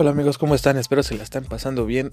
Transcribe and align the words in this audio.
Hola 0.00 0.12
amigos, 0.12 0.38
¿cómo 0.38 0.54
están? 0.54 0.78
Espero 0.78 1.02
se 1.02 1.14
la 1.14 1.22
están 1.22 1.44
pasando 1.44 1.84
bien. 1.84 2.12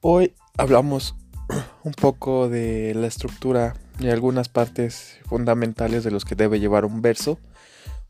Hoy 0.00 0.32
hablamos 0.56 1.16
un 1.82 1.90
poco 1.90 2.48
de 2.48 2.94
la 2.94 3.08
estructura 3.08 3.74
y 3.98 4.10
algunas 4.10 4.48
partes 4.48 5.18
fundamentales 5.26 6.04
de 6.04 6.12
los 6.12 6.24
que 6.24 6.36
debe 6.36 6.60
llevar 6.60 6.84
un 6.84 7.02
verso, 7.02 7.40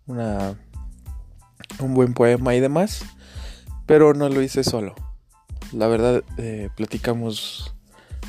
una, 0.07 0.58
un 1.79 1.94
buen 1.94 2.12
poema 2.12 2.54
y 2.54 2.61
demás, 2.61 3.07
pero 3.86 4.12
no 4.12 4.29
lo 4.29 4.43
hice 4.43 4.62
solo. 4.62 4.94
La 5.72 5.86
verdad, 5.86 6.22
eh, 6.36 6.68
platicamos 6.76 7.75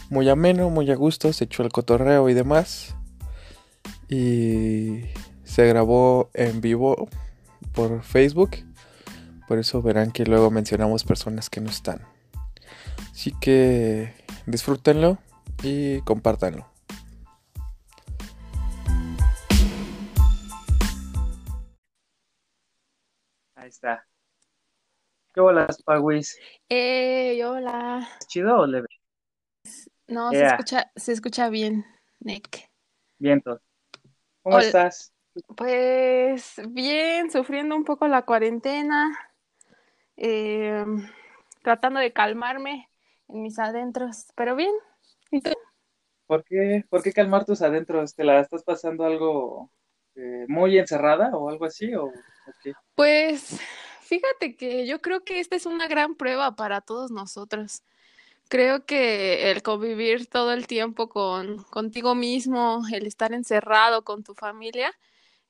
muy 0.09 0.29
ameno, 0.29 0.69
muy 0.69 0.89
a 0.89 0.95
gusto, 0.95 1.33
se 1.33 1.43
echó 1.43 1.63
el 1.63 1.73
cotorreo 1.73 2.29
y 2.29 2.33
demás. 2.33 2.95
Y 4.07 5.01
se 5.43 5.67
grabó 5.67 6.29
en 6.33 6.61
vivo 6.61 7.09
por 7.73 8.03
Facebook 8.03 8.64
por 9.47 9.59
eso 9.59 9.81
verán 9.81 10.11
que 10.11 10.25
luego 10.25 10.51
mencionamos 10.51 11.03
personas 11.03 11.49
que 11.49 11.61
no 11.61 11.69
están. 11.69 12.01
Así 13.11 13.31
que 13.39 14.13
disfrútenlo 14.45 15.17
y 15.63 16.01
compártanlo. 16.01 16.67
Ahí 23.55 23.69
está. 23.69 24.05
¿Qué 25.33 25.41
bolas, 25.41 25.81
Pawis? 25.83 26.37
Eh, 26.69 27.43
hola. 27.43 28.07
¿Chido 28.27 28.59
o 28.59 28.67
leve? 28.67 28.87
No, 30.07 30.31
se 30.31 30.45
escucha, 30.45 30.91
se 30.95 31.11
escucha 31.11 31.49
bien, 31.49 31.85
Nick. 32.19 32.69
¿Cómo 34.43 34.59
estás? 34.59 35.13
Pues 35.57 36.61
bien, 36.69 37.31
sufriendo 37.31 37.75
un 37.75 37.83
poco 37.83 38.07
la 38.07 38.21
cuarentena. 38.21 39.17
Eh, 40.17 40.85
tratando 41.61 41.99
de 41.99 42.13
calmarme 42.13 42.89
en 43.27 43.41
mis 43.41 43.59
adentros, 43.59 44.27
pero 44.35 44.55
bien. 44.55 44.73
¿Y 45.31 45.41
tú? 45.41 45.51
¿Por 46.27 46.43
qué, 46.43 46.83
¿Por 46.89 47.03
qué 47.03 47.11
calmar 47.11 47.45
tus 47.45 47.61
adentros? 47.61 48.15
¿Te 48.15 48.23
la 48.23 48.39
estás 48.39 48.63
pasando 48.63 49.05
algo 49.05 49.69
eh, 50.15 50.45
muy 50.47 50.77
encerrada 50.77 51.35
o 51.35 51.49
algo 51.49 51.65
así? 51.65 51.93
O, 51.93 52.11
Pues 52.95 53.59
fíjate 54.01 54.55
que 54.55 54.87
yo 54.87 55.01
creo 55.01 55.23
que 55.23 55.39
esta 55.39 55.55
es 55.55 55.65
una 55.65 55.87
gran 55.87 56.15
prueba 56.15 56.55
para 56.55 56.81
todos 56.81 57.11
nosotros. 57.11 57.83
Creo 58.47 58.85
que 58.85 59.51
el 59.51 59.63
convivir 59.63 60.27
todo 60.27 60.53
el 60.53 60.67
tiempo 60.67 61.09
con 61.09 61.63
contigo 61.63 62.15
mismo, 62.15 62.83
el 62.91 63.07
estar 63.07 63.33
encerrado 63.33 64.03
con 64.03 64.23
tu 64.23 64.35
familia, 64.35 64.91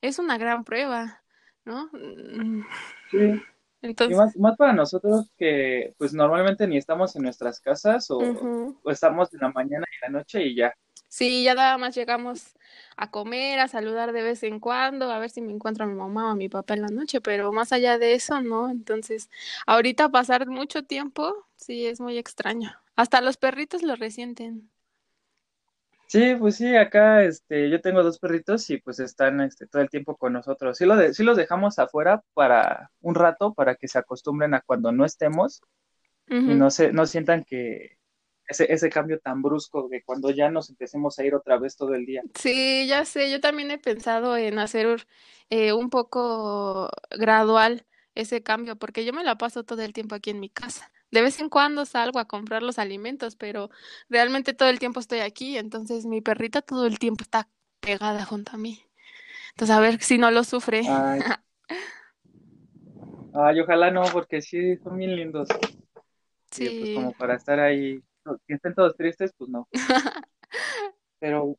es 0.00 0.18
una 0.18 0.38
gran 0.38 0.64
prueba, 0.64 1.22
¿no? 1.64 1.90
Sí. 3.10 3.42
Y 3.88 4.14
más, 4.14 4.36
más, 4.36 4.56
para 4.56 4.72
nosotros 4.72 5.30
que 5.36 5.94
pues 5.98 6.12
normalmente 6.12 6.66
ni 6.66 6.76
estamos 6.76 7.14
en 7.16 7.22
nuestras 7.22 7.60
casas 7.60 8.10
o, 8.10 8.20
estamos 8.86 9.32
en 9.34 9.40
la 9.40 9.50
mañana 9.50 9.86
y 9.90 10.04
la 10.04 10.18
noche 10.18 10.44
y 10.44 10.56
ya. 10.56 10.74
Sí, 11.08 11.44
ya 11.44 11.54
nada 11.54 11.78
más 11.78 11.94
llegamos 11.94 12.56
a 12.96 13.10
comer, 13.10 13.60
a 13.60 13.68
saludar 13.68 14.12
de 14.12 14.22
vez 14.22 14.42
en 14.42 14.60
cuando, 14.60 15.10
a 15.10 15.18
ver 15.18 15.30
si 15.30 15.40
me 15.40 15.52
encuentro 15.52 15.84
a 15.84 15.86
mi 15.86 15.94
mamá 15.94 16.28
o 16.28 16.30
a 16.32 16.34
mi 16.34 16.48
papá 16.48 16.74
en 16.74 16.82
la 16.82 16.88
noche, 16.88 17.20
pero 17.20 17.52
más 17.52 17.72
allá 17.72 17.98
de 17.98 18.14
eso, 18.14 18.40
no. 18.42 18.68
Entonces, 18.68 19.30
ahorita 19.66 20.10
pasar 20.10 20.46
mucho 20.46 20.82
tiempo, 20.82 21.46
sí, 21.56 21.86
es 21.86 22.00
muy 22.00 22.18
extraño. 22.18 22.72
Hasta 22.96 23.20
los 23.20 23.36
perritos 23.36 23.82
lo 23.82 23.96
resienten. 23.96 24.70
Sí, 26.08 26.36
pues 26.38 26.56
sí, 26.56 26.76
acá 26.76 27.24
este, 27.24 27.68
yo 27.68 27.80
tengo 27.80 28.02
dos 28.02 28.18
perritos 28.18 28.70
y 28.70 28.78
pues 28.78 29.00
están 29.00 29.40
este, 29.40 29.66
todo 29.66 29.82
el 29.82 29.90
tiempo 29.90 30.16
con 30.16 30.32
nosotros. 30.32 30.78
Sí, 30.78 30.84
lo 30.84 30.96
de, 30.96 31.12
sí 31.14 31.24
los 31.24 31.36
dejamos 31.36 31.78
afuera 31.78 32.22
para 32.34 32.90
un 33.00 33.14
rato, 33.14 33.54
para 33.54 33.74
que 33.74 33.88
se 33.88 33.98
acostumbren 33.98 34.54
a 34.54 34.60
cuando 34.60 34.92
no 34.92 35.04
estemos 35.04 35.60
y 36.28 36.34
no, 36.34 36.70
se, 36.70 36.92
no 36.92 37.06
sientan 37.06 37.44
que 37.44 37.98
ese, 38.48 38.72
ese 38.72 38.90
cambio 38.90 39.18
tan 39.18 39.42
brusco 39.42 39.88
de 39.88 40.02
cuando 40.04 40.30
ya 40.30 40.50
nos 40.50 40.70
empecemos 40.70 41.18
a 41.18 41.24
ir 41.24 41.34
otra 41.34 41.58
vez 41.58 41.76
todo 41.76 41.94
el 41.94 42.06
día. 42.06 42.22
Sí, 42.34 42.86
ya 42.86 43.04
sé, 43.04 43.30
yo 43.30 43.40
también 43.40 43.70
he 43.70 43.78
pensado 43.78 44.36
en 44.36 44.58
hacer 44.58 45.06
eh, 45.50 45.72
un 45.72 45.90
poco 45.90 46.88
gradual 47.10 47.86
ese 48.14 48.42
cambio, 48.42 48.76
porque 48.76 49.04
yo 49.04 49.12
me 49.12 49.24
la 49.24 49.36
paso 49.36 49.64
todo 49.64 49.82
el 49.82 49.92
tiempo 49.92 50.14
aquí 50.14 50.30
en 50.30 50.40
mi 50.40 50.48
casa. 50.48 50.90
De 51.10 51.22
vez 51.22 51.40
en 51.40 51.48
cuando 51.48 51.84
salgo 51.84 52.18
a 52.18 52.26
comprar 52.26 52.62
los 52.62 52.78
alimentos, 52.78 53.36
pero 53.36 53.70
realmente 54.08 54.54
todo 54.54 54.68
el 54.68 54.78
tiempo 54.78 55.00
estoy 55.00 55.20
aquí, 55.20 55.56
entonces 55.56 56.04
mi 56.06 56.20
perrita 56.20 56.62
todo 56.62 56.86
el 56.86 56.98
tiempo 56.98 57.22
está 57.22 57.48
pegada 57.80 58.24
junto 58.24 58.52
a 58.52 58.58
mí. 58.58 58.82
Entonces, 59.50 59.76
a 59.76 59.80
ver 59.80 60.02
si 60.02 60.18
no 60.18 60.30
lo 60.30 60.44
sufre. 60.44 60.82
Ay, 60.86 61.20
ojalá 63.60 63.90
no, 63.90 64.02
porque 64.12 64.42
sí, 64.42 64.76
son 64.78 64.98
bien 64.98 65.16
lindos. 65.16 65.48
Sí. 66.50 66.76
pues 66.78 66.94
como 66.94 67.12
para 67.12 67.36
estar 67.36 67.60
ahí, 67.60 68.02
que 68.46 68.54
estén 68.54 68.74
todos 68.74 68.96
tristes, 68.96 69.32
pues 69.36 69.50
no. 69.50 69.68
Pero 71.18 71.56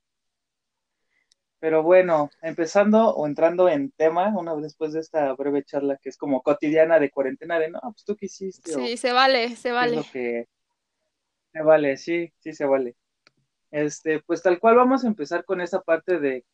pero 1.59 1.81
bueno, 1.81 2.29
empezando 2.41 3.09
o 3.15 3.25
entrando 3.25 3.67
en 3.67 3.91
tema, 3.91 4.27
una 4.37 4.53
vez 4.53 4.63
después 4.63 4.93
de 4.93 4.99
esta 4.99 5.33
breve 5.33 5.63
charla 5.63 5.97
que 5.97 6.09
es 6.09 6.17
como 6.17 6.41
cotidiana 6.41 6.99
de 6.99 7.09
cuarentena, 7.09 7.59
de 7.59 7.71
no, 7.71 7.79
pues 7.81 8.03
tú 8.05 8.15
qué 8.15 8.27
hiciste. 8.27 8.73
Sí, 8.73 8.97
se 8.97 9.11
vale, 9.11 9.55
se 9.55 9.71
vale. 9.71 10.01
que... 10.11 10.47
Se 11.53 11.63
vale, 11.63 11.97
sí, 11.97 12.31
sí 12.39 12.53
se 12.53 12.65
vale. 12.65 12.95
Este, 13.71 14.21
pues 14.21 14.43
tal 14.43 14.59
cual 14.59 14.75
vamos 14.75 15.03
a 15.03 15.07
empezar 15.07 15.43
con 15.43 15.59
esa 15.61 15.81
parte 15.81 16.19
de 16.19 16.45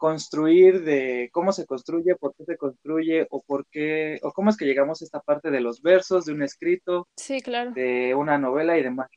construir, 0.00 0.82
de 0.82 1.28
cómo 1.30 1.52
se 1.52 1.66
construye, 1.66 2.16
por 2.16 2.34
qué 2.34 2.44
se 2.44 2.56
construye, 2.56 3.26
o 3.28 3.42
por 3.42 3.66
qué, 3.66 4.18
o 4.22 4.32
cómo 4.32 4.48
es 4.48 4.56
que 4.56 4.64
llegamos 4.64 5.02
a 5.02 5.04
esta 5.04 5.20
parte 5.20 5.50
de 5.50 5.60
los 5.60 5.82
versos, 5.82 6.24
de 6.24 6.32
un 6.32 6.42
escrito, 6.42 7.06
sí, 7.16 7.42
claro. 7.42 7.72
de 7.72 8.14
una 8.14 8.38
novela 8.38 8.78
y 8.78 8.82
demás. 8.82 9.10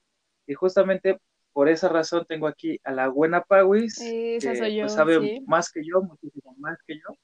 Y 0.46 0.56
justamente 0.56 1.20
por 1.54 1.70
esa 1.70 1.88
razón 1.88 2.26
tengo 2.28 2.48
aquí 2.48 2.80
a 2.84 2.92
la 2.92 3.08
buena 3.08 3.44
Pawis, 3.44 3.98
que 4.00 4.40
pues, 4.42 4.92
sabe 4.92 5.42
más 5.46 5.72
que 5.72 5.82
yo, 5.86 6.02
muchísimo 6.02 6.56
más 6.58 6.78
que 6.86 6.96
yo. 6.96 7.16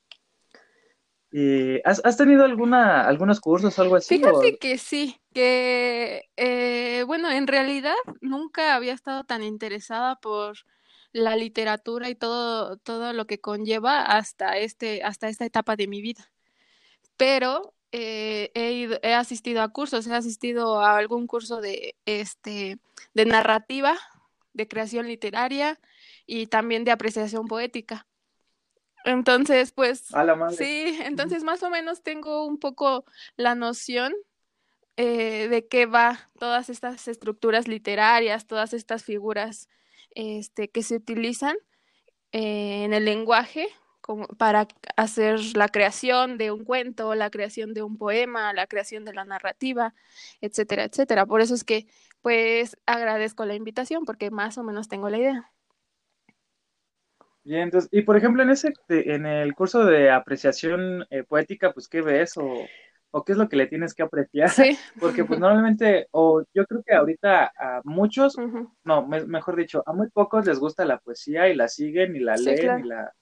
Y, 1.32 1.82
¿has, 1.84 2.02
¿Has 2.06 2.18
tenido 2.18 2.44
alguna, 2.44 3.02
algunos 3.02 3.40
cursos 3.40 3.78
o 3.78 3.82
algo 3.82 3.96
así? 3.96 4.18
Fíjate 4.18 4.58
que 4.58 4.78
sí, 4.78 5.20
que 5.34 6.30
eh, 6.38 7.04
bueno, 7.06 7.30
en 7.32 7.48
realidad 7.48 7.96
nunca 8.22 8.76
había 8.76 8.94
estado 8.94 9.24
tan 9.24 9.44
interesada 9.44 10.16
por 10.16 10.58
la 11.12 11.36
literatura 11.36 12.10
y 12.10 12.16
todo, 12.16 12.78
todo 12.78 13.14
lo 13.14 13.26
que 13.26 13.42
conlleva 13.42 14.02
hasta 14.04 14.58
este, 14.58 15.04
hasta 15.04 15.28
esta 15.28 15.46
etapa 15.46 15.76
de 15.76 15.88
mi 15.88 16.02
vida. 16.02 16.32
Pero 17.18 17.74
eh, 17.92 18.52
he, 18.54 19.00
he 19.02 19.14
asistido 19.14 19.62
a 19.62 19.70
cursos, 19.70 20.08
he 20.08 20.14
asistido 20.14 20.80
a 20.82 20.98
algún 20.98 21.28
curso 21.28 21.62
de 21.62 21.96
este 22.06 22.80
de 23.14 23.26
narrativa 23.26 23.98
de 24.60 24.68
creación 24.68 25.08
literaria 25.08 25.80
y 26.26 26.48
también 26.48 26.84
de 26.84 26.92
apreciación 26.92 27.48
poética. 27.48 28.06
Entonces, 29.06 29.72
pues, 29.72 30.06
sí, 30.58 31.00
entonces 31.04 31.44
más 31.44 31.64
o 31.64 31.70
menos 31.70 32.04
tengo 32.04 32.46
un 32.46 32.60
poco 32.60 33.06
la 33.38 33.56
noción 33.56 34.14
eh, 34.98 35.48
de 35.48 35.66
qué 35.68 35.86
va 35.86 36.30
todas 36.38 36.70
estas 36.70 37.08
estructuras 37.08 37.70
literarias, 37.70 38.46
todas 38.46 38.74
estas 38.74 39.04
figuras 39.06 39.70
este, 40.12 40.70
que 40.70 40.84
se 40.84 40.96
utilizan 40.96 41.56
eh, 42.34 42.84
en 42.84 42.94
el 42.94 43.06
lenguaje 43.06 43.70
como 44.02 44.28
para 44.28 44.68
hacer 44.96 45.40
la 45.56 45.70
creación 45.70 46.38
de 46.38 46.52
un 46.52 46.66
cuento, 46.66 47.14
la 47.16 47.30
creación 47.30 47.74
de 47.74 47.84
un 47.84 47.98
poema, 47.98 48.54
la 48.54 48.66
creación 48.66 49.06
de 49.06 49.14
la 49.14 49.24
narrativa, 49.24 49.94
etcétera, 50.42 50.84
etcétera. 50.84 51.26
Por 51.26 51.42
eso 51.42 51.54
es 51.54 51.64
que 51.64 51.86
pues 52.22 52.78
agradezco 52.86 53.46
la 53.46 53.56
invitación 53.56 54.06
porque 54.06 54.32
más 54.32 54.58
o 54.58 54.64
menos 54.64 54.88
tengo 54.88 55.10
la 55.10 55.18
idea. 55.18 55.52
Bien, 57.44 57.62
entonces, 57.62 57.90
y 57.92 58.02
por 58.02 58.18
ejemplo, 58.18 58.44
en 58.44 58.52
ese, 58.52 58.74
en 58.90 59.26
el 59.26 59.56
curso 59.56 59.86
de 59.86 60.12
apreciación 60.12 61.06
eh, 61.10 61.24
poética, 61.24 61.72
pues, 61.72 61.88
¿qué 61.88 62.02
ves 62.02 62.38
o, 62.38 62.66
o, 63.12 63.24
qué 63.24 63.32
es 63.32 63.38
lo 63.38 63.50
que 63.50 63.56
le 63.56 63.68
tienes 63.68 63.94
que 63.94 64.04
apreciar? 64.04 64.50
Sí. 64.50 64.78
Porque, 65.00 65.26
pues, 65.26 65.40
normalmente, 65.40 66.08
o 66.12 66.44
yo 66.54 66.66
creo 66.66 66.84
que 66.86 66.94
ahorita 66.94 67.52
a 67.58 67.82
muchos, 67.86 68.36
no, 68.84 69.08
mejor 69.08 69.56
dicho, 69.56 69.82
a 69.88 69.94
muy 69.94 70.10
pocos 70.10 70.46
les 70.46 70.60
gusta 70.60 70.86
la 70.86 71.00
poesía 71.00 71.50
y 71.50 71.56
la 71.56 71.68
siguen 71.68 72.16
y 72.16 72.20
la 72.20 72.36
leen 72.36 72.86
y 72.86 72.88
la 72.88 73.14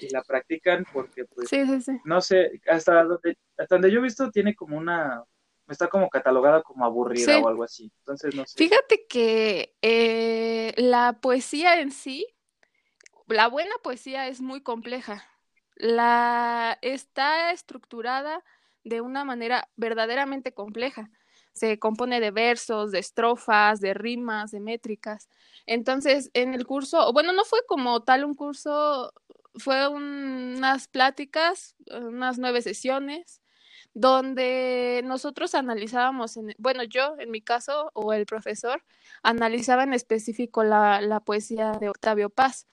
y 0.00 0.08
la 0.10 0.22
practican 0.22 0.84
porque, 0.92 1.24
pues, 1.24 1.48
sí, 1.48 1.66
sí, 1.66 1.80
sí. 1.80 2.00
no 2.04 2.20
sé, 2.20 2.60
hasta 2.68 3.02
donde, 3.04 3.36
hasta 3.56 3.74
donde 3.76 3.90
yo 3.90 3.98
he 3.98 4.02
visto 4.02 4.30
tiene 4.30 4.54
como 4.54 4.76
una 4.76 5.24
está 5.68 5.88
como 5.88 6.08
catalogada 6.08 6.62
como 6.62 6.84
aburrida 6.84 7.38
o 7.40 7.48
algo 7.48 7.64
así. 7.64 7.90
Entonces, 8.00 8.34
no 8.34 8.46
sé. 8.46 8.56
Fíjate 8.56 9.06
que 9.08 9.76
eh, 9.82 10.72
la 10.76 11.18
poesía 11.20 11.80
en 11.80 11.90
sí, 11.90 12.26
la 13.26 13.48
buena 13.48 13.74
poesía 13.82 14.28
es 14.28 14.40
muy 14.40 14.62
compleja. 14.62 15.24
La 15.74 16.78
está 16.82 17.50
estructurada 17.50 18.42
de 18.84 19.00
una 19.00 19.24
manera 19.24 19.68
verdaderamente 19.76 20.54
compleja. 20.54 21.10
Se 21.52 21.78
compone 21.78 22.20
de 22.20 22.30
versos, 22.30 22.92
de 22.92 22.98
estrofas, 22.98 23.80
de 23.80 23.94
rimas, 23.94 24.50
de 24.52 24.60
métricas. 24.60 25.28
Entonces, 25.66 26.30
en 26.34 26.54
el 26.54 26.66
curso, 26.66 27.12
bueno, 27.12 27.32
no 27.32 27.44
fue 27.44 27.60
como 27.66 28.02
tal 28.02 28.24
un 28.24 28.34
curso, 28.34 29.12
fue 29.54 29.88
unas 29.88 30.86
pláticas, 30.86 31.74
unas 31.90 32.38
nueve 32.38 32.62
sesiones 32.62 33.40
donde 33.96 35.00
nosotros 35.06 35.54
analizábamos, 35.54 36.36
en, 36.36 36.54
bueno, 36.58 36.84
yo 36.84 37.16
en 37.18 37.30
mi 37.30 37.40
caso, 37.40 37.90
o 37.94 38.12
el 38.12 38.26
profesor, 38.26 38.84
analizaba 39.22 39.84
en 39.84 39.94
específico 39.94 40.64
la, 40.64 41.00
la 41.00 41.20
poesía 41.20 41.72
de 41.72 41.88
Octavio 41.88 42.28
Paz. 42.28 42.66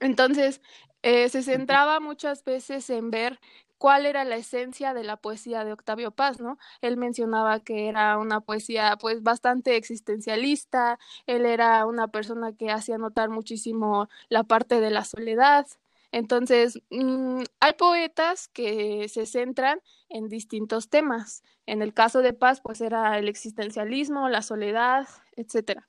Entonces, 0.00 0.60
eh, 1.02 1.30
se 1.30 1.42
centraba 1.42 1.98
muchas 1.98 2.44
veces 2.44 2.90
en 2.90 3.10
ver 3.10 3.40
cuál 3.78 4.04
era 4.04 4.24
la 4.24 4.36
esencia 4.36 4.92
de 4.92 5.04
la 5.04 5.16
poesía 5.16 5.64
de 5.64 5.72
Octavio 5.72 6.10
Paz, 6.10 6.40
¿no? 6.40 6.58
Él 6.82 6.98
mencionaba 6.98 7.60
que 7.60 7.88
era 7.88 8.18
una 8.18 8.40
poesía 8.42 8.98
pues 9.00 9.22
bastante 9.22 9.76
existencialista, 9.76 10.98
él 11.26 11.46
era 11.46 11.86
una 11.86 12.08
persona 12.08 12.54
que 12.54 12.70
hacía 12.70 12.98
notar 12.98 13.30
muchísimo 13.30 14.08
la 14.28 14.44
parte 14.44 14.80
de 14.80 14.90
la 14.90 15.04
soledad. 15.06 15.66
Entonces, 16.14 16.80
mm, 16.90 17.42
hay 17.58 17.72
poetas 17.72 18.46
que 18.46 19.08
se 19.08 19.26
centran 19.26 19.80
en 20.08 20.28
distintos 20.28 20.88
temas. 20.88 21.42
En 21.66 21.82
el 21.82 21.92
caso 21.92 22.22
de 22.22 22.32
Paz, 22.32 22.60
pues 22.60 22.80
era 22.80 23.18
el 23.18 23.26
existencialismo, 23.26 24.28
la 24.28 24.40
soledad, 24.40 25.08
etcétera. 25.34 25.88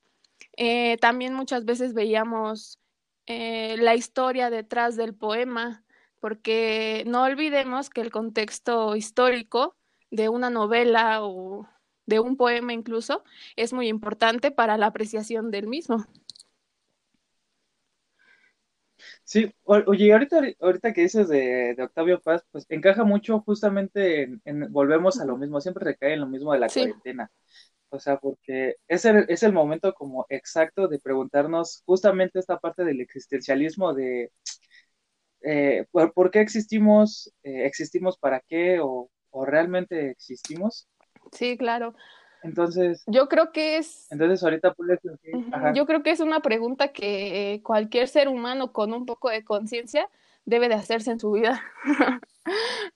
Eh, 0.58 0.98
también 1.00 1.36
muchas 1.36 1.66
veces 1.66 1.94
veíamos 1.94 2.80
eh, 3.28 3.76
la 3.78 3.94
historia 3.94 4.50
detrás 4.50 4.96
del 4.96 5.14
poema, 5.14 5.84
porque 6.20 7.04
no 7.06 7.22
olvidemos 7.22 7.92
que 7.92 8.02
el 8.02 8.10
contexto 8.10 8.96
histórico 8.96 9.76
de 10.10 10.30
una 10.30 10.50
novela 10.50 11.24
o 11.24 11.70
de 12.08 12.20
un 12.20 12.36
poema 12.36 12.74
incluso 12.74 13.24
es 13.56 13.74
muy 13.74 13.90
importante 13.90 14.50
para 14.50 14.76
la 14.80 14.88
apreciación 14.88 15.52
del 15.52 15.68
mismo. 15.68 16.08
Sí, 19.26 19.52
oye, 19.64 20.14
ahorita, 20.14 20.40
ahorita 20.62 20.94
que 20.94 21.02
dices 21.02 21.28
de, 21.28 21.76
Octavio 21.80 22.22
Paz, 22.22 22.46
pues 22.52 22.66
encaja 22.70 23.04
mucho 23.04 23.42
justamente 23.42 24.30
en, 24.46 24.72
volvemos 24.72 25.20
a 25.20 25.26
lo 25.26 25.36
mismo, 25.36 25.60
siempre 25.60 25.84
recae 25.84 26.14
en 26.14 26.22
lo 26.22 26.28
mismo 26.28 26.54
de 26.54 26.60
la 26.60 26.70
cuarentena. 26.70 27.32
O 27.90 28.00
sea, 28.00 28.18
porque 28.18 28.76
es 28.88 29.04
el, 29.06 29.26
es 29.28 29.42
el 29.42 29.52
momento 29.52 29.94
como 29.96 30.26
exacto 30.30 30.88
de 30.88 31.00
preguntarnos 31.00 31.82
justamente 31.86 32.40
esta 32.40 32.60
parte 32.60 32.84
del 32.84 33.02
existencialismo 33.02 33.94
de 33.94 34.32
eh, 35.42 35.86
¿por, 35.92 36.32
qué 36.32 36.42
existimos? 36.42 37.32
Eh, 37.44 37.66
¿Existimos 37.66 38.18
para 38.18 38.42
qué? 38.42 38.80
O, 38.82 39.10
realmente 39.46 40.12
existimos? 40.12 40.88
Sí, 41.32 41.58
claro. 41.58 41.94
Entonces, 42.46 43.04
yo 43.08 43.28
creo 43.28 43.52
que 43.52 43.78
es. 43.78 44.12
Entonces, 44.12 44.44
ahorita 44.44 44.74
puedes 44.74 45.00
Yo 45.74 45.86
creo 45.86 46.04
que 46.04 46.12
es 46.12 46.20
una 46.20 46.42
pregunta 46.42 46.90
que 46.90 47.60
cualquier 47.64 48.08
ser 48.08 48.28
humano 48.28 48.72
con 48.72 48.94
un 48.94 49.06
poco 49.06 49.30
de 49.30 49.44
conciencia 49.44 50.08
debe 50.46 50.70
de 50.70 50.76
hacerse 50.76 51.12
en 51.12 51.20
su 51.20 51.32
vida. 51.32 51.64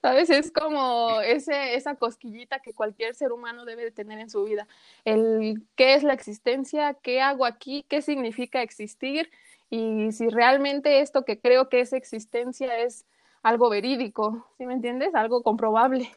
¿Sabes? 0.02 0.30
Es 0.30 0.52
como 0.52 1.20
ese, 1.20 1.74
esa 1.74 1.96
cosquillita 1.96 2.60
que 2.60 2.72
cualquier 2.72 3.16
ser 3.16 3.32
humano 3.32 3.64
debe 3.64 3.82
de 3.82 3.90
tener 3.90 4.20
en 4.20 4.30
su 4.30 4.44
vida. 4.44 4.68
El 5.04 5.64
qué 5.74 5.94
es 5.94 6.04
la 6.04 6.12
existencia, 6.12 6.94
qué 6.94 7.20
hago 7.20 7.44
aquí, 7.44 7.84
qué 7.88 8.02
significa 8.02 8.62
existir, 8.62 9.28
y 9.70 10.10
si 10.12 10.28
realmente 10.28 11.00
esto 11.00 11.24
que 11.24 11.40
creo 11.40 11.68
que 11.68 11.80
es 11.80 11.92
existencia 11.92 12.78
es 12.78 13.06
algo 13.42 13.70
verídico, 13.70 14.46
¿sí 14.58 14.66
me 14.66 14.74
entiendes? 14.74 15.14
Algo 15.14 15.42
comprobable. 15.42 16.10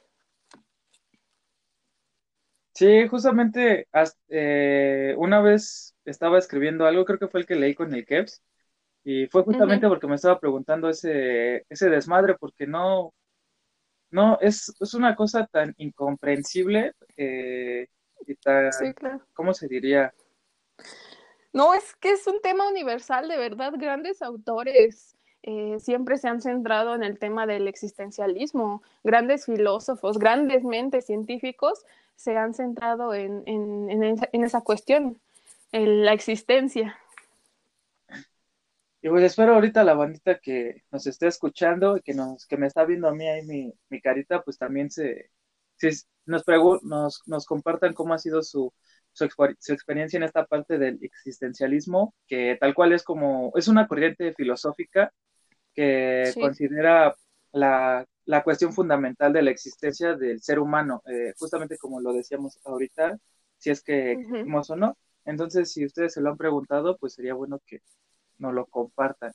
Sí, 2.73 3.07
justamente 3.07 3.87
eh, 4.29 5.13
una 5.17 5.41
vez 5.41 5.95
estaba 6.05 6.39
escribiendo 6.39 6.85
algo, 6.85 7.05
creo 7.05 7.19
que 7.19 7.27
fue 7.27 7.41
el 7.41 7.45
que 7.45 7.55
leí 7.55 7.75
con 7.75 7.93
el 7.93 8.05
Kevs, 8.05 8.41
y 9.03 9.27
fue 9.27 9.43
justamente 9.43 9.87
porque 9.87 10.07
me 10.07 10.15
estaba 10.15 10.39
preguntando 10.39 10.89
ese, 10.89 11.65
ese 11.69 11.89
desmadre, 11.89 12.35
porque 12.35 12.65
no, 12.65 13.13
no, 14.09 14.39
es, 14.41 14.73
es 14.79 14.93
una 14.93 15.15
cosa 15.15 15.45
tan 15.45 15.75
incomprensible 15.77 16.93
eh, 17.15 17.87
y 18.25 18.35
tan, 18.35 18.71
¿cómo 19.33 19.53
se 19.53 19.67
diría? 19.67 20.13
No, 21.51 21.75
es 21.75 21.95
que 21.97 22.11
es 22.11 22.25
un 22.25 22.41
tema 22.41 22.67
universal, 22.67 23.27
de 23.27 23.37
verdad, 23.37 23.73
grandes 23.77 24.23
autores 24.23 25.15
eh, 25.43 25.77
siempre 25.79 26.17
se 26.17 26.29
han 26.29 26.41
centrado 26.41 26.95
en 26.95 27.03
el 27.03 27.19
tema 27.19 27.45
del 27.45 27.67
existencialismo, 27.67 28.81
grandes 29.03 29.45
filósofos, 29.45 30.17
grandes 30.17 30.63
mentes 30.63 31.05
científicos 31.05 31.85
se 32.15 32.37
han 32.37 32.53
centrado 32.53 33.13
en, 33.13 33.43
esa, 34.31 34.61
cuestión, 34.61 35.19
en 35.71 36.05
la 36.05 36.13
existencia. 36.13 36.97
Y 39.01 39.09
pues 39.09 39.23
espero 39.23 39.55
ahorita 39.55 39.83
la 39.83 39.95
bandita 39.95 40.39
que 40.39 40.83
nos 40.91 41.05
esté 41.07 41.27
escuchando 41.27 41.97
y 41.97 42.01
que 42.01 42.13
nos 42.13 42.47
que 42.47 42.55
me 42.55 42.67
está 42.67 42.85
viendo 42.85 43.09
a 43.09 43.13
mí 43.13 43.27
ahí 43.27 43.45
mi, 43.45 43.73
mi 43.89 43.99
carita, 43.99 44.41
pues 44.41 44.57
también 44.57 44.89
se, 44.89 45.29
nos, 46.25 46.43
nos, 46.83 47.21
nos 47.25 47.45
compartan 47.45 47.93
cómo 47.93 48.13
ha 48.13 48.17
sido 48.17 48.41
su, 48.41 48.73
su, 49.13 49.25
experiencia 49.73 50.17
en 50.17 50.23
esta 50.23 50.45
parte 50.45 50.77
del 50.77 50.99
existencialismo, 51.01 52.15
que 52.27 52.57
tal 52.59 52.73
cual 52.73 52.93
es 52.93 53.03
como, 53.03 53.51
es 53.55 53.67
una 53.67 53.87
corriente 53.87 54.33
filosófica 54.33 55.11
que 55.73 56.31
considera 56.39 57.15
la, 57.53 58.05
cuestión 58.43 58.73
fundamental 58.73 59.31
de 59.31 59.41
la 59.41 59.51
existencia 59.51 60.15
del 60.15 60.41
ser 60.41 60.59
humano, 60.59 61.01
eh, 61.05 61.33
justamente 61.37 61.77
como 61.77 62.01
lo 62.01 62.13
decíamos 62.13 62.59
ahorita, 62.65 63.17
si 63.57 63.69
es 63.69 63.81
que 63.83 64.13
existimos 64.13 64.69
o 64.69 64.75
no. 64.75 64.97
Entonces, 65.25 65.71
si 65.71 65.85
ustedes 65.85 66.13
se 66.13 66.21
lo 66.21 66.31
han 66.31 66.37
preguntado, 66.37 66.97
pues 66.97 67.13
sería 67.13 67.33
bueno 67.33 67.61
que 67.65 67.81
nos 68.37 68.53
lo 68.53 68.65
compartan. 68.65 69.31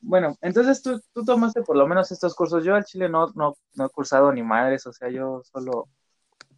Bueno, 0.00 0.36
entonces 0.40 0.80
tú, 0.82 1.00
tú 1.12 1.24
tomaste 1.24 1.62
por 1.62 1.76
lo 1.76 1.86
menos 1.86 2.10
estos 2.12 2.34
cursos. 2.34 2.64
Yo 2.64 2.74
al 2.74 2.84
Chile 2.84 3.08
no, 3.08 3.32
no, 3.34 3.56
no 3.74 3.86
he 3.86 3.90
cursado 3.90 4.32
ni 4.32 4.42
madres, 4.42 4.86
o 4.86 4.92
sea, 4.92 5.10
yo 5.10 5.42
solo 5.44 5.88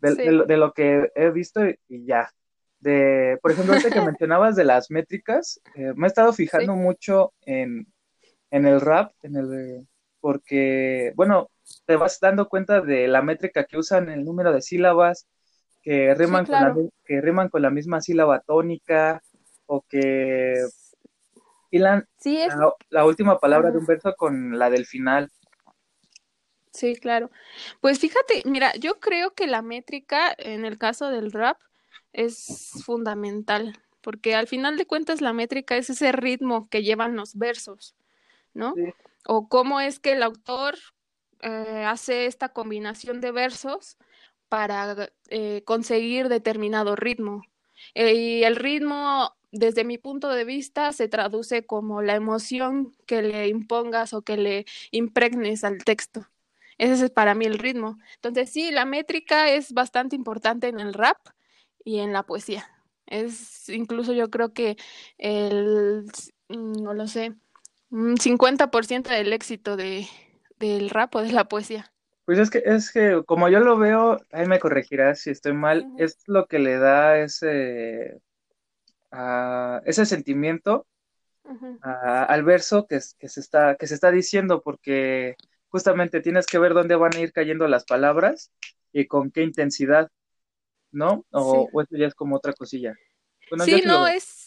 de, 0.01 0.57
lo 0.57 0.73
que 0.73 1.11
he 1.15 1.31
visto 1.31 1.61
y, 1.89 2.05
ya. 2.07 2.31
De, 2.81 3.39
por 3.43 3.53
ejemplo, 3.53 3.75
este 3.75 3.91
que 3.91 4.01
mencionabas 4.19 4.57
de 4.57 4.65
las 4.65 4.91
métricas, 4.91 5.61
eh, 5.75 5.93
me 5.97 6.07
he 6.07 6.09
estado 6.09 6.33
fijando 6.33 6.75
mucho 6.75 7.33
en, 7.43 7.87
el 8.51 8.81
rap, 8.81 9.13
en 9.23 9.37
el 9.37 9.89
porque, 10.21 11.13
bueno, 11.17 11.51
te 11.87 11.97
vas 11.97 12.19
dando 12.21 12.49
cuenta 12.49 12.81
de 12.81 13.09
la 13.09 13.23
métrica 13.23 13.65
que 13.65 13.79
usan, 13.79 14.09
el 14.09 14.25
número 14.25 14.53
de 14.53 14.63
sílabas, 14.63 15.27
que 15.83 16.15
riman, 16.15 16.45
con, 16.47 16.55
la, 16.55 16.77
que 17.05 17.21
riman 17.21 17.49
con 17.49 17.63
la 17.63 17.71
misma 17.71 18.01
sílaba 18.01 18.41
tónica, 18.41 19.23
o 19.67 19.83
que 19.89 20.55
hilan 21.71 22.07
la, 22.91 23.05
última 23.05 23.39
palabra 23.39 23.71
de 23.71 23.79
un 23.79 23.87
verso 23.87 24.15
con 24.17 24.59
la 24.59 24.69
del 24.69 24.85
final. 24.85 25.31
Sí, 26.73 26.97
claro. 26.97 27.31
Pues 27.81 27.99
fíjate, 27.99 28.43
mira, 28.45 28.75
yo 28.77 29.01
creo 29.01 29.33
que 29.33 29.47
la 29.47 29.63
métrica 29.63 30.35
en 30.39 30.65
el 30.65 30.79
caso 30.79 31.09
del 31.11 31.33
rap 31.33 31.57
es 32.13 32.83
fundamental, 32.85 33.79
porque 34.01 34.35
al 34.35 34.49
final 34.49 34.77
de 34.77 34.87
cuentas 34.87 35.21
la 35.21 35.33
métrica 35.33 35.77
es 35.77 35.91
ese 35.91 36.13
ritmo 36.13 36.69
que 36.69 36.83
llevan 36.83 37.17
los 37.17 37.37
versos, 37.37 37.95
¿no? 38.55 38.75
O 39.27 39.49
cómo 39.49 39.81
es 39.81 40.01
que 40.01 40.13
el 40.13 40.23
autor 40.23 40.77
eh, 41.43 41.85
hace 41.87 42.27
esta 42.27 42.51
combinación 42.51 43.21
de 43.21 43.33
versos 43.33 43.97
para 44.49 45.11
eh, 45.29 45.63
conseguir 45.65 46.29
determinado 46.29 46.97
ritmo. 46.97 47.43
Eh, 47.95 48.15
y 48.15 48.45
el 48.45 48.57
ritmo, 48.57 49.35
desde 49.53 49.85
mi 49.85 49.99
punto 49.99 50.29
de 50.31 50.45
vista, 50.45 50.93
se 50.93 51.09
traduce 51.09 51.65
como 51.67 52.03
la 52.03 52.15
emoción 52.17 52.95
que 53.07 53.23
le 53.23 53.49
impongas 53.49 54.13
o 54.15 54.23
que 54.23 54.37
le 54.37 54.67
impregnes 54.91 55.65
al 55.65 55.85
texto. 55.85 56.27
Ese 56.79 57.07
es 57.07 57.11
para 57.11 57.35
mí 57.35 57.45
el 57.47 57.59
ritmo. 57.59 57.99
Entonces, 58.17 58.51
sí, 58.51 58.71
la 58.71 58.85
métrica 58.87 59.51
es 59.51 59.73
bastante 59.73 60.17
importante 60.17 60.69
en 60.69 60.81
el 60.81 60.95
rap 60.95 61.19
y 61.85 61.99
en 62.01 62.13
la 62.13 62.25
poesía. 62.25 62.69
Es 63.07 63.69
incluso 63.69 64.13
yo 64.13 64.31
creo 64.31 64.53
que 64.53 64.77
el, 65.19 66.05
mm, 66.49 66.83
no 66.83 66.95
lo 66.95 67.07
sé, 67.09 67.35
un 67.91 68.17
50% 68.17 69.09
del 69.09 69.33
éxito 69.33 69.77
de, 69.77 70.07
del 70.59 70.91
rap 70.91 71.15
o 71.17 71.23
de 71.23 71.33
la 71.33 71.45
poesía. 71.45 71.93
Pues 72.25 72.39
es 72.39 72.51
que, 72.51 72.63
es 72.65 72.93
que 72.93 73.23
como 73.27 73.49
yo 73.49 73.61
lo 73.61 73.77
veo, 73.77 74.21
ahí 74.31 74.47
me 74.47 74.61
corregirás 74.61 75.21
si 75.21 75.31
estoy 75.31 75.53
mal, 75.53 75.91
es 75.99 76.19
lo 76.27 76.47
que 76.47 76.61
le 76.61 76.79
da 76.79 77.19
ese, 77.19 78.21
ese 79.85 80.07
sentimiento 80.07 80.87
al 81.83 82.45
verso 82.45 82.87
que, 82.87 83.01
que, 83.19 83.29
se 83.29 83.41
está, 83.41 83.75
que 83.75 83.89
se 83.89 83.95
está 83.95 84.13
diciendo, 84.13 84.63
porque 84.63 85.35
justamente 85.69 86.21
tienes 86.21 86.47
que 86.47 86.59
ver 86.59 86.75
dónde 86.75 86.95
van 86.95 87.15
a 87.17 87.21
ir 87.21 87.33
cayendo 87.33 87.67
las 87.67 87.85
palabras 87.85 88.53
y 88.93 89.07
con 89.07 89.31
qué 89.31 89.43
intensidad, 89.43 90.09
¿no? 90.93 91.25
O, 91.31 91.69
esto 91.81 91.97
ya 91.97 92.07
es 92.07 92.15
como 92.15 92.37
otra 92.37 92.53
cosilla. 92.53 92.95
sí, 93.65 93.83
no, 93.85 94.07
es, 94.07 94.40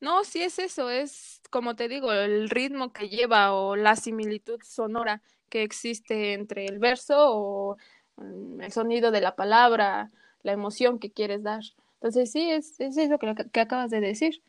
no, 0.00 0.24
sí 0.24 0.42
es 0.42 0.58
eso, 0.58 0.90
es 0.90 1.40
como 1.50 1.76
te 1.76 1.88
digo, 1.88 2.12
el 2.12 2.50
ritmo 2.50 2.92
que 2.92 3.08
lleva 3.08 3.52
o 3.52 3.76
la 3.76 3.96
similitud 3.96 4.60
sonora 4.62 5.22
que 5.48 5.62
existe 5.62 6.34
entre 6.34 6.66
el 6.66 6.78
verso 6.78 7.14
o 7.18 7.76
mm, 8.16 8.60
el 8.62 8.72
sonido 8.72 9.10
de 9.10 9.20
la 9.20 9.36
palabra, 9.36 10.10
la 10.42 10.52
emoción 10.52 10.98
que 10.98 11.12
quieres 11.12 11.42
dar. 11.42 11.62
Entonces 11.94 12.30
sí, 12.30 12.50
es, 12.50 12.78
es 12.80 12.96
eso 12.96 13.18
que, 13.18 13.34
que 13.52 13.60
acabas 13.60 13.90
de 13.90 14.00
decir. 14.00 14.42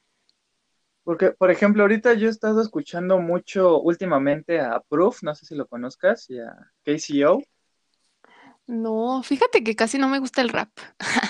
Porque, 1.08 1.32
por 1.32 1.50
ejemplo, 1.52 1.84
ahorita 1.84 2.16
yo 2.16 2.28
he 2.28 2.32
estado 2.32 2.62
escuchando 2.62 3.18
mucho 3.20 3.80
últimamente 3.80 4.60
a 4.60 4.82
Proof, 4.90 5.24
no 5.24 5.34
sé 5.36 5.46
si 5.46 5.56
lo 5.56 5.66
conozcas, 5.66 6.30
y 6.30 6.38
a 6.38 6.54
KCO. 6.84 7.42
No, 8.68 9.24
fíjate 9.24 9.64
que 9.64 9.78
casi 9.78 9.98
no 9.98 10.10
me 10.10 10.20
gusta 10.20 10.42
el 10.42 10.50
rap. 10.50 10.70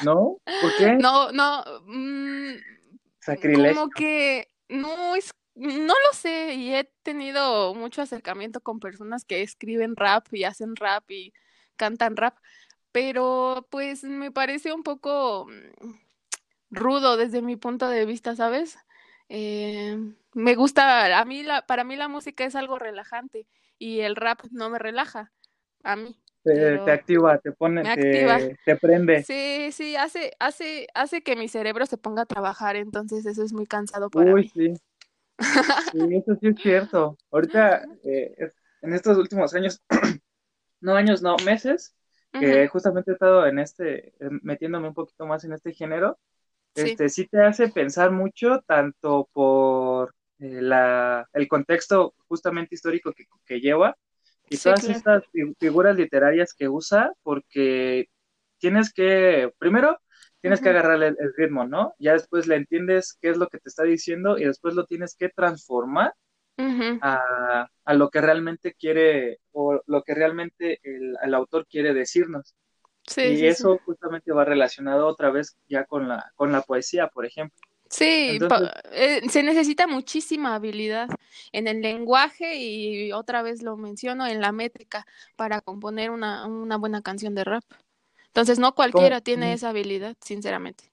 ¿No? 0.03 0.37
¿Por 0.43 0.75
qué? 0.79 0.97
No, 0.99 1.31
no, 1.31 1.63
mm, 1.85 2.55
Sacrilegio. 3.27 3.75
como 3.75 3.89
que 3.89 4.47
no 4.69 5.15
es, 5.15 5.33
no 5.55 5.93
lo 5.93 6.13
sé, 6.13 6.53
y 6.53 6.73
he 6.73 6.85
tenido 7.03 7.73
mucho 7.73 8.01
acercamiento 8.01 8.61
con 8.61 8.79
personas 8.79 9.25
que 9.25 9.41
escriben 9.41 9.97
rap 9.97 10.27
y 10.31 10.45
hacen 10.45 10.77
rap 10.77 11.11
y 11.11 11.33
cantan 11.75 12.15
rap, 12.15 12.37
pero 12.93 13.67
pues 13.69 14.05
me 14.05 14.31
parece 14.31 14.71
un 14.71 14.83
poco 14.83 15.45
mm, 15.45 15.91
rudo 16.69 17.17
desde 17.17 17.41
mi 17.41 17.57
punto 17.57 17.89
de 17.89 18.05
vista, 18.05 18.33
¿sabes? 18.33 18.77
Eh, 19.27 19.97
me 20.33 20.55
gusta, 20.55 21.19
a 21.19 21.25
mí 21.25 21.43
la, 21.43 21.65
para 21.65 21.83
mí 21.83 21.97
la 21.97 22.07
música 22.07 22.45
es 22.45 22.55
algo 22.55 22.79
relajante 22.79 23.45
y 23.77 23.99
el 23.99 24.15
rap 24.15 24.39
no 24.51 24.69
me 24.69 24.79
relaja, 24.79 25.33
a 25.83 25.97
mí. 25.97 26.17
Te, 26.47 26.53
Pero 26.53 26.85
te 26.85 26.91
activa, 26.91 27.37
te 27.39 27.51
pone, 27.51 27.81
activa. 27.81 28.39
te, 28.65 28.75
prende. 28.77 29.23
Sí, 29.23 29.69
sí, 29.73 29.95
hace, 29.97 30.31
hace, 30.39 30.87
hace 30.93 31.21
que 31.21 31.35
mi 31.35 31.49
cerebro 31.49 31.85
se 31.85 31.97
ponga 31.97 32.21
a 32.21 32.25
trabajar, 32.25 32.77
entonces 32.77 33.25
eso 33.25 33.43
es 33.43 33.51
muy 33.51 33.65
cansado 33.65 34.09
para 34.09 34.33
Uy, 34.33 34.43
mí. 34.43 34.51
sí. 34.53 34.73
Sí, 35.91 35.99
eso 36.15 36.37
sí 36.39 36.47
es 36.47 36.55
cierto. 36.61 37.17
Ahorita, 37.31 37.85
eh, 38.05 38.51
en 38.81 38.93
estos 38.93 39.17
últimos 39.17 39.53
años, 39.53 39.81
no 40.81 40.95
años, 40.95 41.21
no, 41.21 41.35
meses, 41.45 41.93
que 42.31 42.67
justamente 42.67 43.11
he 43.11 43.13
estado 43.13 43.45
en 43.47 43.59
este, 43.59 44.13
metiéndome 44.41 44.87
un 44.87 44.93
poquito 44.93 45.25
más 45.25 45.43
en 45.43 45.53
este 45.53 45.73
género, 45.73 46.17
Sí, 46.75 46.91
este 46.91 47.09
sí 47.09 47.27
te 47.27 47.41
hace 47.41 47.69
pensar 47.69 48.11
mucho, 48.11 48.61
tanto 48.67 49.27
por 49.33 50.13
eh, 50.39 50.61
la, 50.61 51.27
el 51.33 51.47
contexto 51.47 52.13
justamente 52.27 52.75
histórico 52.75 53.13
que, 53.13 53.25
que 53.45 53.59
lleva 53.59 53.97
y 54.49 54.57
sí, 54.57 54.59
todas 54.59 54.87
claro. 54.87 54.89
estas 54.89 55.23
fi- 55.31 55.53
figuras 55.59 55.95
literarias 55.97 56.53
que 56.53 56.69
usa, 56.69 57.13
porque 57.23 58.07
tienes 58.59 58.93
que, 58.93 59.51
primero, 59.59 59.99
tienes 60.41 60.61
que 60.61 60.69
agarrar 60.69 61.03
el, 61.03 61.17
el 61.19 61.33
ritmo, 61.37 61.65
¿no? 61.67 61.93
Ya 61.99 62.13
después 62.13 62.47
le 62.47 62.55
entiendes 62.57 63.17
qué 63.21 63.29
es 63.31 63.37
lo 63.37 63.47
que 63.49 63.59
te 63.59 63.69
está 63.69 63.83
diciendo 63.83 64.37
y 64.37 64.45
después 64.45 64.75
lo 64.75 64.85
tienes 64.85 65.15
que 65.15 65.29
transformar 65.29 66.13
a, 66.99 67.69
a 67.85 67.93
lo 67.93 68.09
que 68.09 68.21
realmente 68.21 68.73
quiere 68.73 69.39
o 69.51 69.81
lo 69.87 70.03
que 70.03 70.15
realmente 70.15 70.79
el, 70.83 71.15
el 71.23 71.33
autor 71.35 71.67
quiere 71.67 71.93
decirnos. 71.93 72.55
Sí, 73.07 73.23
Y 73.23 73.37
sí, 73.37 73.51
sí. 73.51 73.65
eso 73.65 73.79
justamente 73.85 74.33
va 74.33 74.45
relacionado 74.45 75.07
otra 75.07 75.31
vez 75.31 75.57
ya 75.69 75.85
con 75.85 76.07
la, 76.09 76.31
con 76.35 76.51
la 76.53 76.61
poesía, 76.63 77.09
por 77.09 77.25
ejemplo. 77.27 77.59
Sí, 77.89 78.37
Entonces, 78.41 78.69
eh, 78.91 79.21
se 79.29 79.43
necesita 79.43 79.87
muchísima 79.87 80.55
habilidad 80.55 81.09
en 81.51 81.67
el 81.67 81.81
lenguaje 81.81 82.57
y 82.57 83.11
otra 83.11 83.41
vez 83.41 83.61
lo 83.61 83.77
menciono 83.77 84.27
en 84.27 84.41
la 84.41 84.51
métrica 84.51 85.05
para 85.35 85.61
componer 85.61 86.11
una, 86.11 86.45
una 86.45 86.77
buena 86.77 87.01
canción 87.01 87.33
de 87.35 87.43
rap. 87.43 87.63
Entonces 88.27 88.59
no 88.59 88.75
cualquiera 88.75 89.17
¿cómo? 89.17 89.23
tiene 89.23 89.53
esa 89.53 89.69
habilidad, 89.69 90.15
sinceramente. 90.21 90.91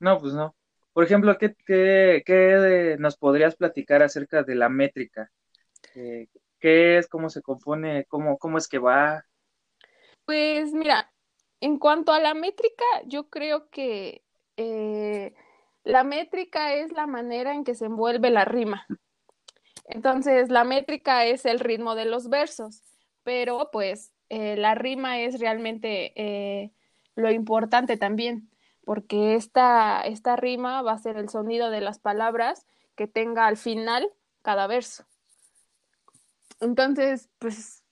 No, 0.00 0.18
pues 0.18 0.34
no. 0.34 0.54
Por 0.92 1.04
ejemplo, 1.04 1.36
¿qué, 1.38 1.54
qué, 1.66 2.22
qué 2.24 2.96
nos 2.98 3.16
podrías 3.16 3.56
platicar 3.56 4.02
acerca 4.02 4.42
de 4.42 4.54
la 4.54 4.68
métrica? 4.68 5.30
Eh, 5.94 6.28
¿qué 6.60 6.98
es? 6.98 7.06
¿Cómo 7.08 7.30
se 7.30 7.42
compone? 7.42 8.04
¿Cómo, 8.08 8.38
cómo 8.38 8.58
es 8.58 8.68
que 8.68 8.78
va? 8.78 9.24
Pues 10.24 10.72
mira, 10.72 11.12
en 11.60 11.78
cuanto 11.78 12.12
a 12.12 12.20
la 12.20 12.34
métrica, 12.34 12.84
yo 13.06 13.28
creo 13.28 13.68
que 13.70 14.22
eh, 14.56 15.34
la 15.86 16.02
métrica 16.02 16.74
es 16.74 16.90
la 16.90 17.06
manera 17.06 17.54
en 17.54 17.62
que 17.62 17.76
se 17.76 17.84
envuelve 17.84 18.30
la 18.30 18.44
rima. 18.44 18.84
Entonces, 19.84 20.50
la 20.50 20.64
métrica 20.64 21.24
es 21.24 21.46
el 21.46 21.60
ritmo 21.60 21.94
de 21.94 22.06
los 22.06 22.28
versos, 22.28 22.82
pero 23.22 23.70
pues 23.70 24.12
eh, 24.28 24.56
la 24.56 24.74
rima 24.74 25.20
es 25.20 25.38
realmente 25.38 26.12
eh, 26.16 26.72
lo 27.14 27.30
importante 27.30 27.96
también, 27.96 28.50
porque 28.84 29.36
esta, 29.36 30.00
esta 30.00 30.34
rima 30.34 30.82
va 30.82 30.90
a 30.90 30.98
ser 30.98 31.18
el 31.18 31.28
sonido 31.28 31.70
de 31.70 31.80
las 31.80 32.00
palabras 32.00 32.66
que 32.96 33.06
tenga 33.06 33.46
al 33.46 33.56
final 33.56 34.10
cada 34.42 34.66
verso. 34.66 35.04
Entonces, 36.58 37.28
pues 37.38 37.84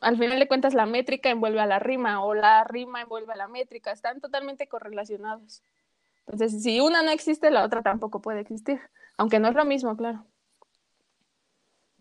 al 0.00 0.18
final 0.18 0.40
de 0.40 0.48
cuentas 0.48 0.74
la 0.74 0.86
métrica 0.86 1.30
envuelve 1.30 1.60
a 1.60 1.66
la 1.66 1.78
rima 1.78 2.24
o 2.24 2.34
la 2.34 2.64
rima 2.64 3.02
envuelve 3.02 3.32
a 3.32 3.36
la 3.36 3.46
métrica, 3.46 3.92
están 3.92 4.20
totalmente 4.20 4.66
correlacionados. 4.66 5.62
Entonces, 6.28 6.62
si 6.62 6.80
una 6.80 7.02
no 7.02 7.10
existe, 7.10 7.50
la 7.50 7.64
otra 7.64 7.82
tampoco 7.82 8.20
puede 8.22 8.40
existir, 8.40 8.80
aunque 9.16 9.40
no 9.40 9.48
es 9.48 9.56
lo 9.56 9.64
mismo, 9.64 9.96
claro. 9.96 10.26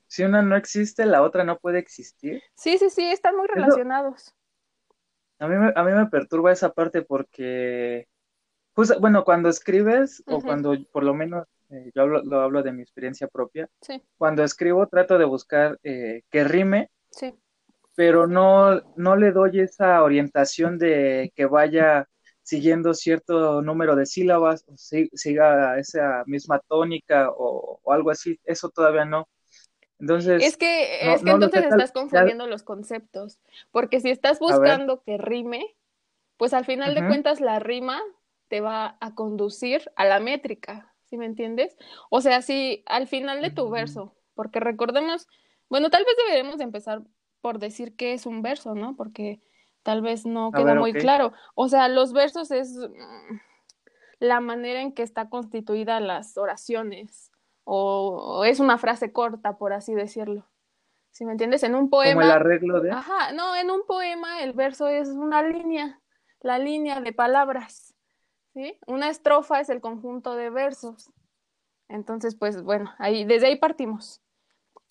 Si 0.07 0.23
una 0.23 0.41
no 0.41 0.57
existe, 0.57 1.05
la 1.05 1.21
otra 1.23 1.45
no 1.45 1.59
puede 1.59 1.79
existir. 1.79 2.43
Sí, 2.55 2.77
sí, 2.77 2.89
sí, 2.89 3.05
están 3.09 3.37
muy 3.37 3.47
Eso, 3.53 3.81
relacionados. 3.87 4.35
a 5.39 5.47
mí, 5.47 5.55
me- 5.55 5.73
a 5.75 5.83
mí 5.83 5.91
me 5.91 6.07
perturba 6.07 6.51
esa 6.51 6.71
parte 6.73 7.01
porque, 7.03 8.07
justo, 8.75 8.99
bueno, 9.01 9.23
cuando 9.25 9.49
escribes, 9.49 10.23
o 10.27 10.43
cuando 10.43 10.75
por 10.91 11.03
lo 11.05 11.13
menos 11.15 11.45
eh, 11.71 11.91
yo 11.95 12.03
hablo, 12.03 12.23
lo 12.23 12.41
hablo 12.41 12.63
de 12.63 12.73
mi 12.73 12.81
experiencia 12.83 13.27
propia, 13.27 13.69
Sí, 13.81 14.01
cuando 14.17 14.43
escribo 14.43 14.87
trato 14.87 15.17
de 15.19 15.25
buscar 15.25 15.79
eh, 15.83 16.23
que 16.31 16.43
rime 16.45 16.91
sí, 17.11 17.33
pero 17.95 18.27
no, 18.27 18.81
no 18.95 19.15
le 19.15 19.31
doy 19.31 19.59
esa 19.61 20.03
orientación 20.03 20.77
de 20.77 21.31
que 21.35 21.45
vaya 21.45 22.07
siguiendo 22.47 22.93
cierto 22.93 23.61
número 23.61 23.95
de 23.95 24.05
sílabas, 24.05 24.63
o 24.67 24.77
si- 24.77 25.09
siga 25.13 25.77
esa 25.79 26.23
misma 26.27 26.59
tónica 26.67 27.29
o, 27.31 27.79
o 27.83 27.93
algo 27.93 28.11
así, 28.11 28.39
eso 28.45 28.69
todavía 28.69 29.05
no. 29.05 29.27
Es 30.37 30.55
Entonces, 30.55 30.57
que, 30.57 31.13
no, 31.13 31.13
es 31.13 31.23
que 31.23 31.31
no 31.31 31.37
lo 31.37 31.49
entonces 31.49 31.65
estás 31.65 31.91
ya, 32.11 32.23
confundiendo 32.31 32.45
los 32.47 32.63
conceptos, 32.63 33.39
porque 33.71 33.99
si 33.99 34.09
estás 34.11 34.39
buscando 34.39 35.01
que 35.03 35.17
rime, 35.17 35.75
pues 36.37 36.53
al 36.53 36.65
final 36.65 36.95
de 36.95 37.05
cuentas 37.05 37.41
la 37.41 37.59
rima 37.59 38.01
te 38.49 38.61
va 38.61 38.97
a 39.01 39.15
conducir 39.15 39.91
a 39.95 40.05
la 40.05 40.19
métrica, 40.19 40.95
¿sí 41.05 41.17
me 41.17 41.25
entiendes? 41.25 41.77
O 42.11 42.21
sea, 42.21 42.41
si 42.43 42.83
al 42.87 43.07
final 43.07 43.41
de 43.41 43.51
tu 43.51 43.69
verso, 43.69 44.15
porque 44.35 44.59
recordemos, 44.59 45.27
bueno, 45.69 45.89
tal 45.91 46.05
vez 46.05 46.15
deberemos 46.27 46.57
de 46.59 46.65
empezar 46.65 47.03
por 47.41 47.59
decir 47.59 47.95
qué 47.95 48.13
es 48.13 48.25
un 48.27 48.41
verso, 48.43 48.75
¿no? 48.75 48.95
Porque 48.97 49.41
tal 49.87 50.01
vez 50.01 50.25
no 50.25 50.51
ver, 50.51 50.77
muy 50.77 50.91
claro. 50.91 51.31
O 51.55 51.69
sea, 51.69 51.87
los 51.87 52.11
versos 52.11 52.51
es 52.51 52.75
mm, 52.75 53.37
la 54.19 54.41
manera 54.41 54.81
en 54.81 54.91
que 54.91 55.01
está 55.01 55.29
constituida 55.29 56.01
las 56.01 56.37
oraciones, 56.37 57.31
o, 57.63 58.39
o 58.39 58.43
es 58.43 58.59
una 58.59 58.77
frase 58.77 59.13
corta, 59.13 59.57
por 59.57 59.71
así 59.71 59.95
decirlo. 59.95 60.45
¿Sí 61.11 61.23
me 61.23 61.31
entiendes? 61.31 61.63
En 61.63 61.73
un 61.73 61.89
como 61.89 62.03
el 62.03 62.15
poema, 62.15 62.33
arreglo 62.33 62.81
de, 62.81 62.91
ajá, 62.91 63.31
no, 63.31 63.55
en 63.55 63.71
un 63.71 63.85
poema 63.85 64.41
el 64.43 64.51
verso 64.51 64.89
es 64.89 65.07
una 65.07 65.41
línea, 65.41 66.01
la 66.41 66.59
línea 66.59 66.99
de 66.99 67.13
palabras, 67.13 67.95
¿sí? 68.53 68.77
Una 68.87 69.07
estrofa 69.07 69.61
es 69.61 69.69
el 69.69 69.79
conjunto 69.79 70.35
de 70.35 70.49
versos. 70.49 71.13
Entonces, 71.87 72.35
pues 72.35 72.61
bueno, 72.61 72.93
ahí, 72.99 73.23
desde 73.23 73.47
ahí 73.47 73.55
partimos. 73.55 74.21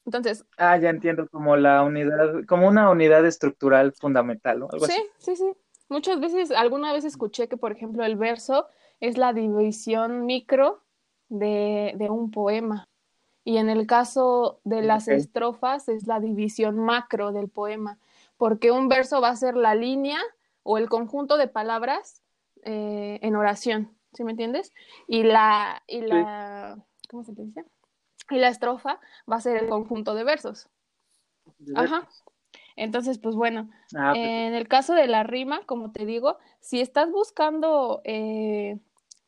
Entonces, 0.06 0.44
ah, 0.56 0.78
ya 0.78 0.90
entiendo, 0.90 1.28
como 1.28 1.56
la 1.56 1.82
unidad, 1.82 2.44
como 2.46 2.68
una 2.68 2.90
unidad 2.90 3.26
estructural 3.26 3.92
fundamental, 3.92 4.60
¿no? 4.60 4.68
Algo 4.70 4.86
sí, 4.86 4.92
así. 4.92 5.02
sí, 5.18 5.36
sí. 5.36 5.52
Muchas 5.88 6.20
veces, 6.20 6.50
alguna 6.52 6.92
vez 6.92 7.04
escuché 7.04 7.48
que, 7.48 7.56
por 7.56 7.72
ejemplo, 7.72 8.04
el 8.04 8.16
verso 8.16 8.66
es 9.00 9.18
la 9.18 9.32
división 9.32 10.24
micro 10.24 10.80
de, 11.28 11.92
de 11.96 12.08
un 12.08 12.30
poema. 12.30 12.88
Y 13.44 13.58
en 13.58 13.68
el 13.68 13.86
caso 13.86 14.60
de 14.64 14.82
las 14.82 15.06
estrofas 15.06 15.88
es 15.88 16.06
la 16.06 16.18
división 16.18 16.78
macro 16.78 17.30
del 17.30 17.48
poema, 17.48 17.98
porque 18.36 18.72
un 18.72 18.88
verso 18.88 19.20
va 19.20 19.28
a 19.28 19.36
ser 19.36 19.54
la 19.56 19.76
línea 19.76 20.18
o 20.64 20.78
el 20.78 20.88
conjunto 20.88 21.36
de 21.36 21.46
palabras 21.46 22.22
eh, 22.64 23.20
en 23.22 23.36
oración, 23.36 23.96
¿sí 24.12 24.24
me 24.24 24.32
entiendes? 24.32 24.72
Y 25.06 25.22
la, 25.22 25.82
y 25.86 26.00
sí, 26.00 26.06
la, 26.06 26.76
¿cómo 27.08 27.22
se 27.22 27.32
dice? 27.32 27.64
Y 28.30 28.38
la 28.38 28.48
estrofa 28.48 29.00
va 29.30 29.36
a 29.36 29.40
ser 29.40 29.56
el 29.62 29.68
conjunto 29.68 30.14
de 30.14 30.24
versos. 30.24 30.68
de 31.58 31.76
Ajá. 31.76 32.00
versos. 32.00 32.24
Entonces, 32.76 33.18
pues 33.18 33.34
bueno, 33.34 33.70
Ah, 33.96 34.12
pues, 34.14 34.26
en 34.26 34.54
el 34.54 34.68
caso 34.68 34.94
de 34.94 35.06
la 35.06 35.22
rima, 35.22 35.62
como 35.66 35.92
te 35.92 36.04
digo, 36.06 36.38
si 36.60 36.80
estás 36.80 37.10
buscando 37.10 38.00
eh, 38.04 38.78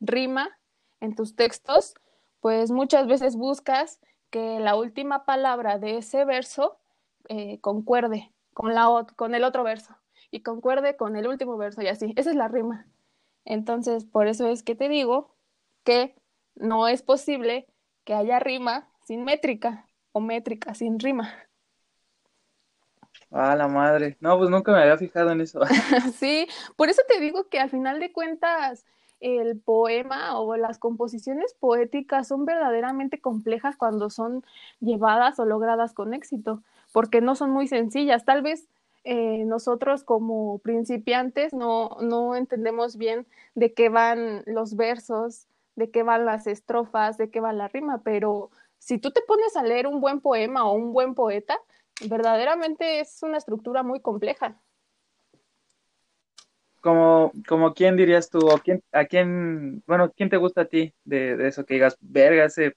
rima 0.01 0.51
en 1.01 1.15
tus 1.15 1.35
textos, 1.35 1.95
pues 2.41 2.71
muchas 2.71 3.07
veces 3.07 3.37
buscas 3.37 4.01
que 4.31 4.61
la 4.61 4.77
última 4.77 5.25
palabra 5.25 5.79
de 5.79 5.99
ese 5.99 6.25
verso 6.25 6.79
eh, 7.29 7.59
concuerde 7.61 8.33
con, 8.53 8.75
la, 8.75 9.07
con 9.17 9.35
el 9.35 9.45
otro 9.45 9.65
verso 9.65 9.97
y 10.31 10.43
concuerde 10.43 10.97
con 10.97 11.17
el 11.17 11.27
último 11.27 11.57
verso 11.57 11.81
y 11.83 11.89
así. 11.89 12.13
Esa 12.17 12.31
es 12.31 12.37
la 12.37 12.49
rima. 12.49 12.87
Entonces, 13.45 14.05
por 14.05 14.27
eso 14.27 14.47
es 14.47 14.63
que 14.63 14.75
te 14.75 14.89
digo 14.89 15.35
que 15.85 16.15
no 16.55 16.87
es 16.89 17.03
posible 17.03 17.67
que 18.05 18.15
haya 18.15 18.39
rima 18.41 18.88
sin 19.09 19.25
métrica 19.25 19.87
o 20.13 20.21
métrica 20.21 20.75
sin 20.75 20.99
rima. 21.01 21.27
ah, 23.31 23.57
la 23.57 23.69
madre. 23.69 24.17
No, 24.21 24.37
pues 24.39 24.51
nunca 24.51 24.73
me 24.73 24.81
había 24.83 24.99
fijado 24.99 25.31
en 25.33 25.41
eso. 25.41 25.61
Sí, 26.15 26.47
por 26.77 26.89
eso 26.91 27.03
te 27.09 27.21
digo 27.21 27.49
que 27.49 27.59
al 27.59 27.71
final 27.71 28.01
de 28.01 28.13
cuentas 28.13 28.85
el 29.21 29.59
poema 29.61 30.39
o 30.39 30.57
las 30.57 30.79
composiciones 30.79 31.55
poéticas 31.55 32.29
son 32.29 32.45
verdaderamente 32.45 33.21
complejas 33.21 33.77
cuando 33.77 34.11
son 34.11 34.45
llevadas 34.81 35.41
o 35.41 35.47
logradas 35.47 35.95
con 35.95 36.15
éxito, 36.15 36.63
porque 36.93 37.21
no 37.21 37.35
son 37.35 37.51
muy 37.51 37.67
sencillas. 37.67 38.25
Tal 38.27 38.43
vez 38.43 38.69
eh, 39.05 39.45
nosotros 39.47 40.05
como 40.05 40.59
principiantes 40.59 41.55
no, 41.55 41.97
no 42.03 42.37
entendemos 42.37 42.97
bien 42.99 43.27
de 43.55 43.73
qué 43.73 43.89
van 43.89 44.43
los 44.47 44.77
versos, 44.77 45.49
de 45.77 45.91
qué 45.91 46.03
van 46.03 46.27
las 46.27 46.47
estrofas, 46.47 47.17
de 47.17 47.31
qué 47.31 47.41
va 47.41 47.53
la 47.53 47.69
rima, 47.69 48.03
pero 48.05 48.51
si 48.79 48.99
tú 48.99 49.11
te 49.11 49.23
pones 49.23 49.57
a 49.57 49.63
leer 49.63 49.87
un 49.87 50.01
buen 50.01 50.21
poema 50.21 50.65
o 50.65 50.73
un 50.73 50.93
buen 50.93 51.15
poeta, 51.15 51.59
verdaderamente 52.09 53.01
es 53.01 53.23
una 53.23 53.39
estructura 53.39 53.83
muy 53.83 54.01
compleja. 54.01 54.61
Como, 56.81 57.33
como 57.47 57.75
quién 57.75 57.97
dirías 57.97 58.31
tú, 58.31 58.39
o 58.39 58.59
quién, 58.59 58.83
a 58.93 59.05
quién, 59.05 59.83
bueno, 59.87 60.13
quién 60.17 60.31
te 60.31 60.37
gusta 60.37 60.63
a 60.63 60.65
ti 60.67 60.95
de, 61.05 61.49
eso 61.49 61.67
que 61.67 61.75
digas, 61.75 61.97
verga, 62.01 62.45
ese, 62.45 62.77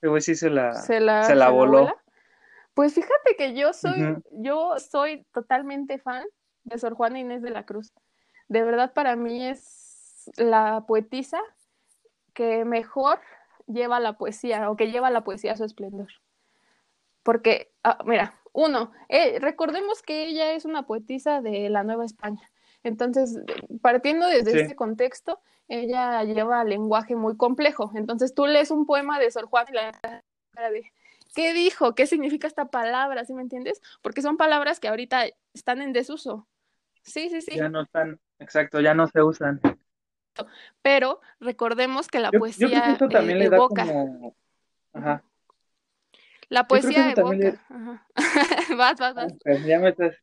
ese 0.00 0.20
sí 0.20 0.34
se 0.34 0.50
la, 0.50 0.74
se 0.74 1.00
la, 1.00 1.50
voló. 1.50 1.94
pues 2.72 2.94
fíjate 2.94 3.36
que 3.36 3.54
yo 3.54 3.74
soy, 3.74 4.16
yo 4.30 4.74
soy 4.78 5.24
totalmente 5.32 5.98
fan 5.98 6.24
de 6.64 6.78
Sor 6.78 6.94
Juana 6.94 7.20
Inés 7.20 7.42
de 7.42 7.50
la 7.50 7.64
Cruz. 7.64 7.92
De 8.48 8.64
verdad, 8.64 8.92
para 8.94 9.16
mí 9.16 9.46
es 9.46 10.30
la 10.36 10.84
poetisa 10.86 11.40
que 12.32 12.64
mejor 12.64 13.18
lleva 13.66 14.00
la 14.00 14.16
poesía 14.16 14.70
o 14.70 14.76
que 14.76 14.90
lleva 14.90 15.10
la 15.10 15.24
poesía 15.24 15.52
a 15.52 15.56
su 15.56 15.64
esplendor. 15.64 16.08
Porque, 17.22 17.72
ah, 17.82 17.98
mira, 18.04 18.40
uno, 18.52 18.92
eh, 19.08 19.38
recordemos 19.40 20.02
que 20.02 20.26
ella 20.26 20.52
es 20.52 20.64
una 20.64 20.86
poetisa 20.86 21.40
de 21.40 21.68
la 21.70 21.82
Nueva 21.82 22.04
España. 22.04 22.50
Entonces, 22.82 23.40
partiendo 23.82 24.26
desde 24.28 24.62
ese 24.62 24.76
contexto, 24.76 25.40
ella 25.68 26.22
lleva 26.22 26.62
lenguaje 26.64 27.16
muy 27.16 27.36
complejo. 27.36 27.90
Entonces, 27.94 28.32
tú 28.34 28.46
lees 28.46 28.70
un 28.70 28.86
poema 28.86 29.18
de 29.18 29.30
Sor 29.30 29.46
Juan 29.46 29.66
y 29.70 29.72
la 29.72 30.70
de 30.70 30.84
¿qué 31.34 31.52
dijo? 31.52 31.94
¿Qué 31.94 32.06
significa 32.06 32.46
esta 32.46 32.70
palabra? 32.70 33.24
¿Sí 33.24 33.34
me 33.34 33.42
entiendes? 33.42 33.82
Porque 34.02 34.22
son 34.22 34.38
palabras 34.38 34.80
que 34.80 34.88
ahorita 34.88 35.26
están 35.52 35.82
en 35.82 35.92
desuso. 35.92 36.48
Sí, 37.02 37.28
sí, 37.28 37.42
sí. 37.42 37.56
Ya 37.56 37.68
no 37.68 37.82
están, 37.82 38.18
exacto, 38.38 38.80
ya 38.80 38.94
no 38.94 39.06
se 39.06 39.22
usan. 39.22 39.60
Pero 40.82 41.20
recordemos 41.40 42.08
que 42.08 42.20
la 42.20 42.30
poesía 42.30 42.96
también 43.10 43.38
le 43.38 43.46
evoca. 43.46 43.86
Ajá. 44.92 45.24
La 46.48 46.66
poesía 46.66 47.12
evoca. 47.12 47.64
vas, 48.76 48.98
vas, 48.98 49.14
vas. 49.14 49.32
Ah, 49.44 49.52
ya 49.66 49.78
me 49.78 49.90
estás... 49.90 50.16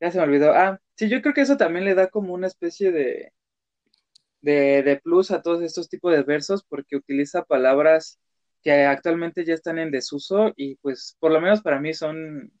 Ya 0.00 0.10
se 0.10 0.18
me 0.18 0.24
olvidó. 0.24 0.52
Ah, 0.52 0.80
sí, 0.94 1.08
yo 1.08 1.20
creo 1.22 1.34
que 1.34 1.40
eso 1.40 1.56
también 1.56 1.84
le 1.84 1.94
da 1.94 2.08
como 2.08 2.32
una 2.32 2.46
especie 2.46 2.92
de, 2.92 3.32
de, 4.40 4.82
de 4.82 4.96
plus 4.96 5.30
a 5.30 5.42
todos 5.42 5.62
estos 5.62 5.88
tipos 5.88 6.12
de 6.12 6.22
versos 6.22 6.64
porque 6.64 6.96
utiliza 6.96 7.44
palabras 7.44 8.20
que 8.62 8.84
actualmente 8.84 9.44
ya 9.44 9.54
están 9.54 9.78
en 9.78 9.90
desuso 9.90 10.52
y 10.56 10.76
pues 10.76 11.16
por 11.20 11.32
lo 11.32 11.40
menos 11.40 11.62
para 11.62 11.80
mí 11.80 11.94
son, 11.94 12.52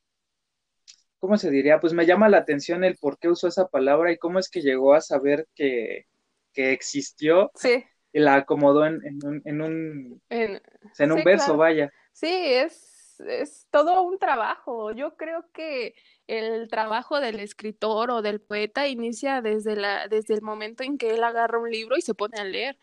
¿cómo 1.18 1.36
se 1.36 1.50
diría? 1.50 1.80
Pues 1.80 1.92
me 1.92 2.06
llama 2.06 2.28
la 2.28 2.38
atención 2.38 2.84
el 2.84 2.96
por 2.96 3.18
qué 3.18 3.28
usó 3.28 3.48
esa 3.48 3.68
palabra 3.68 4.12
y 4.12 4.18
cómo 4.18 4.38
es 4.38 4.48
que 4.48 4.62
llegó 4.62 4.94
a 4.94 5.00
saber 5.00 5.46
que, 5.54 6.06
que 6.52 6.72
existió 6.72 7.50
y 8.12 8.18
la 8.18 8.36
acomodó 8.36 8.86
en, 8.86 9.04
en 9.04 9.26
un, 9.26 9.42
en 9.44 9.60
un, 9.60 10.22
en, 10.28 11.12
un 11.12 11.24
verso, 11.24 11.56
vaya. 11.56 11.92
Sí, 12.12 12.28
es, 12.28 13.20
es 13.20 13.66
todo 13.70 14.02
un 14.02 14.18
trabajo. 14.18 14.92
Yo 14.92 15.16
creo 15.16 15.44
que 15.52 15.94
el 16.26 16.68
trabajo 16.68 17.20
del 17.20 17.40
escritor 17.40 18.10
o 18.10 18.22
del 18.22 18.40
poeta 18.40 18.88
inicia 18.88 19.42
desde, 19.42 19.76
la, 19.76 20.08
desde 20.08 20.34
el 20.34 20.42
momento 20.42 20.82
en 20.82 20.98
que 20.98 21.14
él 21.14 21.24
agarra 21.24 21.58
un 21.58 21.70
libro 21.70 21.96
y 21.96 22.02
se 22.02 22.14
pone 22.14 22.38
a 22.38 22.44
leer, 22.44 22.78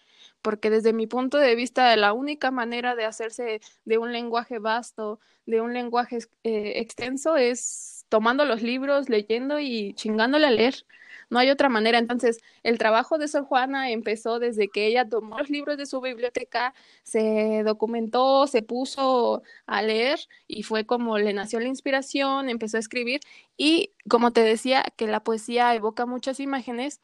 porque 0.46 0.70
desde 0.70 0.94
mi 0.94 1.08
punto 1.08 1.40
de 1.40 1.56
vista 1.56 1.96
la 1.96 2.14
única 2.14 2.52
manera 2.52 2.96
de 2.96 3.06
hacerse 3.06 3.62
de 3.84 3.98
un 3.98 4.12
lenguaje 4.14 4.60
vasto, 4.60 5.20
de 5.48 5.60
un 5.60 5.74
lenguaje 5.74 6.20
eh, 6.44 6.74
extenso 6.76 7.36
es 7.36 8.06
tomando 8.10 8.46
los 8.46 8.62
libros, 8.62 9.10
leyendo 9.10 9.60
y 9.60 9.94
chingándole 9.96 10.46
a 10.46 10.52
leer 10.52 10.86
no 11.30 11.40
hay 11.40 11.50
otra 11.50 11.70
manera. 11.70 11.98
Entonces, 11.98 12.40
el 12.64 12.78
trabajo 12.78 13.18
de 13.18 13.28
Sor 13.28 13.46
Juana 13.46 13.90
empezó 13.92 14.40
desde 14.40 14.70
que 14.70 14.88
ella 14.88 15.08
tomó 15.08 15.40
los 15.40 15.50
libros 15.50 15.78
de 15.78 15.86
su 15.86 16.02
biblioteca, 16.02 16.74
se 17.04 17.64
documentó, 17.66 18.48
se 18.48 18.62
puso 18.62 19.44
a 19.66 19.82
leer 19.82 20.20
y 20.48 20.64
fue 20.64 20.86
como 20.86 21.18
le 21.18 21.34
nació 21.34 21.60
la 21.60 21.68
inspiración, 21.68 22.50
empezó 22.50 22.78
a 22.78 22.80
escribir 22.80 23.22
y 23.58 23.92
como 24.10 24.32
te 24.32 24.42
decía, 24.42 24.84
que 24.98 25.08
la 25.08 25.24
poesía 25.24 25.74
evoca 25.76 26.06
muchas 26.06 26.40
imágenes. 26.40 27.02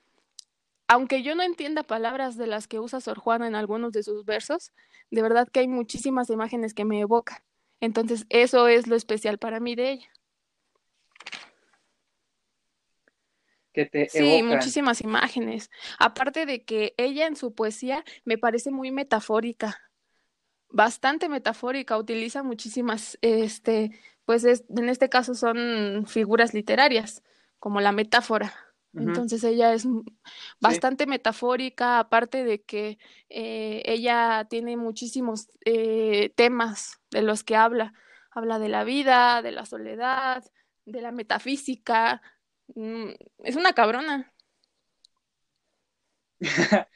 Aunque 0.91 1.23
yo 1.23 1.35
no 1.35 1.43
entienda 1.43 1.83
palabras 1.83 2.35
de 2.35 2.47
las 2.47 2.67
que 2.67 2.81
usa 2.81 2.99
Sor 2.99 3.17
Juana 3.17 3.47
en 3.47 3.55
algunos 3.55 3.93
de 3.93 4.03
sus 4.03 4.25
versos, 4.25 4.73
de 5.09 5.21
verdad 5.21 5.47
que 5.47 5.61
hay 5.61 5.69
muchísimas 5.69 6.29
imágenes 6.29 6.73
que 6.73 6.83
me 6.83 6.99
evocan. 6.99 7.37
Entonces, 7.79 8.25
eso 8.27 8.67
es 8.67 8.87
lo 8.87 8.97
especial 8.97 9.37
para 9.37 9.61
mí 9.61 9.73
de 9.73 9.91
ella. 9.91 10.09
que 13.71 13.85
te 13.85 14.09
Sí, 14.09 14.43
muchísimas 14.43 14.99
imágenes. 14.99 15.71
Aparte 15.97 16.45
de 16.45 16.65
que 16.65 16.93
ella 16.97 17.25
en 17.25 17.37
su 17.37 17.55
poesía 17.55 18.03
me 18.25 18.37
parece 18.37 18.69
muy 18.69 18.91
metafórica, 18.91 19.89
bastante 20.67 21.29
metafórica, 21.29 21.97
utiliza 21.97 22.43
muchísimas, 22.43 23.17
este, 23.21 23.97
pues 24.25 24.43
en 24.43 24.89
este 24.89 25.07
caso 25.07 25.35
son 25.35 26.05
figuras 26.05 26.53
literarias, 26.53 27.23
como 27.59 27.79
la 27.79 27.93
metáfora. 27.93 28.70
Entonces 28.93 29.43
ella 29.43 29.73
es 29.73 29.87
bastante 30.59 31.05
metafórica, 31.05 31.99
aparte 31.99 32.43
de 32.43 32.61
que 32.63 32.97
eh, 33.29 33.81
ella 33.85 34.45
tiene 34.49 34.77
muchísimos 34.77 35.47
eh, 35.65 36.33
temas 36.35 36.99
de 37.11 37.21
los 37.21 37.43
que 37.43 37.55
habla. 37.55 37.93
Habla 38.31 38.59
de 38.59 38.69
la 38.69 38.83
vida, 38.83 39.41
de 39.41 39.51
la 39.51 39.65
soledad, 39.65 40.43
de 40.85 41.01
la 41.01 41.11
metafísica, 41.11 42.21
Mm, 42.75 43.11
es 43.43 43.55
una 43.55 43.73
cabrona. 43.73 44.33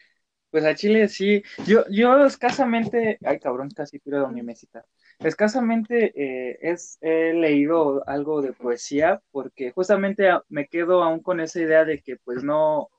pues 0.52 0.66
a 0.66 0.76
Chile 0.76 1.08
sí. 1.10 1.44
Yo, 1.68 1.86
yo 1.90 2.26
escasamente, 2.26 3.18
ay 3.26 3.40
cabrón, 3.40 3.70
casi 3.72 4.00
pierdo 4.00 4.30
mi 4.30 4.44
mesita. 4.44 4.86
Escasamente 5.20 6.14
eh, 6.16 6.58
es, 6.62 6.98
he 7.02 7.34
leído 7.34 8.08
algo 8.08 8.42
de 8.42 8.54
poesía 8.54 9.22
porque 9.32 9.72
justamente 9.72 10.30
me 10.50 10.68
quedo 10.68 11.04
aún 11.04 11.22
con 11.22 11.40
esa 11.40 11.60
idea 11.60 11.86
de 11.86 12.02
que 12.02 12.18
pues 12.18 12.44
no... 12.44 12.90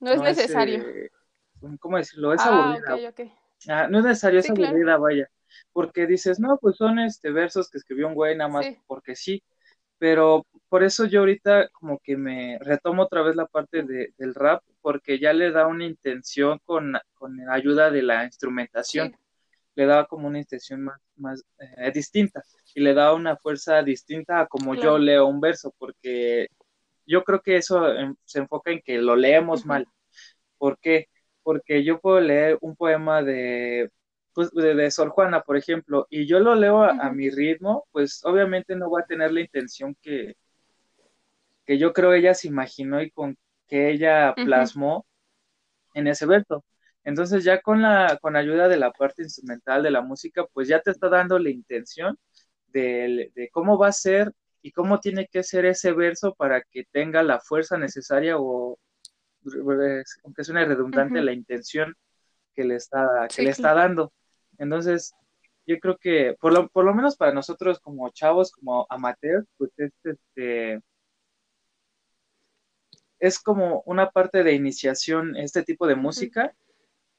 No, 0.00 0.12
es 0.12 0.20
necesario. 0.20 0.86
Eh, 0.88 1.10
¿Cómo 1.80 1.96
decirlo? 1.96 2.34
Es 2.34 2.40
ah, 2.42 2.74
aburrida. 2.86 3.12
Ah, 3.68 3.88
no 3.88 3.98
es 3.98 4.04
necesario, 4.04 4.40
es 4.40 4.50
aburrida, 4.50 4.96
vaya. 4.98 5.28
Porque 5.72 6.06
dices, 6.06 6.38
no, 6.38 6.58
pues 6.58 6.76
son 6.76 6.98
este 6.98 7.30
versos 7.30 7.70
que 7.70 7.78
escribió 7.78 8.08
un 8.08 8.14
güey 8.14 8.36
nada 8.36 8.50
más 8.50 8.66
porque 8.86 9.16
sí 9.16 9.42
pero 10.04 10.46
por 10.68 10.82
eso 10.82 11.06
yo 11.06 11.20
ahorita 11.20 11.68
como 11.68 11.98
que 11.98 12.16
me 12.16 12.58
retomo 12.60 13.04
otra 13.04 13.22
vez 13.22 13.36
la 13.36 13.46
parte 13.46 13.82
del 13.82 14.34
rap, 14.34 14.62
porque 14.82 15.18
ya 15.18 15.32
le 15.32 15.50
da 15.50 15.66
una 15.66 15.86
intención 15.86 16.60
con, 16.64 16.94
con 17.14 17.36
la 17.38 17.54
ayuda 17.54 17.90
de 17.90 18.02
la 18.02 18.24
instrumentación, 18.24 19.16
le 19.74 19.86
da 19.86 20.06
como 20.06 20.28
una 20.28 20.38
intención 20.38 20.82
más, 20.82 21.00
más 21.16 21.44
eh, 21.58 21.90
distinta 21.92 22.42
y 22.74 22.80
le 22.80 22.94
da 22.94 23.14
una 23.14 23.36
fuerza 23.36 23.82
distinta 23.82 24.40
a 24.40 24.46
como 24.46 24.74
yo 24.74 24.98
leo 24.98 25.26
un 25.26 25.40
verso, 25.40 25.74
porque 25.78 26.48
yo 27.06 27.24
creo 27.24 27.40
que 27.40 27.56
eso 27.56 27.88
em, 27.92 28.14
se 28.24 28.40
enfoca 28.40 28.70
en 28.70 28.80
que 28.82 28.98
lo 28.98 29.16
leemos 29.16 29.66
mal. 29.66 29.86
¿Por 30.58 30.78
qué? 30.78 31.08
Porque 31.42 31.84
yo 31.84 32.00
puedo 32.00 32.20
leer 32.20 32.58
un 32.60 32.76
poema 32.76 33.22
de 33.22 33.90
pues, 34.34 34.50
de, 34.50 34.90
Sor 34.90 35.10
Juana, 35.10 35.42
por 35.42 35.56
ejemplo, 35.56 36.06
y 36.10 36.26
yo 36.26 36.40
lo 36.40 36.54
leo 36.56 36.82
a, 36.82 37.12
mi 37.12 37.30
ritmo, 37.30 37.86
pues 37.92 38.24
obviamente 38.24 38.74
no 38.74 38.88
voy 38.88 39.02
a 39.02 39.06
tener 39.06 39.32
la 39.32 39.40
intención 39.40 39.96
que, 40.02 40.36
que 41.64 41.78
yo 41.78 41.92
creo 41.92 42.12
ella 42.12 42.34
se 42.34 42.48
imaginó 42.48 43.00
y 43.00 43.10
con 43.10 43.36
que 43.68 43.90
ella 43.90 44.34
plasmó 44.34 45.06
en 45.94 46.08
ese 46.08 46.26
verso. 46.26 46.64
Entonces 47.04 47.44
ya 47.44 47.60
con 47.60 47.82
la 47.82 48.18
con 48.20 48.36
ayuda 48.36 48.68
de 48.68 48.78
la 48.78 48.92
parte 48.92 49.22
instrumental 49.22 49.82
de 49.82 49.90
la 49.90 50.02
música, 50.02 50.46
pues 50.52 50.68
ya 50.68 50.80
te 50.80 50.90
está 50.90 51.08
dando 51.08 51.38
la 51.38 51.50
intención 51.50 52.18
de, 52.68 53.30
de 53.34 53.50
cómo 53.50 53.78
va 53.78 53.88
a 53.88 53.92
ser 53.92 54.32
y 54.62 54.72
cómo 54.72 54.98
tiene 55.00 55.28
que 55.28 55.42
ser 55.42 55.66
ese 55.66 55.92
verso 55.92 56.34
para 56.34 56.62
que 56.62 56.84
tenga 56.90 57.22
la 57.22 57.38
fuerza 57.38 57.76
necesaria 57.76 58.38
o, 58.38 58.78
aunque 60.24 60.44
suene 60.44 60.64
redundante, 60.64 61.20
la 61.20 61.32
intención 61.32 61.94
que 62.54 62.64
le 62.64 62.76
está, 62.76 63.28
que 63.34 63.42
le 63.42 63.50
está 63.50 63.74
dando. 63.74 64.12
Entonces, 64.58 65.12
yo 65.66 65.78
creo 65.80 65.98
que, 65.98 66.36
por 66.40 66.52
lo, 66.52 66.68
por 66.68 66.84
lo 66.84 66.94
menos 66.94 67.16
para 67.16 67.32
nosotros 67.32 67.78
como 67.80 68.08
chavos, 68.10 68.52
como 68.52 68.86
amateurs, 68.88 69.46
pues 69.58 69.70
es, 69.76 69.92
este, 70.04 70.80
es 73.18 73.38
como 73.38 73.82
una 73.86 74.10
parte 74.10 74.42
de 74.44 74.54
iniciación 74.54 75.36
este 75.36 75.62
tipo 75.62 75.86
de 75.86 75.96
música 75.96 76.54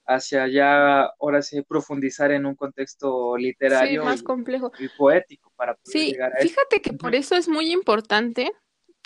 hacia 0.06 0.48
ya, 0.48 1.04
ahora 1.20 1.42
sí, 1.42 1.62
profundizar 1.62 2.32
en 2.32 2.46
un 2.46 2.56
contexto 2.56 3.38
literario 3.38 4.06
más 4.06 4.22
complejo. 4.24 4.72
y 4.80 4.88
poético 4.90 5.52
para 5.56 5.74
poder 5.76 5.92
sí, 5.92 6.12
llegar 6.12 6.34
a 6.34 6.42
fíjate 6.42 6.82
que 6.82 6.94
por 6.94 7.16
eso 7.16 7.36
es 7.36 7.48
muy 7.48 7.72
importante 7.72 8.52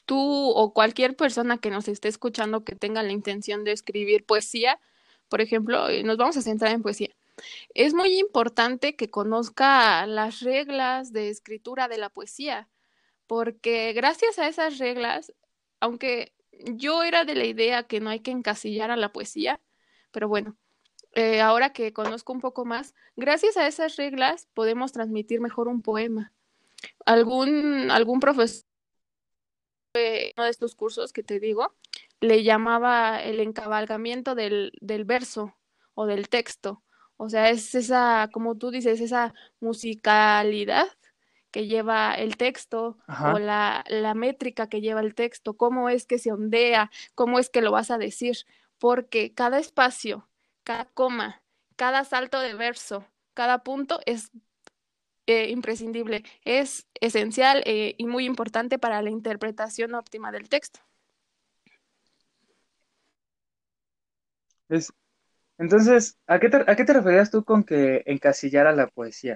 tú 0.06 0.50
o 0.50 0.74
cualquier 0.74 1.16
persona 1.16 1.60
que 1.60 1.70
nos 1.70 1.88
esté 1.88 2.08
escuchando 2.08 2.64
que 2.64 2.76
tenga 2.76 3.04
la 3.04 3.12
intención 3.12 3.64
de 3.64 3.72
escribir 3.72 4.26
poesía, 4.26 4.80
por 5.30 5.40
ejemplo, 5.40 5.88
eh, 5.88 6.04
nos 6.04 6.18
vamos 6.18 6.36
a 6.36 6.42
centrar 6.42 6.72
en 6.74 6.82
poesía. 6.82 7.10
Es 7.74 7.94
muy 7.94 8.18
importante 8.20 8.96
que 8.96 9.10
conozca 9.10 10.06
las 10.08 10.42
reglas 10.42 11.14
de 11.14 11.30
escritura 11.30 11.88
de 11.88 12.00
la 12.00 12.10
poesía, 12.10 12.68
porque 13.28 13.94
gracias 13.94 14.40
a 14.40 14.48
esas 14.48 14.80
reglas, 14.80 15.32
aunque 15.80 16.34
yo 16.52 17.04
era 17.04 17.24
de 17.24 17.36
la 17.36 17.46
idea 17.46 17.84
que 17.84 18.00
no 18.00 18.10
hay 18.10 18.20
que 18.20 18.32
encasillar 18.32 18.92
a 18.92 18.98
la 18.98 19.14
poesía, 19.14 19.62
pero 20.12 20.28
bueno, 20.28 20.58
eh, 21.14 21.42
ahora 21.42 21.72
que 21.72 21.94
conozco 21.94 22.34
un 22.34 22.40
poco 22.40 22.66
más, 22.66 22.94
gracias 23.16 23.58
a 23.58 23.68
esas 23.68 23.96
reglas 23.96 24.48
podemos 24.54 24.92
transmitir 24.92 25.42
mejor 25.42 25.68
un 25.68 25.82
poema. 25.82 26.34
Algún, 27.06 27.92
algún 27.92 28.20
profesor 28.20 28.66
de 29.94 30.34
uno 30.38 30.46
de 30.46 30.52
estos 30.52 30.76
cursos 30.76 31.14
que 31.14 31.24
te 31.24 31.40
digo, 31.40 31.76
le 32.22 32.44
llamaba 32.44 33.22
el 33.22 33.40
encabalgamiento 33.40 34.36
del, 34.36 34.72
del 34.82 35.06
verso 35.06 35.56
o 35.96 36.06
del 36.06 36.30
texto. 36.30 36.84
O 37.18 37.30
sea, 37.30 37.50
es 37.50 37.76
esa, 37.76 38.30
como 38.32 38.56
tú 38.56 38.72
dices, 38.72 39.02
esa 39.02 39.34
musicalidad 39.60 40.88
que 41.52 41.68
lleva 41.68 42.14
el 42.14 42.38
texto 42.38 42.98
o 43.08 43.40
la, 43.40 43.84
la, 43.90 44.14
métrica 44.14 44.70
que 44.70 44.82
lleva 44.82 45.02
el 45.02 45.16
texto, 45.16 45.58
cómo 45.58 45.90
es 45.90 46.06
que 46.06 46.20
se 46.20 46.32
ondea, 46.32 46.92
cómo 47.16 47.40
es 47.40 47.50
que 47.50 47.62
lo 47.62 47.72
vas 47.72 47.90
a 47.90 47.98
decir, 47.98 48.38
porque 48.78 49.34
cada 49.34 49.58
espacio 49.60 50.29
cada 50.70 50.86
coma, 50.86 51.42
cada 51.78 52.04
salto 52.04 52.40
de 52.40 52.54
verso, 52.54 53.04
cada 53.34 53.64
punto 53.64 54.02
es 54.06 54.30
eh, 55.26 55.50
imprescindible, 55.50 56.24
es 56.46 56.86
esencial 57.02 57.64
eh, 57.66 57.96
y 57.98 58.06
muy 58.06 58.26
importante 58.26 58.78
para 58.78 59.02
la 59.02 59.10
interpretación 59.10 59.96
óptima 59.96 60.32
del 60.32 60.48
texto. 60.48 60.80
Es, 64.68 64.94
entonces, 65.60 66.18
¿a 66.26 66.40
qué, 66.40 66.48
te, 66.48 66.58
¿a 66.66 66.76
qué 66.78 66.86
te 66.86 66.94
referías 66.94 67.30
tú 67.30 67.44
con 67.44 67.66
que 67.66 68.02
encasillara 68.06 68.72
la 68.72 68.88
poesía? 68.88 69.36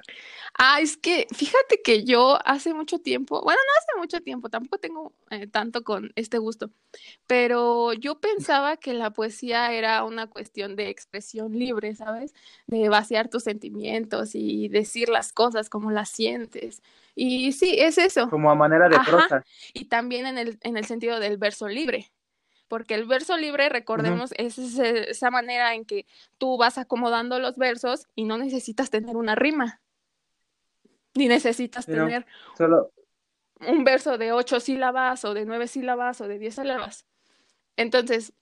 Ah, 0.58 0.80
es 0.80 0.96
que 0.96 1.28
fíjate 1.36 1.82
que 1.84 2.06
yo 2.06 2.40
hace 2.46 2.74
mucho 2.74 3.00
tiempo, 3.00 3.42
bueno, 3.44 3.60
no 3.60 3.74
hace 3.78 4.00
mucho 4.00 4.24
tiempo, 4.24 4.48
tampoco 4.48 4.78
tengo 4.78 5.12
eh, 5.32 5.48
tanto 5.48 5.84
con 5.84 6.14
este 6.16 6.38
gusto, 6.38 6.70
pero 7.28 7.92
yo 7.92 8.22
pensaba 8.22 8.78
que 8.78 8.94
la 8.94 9.12
poesía 9.12 9.74
era 9.74 10.06
una 10.06 10.28
cuestión 10.28 10.78
de 10.78 10.88
expresión 10.88 11.60
libre, 11.60 11.94
¿sabes? 11.94 12.34
De 12.68 12.88
vaciar 12.88 13.28
tus 13.28 13.44
sentimientos 13.44 14.34
y 14.34 14.70
decir 14.70 15.10
las 15.10 15.34
cosas 15.34 15.70
como 15.70 15.92
las 15.92 16.08
sientes. 16.08 16.82
Y 17.16 17.52
sí, 17.52 17.76
es 17.78 17.98
eso. 17.98 18.30
Como 18.30 18.50
a 18.50 18.56
manera 18.56 18.88
de 18.88 18.98
prosa. 19.06 19.44
Y 19.74 19.86
también 19.86 20.26
en 20.26 20.38
el, 20.38 20.58
en 20.62 20.78
el 20.78 20.86
sentido 20.86 21.20
del 21.20 21.38
verso 21.38 21.68
libre 21.68 22.14
porque 22.67 22.95
el 22.95 23.06
verso 23.06 23.38
libre, 23.38 23.69
recordemos, 23.69 24.34
es 24.38 24.58
esa 24.58 25.32
manera 25.32 25.73
en 25.76 25.86
que 25.86 26.06
tú 26.38 26.58
vas 26.58 26.78
acomodando 26.78 27.39
los 27.39 27.58
versos 27.58 28.08
y 28.15 28.26
no 28.26 28.38
necesitas 28.38 28.89
tener 28.89 29.15
una 29.15 29.36
rima, 29.36 29.82
ni 31.13 31.28
necesitas 31.28 31.86
tener 31.86 32.26
solo... 32.58 32.91
un 33.60 33.84
verso 33.84 34.17
de 34.17 34.32
ocho 34.32 34.60
sílabas 34.60 35.23
o 35.26 35.34
de 35.34 35.45
nueve 35.45 35.67
sílabas 35.67 36.21
o 36.21 36.28
de 36.28 36.39
diez 36.39 36.56
sílabas. 36.56 37.06
Entonces, 37.78 38.34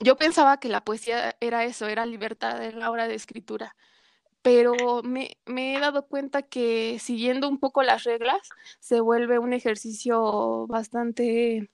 yo 0.00 0.16
pensaba 0.16 0.58
que 0.58 0.68
la 0.68 0.84
poesía 0.84 1.36
era 1.40 1.64
eso, 1.64 1.86
era 1.86 2.06
libertad 2.06 2.62
en 2.62 2.78
la 2.78 2.90
hora 2.90 3.08
de 3.08 3.14
escritura 3.14 3.74
pero 4.46 5.02
me, 5.02 5.38
me, 5.44 5.74
he 5.74 5.80
dado 5.80 6.06
cuenta 6.06 6.40
que 6.42 7.00
siguiendo 7.00 7.48
un 7.48 7.58
poco 7.58 7.82
las 7.82 8.04
reglas 8.04 8.48
se 8.78 9.00
vuelve 9.00 9.40
un 9.40 9.52
ejercicio 9.52 10.68
bastante 10.68 11.68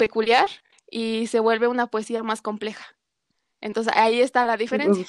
peculiar 0.00 0.48
y 0.90 1.26
se 1.26 1.40
vuelve 1.40 1.68
una 1.68 1.88
poesía 1.88 2.22
más 2.22 2.40
compleja. 2.40 2.96
Entonces 3.60 3.92
ahí 3.94 4.22
está 4.22 4.46
la 4.46 4.56
diferencia. 4.56 5.06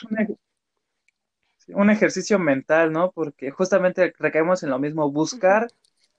un, 1.69 1.89
ejercicio 1.89 2.37
mental, 2.37 2.91
¿no? 2.91 3.11
Porque 3.11 3.51
justamente 3.51 4.13
recaemos 4.19 4.63
en 4.63 4.69
lo 4.69 4.79
mismo, 4.79 5.09
buscar 5.09 5.67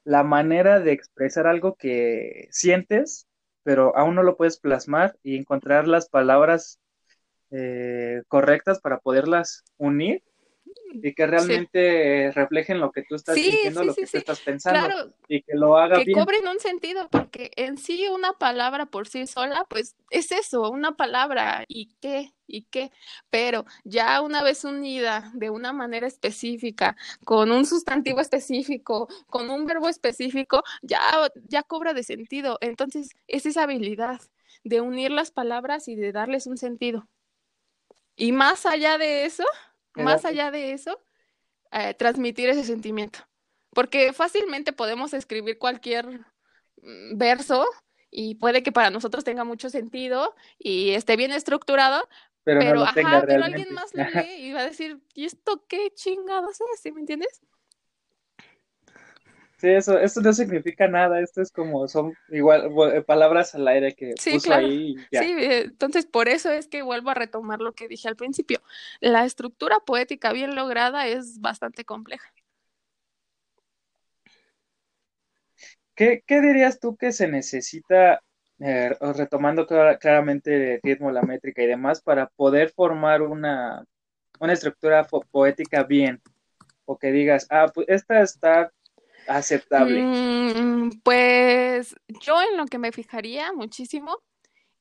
la 0.05 0.23
manera 0.23 0.81
de 0.81 0.93
expresar 0.93 1.47
algo 1.47 1.75
que 1.75 2.49
sientes, 2.51 3.29
pero 3.63 3.95
aún 3.95 4.15
no 4.15 4.23
lo 4.23 4.39
puedes 4.39 4.59
plasmar 4.59 5.19
y 5.23 5.37
encontrar 5.37 5.87
las 5.87 6.09
palabras 6.09 6.81
eh, 7.51 8.23
correctas 8.29 8.81
para 8.81 9.01
poderlas 9.01 9.65
unir 9.77 10.23
y 10.95 11.15
que 11.15 11.27
realmente 11.27 12.31
reflejen 12.33 12.81
lo 12.81 12.93
que 12.93 13.03
tú 13.03 13.15
estás 13.15 13.35
sintiendo, 13.35 13.85
lo 13.85 13.95
que 13.95 14.07
tú 14.07 14.19
estás 14.19 14.41
pensando 14.41 15.13
y 15.29 15.43
que 15.43 15.55
lo 15.55 15.77
haga 15.77 16.03
que 16.05 16.13
cobren 16.13 16.47
un 16.47 16.59
sentido, 16.61 17.09
porque 17.11 17.51
en 17.57 17.79
sí 17.79 18.07
una 18.09 18.35
palabra 18.35 18.87
por 18.87 19.09
sí 19.09 19.27
sola, 19.27 19.67
pues 19.69 19.97
es 20.11 20.33
eso, 20.33 20.71
una 20.71 20.97
palabra 20.97 21.65
y 21.69 21.95
qué 22.01 22.33
y 22.47 22.65
qué, 22.65 22.91
pero 23.31 23.65
ya 23.85 24.21
una 24.21 24.43
vez 24.43 24.65
unida 24.65 25.31
de 25.35 25.51
una 25.51 25.73
manera 25.73 26.07
específica, 26.07 26.97
con 27.25 27.51
un 27.51 27.65
sustantivo 27.65 28.21
específico, 28.21 29.09
con 29.29 29.51
un 29.51 29.65
verbo 29.65 29.89
específico, 29.89 30.63
ya 30.83 31.01
ya 31.49 31.63
cobra 31.63 31.95
de 31.95 32.03
sentido. 32.03 32.59
Entonces, 32.61 33.11
es 33.27 33.47
esa 33.47 33.63
habilidad 33.63 34.21
de 34.65 34.81
unir 34.81 35.11
las 35.11 35.31
palabras 35.31 35.89
y 35.89 35.97
de 35.97 36.13
darles 36.13 36.47
un 36.47 36.59
sentido. 36.59 37.09
Y 38.17 38.33
más 38.33 38.67
allá 38.67 38.99
de 38.99 39.25
eso, 39.25 39.45
más 39.95 40.25
allá 40.25 40.51
de 40.51 40.73
eso, 40.73 41.01
eh, 41.71 41.95
transmitir 41.95 42.49
ese 42.49 42.65
sentimiento. 42.65 43.21
Porque 43.71 44.13
fácilmente 44.13 44.73
podemos 44.73 45.15
escribir 45.15 45.59
cualquier 45.59 46.07
mm, 46.83 47.17
verso 47.17 47.67
y 48.11 48.35
puede 48.35 48.63
que 48.63 48.73
para 48.73 48.91
nosotros 48.91 49.25
tenga 49.25 49.45
mucho 49.45 49.71
sentido 49.71 50.35
y 50.59 50.91
esté 50.91 51.17
bien 51.17 51.33
estructurado, 51.33 52.07
pero, 52.45 52.83
ajá, 52.83 53.25
pero 53.27 53.45
alguien 53.45 53.73
más 53.73 53.95
lo 53.95 54.05
lee 54.27 54.49
y 54.49 54.53
va 54.53 54.61
a 54.61 54.65
decir, 54.65 55.01
¿y 55.15 55.25
esto 55.25 55.65
qué 55.69 55.91
chingados 55.95 56.61
es? 56.75 56.81
¿Sí 56.81 56.93
me 56.93 57.01
entiendes? 57.01 57.41
Sí, 59.62 59.68
eso, 59.68 59.96
esto 59.96 60.20
no 60.22 60.33
significa 60.33 60.88
nada, 60.88 61.20
esto 61.20 61.40
es 61.40 61.53
como, 61.53 61.87
son 61.87 62.14
igual 62.31 62.68
eh, 62.92 63.03
palabras 63.03 63.55
al 63.55 63.68
aire 63.68 63.94
que 63.94 64.12
puso 64.33 64.53
ahí. 64.53 64.96
Sí, 65.12 65.37
eh, 65.38 65.61
entonces 65.61 66.05
por 66.05 66.29
eso 66.29 66.51
es 66.51 66.66
que 66.66 66.83
vuelvo 66.83 67.11
a 67.11 67.14
retomar 67.14 67.61
lo 67.61 67.72
que 67.72 67.87
dije 67.87 68.09
al 68.09 68.16
principio. 68.16 68.61
La 68.98 69.25
estructura 69.25 69.79
poética 69.79 70.33
bien 70.33 70.57
lograda 70.57 71.07
es 71.07 71.40
bastante 71.40 71.85
compleja. 71.85 72.29
¿Qué, 75.94 76.25
qué 76.27 76.40
dirías 76.40 76.81
tú 76.81 76.96
que 76.96 77.12
se 77.12 77.29
necesita, 77.29 78.20
eh, 78.59 78.96
retomando 79.14 79.68
claramente 79.68 80.75
el 80.75 80.81
ritmo, 80.83 81.12
la 81.12 81.22
métrica 81.22 81.62
y 81.62 81.68
demás, 81.68 82.03
para 82.03 82.27
poder 82.27 82.70
formar 82.70 83.22
una, 83.22 83.85
una 84.40 84.55
estructura 84.55 85.07
poética 85.31 85.85
bien? 85.85 86.20
O 86.85 86.98
que 86.98 87.12
digas, 87.12 87.46
ah, 87.48 87.70
pues 87.72 87.87
esta 87.88 88.22
está 88.22 88.72
aceptable? 89.27 90.03
Mm, 90.03 91.01
pues 91.03 91.95
yo 92.21 92.41
en 92.43 92.57
lo 92.57 92.67
que 92.67 92.79
me 92.79 92.93
fijaría 92.93 93.53
muchísimo 93.53 94.19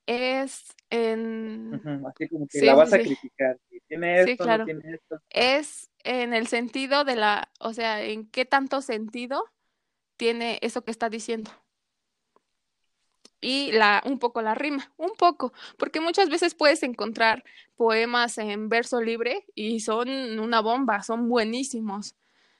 es 0.05 0.63
en... 0.89 1.81
así 2.07 2.27
como 2.27 2.47
que 2.47 2.61
la 2.61 2.75
vas 2.75 2.93
a 2.93 2.99
criticar. 2.99 3.57
¿Tiene 3.87 4.21
esto, 4.21 4.43
claro. 4.43 4.65
tiene 4.65 4.93
esto? 4.93 5.21
Es 5.29 5.89
en 6.03 6.33
el 6.33 6.47
sentido 6.47 7.03
de 7.03 7.15
la, 7.15 7.51
o 7.59 7.73
sea, 7.73 8.03
en 8.03 8.29
qué 8.29 8.45
tanto 8.45 8.81
sentido 8.81 9.43
tiene 10.17 10.59
eso 10.61 10.83
que 10.83 10.91
está 10.91 11.09
diciendo. 11.09 11.51
Y 13.41 13.71
la, 13.71 14.03
un 14.05 14.19
poco 14.19 14.41
la 14.41 14.53
rima, 14.53 14.93
un 14.97 15.11
poco, 15.17 15.51
porque 15.77 15.99
muchas 15.99 16.29
veces 16.29 16.53
puedes 16.53 16.83
encontrar 16.83 17.43
poemas 17.75 18.37
en 18.37 18.69
verso 18.69 19.01
libre 19.01 19.45
y 19.55 19.79
son 19.79 20.39
una 20.39 20.61
bomba, 20.61 21.01
son 21.01 21.27
buenísimos 21.27 22.15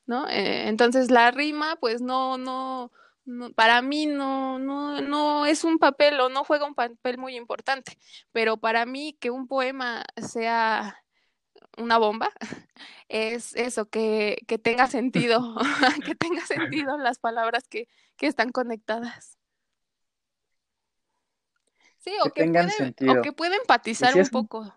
¿no? 0.06 0.28
Eh, 0.30 0.68
entonces 0.68 1.12
la 1.12 1.32
rima, 1.32 1.76
pues 1.78 2.02
no, 2.02 2.38
no, 2.38 2.92
para 3.56 3.82
mí 3.82 4.06
no, 4.06 4.60
no, 4.60 5.02
no 5.02 5.46
es 5.46 5.64
un 5.64 5.78
papel 5.78 6.20
o 6.20 6.30
no 6.30 6.44
juega 6.44 6.66
un 6.66 6.76
papel 6.76 7.18
muy 7.18 7.36
importante, 7.36 7.98
pero 8.32 8.58
para 8.58 8.86
mí 8.86 9.16
que 9.20 9.30
un 9.30 9.48
poema 9.48 10.04
sea 10.18 11.04
una 11.78 11.98
bomba 11.98 12.32
es 13.10 13.56
eso, 13.56 13.90
que, 13.90 14.38
que 14.48 14.58
tenga 14.58 14.88
sentido, 14.88 15.56
que 16.06 16.16
tenga 16.16 16.46
sentido 16.46 16.98
las 16.98 17.20
palabras 17.20 17.68
que, 17.68 17.88
que 18.18 18.28
están 18.28 18.52
conectadas. 18.52 19.38
Sí, 22.00 22.12
o 22.26 22.32
que, 22.32 22.46
puede, 22.46 23.12
o 23.12 23.22
que 23.22 23.32
puede 23.32 23.58
empatizar 23.58 24.16
un 24.16 24.28
poco, 24.30 24.74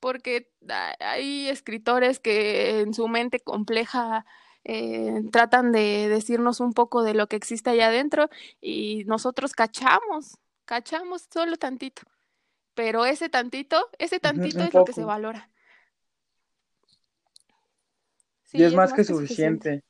porque 0.00 0.50
hay 0.98 1.48
escritores 1.48 2.18
que 2.18 2.80
en 2.80 2.94
su 2.94 3.06
mente 3.06 3.38
compleja 3.38 4.26
eh, 4.70 5.22
tratan 5.32 5.72
de 5.72 6.08
decirnos 6.10 6.60
un 6.60 6.74
poco 6.74 7.02
de 7.02 7.14
lo 7.14 7.26
que 7.26 7.36
existe 7.36 7.70
allá 7.70 7.86
adentro 7.86 8.28
y 8.60 9.04
nosotros 9.06 9.54
cachamos, 9.54 10.36
cachamos 10.66 11.26
solo 11.32 11.56
tantito, 11.56 12.02
pero 12.74 13.06
ese 13.06 13.30
tantito, 13.30 13.88
ese 13.98 14.20
tantito 14.20 14.62
es 14.62 14.74
lo 14.74 14.84
que 14.84 14.92
se 14.92 15.04
valora. 15.04 15.48
y 18.52 18.62
es, 18.62 18.74
más, 18.74 18.92
que, 18.92 19.04
suficiente. 19.04 19.82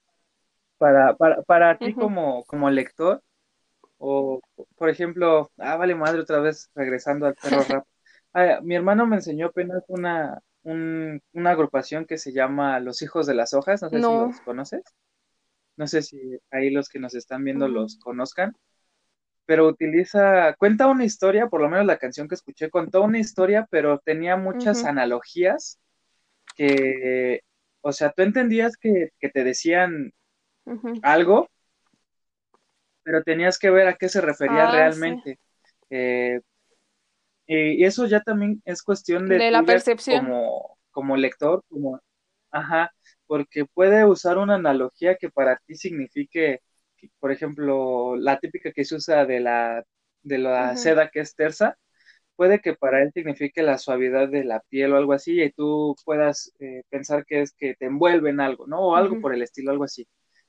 Para, 0.78 1.16
para, 1.16 1.42
para 1.42 1.76
ti 1.76 1.92
como, 1.92 2.44
como 2.44 2.70
lector, 2.70 3.20
o 3.96 4.40
por 4.76 4.90
ejemplo, 4.90 5.50
ah, 5.58 5.76
vale 5.76 5.96
madre 5.96 6.20
otra 6.20 6.38
vez 6.38 6.70
regresando 6.76 7.26
al 7.26 7.34
perro 7.34 7.64
rap. 7.82 7.84
Ah, 8.32 8.60
mi 8.62 8.76
hermano 8.76 9.08
me 9.08 9.16
enseñó 9.16 9.46
apenas 9.46 9.82
una, 9.88 10.40
una 10.62 11.50
agrupación 11.50 12.04
que 12.04 12.18
se 12.18 12.32
llama 12.32 12.80
Los 12.80 13.02
Hijos 13.02 13.26
de 13.26 13.34
las 13.34 13.54
Hojas, 13.54 13.82
no 13.82 13.88
sé 13.90 13.96
si 13.96 14.02
los 14.02 14.40
conoces. 14.40 14.82
no 15.76 15.86
sé 15.86 16.02
si 16.02 16.38
ahí 16.50 16.70
los 16.70 16.88
que 16.88 16.98
nos 16.98 17.14
están 17.14 17.44
viendo 17.44 17.68
los 17.68 17.98
conozcan, 17.98 18.56
pero 19.46 19.66
utiliza, 19.66 20.54
cuenta 20.58 20.88
una 20.88 21.04
historia, 21.04 21.46
por 21.46 21.62
lo 21.62 21.70
menos 21.70 21.86
la 21.86 21.96
canción 21.96 22.28
que 22.28 22.34
escuché 22.34 22.68
contó 22.68 23.02
una 23.02 23.18
historia, 23.18 23.66
pero 23.70 23.98
tenía 23.98 24.36
muchas 24.36 24.84
analogías 24.84 25.78
que, 26.54 27.40
o 27.80 27.92
sea, 27.92 28.10
tú 28.10 28.22
entendías 28.22 28.76
que, 28.76 29.10
te 29.18 29.44
decían 29.44 30.12
algo, 31.02 31.48
pero 33.02 33.22
tenías 33.22 33.58
que 33.58 33.70
ver 33.70 33.88
a 33.88 33.94
qué 33.94 34.10
se 34.10 34.20
refería 34.20 34.68
ah, 34.68 34.72
realmente. 34.72 35.38
Eh, 35.88 36.40
y 37.48 37.84
eso 37.84 38.06
ya 38.06 38.20
también 38.20 38.62
es 38.64 38.82
cuestión 38.82 39.26
de, 39.26 39.50
la 39.50 39.62
percepción. 39.62 40.26
Como, 40.26 40.78
como 40.90 41.16
lector, 41.16 41.64
como, 41.68 42.00
ajá, 42.50 42.92
porque 43.26 43.64
puede 43.64 44.04
usar 44.04 44.38
una 44.38 44.56
analogía 44.56 45.16
que 45.16 45.30
para 45.30 45.56
ti 45.66 45.74
signifique, 45.74 46.60
por 47.18 47.32
ejemplo, 47.32 48.16
la 48.16 48.38
típica 48.38 48.72
que 48.72 48.84
se 48.84 48.96
usa 48.96 49.24
de 49.24 49.40
la, 49.40 49.82
de 50.22 50.38
la 50.38 50.76
seda 50.76 51.10
que 51.10 51.20
es 51.20 51.34
tersa, 51.34 51.78
puede 52.36 52.60
que 52.60 52.74
para 52.74 53.02
él 53.02 53.12
signifique 53.12 53.62
la 53.62 53.78
suavidad 53.78 54.28
de 54.28 54.44
la 54.44 54.60
piel 54.68 54.92
o 54.92 54.96
algo 54.96 55.12
así, 55.12 55.42
y 55.42 55.50
tú 55.50 55.96
puedas 56.04 56.52
eh, 56.60 56.82
pensar 56.90 57.24
que 57.26 57.42
es 57.42 57.52
que 57.52 57.74
te 57.74 57.86
envuelve 57.86 58.30
en 58.30 58.40
algo, 58.40 58.66
¿no? 58.66 58.80
O 58.80 58.94
algo 58.96 59.20
por 59.20 59.34
el 59.34 59.42
estilo, 59.42 59.70
algo 59.72 59.84
así. 59.84 60.06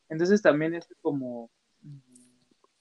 Entonces 0.09 0.41
también 0.41 0.75
es 0.75 0.87
como, 1.01 1.49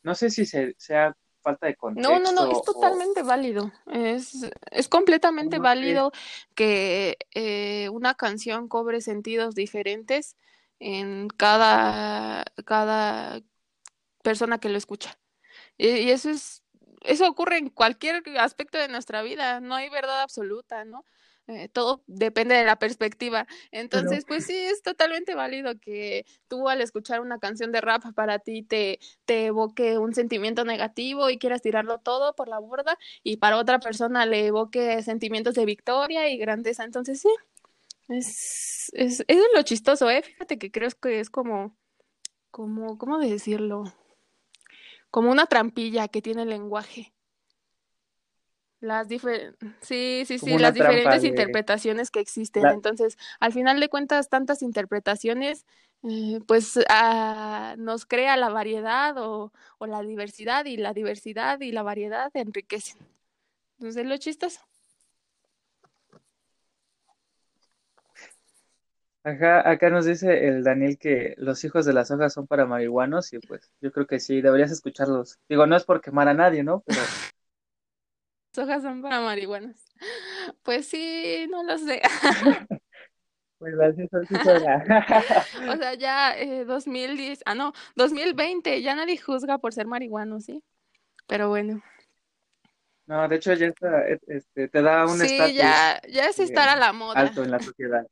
no 0.02 0.14
sé 0.14 0.30
si 0.30 0.44
se, 0.44 0.74
sea 0.78 1.16
falta 1.48 1.66
de 1.66 1.76
contexto. 1.76 2.10
No, 2.10 2.18
no, 2.18 2.32
no, 2.32 2.52
es 2.52 2.62
totalmente 2.62 3.22
válido. 3.22 3.72
Es, 3.90 4.50
es 4.70 4.88
completamente 4.88 5.58
válido 5.58 6.12
que 6.54 7.16
eh, 7.34 7.88
una 7.90 8.14
canción 8.14 8.68
cobre 8.68 9.00
sentidos 9.00 9.54
diferentes 9.54 10.36
en 10.78 11.28
cada, 11.28 12.44
cada 12.64 13.40
persona 14.22 14.58
que 14.58 14.68
lo 14.68 14.76
escucha. 14.76 15.18
y 15.78 16.10
eso 16.10 16.30
es, 16.30 16.62
eso 17.02 17.28
ocurre 17.28 17.58
en 17.58 17.70
cualquier 17.70 18.22
aspecto 18.38 18.78
de 18.78 18.88
nuestra 18.88 19.22
vida, 19.22 19.60
no 19.60 19.74
hay 19.74 19.88
verdad 19.88 20.20
absoluta, 20.22 20.84
¿no? 20.84 21.04
Eh, 21.48 21.70
todo 21.70 22.02
depende 22.06 22.54
de 22.54 22.64
la 22.64 22.78
perspectiva. 22.78 23.46
Entonces, 23.70 24.26
pues 24.26 24.44
sí, 24.44 24.54
es 24.54 24.82
totalmente 24.82 25.34
válido 25.34 25.80
que 25.80 26.26
tú 26.46 26.68
al 26.68 26.82
escuchar 26.82 27.22
una 27.22 27.38
canción 27.38 27.72
de 27.72 27.80
rap 27.80 28.04
para 28.14 28.38
ti 28.38 28.62
te, 28.62 28.98
te 29.24 29.46
evoque 29.46 29.96
un 29.96 30.14
sentimiento 30.14 30.66
negativo 30.66 31.30
y 31.30 31.38
quieras 31.38 31.62
tirarlo 31.62 32.00
todo 32.00 32.34
por 32.34 32.48
la 32.48 32.58
borda 32.58 32.98
y 33.22 33.38
para 33.38 33.56
otra 33.56 33.80
persona 33.80 34.26
le 34.26 34.46
evoque 34.46 35.02
sentimientos 35.02 35.54
de 35.54 35.64
victoria 35.64 36.28
y 36.28 36.36
grandeza. 36.36 36.84
Entonces, 36.84 37.22
sí, 37.22 37.30
es, 38.08 38.90
es, 38.92 39.24
es 39.26 39.38
lo 39.54 39.62
chistoso, 39.62 40.10
¿eh? 40.10 40.22
Fíjate 40.22 40.58
que 40.58 40.70
creo 40.70 40.90
que 41.00 41.20
es 41.20 41.30
como, 41.30 41.74
como, 42.50 42.98
¿cómo 42.98 43.18
decirlo? 43.18 43.84
Como 45.10 45.30
una 45.30 45.46
trampilla 45.46 46.08
que 46.08 46.20
tiene 46.20 46.42
el 46.42 46.50
lenguaje. 46.50 47.14
Las 48.80 49.08
sí, 49.08 50.22
sí, 50.24 50.38
sí, 50.38 50.58
las 50.58 50.72
diferentes 50.72 51.24
interpretaciones 51.24 52.10
que 52.10 52.20
existen. 52.20 52.64
Entonces, 52.66 53.18
al 53.40 53.52
final 53.52 53.80
de 53.80 53.88
cuentas, 53.88 54.28
tantas 54.28 54.62
interpretaciones, 54.62 55.66
eh, 56.04 56.38
pues 56.46 56.78
ah, 56.88 57.74
nos 57.76 58.06
crea 58.06 58.36
la 58.36 58.50
variedad 58.50 59.18
o, 59.18 59.52
o, 59.78 59.86
la 59.86 60.00
diversidad 60.02 60.64
y 60.66 60.76
la 60.76 60.92
diversidad 60.92 61.60
y 61.60 61.72
la 61.72 61.82
variedad 61.82 62.30
enriquecen. 62.34 62.98
Entonces, 63.78 64.06
lo 64.06 64.16
chistoso. 64.16 64.60
Acá, 69.24 69.68
acá 69.68 69.90
nos 69.90 70.06
dice 70.06 70.46
el 70.46 70.62
Daniel 70.62 70.96
que 70.98 71.34
los 71.36 71.62
hijos 71.64 71.84
de 71.84 71.92
las 71.92 72.10
hojas 72.10 72.32
son 72.32 72.46
para 72.46 72.64
marihuanos 72.64 73.32
y 73.32 73.40
pues 73.40 73.72
yo 73.80 73.92
creo 73.92 74.06
que 74.06 74.20
sí, 74.20 74.40
deberías 74.40 74.70
escucharlos. 74.70 75.38
Digo, 75.48 75.66
no 75.66 75.76
es 75.76 75.84
por 75.84 76.00
quemar 76.00 76.28
a 76.28 76.34
nadie, 76.34 76.62
¿no? 76.62 76.82
Pero 76.86 77.00
hojas 78.56 78.82
son 78.82 79.02
para 79.02 79.20
marihuanas. 79.20 79.84
Pues 80.62 80.86
sí, 80.88 81.46
no 81.50 81.62
lo 81.62 81.78
sé. 81.78 82.00
Pues 83.58 83.74
así 83.80 84.08
O 85.68 85.76
sea, 85.76 85.94
ya 85.94 86.38
eh, 86.38 86.64
2010, 86.64 87.40
ah 87.44 87.56
no, 87.56 87.72
2020, 87.96 88.80
ya 88.82 88.94
nadie 88.94 89.18
juzga 89.18 89.58
por 89.58 89.74
ser 89.74 89.86
marihuano, 89.86 90.40
¿sí? 90.40 90.62
Pero 91.26 91.48
bueno. 91.48 91.82
No, 93.06 93.26
de 93.26 93.36
hecho 93.36 93.52
ya 93.54 93.66
está, 93.66 94.06
este, 94.06 94.68
te 94.68 94.82
da 94.82 95.06
un 95.06 95.18
Sí, 95.18 95.36
ya, 95.54 96.00
ya 96.08 96.28
es 96.28 96.38
estar 96.38 96.68
a 96.68 96.76
la 96.76 96.92
moda. 96.92 97.18
Alto 97.18 97.42
en 97.42 97.50
la 97.50 97.58
sociedad. 97.58 98.06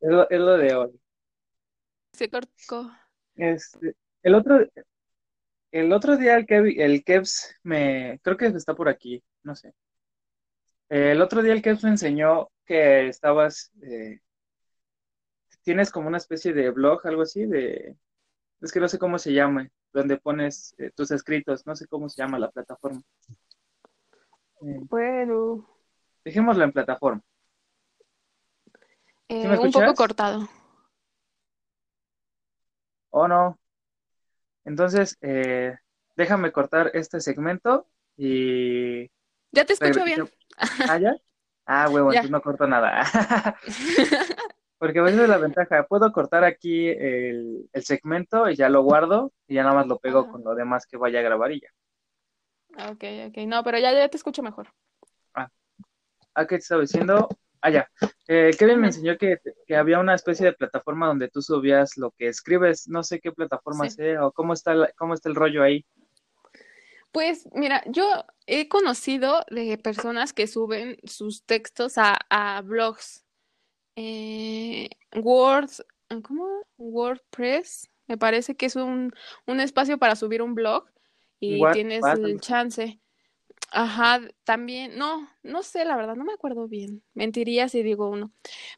Es 0.00 0.10
lo, 0.10 0.28
es 0.28 0.40
lo 0.40 0.58
de 0.58 0.74
hoy. 0.74 1.00
Se 2.12 2.28
cortó. 2.28 2.90
Este, 3.36 3.94
el 4.22 4.34
otro, 4.34 4.66
el 5.72 5.92
otro 5.92 6.16
día 6.16 6.36
el, 6.36 6.46
Kev, 6.46 6.66
el 6.76 7.02
Kevs 7.02 7.56
me, 7.62 8.20
creo 8.22 8.36
que 8.36 8.46
está 8.46 8.74
por 8.74 8.88
aquí, 8.88 9.24
no 9.42 9.56
sé. 9.56 9.74
El 10.88 11.22
otro 11.22 11.42
día 11.42 11.54
el 11.54 11.62
Kevs 11.62 11.82
me 11.82 11.90
enseñó 11.90 12.50
que 12.66 13.08
estabas, 13.08 13.72
eh, 13.82 14.20
tienes 15.62 15.90
como 15.90 16.08
una 16.08 16.18
especie 16.18 16.52
de 16.52 16.70
blog, 16.70 17.06
algo 17.06 17.22
así, 17.22 17.46
de, 17.46 17.96
es 18.60 18.70
que 18.70 18.80
no 18.80 18.88
sé 18.88 18.98
cómo 18.98 19.18
se 19.18 19.32
llama, 19.32 19.68
donde 19.92 20.18
pones 20.18 20.74
eh, 20.78 20.90
tus 20.94 21.10
escritos, 21.10 21.66
no 21.66 21.74
sé 21.74 21.86
cómo 21.86 22.08
se 22.10 22.22
llama 22.22 22.38
la 22.38 22.50
plataforma. 22.50 23.00
Eh, 24.62 24.78
bueno. 24.82 25.66
Dejémoslo 26.24 26.62
en 26.62 26.72
plataforma. 26.72 27.22
un 29.28 29.72
poco 29.72 29.94
cortado. 29.94 30.48
Oh, 33.10 33.26
no. 33.26 33.58
Entonces, 34.64 35.16
eh, 35.20 35.76
déjame 36.16 36.52
cortar 36.52 36.90
este 36.94 37.20
segmento 37.20 37.86
y... 38.16 39.10
Ya 39.52 39.64
te 39.64 39.74
escucho 39.74 40.04
bien. 40.04 40.28
¿Ah, 40.88 40.98
ya? 40.98 41.14
Ah, 41.66 41.88
huevo, 41.88 42.10
entonces 42.10 42.30
no 42.30 42.42
corto 42.42 42.66
nada. 42.66 43.04
Porque 44.78 44.98
a 44.98 45.02
veces 45.02 45.28
la 45.28 45.38
ventaja, 45.38 45.86
puedo 45.86 46.10
cortar 46.12 46.42
aquí 46.42 46.88
el, 46.88 47.70
segmento 47.82 48.50
y 48.50 48.56
ya 48.56 48.68
lo 48.68 48.82
guardo 48.82 49.32
y 49.46 49.54
ya 49.54 49.62
nada 49.62 49.76
más 49.76 49.86
lo 49.86 49.98
pego 49.98 50.28
con 50.28 50.42
lo 50.42 50.56
demás 50.56 50.86
que 50.86 50.96
vaya 50.96 51.20
a 51.20 51.22
grabar 51.22 51.52
y 51.52 51.60
ya. 51.60 52.90
Ok, 52.90 53.04
ok. 53.28 53.36
No, 53.46 53.62
pero 53.62 53.78
ya, 53.78 53.92
ya 53.92 54.08
te 54.08 54.16
escucho 54.16 54.42
mejor. 54.42 54.72
Ah, 55.34 55.48
¿a 56.34 56.46
qué 56.46 56.56
te 56.56 56.62
estaba 56.62 56.80
diciendo? 56.80 57.28
Ah, 57.62 57.70
ya. 57.70 57.88
Eh, 58.26 58.50
Kevin 58.58 58.80
me 58.80 58.88
enseñó 58.88 59.16
que, 59.16 59.38
había 59.74 60.00
una 60.00 60.16
especie 60.16 60.46
de 60.46 60.52
plataforma 60.52 61.06
donde 61.06 61.28
tú 61.28 61.40
subías 61.40 61.96
lo 61.96 62.10
que 62.10 62.26
escribes. 62.26 62.88
No 62.88 63.04
sé 63.04 63.20
qué 63.20 63.30
plataforma 63.30 63.88
sea 63.88 64.26
o 64.26 64.32
cómo 64.32 64.52
está, 64.52 64.92
cómo 64.96 65.14
está 65.14 65.28
el 65.28 65.36
rollo 65.36 65.62
ahí. 65.62 65.86
Pues 67.12 67.48
mira, 67.52 67.84
yo 67.86 68.24
he 68.46 68.68
conocido 68.68 69.44
de 69.48 69.78
personas 69.78 70.32
que 70.32 70.48
suben 70.48 70.96
sus 71.04 71.44
textos 71.44 71.94
a, 71.96 72.60
blogs. 72.64 73.24
Eh, 73.94 74.88
Word, 75.14 75.70
¿cómo? 76.22 76.66
WordPress, 76.78 77.90
me 78.08 78.18
parece 78.18 78.56
que 78.56 78.66
es 78.66 78.74
un, 78.74 79.12
un 79.46 79.60
espacio 79.60 79.98
para 79.98 80.16
subir 80.16 80.42
un 80.42 80.54
blog 80.54 80.86
y 81.38 81.60
tienes 81.72 82.02
el 82.04 82.40
chance. 82.40 83.01
Ajá, 83.74 84.20
también, 84.44 84.98
no, 84.98 85.30
no 85.42 85.62
sé, 85.62 85.86
la 85.86 85.96
verdad, 85.96 86.14
no 86.14 86.24
me 86.24 86.34
acuerdo 86.34 86.68
bien. 86.68 87.02
Mentiría 87.14 87.70
si 87.70 87.82
digo 87.82 88.10
uno. 88.10 88.30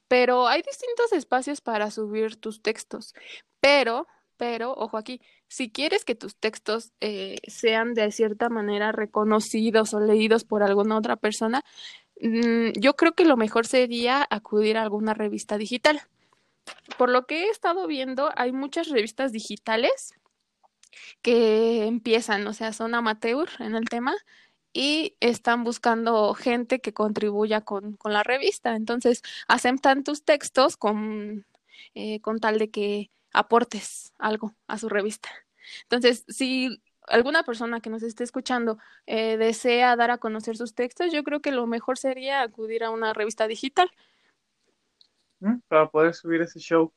Pero 0.06 0.46
hay 0.46 0.62
distintos 0.62 1.12
espacios 1.12 1.60
para 1.60 1.90
subir 1.90 2.36
tus 2.36 2.62
textos. 2.62 3.12
Pero, 3.60 4.06
pero, 4.36 4.72
ojo 4.72 4.96
aquí, 4.96 5.20
si 5.48 5.68
quieres 5.70 6.04
que 6.04 6.14
tus 6.14 6.36
textos 6.36 6.92
eh, 7.00 7.38
sean 7.48 7.94
de 7.94 8.12
cierta 8.12 8.48
manera 8.48 8.92
reconocidos 8.92 9.94
o 9.94 10.00
leídos 10.00 10.44
por 10.44 10.62
alguna 10.62 10.96
otra 10.96 11.16
persona, 11.16 11.64
mm, 12.20 12.70
yo 12.78 12.94
creo 12.94 13.14
que 13.14 13.24
lo 13.24 13.36
mejor 13.36 13.66
sería 13.66 14.24
acudir 14.30 14.76
a 14.78 14.82
alguna 14.82 15.12
revista 15.12 15.58
digital. 15.58 16.02
Por 16.98 17.10
lo 17.10 17.26
que 17.26 17.44
he 17.46 17.48
estado 17.50 17.88
viendo, 17.88 18.30
hay 18.36 18.52
muchas 18.52 18.88
revistas 18.88 19.32
digitales 19.32 20.14
que 21.20 21.86
empiezan, 21.86 22.46
o 22.46 22.52
sea, 22.52 22.72
son 22.72 22.94
amateur 22.94 23.48
en 23.58 23.74
el 23.74 23.88
tema 23.88 24.14
y 24.74 25.16
están 25.20 25.64
buscando 25.64 26.34
gente 26.34 26.80
que 26.80 26.92
contribuya 26.92 27.62
con, 27.62 27.96
con 27.96 28.12
la 28.12 28.24
revista. 28.24 28.74
Entonces, 28.74 29.22
aceptan 29.48 30.04
tus 30.04 30.24
textos 30.24 30.76
con, 30.76 31.46
eh, 31.94 32.20
con 32.20 32.40
tal 32.40 32.58
de 32.58 32.70
que 32.70 33.10
aportes 33.32 34.12
algo 34.18 34.54
a 34.66 34.76
su 34.76 34.88
revista. 34.88 35.30
Entonces, 35.82 36.24
si 36.28 36.82
alguna 37.06 37.44
persona 37.44 37.80
que 37.80 37.88
nos 37.88 38.02
esté 38.02 38.24
escuchando 38.24 38.78
eh, 39.06 39.36
desea 39.36 39.94
dar 39.96 40.10
a 40.10 40.18
conocer 40.18 40.56
sus 40.56 40.74
textos, 40.74 41.12
yo 41.12 41.22
creo 41.22 41.40
que 41.40 41.52
lo 41.52 41.66
mejor 41.66 41.96
sería 41.96 42.42
acudir 42.42 42.82
a 42.82 42.90
una 42.90 43.14
revista 43.14 43.46
digital. 43.46 43.88
Mm, 45.38 45.60
para 45.68 45.88
poder 45.88 46.14
subir 46.14 46.42
ese 46.42 46.58
show. 46.58 46.92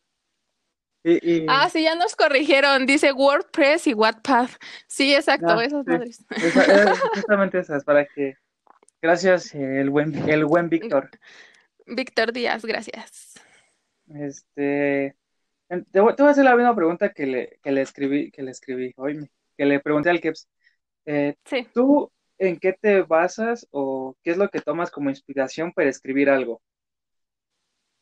Ah, 1.47 1.69
sí, 1.69 1.83
ya 1.83 1.95
nos 1.95 2.15
corrigieron. 2.15 2.85
Dice 2.85 3.11
WordPress 3.11 3.87
y 3.87 3.93
Wattpad. 3.93 4.49
Sí, 4.87 5.13
exacto, 5.15 5.49
ah, 5.49 5.63
esas 5.63 5.85
madres. 5.85 6.25
justamente 7.13 7.59
esas, 7.59 7.83
para 7.83 8.05
que. 8.05 8.35
Gracias, 9.01 9.53
el 9.53 9.89
buen, 9.89 10.27
el 10.27 10.45
buen 10.45 10.69
Víctor. 10.69 11.09
Víctor 11.85 12.33
Díaz, 12.33 12.65
gracias. 12.65 13.35
Este. 14.09 15.15
Te 15.91 15.99
voy, 15.99 16.13
a 16.17 16.29
hacer 16.29 16.45
la 16.45 16.55
misma 16.55 16.75
pregunta 16.75 17.11
que 17.13 17.25
le, 17.25 17.59
que 17.61 17.71
le 17.71 17.81
escribí, 17.81 18.31
que 18.31 18.41
le 18.41 18.51
escribí 18.51 18.93
hoy, 18.95 19.29
que 19.57 19.65
le 19.65 19.79
pregunté 19.79 20.09
al 20.09 20.21
Keps. 20.21 20.47
Eh, 21.05 21.35
sí. 21.45 21.67
¿Tú 21.73 22.11
en 22.37 22.57
qué 22.57 22.73
te 22.73 23.01
basas 23.01 23.67
o 23.71 24.15
qué 24.23 24.31
es 24.31 24.37
lo 24.37 24.49
que 24.49 24.61
tomas 24.61 24.91
como 24.91 25.09
inspiración 25.09 25.73
para 25.73 25.89
escribir 25.89 26.29
algo? 26.29 26.61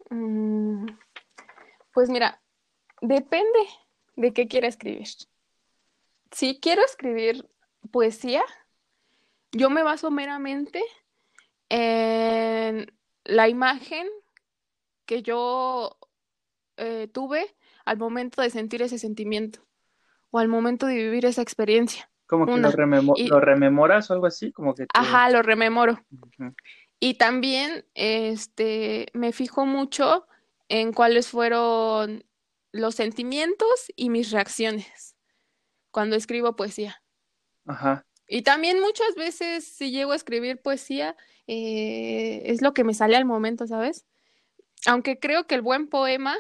Mm, 0.09 0.85
pues 1.91 2.09
mira, 2.09 2.39
depende 3.07 3.59
de 4.15 4.33
qué 4.33 4.47
quiera 4.47 4.67
escribir. 4.67 5.07
Si 6.31 6.59
quiero 6.59 6.83
escribir 6.83 7.49
poesía, 7.91 8.43
yo 9.51 9.69
me 9.69 9.83
baso 9.83 10.11
meramente 10.11 10.83
en 11.69 12.91
la 13.23 13.49
imagen 13.49 14.07
que 15.05 15.21
yo 15.21 15.97
eh, 16.77 17.07
tuve 17.11 17.55
al 17.85 17.97
momento 17.97 18.41
de 18.41 18.49
sentir 18.49 18.81
ese 18.81 18.97
sentimiento 18.97 19.65
o 20.31 20.39
al 20.39 20.47
momento 20.47 20.87
de 20.87 20.95
vivir 20.95 21.25
esa 21.25 21.41
experiencia. 21.41 22.09
Como 22.27 22.47
que 22.47 22.57
lo, 22.57 23.39
rememoras 23.39 24.09
o 24.09 24.13
algo 24.13 24.25
así, 24.25 24.51
como 24.51 24.73
que 24.73 24.87
Ajá, 24.93 25.29
lo 25.29 25.43
rememoro. 25.43 26.03
Y 26.99 27.15
también 27.15 27.85
este, 27.93 29.07
me 29.13 29.31
fijo 29.31 29.65
mucho 29.65 30.25
en 30.67 30.91
cuáles 30.91 31.27
fueron 31.27 32.25
los 32.75 32.95
sentimientos 32.95 33.91
y 33.95 34.09
mis 34.09 34.31
reacciones 34.31 35.15
cuando 35.91 36.17
escribo 36.17 36.57
poesía. 36.57 37.01
Ajá. 37.65 38.05
Y 38.27 38.41
también 38.41 38.81
muchas 38.81 39.15
veces 39.15 39.65
si 39.65 39.91
llego 39.91 40.11
a 40.11 40.15
escribir 40.17 40.61
poesía, 40.61 41.15
eh, 41.47 42.43
es 42.45 42.61
lo 42.61 42.73
que 42.73 42.83
me 42.83 42.93
sale 42.93 43.15
al 43.15 43.23
momento, 43.23 43.65
¿sabes? 43.65 44.05
Aunque 44.85 45.19
creo 45.19 45.47
que 45.47 45.55
el 45.55 45.61
buen 45.61 45.87
poema 45.87 46.35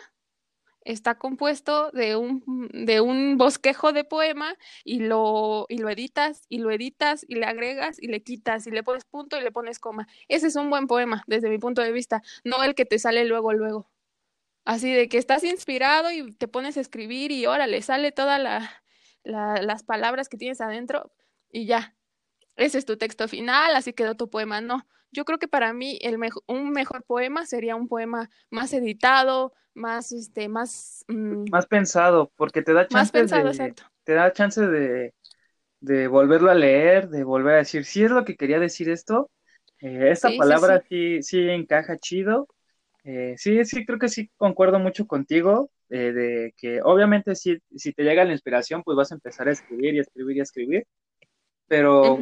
está 0.81 1.17
compuesto 1.17 1.89
de 1.91 2.17
un, 2.17 2.43
de 2.73 2.99
un 2.99 3.37
bosquejo 3.37 3.93
de 3.93 4.03
poema 4.03 4.55
y 4.83 4.99
lo, 4.99 5.65
y 5.69 5.77
lo 5.77 5.89
editas 5.89 6.45
y 6.49 6.57
lo 6.57 6.69
editas 6.69 7.25
y 7.27 7.35
le 7.35 7.45
agregas 7.45 7.97
y 8.01 8.07
le 8.07 8.23
quitas 8.23 8.67
y 8.67 8.71
le 8.71 8.83
pones 8.83 9.05
punto 9.05 9.37
y 9.37 9.41
le 9.41 9.51
pones 9.51 9.79
coma. 9.79 10.07
Ese 10.27 10.47
es 10.47 10.57
un 10.57 10.69
buen 10.69 10.87
poema 10.87 11.23
desde 11.27 11.49
mi 11.49 11.59
punto 11.59 11.81
de 11.81 11.93
vista, 11.93 12.21
no 12.43 12.61
el 12.63 12.75
que 12.75 12.85
te 12.85 12.99
sale 12.99 13.23
luego, 13.23 13.53
luego. 13.53 13.89
Así 14.65 14.91
de 14.91 15.07
que 15.07 15.17
estás 15.17 15.43
inspirado 15.43 16.11
y 16.11 16.33
te 16.33 16.47
pones 16.47 16.75
a 16.75 16.81
escribir 16.81 17.31
y 17.31 17.45
órale, 17.45 17.81
sale 17.81 18.11
todas 18.11 18.41
la, 18.41 18.81
las 19.23 19.83
palabras 19.83 20.27
que 20.27 20.37
tienes 20.37 20.59
adentro 20.59 21.11
y 21.51 21.65
ya. 21.65 21.95
Ese 22.55 22.77
es 22.77 22.85
tu 22.85 22.97
texto 22.97 23.27
final, 23.27 23.75
así 23.75 23.93
quedó 23.93 24.15
tu 24.15 24.29
poema. 24.29 24.61
No, 24.61 24.87
yo 25.11 25.23
creo 25.23 25.39
que 25.39 25.47
para 25.47 25.71
mí 25.73 25.99
el 26.01 26.17
un 26.47 26.71
mejor 26.71 27.03
poema 27.03 27.45
sería 27.45 27.75
un 27.75 27.87
poema 27.87 28.29
más 28.49 28.73
editado, 28.73 29.53
más, 29.73 30.11
este, 30.11 30.49
más... 30.49 31.05
Mm, 31.07 31.49
más 31.51 31.67
pensado, 31.67 32.31
porque 32.35 32.61
te 32.61 32.73
da 32.73 32.87
chance 32.87 32.95
más 32.95 33.11
pensado, 33.11 33.49
exacto. 33.49 33.83
Te 34.03 34.13
da 34.13 34.31
chance 34.31 34.65
de, 34.65 35.13
de, 35.79 36.07
volverlo 36.07 36.49
a 36.49 36.55
leer, 36.55 37.09
de 37.09 37.23
volver 37.23 37.55
a 37.55 37.57
decir, 37.57 37.85
si 37.85 38.03
es 38.03 38.11
lo 38.11 38.25
que 38.25 38.35
quería 38.35 38.59
decir 38.59 38.89
esto, 38.89 39.29
eh, 39.79 40.09
esta 40.11 40.29
palabra 40.37 40.83
sí. 40.87 41.21
sí. 41.21 41.49
encaja 41.49 41.97
chido. 41.97 42.47
Eh, 43.07 43.35
sí, 43.37 43.63
sí, 43.65 43.85
creo 43.85 43.99
que 43.99 44.09
sí 44.09 44.31
concuerdo 44.35 44.79
mucho 44.79 45.05
contigo, 45.05 45.69
eh, 45.89 46.11
de 46.11 46.53
que 46.57 46.81
obviamente 46.81 47.35
si, 47.35 47.59
si 47.75 47.93
te 47.93 48.03
llega 48.03 48.25
la 48.25 48.31
inspiración, 48.31 48.81
pues 48.83 48.97
vas 48.97 49.11
a 49.11 49.15
empezar 49.15 49.47
a 49.47 49.51
escribir 49.51 49.93
y 49.93 49.99
escribir 49.99 50.37
y 50.37 50.41
escribir, 50.41 50.87
pero 51.67 52.19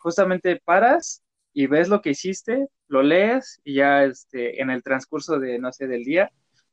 justamente 0.00 0.60
paras 0.64 1.22
y 1.52 1.66
ves 1.66 1.88
lo 1.90 2.00
que 2.00 2.10
hiciste, 2.10 2.68
lo 2.86 3.02
lees 3.02 3.60
y 3.62 3.74
ya 3.74 4.04
este, 4.04 4.62
en 4.62 4.70
el 4.70 4.82
transcurso 4.82 5.38
de, 5.38 5.58
no 5.58 5.70
sé, 5.70 5.86
del 5.86 6.02
día, 6.02 6.30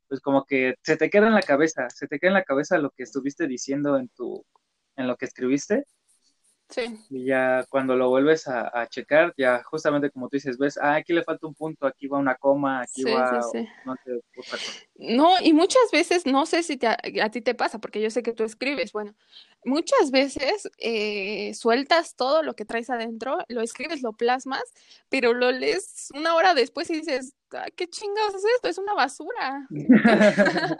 pues 0.08 0.22
como 0.22 0.46
que 0.46 0.76
se 0.82 0.96
te 0.96 1.10
queda 1.10 1.28
en 1.28 1.34
la 1.34 1.42
cabeza, 1.42 1.90
se 1.90 2.08
te 2.08 2.18
queda 2.18 2.30
en 2.30 2.36
la 2.36 2.44
cabeza 2.44 2.78
lo 2.78 2.92
que 2.92 3.04
estuviste 3.04 3.46
diciendo 3.46 3.98
en 3.98 4.08
tu, 4.08 4.46
en 4.96 5.08
lo 5.08 5.18
que 5.18 5.26
escribiste 5.26 5.84
Sí. 6.70 7.00
Y 7.12 7.26
ya 7.26 7.64
cuando 7.70 7.96
lo 7.96 8.10
vuelves 8.10 8.48
a, 8.48 8.88
checar, 8.90 9.34
ya 9.38 9.62
justamente 9.64 10.10
como 10.10 10.30
tú 10.30 10.38
dices, 10.38 10.58
ves, 10.58 10.78
ah, 10.82 10.96
aquí 10.96 11.14
le 11.14 11.24
falta 11.24 11.46
un 11.46 11.54
punto, 11.54 11.86
aquí 11.86 12.08
va 12.08 12.18
una 12.18 12.36
coma, 12.36 12.82
aquí 12.82 13.04
va... 13.04 13.40
no, 14.96 15.36
y 15.42 15.54
muchas 15.54 15.92
veces, 15.92 16.26
no 16.26 16.46
sé 16.46 16.64
si 16.64 16.80
a, 16.84 17.30
ti 17.30 17.42
te 17.42 17.54
pasa, 17.54 17.80
porque 17.80 18.02
yo 18.02 18.10
sé 18.10 18.24
que 18.24 18.34
tú 18.34 18.44
escribes, 18.44 18.94
bueno, 18.94 19.14
muchas 19.64 20.10
veces 20.12 20.70
eh, 20.80 21.54
sueltas 21.54 22.16
todo 22.16 22.42
lo 22.42 22.56
que 22.56 22.66
traes 22.66 22.90
adentro, 22.90 23.38
lo 23.48 23.62
escribes, 23.62 24.02
lo 24.02 24.14
plasmas, 24.14 24.64
pero 25.10 25.34
lo 25.34 25.52
lees 25.52 26.10
una 26.16 26.36
hora 26.36 26.56
después 26.56 26.90
y 26.90 26.96
dices, 26.96 27.36
ah, 27.54 27.68
¿qué 27.76 27.88
chingados 27.88 28.36
es 28.36 28.46
esto? 28.56 28.70
Es 28.70 28.78
una 28.80 28.94
basura. 28.94 29.68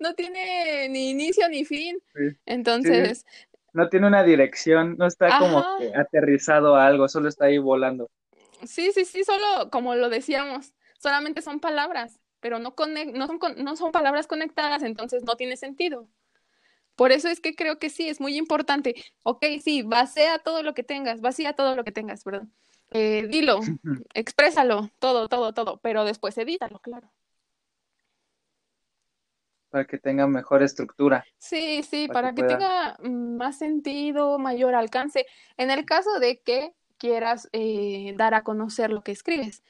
no 0.00 0.14
tiene 0.14 0.88
ni 0.88 1.10
inicio 1.10 1.48
ni 1.48 1.64
fin. 1.64 1.98
Entonces, 2.46 3.24
no 3.74 3.88
tiene 3.88 4.06
una 4.06 4.22
dirección, 4.22 4.96
no 4.96 5.06
está 5.06 5.38
como 5.38 5.62
que 5.78 5.92
aterrizado 5.94 6.76
a 6.76 6.86
algo, 6.86 7.08
solo 7.08 7.28
está 7.28 7.46
ahí 7.46 7.58
volando. 7.58 8.08
Sí, 8.64 8.92
sí, 8.92 9.04
sí, 9.04 9.24
solo 9.24 9.68
como 9.70 9.94
lo 9.96 10.08
decíamos, 10.08 10.72
solamente 10.98 11.42
son 11.42 11.60
palabras, 11.60 12.20
pero 12.40 12.58
no, 12.58 12.74
no, 13.12 13.26
son, 13.26 13.38
no 13.58 13.76
son 13.76 13.92
palabras 13.92 14.26
conectadas, 14.26 14.82
entonces 14.82 15.24
no 15.24 15.36
tiene 15.36 15.56
sentido. 15.56 16.08
Por 16.94 17.10
eso 17.10 17.28
es 17.28 17.40
que 17.40 17.56
creo 17.56 17.80
que 17.80 17.90
sí, 17.90 18.08
es 18.08 18.20
muy 18.20 18.36
importante. 18.38 18.94
Ok, 19.24 19.44
sí, 19.60 19.82
vacía 19.82 20.38
todo 20.38 20.62
lo 20.62 20.72
que 20.72 20.84
tengas, 20.84 21.20
vacía 21.20 21.54
todo 21.54 21.74
lo 21.74 21.82
que 21.82 21.90
tengas, 21.90 22.22
perdón. 22.22 22.52
Eh, 22.92 23.26
dilo, 23.28 23.58
exprésalo, 24.14 24.88
todo, 25.00 25.28
todo, 25.28 25.52
todo, 25.52 25.80
pero 25.82 26.04
después 26.04 26.38
edítalo, 26.38 26.78
claro 26.78 27.10
para 29.74 29.86
que 29.86 29.98
tenga 29.98 30.28
mejor 30.28 30.62
estructura. 30.62 31.24
Sí, 31.36 31.82
sí, 31.82 32.06
para, 32.06 32.32
que, 32.32 32.44
tenga 32.44 32.96
más 33.02 33.58
sentido, 33.58 34.38
mayor 34.38 34.76
alcance. 34.76 35.26
En 35.56 35.72
el 35.72 35.84
caso 35.84 36.20
de 36.20 36.38
que 36.38 36.72
quieras 36.96 37.48
eh, 37.50 38.14
dar 38.16 38.34
a 38.34 38.44
conocer 38.44 38.92
lo 38.92 39.02
que 39.02 39.10
escribes, 39.10 39.64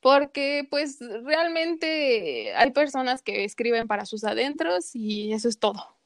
porque 0.00 0.68
pues 0.68 0.98
realmente 1.24 2.54
hay 2.54 2.70
personas 2.72 3.22
que 3.22 3.44
escriben 3.44 3.86
para 3.86 4.04
sus 4.04 4.24
adentros 4.24 4.94
y 4.94 5.32
eso 5.32 5.48
es 5.48 5.58
todo. 5.58 5.96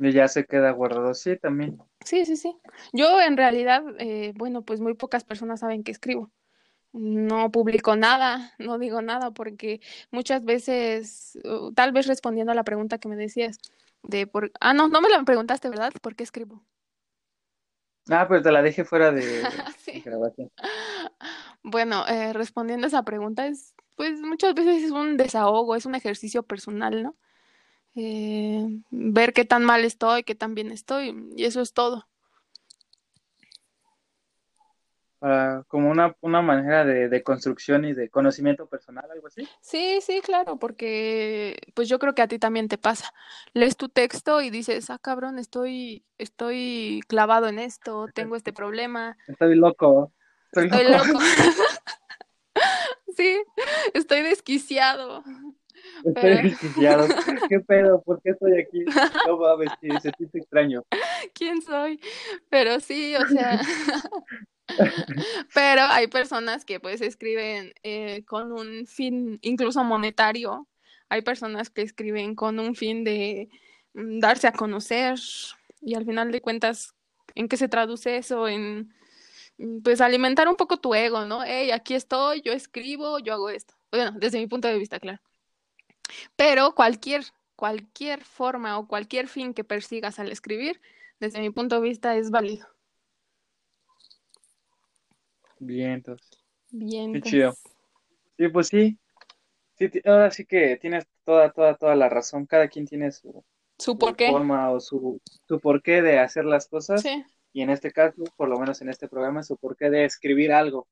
Y 0.00 0.10
ya 0.10 0.26
se 0.26 0.46
queda 0.46 0.72
guardado, 0.72 1.14
sí, 1.14 1.36
también. 1.36 1.78
Sí, 2.04 2.26
sí, 2.26 2.36
sí. 2.36 2.56
Yo 2.92 3.20
en 3.20 3.36
realidad, 3.36 3.84
eh, 4.00 4.32
bueno, 4.34 4.62
pues 4.62 4.80
muy 4.80 4.94
pocas 4.94 5.22
personas 5.22 5.60
saben 5.60 5.84
que 5.84 5.92
escribo 5.92 6.32
no 6.98 7.50
publico 7.50 7.96
nada, 7.96 8.52
no 8.58 8.78
digo 8.78 9.02
nada, 9.02 9.30
porque 9.30 9.80
muchas 10.10 10.44
veces, 10.44 11.38
uh, 11.44 11.72
tal 11.72 11.92
vez 11.92 12.06
respondiendo 12.06 12.52
a 12.52 12.54
la 12.54 12.64
pregunta 12.64 12.98
que 12.98 13.08
me 13.08 13.16
decías, 13.16 13.58
de 14.02 14.26
por... 14.26 14.50
Ah, 14.60 14.74
no, 14.74 14.88
no 14.88 15.00
me 15.00 15.08
la 15.08 15.22
preguntaste, 15.22 15.68
¿verdad? 15.68 15.92
¿Por 16.00 16.14
qué 16.14 16.24
escribo? 16.24 16.62
Ah, 18.10 18.26
pero 18.28 18.42
te 18.42 18.52
la 18.52 18.62
dejé 18.62 18.84
fuera 18.84 19.12
de, 19.12 19.42
grabación. 20.04 20.50
Bueno, 21.62 22.06
eh, 22.08 22.32
respondiendo 22.32 22.86
a 22.86 22.88
esa 22.88 23.02
pregunta, 23.02 23.46
es, 23.46 23.74
pues 23.96 24.20
muchas 24.20 24.54
veces 24.54 24.82
es 24.82 24.90
un 24.90 25.16
desahogo, 25.16 25.76
es 25.76 25.86
un 25.86 25.94
ejercicio 25.94 26.42
personal, 26.42 27.02
¿no? 27.02 27.16
Eh, 27.94 28.64
ver 28.90 29.32
qué 29.32 29.44
tan 29.44 29.64
mal 29.64 29.84
estoy, 29.84 30.22
qué 30.22 30.34
tan 30.34 30.54
bien 30.54 30.70
estoy, 30.70 31.14
y 31.36 31.44
eso 31.44 31.60
es 31.60 31.72
todo. 31.72 32.08
Como 35.66 35.90
una, 35.90 36.14
una 36.20 36.42
manera 36.42 36.84
de, 36.84 37.08
de, 37.08 37.22
construcción 37.22 37.84
y 37.84 37.92
de 37.92 38.08
conocimiento 38.08 38.66
personal, 38.66 39.04
algo 39.10 39.26
así. 39.26 39.48
Sí, 39.60 39.98
sí, 40.00 40.20
claro, 40.22 40.58
porque 40.58 41.58
pues 41.74 41.88
yo 41.88 41.98
creo 41.98 42.14
que 42.14 42.22
a 42.22 42.28
ti 42.28 42.38
también 42.38 42.68
te 42.68 42.78
pasa. 42.78 43.12
Lees 43.52 43.76
tu 43.76 43.88
texto 43.88 44.40
y 44.40 44.50
dices, 44.50 44.90
ah, 44.90 44.98
cabrón, 44.98 45.38
estoy, 45.38 46.04
estoy 46.18 47.00
clavado 47.08 47.48
en 47.48 47.58
esto, 47.58 48.06
tengo 48.14 48.36
este 48.36 48.52
problema. 48.52 49.16
Estoy 49.26 49.56
loco. 49.56 50.12
Estoy, 50.52 50.68
loco. 50.84 51.18
sí, 53.16 53.42
estoy 53.92 54.22
desquiciado. 54.22 55.22
Estoy 56.04 56.42
desquiciado. 56.42 57.06
¿Qué 57.48 57.60
pedo? 57.60 58.02
¿Por 58.02 58.22
qué 58.22 58.30
estoy 58.30 58.60
aquí? 58.60 58.84
No 59.26 59.38
mames, 59.38 59.70
se 59.80 60.10
siente 60.16 60.38
extraño. 60.38 60.84
¿Quién 61.34 61.60
soy? 61.60 62.00
Pero 62.48 62.80
sí, 62.80 63.14
o 63.16 63.26
sea, 63.26 63.60
Pero 65.54 65.82
hay 65.82 66.06
personas 66.06 66.64
que 66.64 66.80
pues 66.80 67.00
escriben 67.00 67.72
eh, 67.82 68.24
con 68.24 68.52
un 68.52 68.86
fin 68.86 69.38
incluso 69.42 69.82
monetario. 69.84 70.68
Hay 71.08 71.22
personas 71.22 71.70
que 71.70 71.82
escriben 71.82 72.34
con 72.34 72.58
un 72.58 72.74
fin 72.74 73.04
de 73.04 73.48
mm, 73.94 74.20
darse 74.20 74.46
a 74.46 74.52
conocer 74.52 75.18
y 75.80 75.94
al 75.94 76.04
final 76.04 76.32
de 76.32 76.40
cuentas, 76.40 76.94
¿en 77.34 77.48
qué 77.48 77.56
se 77.56 77.68
traduce 77.68 78.16
eso? 78.16 78.48
En 78.48 78.92
mm, 79.58 79.80
pues 79.82 80.00
alimentar 80.00 80.48
un 80.48 80.56
poco 80.56 80.78
tu 80.78 80.94
ego, 80.94 81.24
¿no? 81.24 81.42
Hey, 81.44 81.70
aquí 81.70 81.94
estoy, 81.94 82.42
yo 82.42 82.52
escribo, 82.52 83.18
yo 83.18 83.34
hago 83.34 83.50
esto. 83.50 83.74
Bueno, 83.90 84.12
desde 84.18 84.38
mi 84.38 84.46
punto 84.46 84.68
de 84.68 84.78
vista, 84.78 85.00
claro. 85.00 85.20
Pero 86.36 86.74
cualquier, 86.74 87.24
cualquier 87.56 88.24
forma 88.24 88.78
o 88.78 88.86
cualquier 88.86 89.28
fin 89.28 89.54
que 89.54 89.64
persigas 89.64 90.18
al 90.18 90.30
escribir, 90.32 90.80
desde 91.20 91.40
mi 91.40 91.50
punto 91.50 91.76
de 91.76 91.82
vista 91.82 92.16
es 92.16 92.30
válido. 92.30 92.66
Bien, 95.58 95.92
entonces. 95.92 96.28
Bien. 96.70 97.12
Qué 97.12 97.22
chido. 97.22 97.54
Sí, 98.36 98.48
pues 98.48 98.68
sí. 98.68 98.98
sí. 99.78 99.90
Ahora 100.04 100.30
sí 100.30 100.44
que 100.44 100.76
tienes 100.76 101.06
toda, 101.24 101.50
toda, 101.52 101.74
toda 101.74 101.94
la 101.96 102.08
razón. 102.08 102.46
Cada 102.46 102.68
quien 102.68 102.86
tiene 102.86 103.10
su, 103.12 103.44
su 103.78 103.96
forma 103.96 104.70
o 104.70 104.80
su, 104.80 105.20
su 105.46 105.60
porqué 105.60 106.02
de 106.02 106.18
hacer 106.18 106.44
las 106.44 106.68
cosas. 106.68 107.04
Y 107.52 107.62
en 107.62 107.70
este 107.70 107.90
caso, 107.90 108.22
por 108.36 108.48
lo 108.48 108.58
menos 108.58 108.80
en 108.82 108.88
este 108.88 109.08
programa, 109.08 109.42
su 109.42 109.56
porqué 109.56 109.90
de 109.90 110.04
escribir 110.04 110.52
algo. 110.52 110.86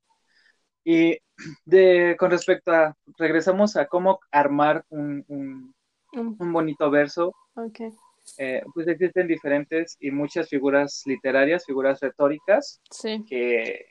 Y 0.85 1.19
de, 1.65 2.17
con 2.19 2.31
respecto 2.31 2.73
a, 2.73 2.97
regresamos 3.19 3.77
a 3.77 3.87
cómo 3.87 4.21
armar 4.31 4.85
un, 4.89 5.25
un, 5.29 5.75
un 6.13 6.53
bonito 6.53 6.91
verso. 6.91 7.35
Okay. 7.55 7.91
Eh, 8.39 8.63
pues 8.75 8.89
existen 8.89 9.29
diferentes 9.29 9.97
y 10.01 10.11
muchas 10.11 10.49
figuras 10.49 11.03
literarias, 11.07 11.65
figuras 11.65 12.01
retóricas, 12.01 12.81
sí. 12.91 13.25
que 13.29 13.87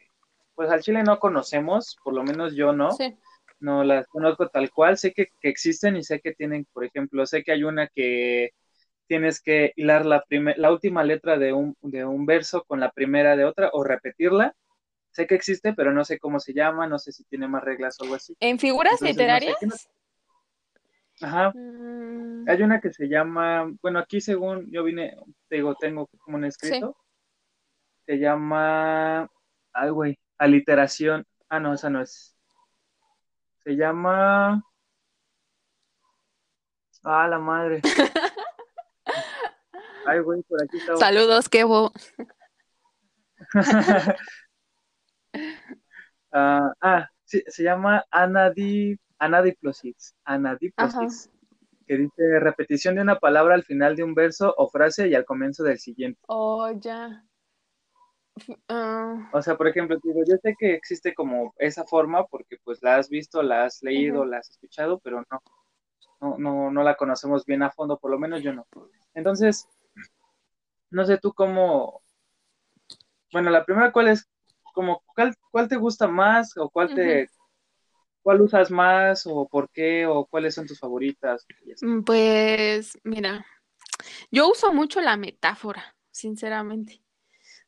pues 0.56 0.70
al 0.70 0.82
Chile 0.82 1.03
no 1.03 1.20
conocemos, 1.20 1.97
por 2.03 2.14
lo 2.14 2.24
menos 2.24 2.56
yo 2.56 2.74
no. 2.74 2.91
Sí. 2.91 3.16
No 3.60 3.84
las 3.84 4.08
conozco 4.08 4.49
tal 4.49 4.70
cual, 4.72 4.97
sé 4.97 5.14
que, 5.14 5.28
que, 5.39 5.49
existen 5.49 5.95
y 5.95 6.03
sé 6.03 6.20
que 6.20 6.34
tienen, 6.34 6.68
por 6.74 6.84
ejemplo, 6.84 7.26
sé 7.26 7.43
que 7.43 7.53
hay 7.53 7.64
una 7.64 7.88
que 7.88 8.51
tienes 9.08 9.41
que 9.41 9.72
hilar 9.76 10.06
la, 10.06 10.24
la 10.58 10.72
última 10.72 11.03
letra 11.03 11.38
de 11.38 11.53
un, 11.53 11.76
de 11.82 12.06
un 12.06 12.26
verso 12.26 12.64
con 12.66 12.80
la 12.80 12.91
primera 12.91 13.36
de 13.36 13.45
otra 13.45 13.70
o 13.72 13.84
repetirla. 13.84 14.56
Sé 15.12 15.28
que 15.28 15.36
existe, 15.36 15.74
pero 15.74 15.93
no 15.93 16.03
sé 16.03 16.20
cómo 16.20 16.39
se 16.39 16.53
llama, 16.53 16.88
no 16.88 16.99
sé 16.99 17.12
si 17.12 17.24
tiene 17.24 17.47
más 17.47 17.64
reglas 17.64 17.97
o 17.99 18.03
algo 18.03 18.16
así. 18.16 18.36
¿En 18.39 18.60
figuras 18.60 19.01
literarias? 19.01 19.56
Ajá. 21.22 21.51
Mm. 21.56 22.49
Hay 22.49 22.62
una 22.62 22.82
que 22.82 22.91
se 22.91 23.08
llama, 23.08 23.72
bueno, 23.82 23.99
aquí 23.99 24.20
según 24.20 24.70
yo 24.72 24.84
vine, 24.84 25.16
digo, 25.49 25.76
tengo 25.76 26.08
como 26.20 26.38
un 26.38 26.45
escrito. 26.45 26.97
Se 28.06 28.18
llama, 28.18 29.30
ay, 29.74 29.89
güey, 29.89 30.20
aliteración. 30.38 31.25
Ah, 31.49 31.59
no, 31.59 31.73
esa 31.73 31.89
no 31.89 32.01
es. 32.01 32.36
Se 33.63 33.75
llama. 33.75 34.63
Ah, 37.03 37.27
la 37.27 37.39
madre. 37.39 37.81
Ay, 40.05 40.19
güey, 40.19 40.41
por 40.43 40.63
aquí 40.63 40.77
está. 40.77 40.97
Saludos, 40.97 41.49
Kevo. 41.49 41.91
ah, 46.31 46.71
ah 46.81 47.09
sí, 47.25 47.43
se 47.47 47.63
llama 47.63 48.05
Anadi, 48.11 48.99
Anadiplosis. 49.19 50.15
Anadiplosis. 50.23 51.31
Que 51.88 51.97
dice 51.97 52.39
repetición 52.39 52.95
de 52.95 53.01
una 53.01 53.19
palabra 53.19 53.55
al 53.55 53.63
final 53.63 53.95
de 53.95 54.03
un 54.03 54.15
verso 54.15 54.53
o 54.57 54.67
frase 54.69 55.07
y 55.07 55.15
al 55.15 55.25
comienzo 55.25 55.63
del 55.63 55.79
siguiente. 55.79 56.19
Oh, 56.27 56.71
ya. 56.71 57.23
O 59.31 59.41
sea, 59.41 59.57
por 59.57 59.67
ejemplo, 59.67 59.97
digo, 60.03 60.21
yo 60.27 60.36
sé 60.41 60.55
que 60.57 60.73
existe 60.73 61.13
como 61.13 61.53
esa 61.57 61.86
forma 61.86 62.25
porque 62.25 62.57
pues 62.63 62.81
la 62.81 62.97
has 62.97 63.09
visto, 63.09 63.41
la 63.41 63.65
has 63.65 63.81
leído, 63.81 64.25
la 64.25 64.38
has 64.38 64.49
escuchado, 64.49 64.99
pero 64.99 65.23
no, 65.29 65.41
no, 66.21 66.38
no, 66.38 66.71
no 66.71 66.83
la 66.83 66.95
conocemos 66.95 67.45
bien 67.45 67.63
a 67.63 67.71
fondo, 67.71 67.97
por 67.97 68.11
lo 68.11 68.19
menos 68.19 68.41
yo 68.41 68.53
no. 68.53 68.67
Entonces, 69.13 69.67
no 70.89 71.05
sé 71.05 71.17
tú 71.17 71.33
cómo, 71.33 72.01
bueno, 73.31 73.49
la 73.49 73.65
primera, 73.65 73.91
¿cuál 73.91 74.09
es, 74.09 74.29
como, 74.73 75.03
cuál, 75.13 75.36
cuál 75.51 75.67
te 75.67 75.77
gusta 75.77 76.07
más 76.07 76.55
o 76.57 76.69
cuál 76.69 76.93
te, 76.93 77.29
cuál 78.21 78.41
usas 78.41 78.71
más 78.71 79.25
o 79.25 79.47
por 79.47 79.69
qué 79.69 80.05
o 80.05 80.25
cuáles 80.25 80.55
son 80.55 80.67
tus 80.67 80.79
favoritas? 80.79 81.45
Mm, 81.81 82.01
pues, 82.01 82.97
mira, 83.03 83.45
yo 84.31 84.49
uso 84.49 84.73
mucho 84.73 85.01
la 85.01 85.17
metáfora, 85.17 85.95
sinceramente. 86.11 87.05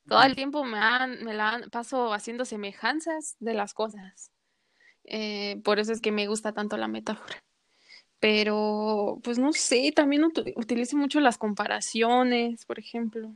Todo 0.07 0.23
el 0.23 0.35
tiempo 0.35 0.63
me, 0.63 0.77
han, 0.77 1.23
me 1.23 1.33
la 1.33 1.61
paso 1.71 2.13
haciendo 2.13 2.45
semejanzas 2.45 3.35
de 3.39 3.53
las 3.53 3.73
cosas. 3.73 4.31
Eh, 5.03 5.61
por 5.63 5.79
eso 5.79 5.91
es 5.91 6.01
que 6.01 6.11
me 6.11 6.27
gusta 6.27 6.53
tanto 6.53 6.77
la 6.77 6.87
metáfora. 6.87 7.43
Pero, 8.19 9.19
pues 9.23 9.37
no 9.37 9.53
sé, 9.53 9.91
también 9.95 10.23
utilizo 10.23 10.97
mucho 10.97 11.19
las 11.19 11.37
comparaciones, 11.37 12.65
por 12.65 12.79
ejemplo. 12.79 13.33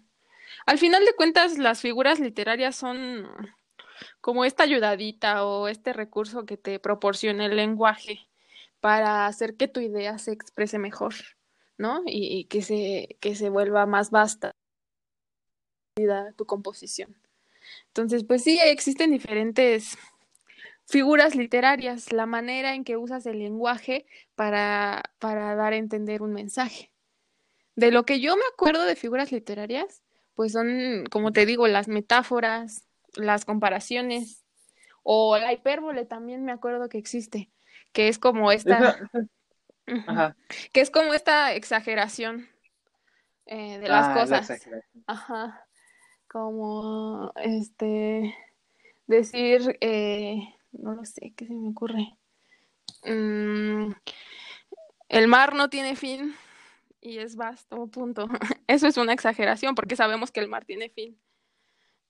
Al 0.66 0.78
final 0.80 1.06
de 1.06 1.16
cuentas, 1.16 1.58
las 1.58 1.82
figuras 1.82 2.20
literarias 2.20 2.76
son 2.76 3.28
como 4.22 4.46
esta 4.46 4.64
ayudadita 4.64 5.46
o 5.46 5.68
este 5.68 5.94
recurso 5.94 6.46
que 6.46 6.58
te 6.58 6.80
proporciona 6.80 7.46
el 7.46 7.56
lenguaje 7.56 8.28
para 8.80 9.28
hacer 9.28 9.56
que 9.58 9.68
tu 9.68 9.80
idea 9.80 10.18
se 10.18 10.32
exprese 10.32 10.80
mejor, 10.80 11.14
¿no? 11.78 12.02
Y, 12.06 12.40
y 12.40 12.46
que, 12.46 12.62
se, 12.64 13.18
que 13.20 13.36
se 13.36 13.50
vuelva 13.50 13.86
más 13.86 14.10
vasta 14.10 14.52
tu 16.36 16.46
composición. 16.46 17.16
Entonces, 17.88 18.24
pues 18.24 18.44
sí, 18.44 18.60
existen 18.64 19.12
diferentes 19.12 19.98
figuras 20.86 21.36
literarias, 21.36 22.12
la 22.12 22.26
manera 22.26 22.74
en 22.74 22.84
que 22.84 22.98
usas 22.98 23.26
el 23.26 23.40
lenguaje 23.40 24.06
para, 24.36 25.04
para 25.20 25.56
dar 25.56 25.74
a 25.74 25.78
entender 25.78 26.22
un 26.22 26.34
mensaje. 26.34 26.92
De 27.76 27.92
lo 27.92 28.06
que 28.06 28.20
yo 28.20 28.36
me 28.36 28.44
acuerdo 28.54 28.84
de 28.84 28.96
figuras 28.96 29.32
literarias, 29.32 30.02
pues 30.36 30.54
son, 30.54 31.06
como 31.12 31.32
te 31.32 31.46
digo, 31.46 31.68
las 31.68 31.88
metáforas, 31.88 32.86
las 33.16 33.46
comparaciones, 33.46 34.44
o 35.04 35.38
la 35.38 35.52
hipérbole 35.52 36.06
también 36.06 36.46
me 36.46 36.52
acuerdo 36.52 36.90
que 36.90 36.98
existe, 36.98 37.50
que 37.92 38.08
es 38.08 38.20
como 38.20 38.52
esta, 38.52 39.10
que 40.74 40.82
es 40.82 40.92
como 40.92 41.14
esta 41.14 41.54
exageración 41.54 42.48
eh, 43.46 43.80
de 43.80 43.88
las 43.88 44.08
ah, 44.08 44.14
cosas. 44.14 44.68
Ajá 45.08 45.66
como 46.32 47.34
este 47.36 48.34
decir, 49.06 49.78
eh, 49.82 50.56
no 50.72 50.94
lo 50.94 51.04
sé, 51.04 51.34
¿qué 51.36 51.46
se 51.46 51.54
me 51.54 51.70
ocurre? 51.70 52.18
Mm, 53.04 53.92
el 55.10 55.28
mar 55.28 55.54
no 55.56 55.70
tiene 55.70 55.98
fin 55.98 56.34
y 57.02 57.18
es 57.18 57.36
vasto, 57.36 57.88
punto. 57.88 58.30
Eso 58.68 58.88
es 58.88 58.96
una 58.96 59.12
exageración 59.12 59.76
porque 59.76 59.98
sabemos 59.98 60.32
que 60.32 60.40
el 60.40 60.48
mar 60.48 60.64
tiene 60.64 60.90
fin. 60.90 61.20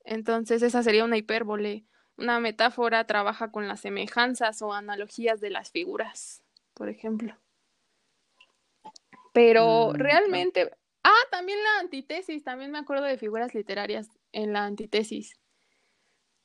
Entonces 0.04 0.62
esa 0.62 0.84
sería 0.84 1.04
una 1.04 1.18
hipérbole. 1.18 1.86
Una 2.16 2.40
metáfora 2.40 3.08
trabaja 3.08 3.52
con 3.52 3.68
las 3.68 3.80
semejanzas 3.80 4.62
o 4.62 4.72
analogías 4.74 5.42
de 5.42 5.50
las 5.50 5.72
figuras, 5.72 6.44
por 6.76 6.90
ejemplo. 6.90 7.36
Pero 9.34 9.94
mm, 9.94 9.96
realmente, 9.96 10.72
Ah, 11.04 11.24
también 11.32 11.60
la 11.64 11.80
antítesis, 11.80 12.44
también 12.44 12.72
me 12.72 12.78
acuerdo 12.78 13.06
de 13.06 13.18
figuras 13.18 13.56
literarias 13.56 14.08
en 14.32 14.54
la 14.54 14.66
antítesis, 14.66 15.40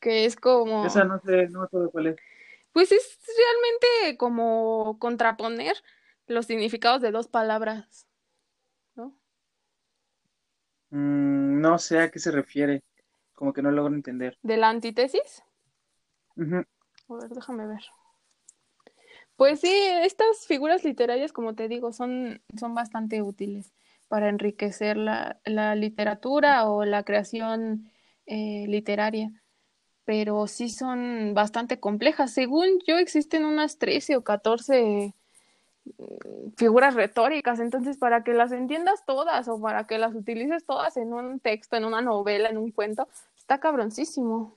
que 0.00 0.24
es 0.24 0.36
como... 0.36 0.86
Esa 0.86 1.04
no 1.04 1.20
sé, 1.20 1.48
no 1.48 1.68
sé 1.68 1.76
cuál 1.92 2.06
es. 2.08 2.16
Pues 2.72 2.92
es 2.92 3.18
realmente 3.36 4.16
como 4.16 4.98
contraponer 4.98 5.76
los 6.26 6.46
significados 6.46 7.02
de 7.02 7.10
dos 7.10 7.28
palabras, 7.28 8.06
¿no? 8.94 9.16
Mm, 10.90 11.60
no 11.60 11.78
sé 11.78 12.00
a 12.00 12.10
qué 12.10 12.18
se 12.18 12.30
refiere, 12.30 12.82
como 13.34 13.52
que 13.52 13.62
no 13.62 13.70
logro 13.70 13.94
entender. 13.94 14.38
¿De 14.42 14.56
la 14.56 14.70
antítesis? 14.70 15.42
A 16.38 17.14
ver, 17.14 17.28
déjame 17.28 17.66
ver. 17.66 17.84
Pues 19.36 19.60
sí, 19.60 19.70
estas 20.02 20.46
figuras 20.46 20.82
literarias, 20.82 21.32
como 21.32 21.54
te 21.54 21.68
digo, 21.68 21.92
son, 21.92 22.42
son 22.58 22.74
bastante 22.74 23.20
útiles 23.20 23.75
para 24.08 24.28
enriquecer 24.28 24.96
la, 24.96 25.40
la 25.44 25.74
literatura 25.74 26.68
o 26.68 26.84
la 26.84 27.02
creación 27.02 27.90
eh, 28.26 28.66
literaria, 28.68 29.30
pero 30.04 30.46
sí 30.46 30.68
son 30.68 31.32
bastante 31.34 31.80
complejas. 31.80 32.32
Según 32.32 32.80
yo, 32.86 32.98
existen 32.98 33.44
unas 33.44 33.78
13 33.78 34.16
o 34.16 34.24
14 34.24 35.14
mm, 35.84 36.50
figuras 36.56 36.94
retóricas, 36.94 37.60
entonces 37.60 37.98
para 37.98 38.24
que 38.24 38.32
las 38.32 38.52
entiendas 38.52 39.04
todas 39.06 39.48
o 39.48 39.60
para 39.60 39.86
que 39.86 39.98
las 39.98 40.14
utilices 40.14 40.64
todas 40.64 40.96
en 40.96 41.12
un 41.12 41.40
texto, 41.40 41.76
en 41.76 41.84
una 41.84 42.00
novela, 42.00 42.48
en 42.48 42.58
un 42.58 42.70
cuento, 42.72 43.08
está 43.36 43.58
cabroncísimo. 43.60 44.56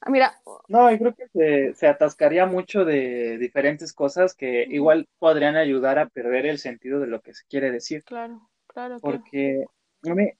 Ah, 0.00 0.10
mira. 0.10 0.34
No, 0.68 0.90
yo 0.90 0.98
creo 0.98 1.14
que 1.14 1.28
se, 1.28 1.74
se, 1.74 1.86
atascaría 1.86 2.46
mucho 2.46 2.84
de 2.84 3.38
diferentes 3.38 3.92
cosas 3.92 4.34
que 4.34 4.64
igual 4.68 5.08
podrían 5.18 5.56
ayudar 5.56 5.98
a 5.98 6.08
perder 6.08 6.46
el 6.46 6.58
sentido 6.58 7.00
de 7.00 7.06
lo 7.06 7.20
que 7.20 7.34
se 7.34 7.44
quiere 7.48 7.70
decir. 7.70 8.04
Claro, 8.04 8.48
claro. 8.66 8.98
Porque 9.00 9.64
a 10.04 10.14
mí, 10.14 10.30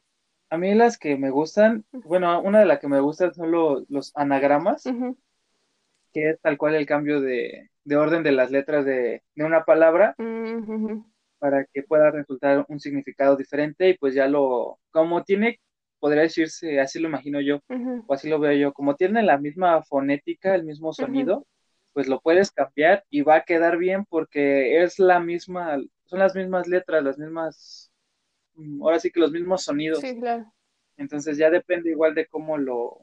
a 0.51 0.59
mí 0.59 0.75
las 0.75 0.99
que 0.99 1.17
me 1.17 1.31
gustan, 1.31 1.85
bueno, 1.93 2.41
una 2.43 2.61
de 2.61 2.67
las 2.67 2.79
que 2.79 2.89
me 2.89 3.01
gustan 3.01 3.35
son 3.35 3.51
los 3.51 4.13
anagramas, 4.15 4.85
que 6.13 6.31
es 6.31 6.41
tal 6.41 6.59
cual 6.59 6.75
el 6.75 6.87
cambio 6.87 7.21
de, 7.21 7.71
de 7.85 7.97
orden 7.97 8.23
de 8.23 8.33
las 8.33 8.51
letras 8.51 8.85
de, 8.85 9.23
de 9.35 9.45
una 9.45 9.65
palabra 9.65 10.15
para 11.39 11.65
que 11.67 11.83
pueda 11.83 12.11
resultar 12.11 12.65
un 12.69 12.81
significado 12.81 13.37
diferente 13.37 13.89
y 13.89 13.99
pues 13.99 14.15
ya 14.15 14.27
lo, 14.27 14.79
como 14.91 15.25
tiene 15.25 15.61
podría 16.07 16.23
decirse, 16.23 16.79
así 16.79 17.01
lo 17.01 17.09
imagino 17.09 17.41
yo, 17.41 17.59
o 18.07 18.15
así 18.15 18.29
lo 18.29 18.39
veo 18.39 18.53
yo, 18.53 18.73
como 18.73 18.95
tiene 18.95 19.25
la 19.25 19.39
misma 19.39 19.83
fonética, 19.83 20.55
el 20.55 20.63
mismo 20.63 20.93
sonido, 20.93 21.45
pues 21.93 22.07
lo 22.07 22.21
puedes 22.21 22.53
cambiar 22.53 23.03
y 23.11 23.23
va 23.23 23.35
a 23.35 23.43
quedar 23.43 23.77
bien 23.77 24.05
porque 24.05 24.85
es 24.85 25.01
la 25.01 25.19
misma, 25.19 25.83
son 26.05 26.21
las 26.21 26.37
mismas 26.37 26.69
letras, 26.69 27.03
las 27.03 27.19
mismas, 27.19 27.91
mm, 28.55 28.85
ahora 28.85 29.01
sí 29.01 29.11
que 29.11 29.19
los 29.19 29.33
mismos 29.33 29.65
sonidos. 29.65 29.99
Sí, 29.99 30.17
claro. 30.21 30.47
Entonces 30.97 31.39
ya 31.39 31.51
depende 31.51 31.91
igual 31.91 32.15
de 32.15 32.27
cómo 32.27 32.57
lo, 32.57 33.01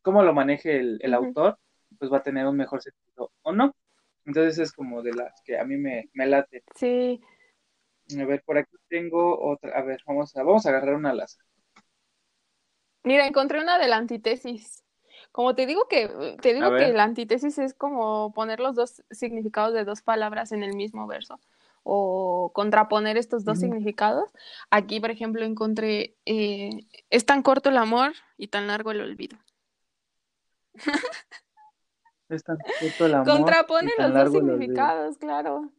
cómo 0.00 0.22
lo 0.22 0.32
maneje 0.32 0.78
el, 0.78 1.00
el 1.02 1.14
autor, 1.14 1.58
pues 1.98 2.12
va 2.12 2.18
a 2.18 2.22
tener 2.22 2.46
un 2.46 2.56
mejor 2.56 2.80
sentido 2.80 3.32
o 3.42 3.52
no. 3.52 3.74
Entonces 4.24 4.56
es 4.60 4.72
como 4.72 5.02
de 5.02 5.14
las 5.14 5.42
que 5.44 5.58
a 5.58 5.64
mí 5.64 5.76
me, 5.76 6.10
me 6.12 6.26
late. 6.28 6.62
Sí. 6.76 7.20
A 8.16 8.24
ver, 8.24 8.40
por 8.46 8.56
aquí 8.56 8.76
tengo 8.88 9.50
otra. 9.50 9.76
A 9.76 9.82
ver, 9.82 10.00
vamos 10.06 10.36
a, 10.36 10.44
vamos 10.44 10.64
a 10.64 10.68
agarrar 10.68 10.94
una 10.94 11.12
laza. 11.12 11.42
Mira, 13.04 13.26
encontré 13.26 13.60
una 13.60 13.78
de 13.78 13.86
la 13.86 13.96
antítesis. 13.96 14.82
Como 15.30 15.54
te 15.54 15.66
digo 15.66 15.86
que, 15.88 16.36
te 16.40 16.54
digo 16.54 16.74
que 16.76 16.92
la 16.92 17.04
antítesis 17.04 17.58
es 17.58 17.74
como 17.74 18.32
poner 18.32 18.60
los 18.60 18.74
dos 18.74 19.02
significados 19.10 19.74
de 19.74 19.84
dos 19.84 20.00
palabras 20.02 20.52
en 20.52 20.62
el 20.62 20.74
mismo 20.74 21.06
verso 21.06 21.38
o 21.84 22.50
contraponer 22.54 23.16
estos 23.16 23.44
dos 23.44 23.58
significados. 23.58 24.30
Aquí, 24.70 25.00
por 25.00 25.10
ejemplo, 25.10 25.44
encontré, 25.44 26.16
eh, 26.24 26.86
es 27.10 27.26
tan 27.26 27.42
corto 27.42 27.68
el 27.68 27.76
amor 27.76 28.12
y 28.38 28.48
tan 28.48 28.66
largo 28.66 28.90
el 28.90 29.02
olvido. 29.02 29.38
Es 32.30 32.42
tan 32.42 32.56
corto 32.56 33.06
el 33.06 33.14
amor. 33.14 33.28
Contrapone 33.28 33.92
los 33.98 34.14
dos 34.14 34.32
significados, 34.32 35.18
claro. 35.18 35.70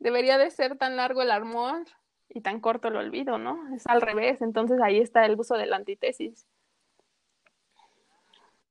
Debería 0.00 0.38
de 0.38 0.50
ser 0.50 0.76
tan 0.76 0.96
largo 0.96 1.22
el 1.22 1.30
amor 1.30 1.86
y 2.34 2.40
tan 2.40 2.60
corto 2.60 2.88
el 2.88 2.96
olvido, 2.96 3.38
¿no? 3.38 3.74
Es 3.74 3.86
al 3.86 4.00
revés, 4.00 4.40
entonces 4.42 4.80
ahí 4.82 4.98
está 4.98 5.26
el 5.26 5.38
uso 5.38 5.54
de 5.56 5.66
la 5.66 5.76
antítesis. 5.76 6.46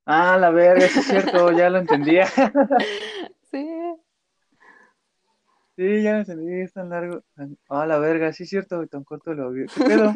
Ah, 0.04 0.36
la 0.36 0.50
verga, 0.50 0.84
es 0.84 0.92
cierto, 1.06 1.52
ya 1.56 1.70
lo 1.70 1.78
entendía. 1.78 2.26
sí. 3.50 3.68
Sí, 5.76 6.02
ya 6.02 6.12
lo 6.12 6.18
entendí, 6.18 6.60
es 6.60 6.72
tan 6.72 6.90
largo. 6.90 7.22
Ah, 7.68 7.86
la 7.86 7.98
verga, 7.98 8.32
sí 8.32 8.42
es 8.42 8.50
cierto, 8.50 8.86
tan 8.88 9.04
corto 9.04 9.32
el 9.32 9.40
olvido. 9.40 9.68
¿Qué 9.74 9.84
pedo? 9.84 10.12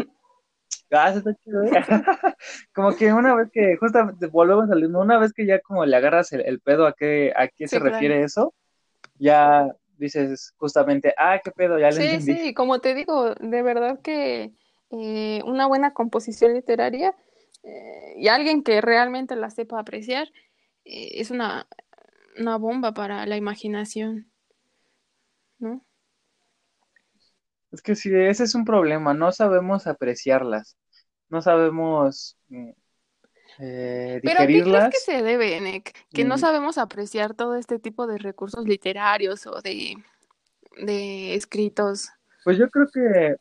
Ah, 0.90 1.10
está 1.10 1.34
chido. 1.34 1.62
¿eh? 1.64 1.70
como 2.74 2.94
que 2.94 3.12
una 3.12 3.34
vez 3.34 3.48
que, 3.52 3.76
justamente, 3.76 4.26
volvemos 4.26 4.70
al 4.70 4.82
mismo, 4.82 5.00
una 5.00 5.18
vez 5.18 5.32
que 5.32 5.46
ya 5.46 5.60
como 5.60 5.84
le 5.84 5.96
agarras 5.96 6.32
el, 6.32 6.60
pedo 6.60 6.86
a 6.86 6.92
qué, 6.92 7.32
a 7.34 7.48
qué 7.48 7.68
se 7.68 7.78
refiere 7.78 8.22
eso, 8.22 8.54
ya 9.18 9.68
dices 9.98 10.54
justamente, 10.58 11.14
ah, 11.18 11.40
qué 11.44 11.50
pedo, 11.52 11.78
ya 11.78 11.90
le 11.92 12.00
sí, 12.00 12.02
entendí. 12.02 12.38
Sí, 12.38 12.54
como 12.54 12.80
te 12.80 12.94
digo, 12.94 13.34
de 13.34 13.62
verdad 13.62 14.00
que 14.02 14.52
eh, 14.90 15.40
una 15.44 15.66
buena 15.66 15.92
composición 15.94 16.54
literaria 16.54 17.14
eh, 17.62 18.14
y 18.16 18.28
alguien 18.28 18.62
que 18.62 18.80
realmente 18.80 19.36
la 19.36 19.50
sepa 19.50 19.80
apreciar 19.80 20.28
eh, 20.84 21.20
es 21.20 21.30
una, 21.30 21.68
una 22.38 22.58
bomba 22.58 22.94
para 22.94 23.26
la 23.26 23.36
imaginación, 23.36 24.30
¿no? 25.58 25.84
Es 27.72 27.82
que 27.82 27.94
sí, 27.96 28.10
ese 28.14 28.44
es 28.44 28.54
un 28.54 28.64
problema, 28.64 29.14
no 29.14 29.32
sabemos 29.32 29.86
apreciarlas, 29.86 30.76
no 31.28 31.42
sabemos 31.42 32.38
mm, 32.48 32.70
eh, 33.58 34.20
¿Pero 34.22 34.46
qué 34.46 34.62
crees 34.62 34.88
que 34.90 34.98
se 34.98 35.22
debe, 35.22 35.60
Nick? 35.60 35.94
Que 36.12 36.24
no 36.24 36.38
sabemos 36.38 36.78
apreciar 36.78 37.34
todo 37.34 37.56
este 37.56 37.78
tipo 37.78 38.06
de 38.06 38.18
recursos 38.18 38.66
literarios 38.66 39.46
o 39.46 39.60
de, 39.62 39.96
de 40.78 41.34
escritos. 41.34 42.08
Pues 42.44 42.58
yo 42.58 42.68
creo 42.68 42.86
que 42.92 43.36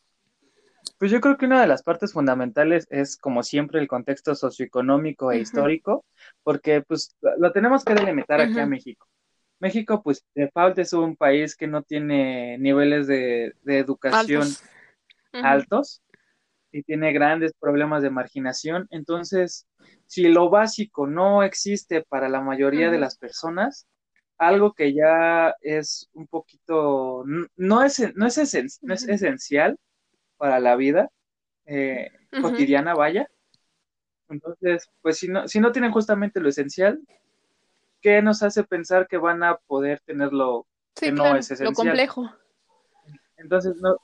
pues 0.98 1.12
yo 1.12 1.20
creo 1.20 1.38
que 1.38 1.46
una 1.46 1.60
de 1.62 1.68
las 1.68 1.84
partes 1.84 2.14
fundamentales 2.14 2.88
es, 2.90 3.18
como 3.18 3.44
siempre, 3.44 3.80
el 3.80 3.88
contexto 3.88 4.34
socioeconómico 4.34 5.32
e 5.32 5.40
histórico, 5.40 6.06
porque 6.44 6.82
pues 6.82 7.16
lo 7.38 7.52
tenemos 7.52 7.84
que 7.84 7.96
delimitar 7.96 8.40
aquí 8.40 8.60
a 8.60 8.66
México. 8.66 9.08
México, 9.60 10.02
pues, 10.04 10.26
de 10.36 10.50
falta 10.52 10.82
es 10.82 10.94
un 10.94 11.16
país 11.16 11.56
que 11.56 11.68
no 11.68 11.82
tiene 11.82 12.58
niveles 12.60 13.08
de, 13.08 13.56
educación 13.66 14.48
altos. 15.34 16.02
Y 16.76 16.84
tiene 16.84 17.14
grandes 17.14 17.54
problemas 17.58 18.04
de 18.04 18.10
marginación. 18.10 18.86
Entonces, 18.90 19.66
si 20.08 20.28
lo 20.28 20.50
básico 20.50 21.08
no 21.08 21.42
existe 21.42 22.02
para 22.02 22.28
la 22.28 22.42
mayoría 22.42 22.92
de 22.92 23.00
las 23.00 23.18
personas, 23.18 23.88
algo 24.38 24.74
que 24.74 24.94
ya 24.94 25.56
es 25.62 26.10
un 26.12 26.28
poquito, 26.28 27.24
no 27.56 27.82
es, 27.82 28.14
no 28.18 28.28
es, 28.28 28.80
no 28.82 28.94
es 28.94 29.08
esencial 29.08 29.80
para 30.36 30.60
la 30.60 30.76
vida 30.76 31.10
eh, 31.66 32.12
cotidiana, 32.42 32.94
vaya. 32.94 33.30
Entonces, 34.28 34.90
pues 35.02 35.18
si 35.18 35.30
no, 35.30 35.48
si 35.48 35.62
no 35.62 35.72
tienen 35.72 35.94
justamente 35.94 36.42
lo 36.42 36.50
esencial, 36.50 37.00
¿qué 38.02 38.22
nos 38.22 38.44
hace 38.44 38.66
pensar 38.66 39.08
que 39.08 39.16
van 39.16 39.44
a 39.44 39.56
poder 39.56 40.02
tener 40.02 40.34
lo 40.34 40.68
que 40.94 41.14
no 41.14 41.38
es 41.38 41.50
esencial? 41.52 41.70
Lo 41.70 41.74
complejo. 41.74 42.30
Entonces, 43.38 43.78
no, 43.78 43.96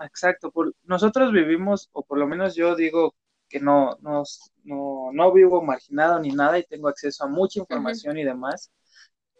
exacto, 0.00 0.50
por, 0.50 0.74
nosotros 0.84 1.32
vivimos, 1.32 1.88
o 1.92 2.02
por 2.04 2.18
lo 2.18 2.26
menos 2.26 2.54
yo 2.54 2.76
digo 2.76 3.14
que 3.48 3.60
no, 3.60 3.96
no, 4.00 4.22
no, 4.64 5.32
vivo 5.32 5.62
marginado 5.62 6.18
ni 6.20 6.30
nada 6.30 6.58
y 6.58 6.64
tengo 6.64 6.88
acceso 6.88 7.24
a 7.24 7.28
mucha 7.28 7.60
información 7.60 8.18
y 8.18 8.24
demás. 8.24 8.72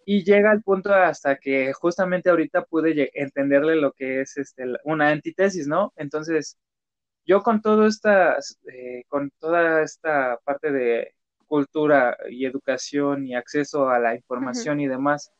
Y 0.06 0.24
llega 0.24 0.50
al 0.50 0.62
punto 0.62 0.92
hasta 0.94 1.36
que 1.36 1.72
justamente 1.72 2.30
ahorita 2.30 2.64
pude 2.66 3.10
entenderle 3.14 3.76
lo 3.76 3.92
que 3.92 4.20
es 4.22 4.36
este, 4.36 4.64
una 4.84 5.08
antitesis, 5.10 5.66
¿no? 5.66 5.92
Entonces, 5.96 6.58
yo 7.26 7.42
con 7.42 7.62
todo 7.62 7.86
esta, 7.86 8.36
eh, 8.72 9.04
con 9.08 9.30
toda 9.40 9.82
esta 9.82 10.38
parte 10.44 10.72
de 10.72 11.14
cultura 11.44 12.16
y 12.30 12.46
educación 12.46 13.26
y 13.26 13.34
acceso 13.34 13.88
a 13.88 13.98
la 13.98 14.14
información 14.14 14.80
y 14.80 14.88
demás, 14.88 15.32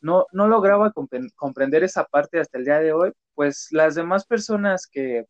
no, 0.00 0.26
no 0.32 0.48
lograba 0.48 0.92
comprender 1.36 1.84
esa 1.84 2.04
parte 2.04 2.40
hasta 2.40 2.58
el 2.58 2.64
día 2.64 2.78
de 2.80 2.92
hoy, 2.92 3.12
pues 3.34 3.68
las 3.70 3.94
demás 3.94 4.26
personas 4.26 4.86
que 4.86 5.26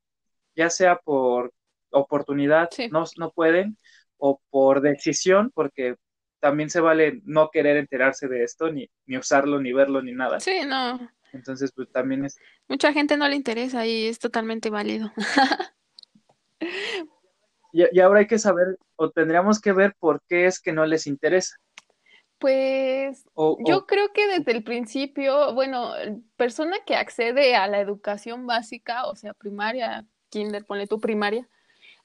ya 0.57 0.71
sea 0.71 0.97
por 0.97 1.53
oportunidad 1.91 2.69
no, 2.91 3.05
no 3.17 3.31
pueden 3.31 3.77
o 4.17 4.41
por 4.51 4.81
decisión, 4.81 5.51
porque 5.55 5.97
también 6.41 6.71
se 6.71 6.81
vale 6.81 7.21
no 7.25 7.51
querer 7.51 7.77
enterarse 7.77 8.29
de 8.29 8.45
esto, 8.45 8.73
ni, 8.73 8.91
ni 9.07 9.17
usarlo, 9.17 9.61
ni 9.61 9.73
verlo, 9.73 10.03
ni 10.03 10.13
nada. 10.13 10.41
Sí, 10.41 10.61
no. 10.67 11.09
Entonces, 11.33 11.73
pues 11.75 11.91
también 11.91 12.25
es... 12.25 12.37
Mucha 12.69 12.93
gente 12.93 13.17
no 13.17 13.29
le 13.29 13.37
interesa 13.37 13.87
y 13.87 14.07
es 14.07 14.19
totalmente 14.19 14.71
válido. 14.71 15.13
Y, 17.73 18.01
ahora 18.01 18.21
hay 18.21 18.27
que 18.27 18.39
saber, 18.39 18.79
o 18.97 19.11
tendríamos 19.11 19.61
que 19.61 19.73
ver 19.73 19.95
por 19.99 20.23
qué 20.29 20.47
es 20.47 20.61
que 20.61 20.73
no 20.73 20.85
les 20.85 21.07
interesa. 21.07 21.57
Pues 22.39 23.25
yo 23.65 23.87
creo 23.87 24.13
que 24.13 24.27
desde 24.27 24.53
el 24.53 24.65
principio, 24.65 25.55
bueno, 25.55 25.93
persona 26.37 26.77
que 26.85 26.97
accede 26.97 27.55
a 27.55 27.69
la 27.69 27.81
educación 27.81 28.47
básica, 28.47 29.07
o 29.07 29.15
sea, 29.15 29.33
primaria, 29.33 30.07
kinder, 30.29 30.65
ponle 30.65 30.89
tu 30.89 30.99
primaria, 31.01 31.49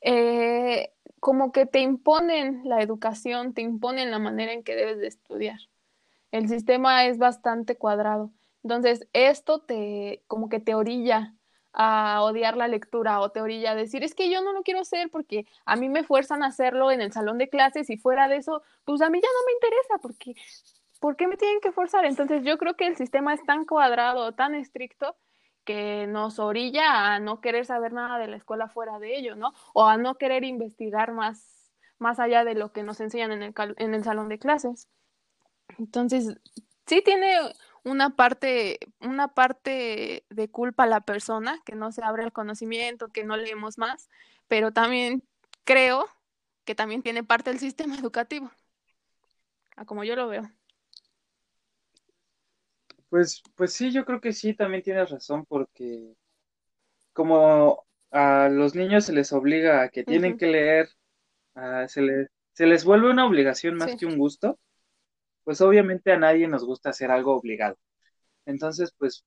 eh, 0.01 0.91
como 1.19 1.51
que 1.51 1.65
te 1.65 1.79
imponen 1.79 2.61
la 2.65 2.81
educación, 2.81 3.53
te 3.53 3.61
imponen 3.61 4.11
la 4.11 4.19
manera 4.19 4.53
en 4.53 4.63
que 4.63 4.75
debes 4.75 4.99
de 4.99 5.07
estudiar. 5.07 5.59
El 6.31 6.47
sistema 6.49 7.05
es 7.05 7.17
bastante 7.17 7.75
cuadrado. 7.75 8.31
Entonces, 8.63 9.07
esto 9.13 9.61
te, 9.61 10.23
como 10.27 10.49
que 10.49 10.59
te 10.59 10.75
orilla 10.75 11.36
a 11.79 12.23
odiar 12.23 12.57
la 12.57 12.67
lectura 12.67 13.19
o 13.19 13.29
teoría, 13.29 13.71
a 13.71 13.75
decir, 13.75 14.03
es 14.03 14.15
que 14.15 14.31
yo 14.31 14.41
no 14.41 14.51
lo 14.51 14.63
quiero 14.63 14.79
hacer 14.79 15.11
porque 15.11 15.45
a 15.63 15.75
mí 15.75 15.89
me 15.89 16.03
fuerzan 16.03 16.41
a 16.41 16.47
hacerlo 16.47 16.91
en 16.91 17.01
el 17.01 17.11
salón 17.11 17.37
de 17.37 17.49
clases 17.49 17.91
y 17.91 17.97
fuera 17.97 18.27
de 18.27 18.37
eso, 18.37 18.63
pues 18.83 18.99
a 19.03 19.11
mí 19.11 19.21
ya 19.21 19.27
no 19.27 19.45
me 19.45 19.51
interesa 19.53 19.97
porque, 20.01 20.33
¿por 20.99 21.15
qué 21.15 21.27
me 21.27 21.37
tienen 21.37 21.61
que 21.61 21.71
forzar? 21.71 22.05
Entonces 22.05 22.43
yo 22.43 22.57
creo 22.57 22.75
que 22.75 22.87
el 22.87 22.97
sistema 22.97 23.31
es 23.35 23.43
tan 23.45 23.63
cuadrado, 23.63 24.31
tan 24.31 24.55
estricto, 24.55 25.15
que 25.65 26.07
nos 26.07 26.39
orilla 26.39 27.13
a 27.13 27.19
no 27.19 27.41
querer 27.41 27.65
saber 27.65 27.93
nada 27.93 28.17
de 28.17 28.27
la 28.27 28.37
escuela 28.37 28.69
fuera 28.69 28.97
de 28.97 29.15
ello, 29.15 29.35
¿no? 29.35 29.53
O 29.73 29.85
a 29.85 29.97
no 29.97 30.17
querer 30.17 30.45
investigar 30.45 31.11
más, 31.11 31.71
más 31.99 32.19
allá 32.19 32.43
de 32.43 32.55
lo 32.55 32.71
que 32.71 32.81
nos 32.81 32.99
enseñan 33.01 33.33
en 33.33 33.43
el, 33.43 33.53
en 33.77 33.93
el 33.93 34.03
salón 34.03 34.29
de 34.29 34.39
clases. 34.39 34.87
Entonces, 35.77 36.39
sí 36.87 37.03
tiene 37.03 37.35
una 37.87 38.15
parte, 38.15 38.79
una 38.99 39.29
parte 39.29 40.25
de 40.29 40.49
culpa 40.49 40.83
a 40.83 40.87
la 40.87 41.01
persona, 41.01 41.61
que 41.65 41.75
no 41.75 41.91
se 41.91 42.03
abre 42.03 42.23
el 42.23 42.33
conocimiento, 42.33 43.07
que 43.07 43.23
no 43.23 43.37
leemos 43.37 43.77
más, 43.77 44.09
pero 44.47 44.73
también 44.73 45.23
creo 45.63 46.05
que 46.65 46.75
también 46.75 47.01
tiene 47.01 47.23
parte 47.23 47.49
del 47.49 47.59
sistema 47.59 47.95
educativo, 47.99 48.51
a 49.77 49.85
como 49.85 50.03
yo 50.03 50.15
lo 50.15 50.27
veo. 50.27 50.49
Pues, 53.09 53.41
pues 53.55 53.71
sí, 53.71 53.91
yo 53.93 54.03
creo 54.03 54.19
que 54.19 54.33
sí, 54.33 54.53
también 54.53 54.83
tienes 54.83 55.09
razón, 55.09 55.45
porque 55.45 56.13
como 57.13 57.85
a 58.11 58.49
los 58.49 58.75
niños 58.75 59.05
se 59.05 59.13
les 59.13 59.31
obliga 59.31 59.81
a 59.81 59.89
que 59.89 60.03
tienen 60.03 60.37
que 60.37 60.47
leer, 60.47 60.89
se, 61.87 62.01
les, 62.01 62.27
se 62.51 62.65
les 62.65 62.83
vuelve 62.83 63.09
una 63.09 63.25
obligación 63.25 63.75
más 63.75 63.95
que 63.95 64.05
un 64.05 64.17
gusto, 64.17 64.59
pues 65.47 65.61
obviamente 65.61 66.11
a 66.11 66.19
nadie 66.19 66.45
nos 66.49 66.65
gusta 66.65 66.89
hacer 66.89 67.09
algo 67.09 67.33
obligado. 67.33 67.77
Entonces, 68.45 68.93
pues, 68.97 69.23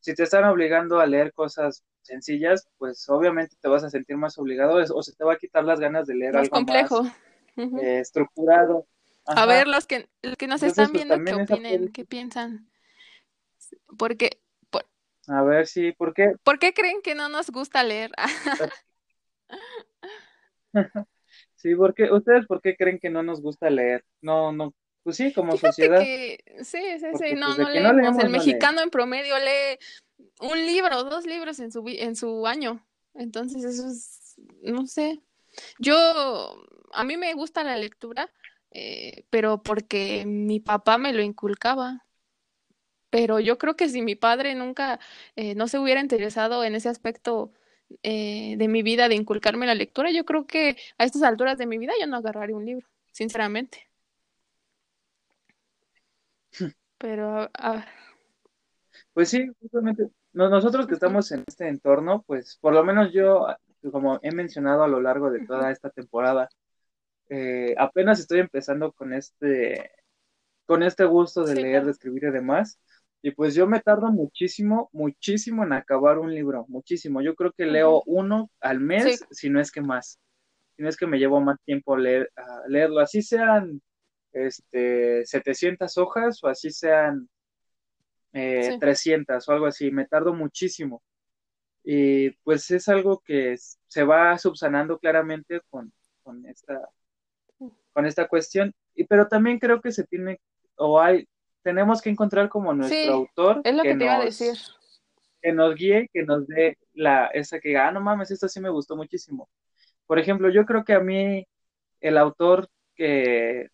si 0.00 0.14
te 0.14 0.22
están 0.22 0.44
obligando 0.44 0.98
a 0.98 1.04
leer 1.04 1.30
cosas 1.34 1.84
sencillas, 2.00 2.66
pues 2.78 3.06
obviamente 3.10 3.54
te 3.60 3.68
vas 3.68 3.84
a 3.84 3.90
sentir 3.90 4.16
más 4.16 4.38
obligado 4.38 4.76
o 4.76 5.02
se 5.02 5.14
te 5.14 5.24
va 5.24 5.34
a 5.34 5.36
quitar 5.36 5.64
las 5.64 5.78
ganas 5.78 6.06
de 6.06 6.14
leer 6.14 6.38
algo 6.38 6.48
complejo. 6.48 7.02
más 7.02 7.82
eh, 7.82 7.98
estructurado. 7.98 8.86
A 9.26 9.44
ver, 9.44 9.68
los 9.68 9.86
que, 9.86 10.08
los 10.22 10.36
que 10.36 10.46
nos 10.46 10.62
están 10.62 10.90
pues, 10.90 11.06
viendo, 11.06 11.22
¿qué 11.22 11.34
opinen? 11.34 11.92
¿Qué 11.92 12.06
piensan? 12.06 12.70
Porque... 13.98 14.40
A 15.26 15.42
ver, 15.42 15.66
sí, 15.66 15.92
¿por 15.92 16.14
qué? 16.14 16.32
¿Por 16.44 16.58
qué 16.58 16.72
creen 16.72 17.02
que 17.02 17.14
no 17.14 17.28
nos 17.28 17.50
gusta 17.50 17.82
leer? 17.82 18.10
sí, 21.56 21.74
porque 21.74 22.10
ustedes 22.10 22.46
por 22.46 22.62
qué 22.62 22.74
creen 22.74 22.98
que 22.98 23.10
no 23.10 23.22
nos 23.22 23.42
gusta 23.42 23.68
leer? 23.68 24.02
No, 24.22 24.50
no, 24.50 24.72
pues 25.02 25.16
sí, 25.16 25.32
como 25.32 25.52
Fíjate 25.52 25.68
sociedad. 25.68 26.00
que, 26.00 26.44
sí, 26.62 26.80
sí, 26.98 27.06
Porque, 27.10 27.30
sí, 27.30 27.34
no, 27.34 27.54
pues, 27.56 27.58
no 27.58 27.64
no 27.64 27.92
leemos. 27.92 28.18
El 28.18 28.26
no 28.26 28.30
mexicano 28.30 28.80
en 28.82 28.90
promedio 28.90 29.36
lee 29.38 29.78
un 30.40 30.58
libro, 30.66 31.04
dos 31.04 31.26
libros 31.26 31.60
en 31.60 31.72
su, 31.72 31.84
en 31.86 32.16
su 32.16 32.46
año. 32.46 32.84
Entonces, 33.14 33.64
eso 33.64 33.88
es, 33.88 34.36
no 34.62 34.86
sé. 34.86 35.20
Yo, 35.78 35.96
a 36.92 37.04
mí 37.04 37.16
me 37.16 37.34
gusta 37.34 37.64
la 37.64 37.76
lectura, 37.76 38.30
eh, 38.70 39.24
pero 39.30 39.62
porque 39.62 40.24
mi 40.26 40.60
papá 40.60 40.98
me 40.98 41.12
lo 41.12 41.22
inculcaba. 41.22 42.04
Pero 43.10 43.40
yo 43.40 43.56
creo 43.56 43.74
que 43.74 43.88
si 43.88 44.02
mi 44.02 44.16
padre 44.16 44.54
nunca 44.54 45.00
eh, 45.34 45.54
no 45.54 45.66
se 45.66 45.78
hubiera 45.78 46.00
interesado 46.00 46.62
en 46.64 46.74
ese 46.74 46.90
aspecto 46.90 47.52
eh, 48.02 48.56
de 48.58 48.68
mi 48.68 48.82
vida 48.82 49.08
de 49.08 49.14
inculcarme 49.14 49.66
la 49.66 49.74
lectura, 49.74 50.10
yo 50.10 50.26
creo 50.26 50.46
que 50.46 50.76
a 50.98 51.04
estas 51.04 51.22
alturas 51.22 51.56
de 51.56 51.66
mi 51.66 51.78
vida 51.78 51.94
yo 51.98 52.06
no 52.06 52.18
agarraría 52.18 52.54
un 52.54 52.66
libro, 52.66 52.86
sinceramente. 53.12 53.87
Pero, 56.98 57.50
ah, 57.58 57.84
Pues 59.12 59.28
sí, 59.30 59.46
justamente 59.60 60.08
no- 60.32 60.48
nosotros 60.48 60.86
que 60.86 60.94
estamos 60.94 61.30
en 61.32 61.44
este 61.46 61.68
entorno, 61.68 62.22
pues 62.26 62.58
por 62.60 62.72
lo 62.74 62.84
menos 62.84 63.12
yo, 63.12 63.46
como 63.92 64.18
he 64.22 64.32
mencionado 64.32 64.82
a 64.82 64.88
lo 64.88 65.00
largo 65.00 65.30
de 65.30 65.40
toda 65.40 65.70
esta 65.70 65.90
temporada, 65.90 66.48
eh, 67.30 67.74
apenas 67.78 68.20
estoy 68.20 68.40
empezando 68.40 68.92
con 68.92 69.12
este, 69.14 69.90
con 70.66 70.82
este 70.84 71.04
gusto 71.06 71.46
de 71.46 71.54
sí, 71.54 71.56
leer, 71.56 71.84
de 71.86 71.92
escribir 71.92 72.24
y 72.26 72.32
demás. 72.32 72.80
Y 73.22 73.32
pues 73.32 73.54
yo 73.54 73.66
me 73.68 73.80
tardo 73.80 74.12
muchísimo, 74.12 74.90
muchísimo 74.92 75.64
en 75.64 75.72
acabar 75.74 76.18
un 76.18 76.34
libro, 76.34 76.66
muchísimo. 76.68 77.22
Yo 77.22 77.34
creo 77.36 77.52
que 77.52 77.66
leo 77.66 78.02
uno 78.06 78.50
al 78.60 78.80
Sí, 78.96 79.18
mes, 79.18 79.26
si 79.30 79.50
no 79.50 79.60
es 79.60 79.72
que 79.72 79.82
más. 79.82 80.20
Si 80.76 80.82
no 80.82 80.88
es 80.88 80.96
que 80.96 81.06
me 81.06 81.18
llevo 81.18 81.40
más 81.40 81.58
tiempo 81.64 81.96
leer, 81.96 82.30
a 82.36 82.68
leerlo. 82.68 83.00
Así 83.00 83.22
sean 83.22 83.82
este, 84.32 85.24
700 85.24 85.96
hojas 85.98 86.42
o 86.42 86.48
así 86.48 86.70
sean 86.70 87.28
eh, 88.32 88.72
sí. 88.72 88.78
300 88.78 89.48
o 89.48 89.52
algo 89.52 89.66
así. 89.66 89.90
Me 89.90 90.06
tardo 90.06 90.34
muchísimo. 90.34 91.02
Y 91.84 92.30
pues 92.42 92.70
es 92.70 92.88
algo 92.88 93.20
que 93.24 93.56
se 93.86 94.04
va 94.04 94.36
subsanando 94.36 94.98
claramente 94.98 95.60
con, 95.70 95.92
con 96.22 96.44
esta, 96.46 96.88
con 97.92 98.06
esta 98.06 98.28
cuestión. 98.28 98.74
Y, 98.94 99.04
pero 99.04 99.26
también 99.28 99.58
creo 99.58 99.80
que 99.80 99.92
se 99.92 100.04
tiene, 100.04 100.40
o 100.76 101.00
hay, 101.00 101.26
tenemos 101.62 102.02
que 102.02 102.10
encontrar 102.10 102.48
como 102.48 102.74
nuestro 102.74 102.98
Sí, 102.98 103.08
autor 103.08 103.62
es 103.64 103.74
lo 103.74 103.82
que 103.82 103.90
que 103.90 103.96
te 103.96 104.04
iba 104.04 104.16
a 104.16 104.24
decir. 104.24 104.48
nos, 104.48 105.00
que 105.40 105.52
nos 105.52 105.74
guíe, 105.74 106.08
que 106.12 106.22
nos 106.24 106.46
dé 106.46 106.76
la, 106.92 107.26
esa 107.28 107.60
que 107.60 107.68
diga, 107.70 107.88
ah, 107.88 107.92
no 107.92 108.00
mames, 108.00 108.30
esto 108.30 108.48
sí 108.48 108.60
me 108.60 108.70
gustó 108.70 108.96
muchísimo. 108.96 109.48
Por 110.06 110.18
ejemplo, 110.18 110.50
yo 110.50 110.64
creo 110.66 110.84
que 110.84 110.94
a 110.94 111.00
mí 111.00 111.46
el 112.00 112.18
autor 112.18 112.68
que, 112.94 113.68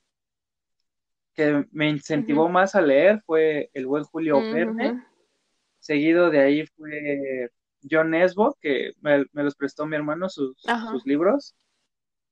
que 1.35 1.65
me 1.73 1.89
incentivó 1.91 2.49
más 2.49 2.75
a 2.75 2.83
leer 2.83 3.23
fue 3.27 3.71
el 3.75 3.87
buen 3.87 4.05
Julio 4.05 4.47
Verne, 4.49 4.85
ujú, 4.85 5.01
seguido 5.81 6.31
de 6.31 6.41
ahí 6.41 6.67
fue 6.77 7.49
John 7.91 8.11
Nesbo, 8.11 8.57
que 8.61 8.93
me, 9.01 9.25
me 9.33 9.43
los 9.45 9.55
prestó 9.57 9.87
mi 9.87 9.97
hermano 9.97 10.29
sus, 10.29 10.57
sus 10.85 11.05
libros. 11.07 11.55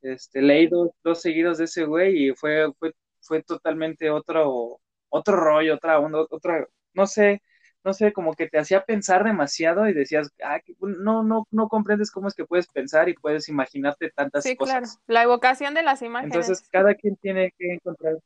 Este, 0.03 0.43
leí 0.43 0.67
dos, 0.69 0.91
dos 1.05 1.21
seguidos 1.23 1.59
de 1.59 1.65
ese 1.65 1.85
güey 1.85 2.29
y 2.31 2.35
fue, 2.35 2.73
fue, 2.79 2.93
fue 3.21 3.43
totalmente 3.43 4.11
otro, 4.11 4.81
otro 5.11 5.37
rollo, 5.37 5.75
otra 5.77 6.01
onda, 6.01 6.21
otra, 6.31 6.67
no 6.95 7.07
sé, 7.07 7.43
no 7.85 7.93
sé, 7.93 8.13
como 8.13 8.35
que 8.35 8.49
te 8.49 8.59
hacía 8.59 8.85
pensar 8.85 9.25
demasiado 9.25 9.89
y 9.89 9.95
decías, 9.95 10.31
ah, 10.45 10.61
no, 10.81 11.23
no, 11.23 11.47
no 11.51 11.69
comprendes 11.69 12.11
cómo 12.11 12.29
es 12.29 12.35
que 12.35 12.45
puedes 12.47 12.69
pensar 12.69 13.09
y 13.09 13.15
puedes 13.15 13.49
imaginarte 13.49 14.11
tantas 14.11 14.51
Sí, 14.51 14.57
claro. 14.59 14.89
cosas. 14.89 14.99
La 15.07 15.23
evocación 15.23 15.73
de 15.75 15.83
las 15.83 16.03
Entonces, 16.21 16.63
imágenes. 16.63 16.71
cada 16.71 16.95
quien 16.95 17.17
tiene 17.17 17.53
que 17.59 17.75
encontrar, 17.75 18.17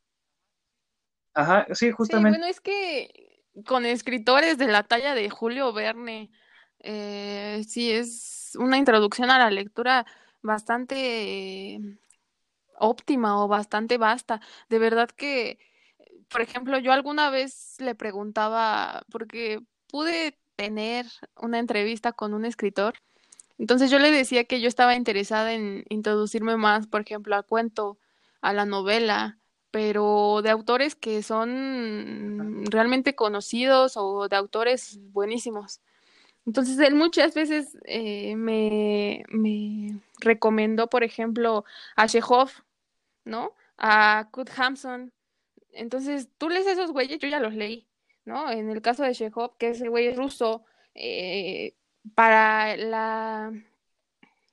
ajá, 1.37 1.67
sí, 1.75 1.91
Sí, 1.91 1.93
justamente, 1.93 2.29
bueno, 2.29 2.47
es 2.47 2.61
que 2.61 3.43
con 3.67 3.87
escritores 3.87 4.59
de 4.59 4.69
la 4.69 4.83
talla 4.85 5.15
de 5.15 5.31
Julio 5.31 5.73
Verne, 5.73 6.31
eh, 6.81 7.65
sí 7.69 7.91
es 7.93 8.53
una 8.59 8.79
introducción 8.79 9.31
a 9.31 9.39
la 9.39 9.51
lectura 9.51 10.07
bastante 10.43 11.75
eh, 11.77 11.81
óptima 12.79 13.43
o 13.45 13.49
bastante 13.49 13.99
vasta. 13.99 14.41
De 14.69 14.79
verdad 14.79 15.11
que, 15.11 15.59
por 16.29 16.43
ejemplo, 16.43 16.79
yo 16.79 16.93
alguna 16.93 17.31
vez 17.31 17.77
le 17.81 17.95
preguntaba, 17.95 19.05
porque 19.11 19.61
pude 19.89 20.39
tener 20.57 21.07
una 21.37 21.59
entrevista 21.59 22.13
con 22.13 22.35
un 22.35 22.45
escritor, 22.45 22.95
entonces 23.59 23.91
yo 23.91 23.99
le 23.99 24.11
decía 24.11 24.45
que 24.45 24.61
yo 24.61 24.69
estaba 24.69 24.97
interesada 24.97 25.55
en 25.55 25.85
introducirme 25.89 26.57
más, 26.57 26.87
por 26.89 27.03
ejemplo, 27.03 27.37
al 27.37 27.47
cuento, 27.47 27.99
a 28.43 28.53
la 28.53 28.67
novela, 28.67 29.39
pero 29.77 30.41
de 30.43 30.49
autores 30.49 30.95
que 30.95 31.23
son 31.23 32.65
realmente 32.65 33.15
conocidos 33.15 33.99
o 33.99 34.27
de 34.27 34.35
autores 34.35 34.99
buenísimos. 35.13 35.83
Entonces 36.47 36.79
él 36.79 36.95
muchas 36.95 37.35
veces 37.35 37.77
eh, 37.85 38.37
me, 38.37 39.23
me 39.29 40.01
recomendó, 40.19 40.89
por 40.89 41.05
ejemplo, 41.05 41.67
a 41.95 42.09
Chekhov, 42.09 42.49
¿no? 43.27 43.53
A 43.77 44.31
Kurt 44.31 44.49
Hampson. 44.59 45.13
Entonces 45.73 46.31
tú 46.39 46.49
lees 46.49 46.67
esos 46.67 46.93
güeyes, 46.93 47.19
yo 47.19 47.29
ya 47.29 47.39
los 47.39 47.53
leí, 47.53 47.87
¿no? 48.25 48.51
En 48.51 48.71
el 48.71 48.81
caso 48.81 49.03
de 49.03 49.13
Chekhov, 49.13 49.59
que 49.59 49.69
ese 49.69 49.89
güey 49.89 50.07
es 50.07 50.17
ruso, 50.17 50.65
eh, 50.95 51.75
para 52.15 52.79
la 52.79 53.53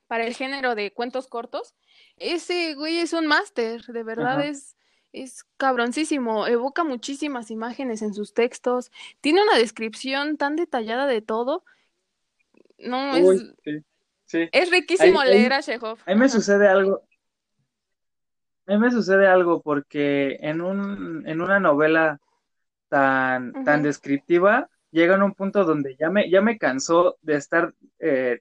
para 0.06 0.26
el 0.26 0.34
género 0.34 0.74
de 0.74 0.92
cuentos 0.92 1.28
cortos, 1.28 1.74
ese 2.18 2.74
güey 2.74 2.98
es 2.98 3.14
un 3.14 3.26
máster, 3.26 3.86
de 3.86 4.02
verdad 4.02 4.40
ajá, 4.40 4.48
es, 4.48 4.76
es 5.14 5.44
cabroncísimo, 5.56 6.46
evoca 6.46 6.84
muchísimas 6.84 7.50
imágenes 7.50 8.02
en 8.02 8.12
sus 8.12 8.34
textos, 8.34 8.90
tiene 9.20 9.42
una 9.42 9.56
descripción 9.56 10.36
tan 10.36 10.56
detallada 10.56 11.06
de 11.06 11.22
todo, 11.22 11.64
no, 12.78 13.16
es, 13.16 13.24
uy, 13.24 13.56
sí, 13.64 13.84
sí, 14.26 14.48
es 14.52 14.70
riquísimo 14.70 15.20
ahí, 15.20 15.30
leer 15.30 15.52
a 15.54 15.62
Chekhov, 15.62 15.98
ahí 16.04 16.16
me 16.16 16.26
ajá, 16.26 16.34
sucede 16.34 16.68
algo, 16.68 17.02
a 18.66 18.72
mí 18.72 18.78
me 18.78 18.90
sucede 18.90 19.26
algo 19.26 19.62
porque 19.62 20.38
en 20.40 20.60
un, 20.60 21.26
en 21.26 21.40
una 21.40 21.60
novela 21.60 22.20
tan, 22.88 23.52
tan 23.64 23.82
descriptiva, 23.82 24.68
llega 24.94 25.16
en 25.16 25.22
un 25.22 25.34
punto 25.34 25.64
donde 25.64 25.96
ya 25.96 26.08
me, 26.08 26.30
ya 26.30 26.40
me 26.40 26.56
cansó 26.56 27.18
de 27.20 27.34
estar, 27.36 27.74
eh, 27.98 28.40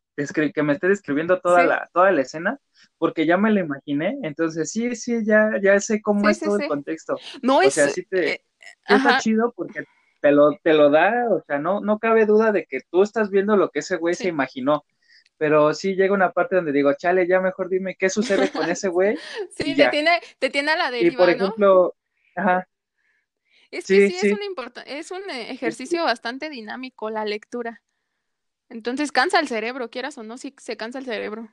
que 0.53 0.63
me 0.63 0.73
esté 0.73 0.87
describiendo 0.87 1.39
toda 1.41 1.63
sí, 1.63 1.67
la, 1.67 1.89
toda 1.93 2.11
la 2.11 2.21
escena, 2.21 2.59
porque 2.97 3.25
ya 3.25 3.37
me 3.37 3.51
la 3.51 3.61
imaginé, 3.61 4.17
entonces 4.21 4.71
sí, 4.71 4.95
sí, 4.95 5.25
ya, 5.25 5.51
ya 5.61 5.79
sé 5.79 6.01
cómo 6.01 6.25
sí, 6.25 6.31
es 6.31 6.37
sí, 6.39 6.45
todo 6.45 6.59
el 6.59 6.67
contexto. 6.67 7.15
no 7.41 7.57
O 7.57 7.61
es, 7.61 7.73
sea, 7.73 7.89
sí 7.89 8.05
te, 8.05 8.33
eh, 8.33 8.41
está 8.87 9.17
chido 9.19 9.51
porque 9.55 9.83
te 10.21 10.31
lo, 10.31 10.55
te 10.63 10.73
lo 10.73 10.89
da, 10.91 11.27
o 11.31 11.41
sea, 11.41 11.57
no, 11.57 11.81
no 11.81 11.97
cabe 11.99 12.25
duda 12.25 12.51
de 12.51 12.65
que 12.65 12.81
tú 12.89 13.01
estás 13.01 13.29
viendo 13.31 13.57
lo 13.57 13.69
que 13.71 13.79
ese 13.79 13.97
güey 13.97 14.13
se 14.13 14.29
imaginó. 14.29 14.85
Pero 15.37 15.73
sí 15.73 15.95
llega 15.95 16.13
una 16.13 16.31
parte 16.31 16.55
donde 16.55 16.71
digo, 16.71 16.93
chale, 16.93 17.27
ya 17.27 17.41
mejor 17.41 17.67
dime 17.67 17.95
qué 17.97 18.09
sucede 18.09 18.49
con 18.51 18.69
ese 18.69 18.87
güey 18.87 19.17
sí, 19.57 19.75
te 19.75 19.87
tiene, 19.89 20.21
te 20.39 20.49
tiene 20.49 20.71
a 20.71 20.77
la 20.77 20.91
Y 20.97 21.11
por 21.11 21.29
deriva, 21.29 21.33
¿no? 21.33 21.55
ejemplo, 21.55 21.95
ajá, 22.35 22.67
Es 23.73 23.87
que 23.87 24.07
sí, 24.07 24.15
sí, 24.19 24.27
es 24.27 24.33
un 24.33 24.39
es 24.85 25.11
un 25.11 25.29
eh, 25.31 25.49
ejercicio 25.51 26.03
bastante 26.03 26.49
dinámico 26.49 27.09
la 27.09 27.25
lectura. 27.25 27.81
Entonces 28.69 29.11
cansa 29.11 29.39
el 29.39 29.47
cerebro, 29.47 29.89
quieras 29.89 30.15
o 30.19 30.23
no, 30.23 30.37
sí 30.37 30.53
se 30.59 30.77
cansa 30.77 30.99
el 30.99 31.05
cerebro. 31.05 31.49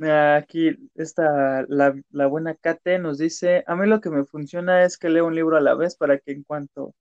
Aquí 0.00 0.76
está 0.94 1.64
la, 1.68 1.92
la 2.10 2.26
buena 2.28 2.54
Kate 2.54 3.00
nos 3.00 3.18
dice, 3.18 3.64
a 3.66 3.74
mí 3.74 3.88
lo 3.88 4.00
que 4.00 4.10
me 4.10 4.24
funciona 4.24 4.84
es 4.84 4.96
que 4.96 5.08
leo 5.08 5.26
un 5.26 5.34
libro 5.34 5.56
a 5.56 5.60
la 5.60 5.74
vez 5.74 5.96
para 5.96 6.18
que 6.18 6.30
en 6.30 6.44
cuanto 6.44 6.94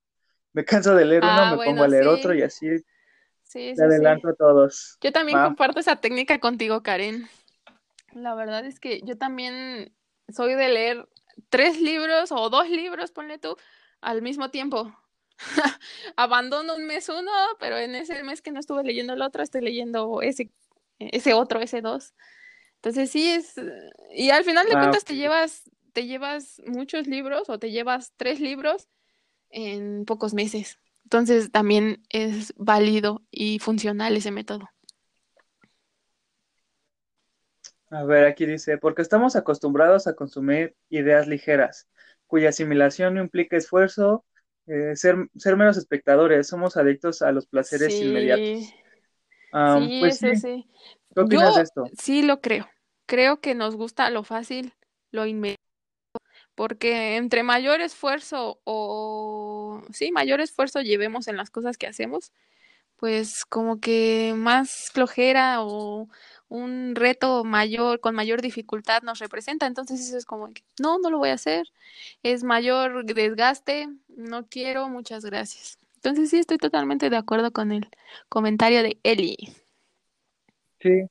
me 0.54 0.66
canso 0.66 0.96
de 0.96 1.06
leer 1.06 1.22
uno, 1.22 1.32
Ah, 1.32 1.56
me 1.56 1.64
pongo 1.64 1.84
a 1.84 1.88
leer 1.88 2.08
otro 2.08 2.34
y 2.34 2.40
sí, 2.40 2.44
así 2.44 2.68
sí, 2.68 2.84
le 3.60 3.68
sí, 3.70 3.76
sí. 3.76 3.82
adelanto 3.84 4.30
a 4.30 4.34
todos. 4.34 4.98
Yo 5.02 5.12
también 5.12 5.38
Va, 5.38 5.46
comparto 5.46 5.80
esa 5.80 5.98
técnica 5.98 6.40
contigo, 6.40 6.82
Karen. 6.82 7.28
La 8.14 8.34
verdad 8.34 8.66
es 8.66 8.80
que 8.80 9.02
yo 9.02 9.16
también 9.16 9.94
soy 10.30 10.56
de 10.56 10.70
leer 10.70 11.08
tres 11.50 11.80
libros 11.80 12.32
o 12.32 12.50
dos 12.50 12.70
libros, 12.70 13.12
ponle 13.12 13.38
tú, 13.38 13.56
al 14.02 14.22
mismo 14.22 14.50
tiempo. 14.50 14.94
Abandono 16.16 16.76
un 16.76 16.86
mes 16.86 17.10
uno, 17.10 17.32
pero 17.60 17.78
en 17.78 17.96
ese 17.96 18.24
mes 18.24 18.42
que 18.42 18.52
no 18.52 18.60
estuve 18.60 18.84
leyendo 18.84 19.14
el 19.14 19.22
otro, 19.22 19.44
estoy 19.44 19.62
leyendo 19.62 20.22
ese, 20.22 20.52
ese 21.00 21.34
otro, 21.34 21.62
ese 21.62 21.82
dos. 21.82 22.14
Entonces 22.76 23.10
sí 23.10 23.30
es, 23.30 23.56
y 24.14 24.30
al 24.30 24.44
final 24.44 24.68
de 24.68 24.74
ah, 24.76 24.80
cuentas 24.80 25.04
te 25.04 25.16
llevas, 25.16 25.64
te 25.94 26.06
llevas 26.06 26.62
muchos 26.66 27.08
libros 27.08 27.50
o 27.50 27.60
te 27.60 27.72
llevas 27.72 28.14
tres 28.18 28.40
libros 28.40 28.88
en 29.50 30.06
pocos 30.06 30.34
meses. 30.34 30.80
Entonces 31.04 31.52
también 31.52 32.04
es 32.10 32.54
válido 32.58 33.26
y 33.32 33.60
funcional 33.60 34.16
ese 34.18 34.32
método. 34.32 34.70
A 37.90 38.04
ver, 38.04 38.26
aquí 38.26 38.46
dice, 38.46 38.78
porque 38.78 39.02
estamos 39.02 39.36
acostumbrados 39.38 40.08
a 40.08 40.16
consumir 40.16 40.76
ideas 40.90 41.28
ligeras, 41.28 41.88
cuya 42.28 42.50
asimilación 42.50 43.16
no 43.16 43.22
implica 43.22 43.56
esfuerzo, 43.56 44.26
eh, 44.66 44.96
ser, 44.98 45.16
ser 45.38 45.56
meros 45.56 45.78
espectadores, 45.78 46.48
somos 46.48 46.76
adictos 46.76 47.22
a 47.22 47.32
los 47.32 47.48
placeres 47.48 47.94
Sí, 47.94 48.02
inmediatos. 48.02 48.74
Ah, 49.54 49.80
sí, 49.80 50.00
pues 50.00 50.18
sí, 50.20 50.36
sí. 50.36 50.68
¿qué 51.16 51.22
Yo 51.22 51.40
opinas 51.40 51.56
de 51.56 51.62
esto? 51.64 51.84
sí 51.98 52.22
lo 52.24 52.42
creo. 52.42 52.70
Creo 53.06 53.40
que 53.40 53.56
nos 53.56 53.76
gusta 53.76 54.10
lo 54.10 54.24
fácil, 54.24 54.74
lo 55.12 55.26
inmediato. 55.26 55.62
porque 56.56 57.18
entre 57.18 57.44
mayor 57.44 57.82
esfuerzo 57.82 58.60
o 58.64 59.82
sí, 59.94 60.12
mayor 60.12 60.42
esfuerzo 60.42 60.82
llevemos 60.82 61.28
en 61.28 61.38
las 61.38 61.50
cosas 61.52 61.78
que 61.78 61.88
hacemos, 61.88 62.32
pues 62.98 63.46
como 63.46 63.80
que 63.80 64.34
más 64.38 64.90
flojera 64.94 65.64
o 65.64 66.10
un 66.50 66.96
reto 66.96 67.44
mayor, 67.44 68.00
con 68.00 68.16
mayor 68.16 68.42
dificultad 68.42 69.02
nos 69.02 69.20
representa. 69.20 69.66
Entonces 69.66 70.00
eso 70.02 70.18
es 70.18 70.26
como 70.26 70.54
que, 70.54 70.64
no, 70.80 71.00
no 71.00 71.10
lo 71.10 71.18
voy 71.18 71.30
a 71.30 71.34
hacer. 71.34 71.68
Es 72.24 72.44
mayor 72.44 73.06
desgaste, 73.06 73.88
no 74.08 74.48
quiero, 74.48 74.90
muchas 74.90 75.26
gracias. 75.26 75.78
Entonces 75.96 76.30
sí, 76.30 76.40
estoy 76.40 76.58
totalmente 76.58 77.10
de 77.10 77.18
acuerdo 77.18 77.52
con 77.52 77.72
el 77.72 77.90
comentario 78.30 78.84
de 78.84 79.00
Eli. 79.04 79.36
Sí. 80.80 81.08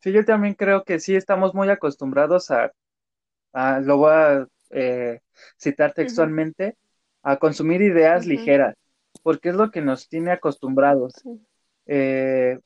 Sí, 0.00 0.12
yo 0.12 0.24
también 0.24 0.54
creo 0.54 0.84
que 0.84 0.98
sí 0.98 1.14
estamos 1.14 1.54
muy 1.54 1.68
acostumbrados 1.68 2.50
a 2.50 2.72
lo 3.80 3.96
voy 3.96 4.12
a 4.12 4.48
eh, 4.70 5.20
citar 5.56 5.92
textualmente, 5.92 6.76
a 7.22 7.36
consumir 7.36 7.82
ideas 7.82 8.26
ligeras, 8.26 8.76
porque 9.22 9.50
es 9.50 9.54
lo 9.54 9.70
que 9.70 9.80
nos 9.80 10.08
tiene 10.08 10.30
acostumbrados. 10.30 11.12
Eh, 11.86 12.58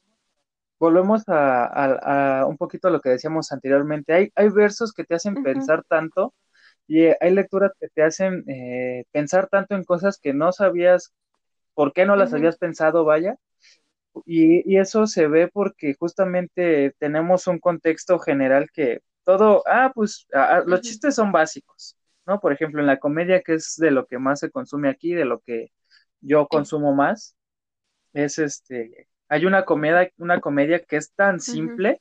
volvemos 0.78 1.22
a, 1.28 2.44
un 2.48 2.56
poquito 2.56 2.88
a 2.88 2.90
lo 2.90 3.00
que 3.00 3.10
decíamos 3.10 3.52
anteriormente. 3.52 4.12
Hay, 4.12 4.32
hay 4.34 4.48
versos 4.48 4.92
que 4.92 5.04
te 5.04 5.14
hacen 5.14 5.42
pensar 5.42 5.84
tanto 5.88 6.34
y 6.86 7.04
hay 7.06 7.30
lecturas 7.32 7.72
que 7.80 7.88
te 7.88 8.02
hacen 8.02 8.44
eh, 8.48 9.04
pensar 9.12 9.48
tanto 9.48 9.74
en 9.74 9.84
cosas 9.84 10.18
que 10.18 10.34
no 10.34 10.52
sabías 10.52 11.12
por 11.74 11.92
qué 11.92 12.06
no 12.06 12.16
las 12.16 12.32
habías 12.32 12.58
pensado, 12.58 13.04
vaya. 13.04 13.36
Y, 14.26 14.72
y, 14.72 14.78
eso 14.78 15.06
se 15.06 15.26
ve 15.26 15.48
porque 15.48 15.94
justamente 15.98 16.94
tenemos 16.98 17.48
un 17.48 17.58
contexto 17.58 18.18
general 18.20 18.70
que 18.72 19.00
todo, 19.24 19.62
ah, 19.66 19.90
pues 19.94 20.26
ah, 20.32 20.62
los 20.66 20.82
chistes 20.82 21.16
son 21.16 21.32
básicos, 21.32 21.96
¿no? 22.26 22.38
Por 22.40 22.52
ejemplo, 22.52 22.80
en 22.80 22.86
la 22.86 22.98
comedia, 22.98 23.42
que 23.42 23.54
es 23.54 23.76
de 23.76 23.90
lo 23.90 24.06
que 24.06 24.18
más 24.18 24.40
se 24.40 24.50
consume 24.50 24.88
aquí, 24.88 25.14
de 25.14 25.24
lo 25.24 25.40
que 25.40 25.72
yo 26.20 26.46
consumo 26.46 26.94
más, 26.94 27.36
es 28.12 28.38
este, 28.38 29.08
hay 29.28 29.46
una 29.46 29.64
comedia, 29.64 30.10
una 30.18 30.40
comedia 30.40 30.80
que 30.80 30.96
es 30.96 31.12
tan 31.12 31.40
simple 31.40 32.00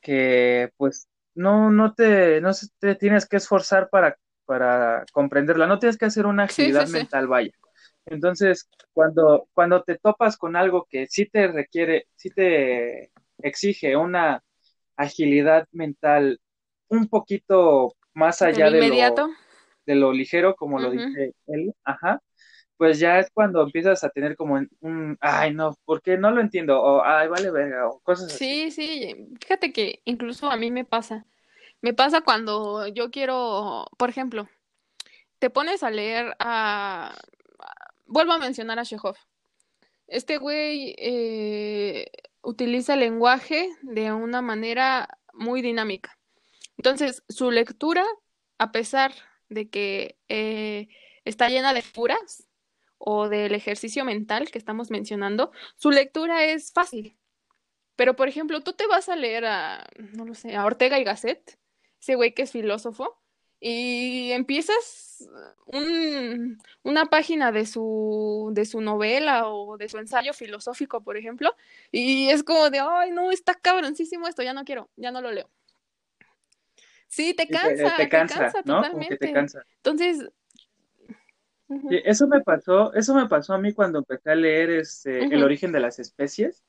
que 0.00 0.70
pues 0.76 1.08
no, 1.34 1.70
no 1.70 1.94
te, 1.94 2.40
no 2.40 2.50
te 2.78 2.94
tienes 2.94 3.26
que 3.26 3.36
esforzar 3.36 3.88
para, 3.90 4.16
para 4.44 5.04
comprenderla, 5.12 5.66
no 5.66 5.78
tienes 5.78 5.96
que 5.96 6.06
hacer 6.06 6.26
una 6.26 6.44
agilidad 6.44 6.88
mental, 6.88 7.26
vaya. 7.26 7.52
Entonces, 8.06 8.68
cuando, 8.92 9.48
cuando 9.52 9.82
te 9.82 9.98
topas 9.98 10.36
con 10.36 10.56
algo 10.56 10.86
que 10.88 11.06
sí 11.06 11.26
te 11.26 11.46
requiere, 11.48 12.06
sí 12.16 12.30
te 12.30 13.10
exige 13.38 13.96
una 13.96 14.42
agilidad 14.96 15.68
mental 15.72 16.40
un 16.88 17.08
poquito 17.08 17.94
más 18.14 18.42
allá 18.42 18.70
de, 18.70 18.88
lo, 18.88 19.30
de 19.86 19.94
lo 19.94 20.12
ligero, 20.12 20.56
como 20.56 20.80
lo 20.80 20.90
dice 20.90 21.34
él, 21.46 21.74
ajá, 21.84 22.20
pues 22.78 23.00
ya 23.00 23.18
es 23.18 23.28
cuando 23.34 23.60
empiezas 23.62 24.04
a 24.04 24.08
tener 24.08 24.36
como 24.36 24.54
un, 24.80 25.18
ay, 25.20 25.52
no, 25.52 25.76
porque 25.84 26.16
no 26.16 26.30
lo 26.30 26.40
entiendo, 26.40 26.80
o 26.80 27.04
ay, 27.04 27.28
vale 27.28 27.50
verga, 27.50 27.88
o 27.88 27.98
cosas 27.98 28.32
sí, 28.32 28.62
así. 28.62 28.70
Sí, 28.70 29.10
sí, 29.10 29.28
fíjate 29.40 29.72
que 29.72 30.00
incluso 30.04 30.48
a 30.48 30.56
mí 30.56 30.70
me 30.70 30.84
pasa, 30.84 31.26
me 31.82 31.92
pasa 31.92 32.20
cuando 32.20 32.86
yo 32.86 33.10
quiero, 33.10 33.86
por 33.98 34.08
ejemplo, 34.08 34.48
te 35.40 35.50
pones 35.50 35.82
a 35.82 35.90
leer 35.90 36.36
a, 36.38 37.14
vuelvo 38.06 38.32
a 38.32 38.38
mencionar 38.38 38.78
a 38.78 38.84
Chekhov, 38.84 39.16
este 40.06 40.38
güey 40.38 40.94
eh, 40.98 42.10
utiliza 42.42 42.94
el 42.94 43.00
lenguaje 43.00 43.70
de 43.82 44.12
una 44.12 44.40
manera 44.40 45.18
muy 45.34 45.62
dinámica. 45.62 46.16
Entonces, 46.76 47.24
su 47.28 47.50
lectura, 47.50 48.06
a 48.58 48.70
pesar 48.70 49.12
de 49.48 49.68
que 49.68 50.16
eh, 50.28 50.88
está 51.24 51.48
llena 51.48 51.74
de 51.74 51.82
puras 51.82 52.48
o 52.98 53.28
del 53.28 53.54
ejercicio 53.54 54.04
mental 54.04 54.50
que 54.50 54.58
estamos 54.58 54.90
mencionando, 54.90 55.52
su 55.76 55.90
lectura 55.90 56.44
es 56.44 56.72
fácil. 56.72 57.16
Pero, 57.96 58.14
por 58.14 58.28
ejemplo, 58.28 58.60
tú 58.60 58.74
te 58.74 58.86
vas 58.86 59.08
a 59.08 59.16
leer 59.16 59.44
a, 59.46 59.86
no 60.12 60.24
lo 60.24 60.34
sé, 60.34 60.54
a 60.54 60.64
Ortega 60.64 60.98
y 60.98 61.04
Gasset, 61.04 61.58
ese 62.00 62.14
güey 62.14 62.34
que 62.34 62.42
es 62.42 62.52
filósofo, 62.52 63.18
y 63.60 64.30
empiezas 64.32 65.28
un, 65.66 66.62
una 66.84 67.06
página 67.06 67.50
de 67.50 67.66
su, 67.66 68.50
de 68.52 68.64
su 68.66 68.80
novela 68.80 69.48
o 69.48 69.76
de 69.76 69.88
su 69.88 69.98
ensayo 69.98 70.32
filosófico, 70.32 71.02
por 71.02 71.16
ejemplo, 71.16 71.56
y 71.90 72.28
es 72.28 72.44
como 72.44 72.70
de, 72.70 72.78
ay, 72.78 73.10
no, 73.10 73.32
está 73.32 73.54
cabroncísimo 73.54 74.28
esto, 74.28 74.42
ya 74.42 74.52
no 74.52 74.64
quiero, 74.64 74.88
ya 74.96 75.10
no 75.10 75.20
lo 75.20 75.32
leo. 75.32 75.50
Sí, 77.08 77.34
te 77.34 77.48
cansa, 77.48 77.96
te, 77.96 78.08
cansa, 78.08 78.52
¿no? 78.64 78.76
totalmente. 78.76 79.16
te 79.16 79.32
cansa. 79.32 79.64
Entonces, 79.76 80.30
eso 82.04 82.26
me 82.28 82.40
pasó, 82.40 82.92
eso 82.94 83.14
me 83.14 83.28
pasó 83.28 83.54
a 83.54 83.58
mí 83.58 83.72
cuando 83.72 83.98
empecé 83.98 84.30
a 84.30 84.34
leer 84.34 84.70
este, 84.70 85.24
El 85.24 85.42
origen 85.42 85.72
de 85.72 85.80
las 85.80 85.98
especies 85.98 86.64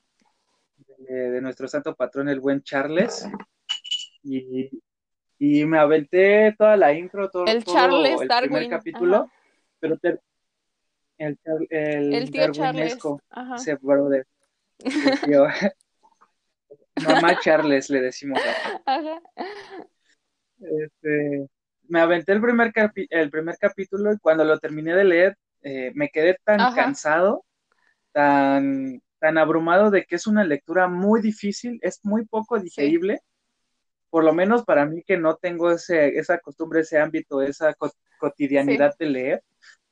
de, 0.98 1.32
de, 1.32 1.42
nuestro 1.42 1.68
santo 1.68 1.96
patrón, 1.96 2.30
el 2.30 2.40
buen 2.40 2.62
Charles. 2.64 3.28
Y, 4.24 4.70
y 5.38 5.66
me 5.66 5.80
aventé 5.80 6.54
toda 6.58 6.76
la 6.76 6.94
intro, 6.94 7.30
todo 7.30 7.46
el, 7.46 7.64
Charles 7.64 8.22
el 8.22 8.28
primer 8.28 8.70
capítulo, 8.70 9.32
pero 9.80 9.98
el, 10.04 10.20
el, 11.70 12.14
el 12.14 12.32
tío 12.32 12.52
Charles, 12.52 12.98
ese 13.56 13.76
brother, 13.76 14.28
tío, 14.78 15.46
mamá 17.08 17.40
Charles 17.40 17.90
le 17.90 18.02
decimos. 18.02 18.40
Ajá. 18.86 19.22
Este, 20.60 21.48
me 21.90 22.00
aventé 22.00 22.32
el 22.32 22.42
primer, 22.42 22.72
el 23.10 23.30
primer 23.30 23.58
capítulo 23.58 24.14
y 24.14 24.18
cuando 24.20 24.44
lo 24.46 24.58
terminé 24.60 24.96
de 24.96 25.04
leer 25.04 25.38
eh, 25.62 25.92
me 25.94 26.10
quedé 26.10 26.38
tan 26.44 26.74
cansado, 26.74 27.44
tan, 28.12 29.02
tan 29.20 29.38
abrumado 29.38 29.92
de 29.92 30.06
que 30.06 30.16
es 30.16 30.26
una 30.28 30.44
lectura 30.44 30.88
muy 30.88 31.22
difícil, 31.22 31.80
es 31.82 32.00
muy 32.04 32.26
poco 32.26 32.60
digerible 32.60 33.22
por 34.10 34.24
lo 34.24 34.34
menos 34.34 34.64
para 34.64 34.86
mí 34.86 35.04
que 35.04 35.18
no 35.18 35.36
tengo 35.36 35.72
ese, 35.72 36.18
esa 36.18 36.40
costumbre, 36.40 36.82
ese 36.82 37.00
ámbito, 37.00 37.42
esa 37.42 37.76
cotidianidad 38.20 38.96
de 38.98 39.06
leer, 39.06 39.44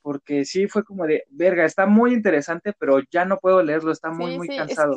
porque 0.02 0.46
sí 0.46 0.68
fue 0.68 0.84
como 0.84 1.06
de, 1.06 1.24
verga, 1.30 1.66
está 1.66 1.86
muy 1.86 2.14
interesante, 2.14 2.74
pero 2.78 3.00
ya 3.12 3.26
no 3.26 3.38
puedo 3.38 3.62
leerlo, 3.62 3.92
está 3.92 4.10
muy, 4.10 4.38
muy 4.38 4.48
cansado. 4.48 4.96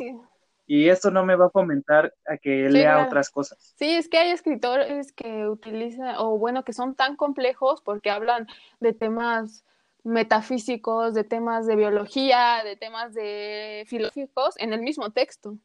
Y 0.73 0.87
esto 0.87 1.11
no 1.11 1.25
me 1.25 1.35
va 1.35 1.47
a 1.47 1.49
fomentar 1.49 2.13
a 2.25 2.37
que 2.37 2.69
lea 2.69 3.05
otras 3.05 3.29
cosas. 3.29 3.73
Sí, 3.77 3.93
es 3.93 4.07
que 4.07 4.17
hay 4.17 4.31
escritores 4.31 5.11
que 5.11 5.49
utilizan, 5.49 6.15
o 6.17 6.37
bueno, 6.37 6.63
que 6.63 6.71
son 6.71 6.95
tan 6.95 7.17
complejos 7.17 7.81
porque 7.81 8.09
hablan 8.09 8.47
de 8.79 8.93
temas 8.93 9.65
metafísicos, 10.05 11.13
de 11.13 11.25
temas 11.25 11.67
de 11.67 11.75
biología, 11.75 12.61
de 12.63 12.77
temas 12.77 13.13
de 13.13 13.83
filosóficos 13.85 14.57
en 14.59 14.71
el 14.71 14.79
mismo 14.81 15.09
texto. 15.09 15.57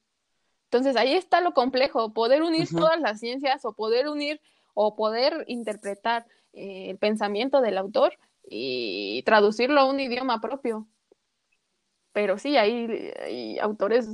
Entonces 0.65 0.97
ahí 0.97 1.15
está 1.15 1.41
lo 1.41 1.55
complejo, 1.55 2.13
poder 2.13 2.43
unir 2.43 2.69
todas 2.69 2.99
las 3.01 3.21
ciencias 3.21 3.65
o 3.65 3.75
poder 3.75 4.09
unir 4.09 4.41
o 4.75 4.97
poder 4.97 5.45
interpretar 5.47 6.27
eh, 6.53 6.91
el 6.91 6.99
pensamiento 6.99 7.61
del 7.61 7.79
autor 7.79 8.19
y 8.43 9.23
traducirlo 9.23 9.79
a 9.79 9.85
un 9.85 10.01
idioma 10.01 10.41
propio. 10.41 10.89
Pero 12.17 12.39
sí, 12.39 12.57
hay, 12.57 13.59
autores 13.59 14.09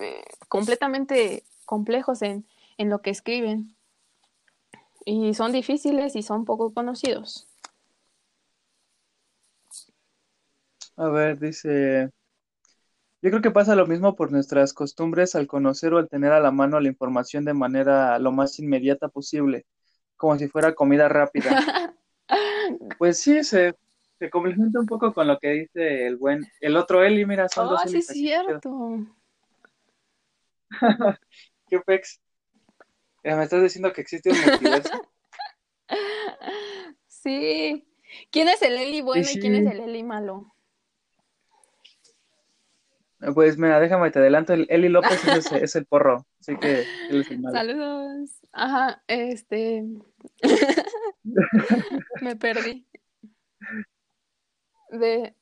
eh, 0.00 0.22
completamente 0.48 1.44
complejos 1.64 2.20
en, 2.20 2.46
en 2.76 2.90
lo 2.90 3.00
que 3.00 3.08
escriben 3.08 3.74
y 5.06 5.32
son 5.32 5.52
difíciles 5.52 6.14
y 6.14 6.22
son 6.22 6.44
poco 6.44 6.74
conocidos. 6.74 7.48
A 10.96 11.08
ver, 11.08 11.38
dice 11.38 12.10
yo 13.22 13.30
creo 13.30 13.40
que 13.40 13.50
pasa 13.50 13.74
lo 13.74 13.86
mismo 13.86 14.14
por 14.14 14.30
nuestras 14.30 14.74
costumbres 14.74 15.34
al 15.34 15.46
conocer 15.46 15.94
o 15.94 15.96
al 15.96 16.10
tener 16.10 16.32
a 16.32 16.40
la 16.40 16.50
mano 16.50 16.78
la 16.80 16.88
información 16.88 17.46
de 17.46 17.54
manera 17.54 18.18
lo 18.18 18.30
más 18.30 18.58
inmediata 18.58 19.08
posible, 19.08 19.64
como 20.18 20.36
si 20.36 20.48
fuera 20.48 20.74
comida 20.74 21.08
rápida. 21.08 21.96
pues 22.98 23.18
sí, 23.20 23.42
se, 23.42 23.74
se 24.18 24.30
complementa 24.30 24.80
un 24.80 24.86
poco 24.86 25.12
con 25.12 25.26
lo 25.26 25.38
que 25.38 25.50
dice 25.50 26.06
el 26.06 26.16
buen, 26.16 26.44
el 26.60 26.76
otro 26.76 27.02
Eli, 27.04 27.24
mira, 27.24 27.48
son 27.48 27.68
dos. 27.68 27.80
Ah, 27.84 27.88
sí, 27.88 27.98
es 27.98 28.06
cierto. 28.06 29.06
¿Qué 31.68 31.80
pex? 31.80 32.20
Eh, 33.22 33.34
¿Me 33.34 33.44
estás 33.44 33.62
diciendo 33.62 33.92
que 33.92 34.00
existe 34.00 34.30
un 34.30 34.40
multiverso? 34.40 35.08
sí. 37.06 37.86
¿Quién 38.30 38.48
es 38.48 38.62
el 38.62 38.76
Eli 38.76 39.02
bueno 39.02 39.26
y 39.30 39.38
quién 39.38 39.54
es 39.54 39.72
el 39.72 39.80
Eli 39.80 40.02
malo? 40.02 40.54
Pues 43.34 43.58
mira, 43.58 43.80
déjame, 43.80 44.10
te 44.10 44.20
adelanto. 44.20 44.52
El 44.52 44.66
Eli 44.70 44.88
López 44.88 45.20
es, 45.52 45.76
el 45.76 45.86
porro, 45.86 46.26
así 46.40 46.56
que 46.56 46.84
él 47.10 47.20
es 47.20 47.30
el 47.30 47.40
malo. 47.40 47.56
Saludos. 47.56 48.30
Ajá, 48.52 49.02
este. 49.08 49.84
Me 52.22 52.36
perdí. 52.36 52.87
De. 54.90 55.34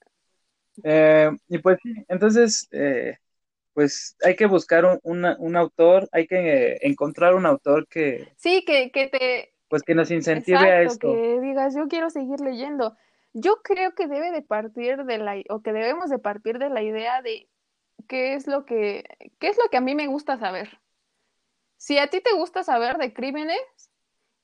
Eh, 0.85 1.31
y 1.49 1.59
pues 1.59 1.79
sí, 1.83 1.95
entonces, 2.09 2.69
eh, 2.71 3.19
pues 3.73 4.17
hay 4.25 4.37
que 4.37 4.47
buscar 4.47 5.01
un, 5.03 5.25
un 5.39 5.57
autor, 5.57 6.09
hay 6.13 6.27
que 6.27 6.79
encontrar 6.83 7.35
un 7.35 7.47
autor 7.47 7.87
que. 7.89 8.29
Sí, 8.37 8.65
que, 8.65 8.91
que 8.91 9.09
te. 9.09 9.55
pues 9.69 9.83
que 9.83 9.95
nos 9.95 10.11
incentive 10.11 10.59
a 10.59 10.83
esto. 10.83 11.13
Que 11.13 11.41
digas, 11.41 11.75
yo 11.75 11.89
quiero 11.89 12.11
seguir 12.11 12.41
leyendo. 12.41 12.97
Yo 13.33 13.61
creo 13.63 13.95
que 13.95 14.07
debe 14.07 14.31
de 14.31 14.43
partir 14.43 15.05
de 15.05 15.19
la, 15.19 15.37
o 15.51 15.61
que 15.61 15.73
debemos 15.73 16.09
de 16.09 16.19
partir 16.19 16.59
de 16.59 16.71
la 16.71 16.83
idea 16.83 17.21
de 17.21 17.51
qué 18.09 18.35
es 18.35 18.47
lo 18.47 18.65
que, 18.65 19.05
qué 19.39 19.49
es 19.49 19.59
lo 19.63 19.69
que 19.71 19.77
a 19.77 19.83
mí 19.83 19.95
me 19.95 20.07
gusta 20.07 20.39
saber. 20.39 20.81
Si 21.77 21.99
a 21.99 22.09
ti 22.09 22.23
te 22.23 22.33
gusta 22.35 22.63
saber 22.63 22.97
de 22.97 23.13
crímenes, 23.13 23.61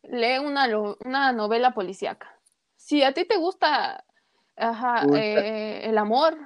lee 0.02 0.38
una, 0.38 0.68
una 1.04 1.32
novela 1.32 1.72
policíaca. 1.72 2.38
Si 2.76 3.02
a 3.02 3.14
ti 3.14 3.24
te 3.24 3.36
gusta 3.36 4.04
eh, 4.56 5.80
el 5.84 5.98
amor 5.98 6.36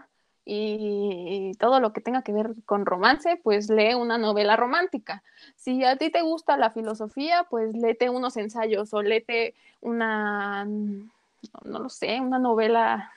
y, 0.45 1.53
todo 1.59 1.81
lo 1.81 1.93
que 1.93 2.01
tenga 2.01 2.23
que 2.23 2.33
ver 2.33 2.55
con 2.65 2.87
romance, 2.87 3.41
pues 3.43 3.69
lee 3.69 3.95
una 3.95 4.19
novela 4.19 4.57
romántica. 4.57 5.23
Si 5.57 5.85
a 5.85 5.97
ti 5.97 6.11
te 6.11 6.23
gusta 6.23 6.57
la 6.57 6.71
filosofía, 6.71 7.47
pues 7.51 7.75
léete 7.75 8.11
unos 8.11 8.37
ensayos 8.37 8.95
o 8.95 9.03
léete 9.03 9.55
una, 9.81 10.65
no 10.65 11.79
lo 11.79 11.89
sé, 11.89 12.21
una 12.21 12.39
novela 12.39 13.13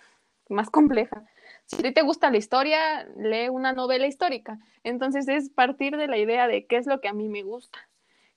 más 0.50 0.70
compleja. 0.70 1.24
Si 1.66 1.78
a 1.78 1.84
ti 1.84 1.92
te 1.92 2.02
gusta 2.02 2.32
la 2.32 2.38
historia, 2.38 3.08
lee 3.16 3.50
una 3.50 3.74
novela 3.74 4.08
histórica. 4.08 4.58
Entonces 4.84 5.28
es 5.28 5.50
partir 5.50 5.98
de 5.98 6.08
la 6.08 6.18
idea 6.18 6.48
de 6.48 6.66
qué 6.66 6.78
es 6.78 6.88
lo 6.88 7.00
que 7.00 7.10
a 7.10 7.14
mí 7.14 7.30
me 7.30 7.44
gusta, 7.44 7.78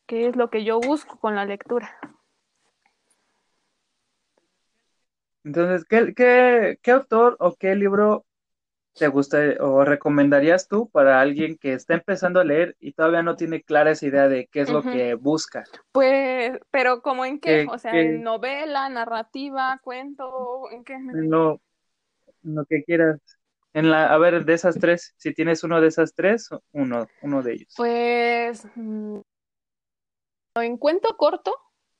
qué 0.06 0.28
es 0.28 0.36
lo 0.36 0.50
que 0.50 0.64
yo 0.64 0.80
busco 0.80 1.16
con 1.18 1.34
la 1.34 1.46
lectura. 1.46 1.96
Entonces, 5.44 5.84
¿qué, 5.84 6.14
qué, 6.14 6.78
qué 6.82 6.90
autor 6.90 7.36
o 7.40 7.54
qué 7.56 7.74
libro 7.74 8.24
te 8.94 9.08
gusta 9.08 9.38
o 9.60 9.84
recomendarías 9.84 10.68
tú 10.68 10.88
para 10.90 11.20
alguien 11.20 11.56
que 11.56 11.72
está 11.72 11.94
empezando 11.94 12.40
a 12.40 12.44
leer 12.44 12.76
y 12.78 12.92
todavía 12.92 13.22
no 13.22 13.36
tiene 13.36 13.62
clara 13.62 13.92
esa 13.92 14.06
idea 14.06 14.28
de 14.28 14.48
qué 14.52 14.60
es 14.60 14.70
lo 14.70 14.82
que 14.82 15.14
busca? 15.14 15.64
Pues, 15.92 16.58
pero 16.70 17.00
como 17.02 17.24
en 17.24 17.40
qué, 17.40 17.66
o 17.70 17.78
sea, 17.78 17.98
en 17.98 18.22
novela, 18.22 18.88
narrativa, 18.88 19.80
cuento, 19.82 20.70
en 20.70 20.84
qué? 20.84 20.98
No, 20.98 21.60
lo 22.42 22.64
que 22.66 22.84
quieras. 22.84 23.20
En 23.74 23.90
la, 23.90 24.12
a 24.12 24.18
ver, 24.18 24.44
de 24.44 24.52
esas 24.52 24.78
tres, 24.78 25.14
si 25.16 25.32
tienes 25.32 25.64
uno 25.64 25.80
de 25.80 25.88
esas 25.88 26.14
tres, 26.14 26.50
uno, 26.72 27.06
uno 27.22 27.42
de 27.42 27.54
ellos. 27.54 27.72
Pues, 27.74 28.66
mm, 28.74 29.20
en 30.56 30.76
cuento 30.76 31.16
corto, 31.16 31.56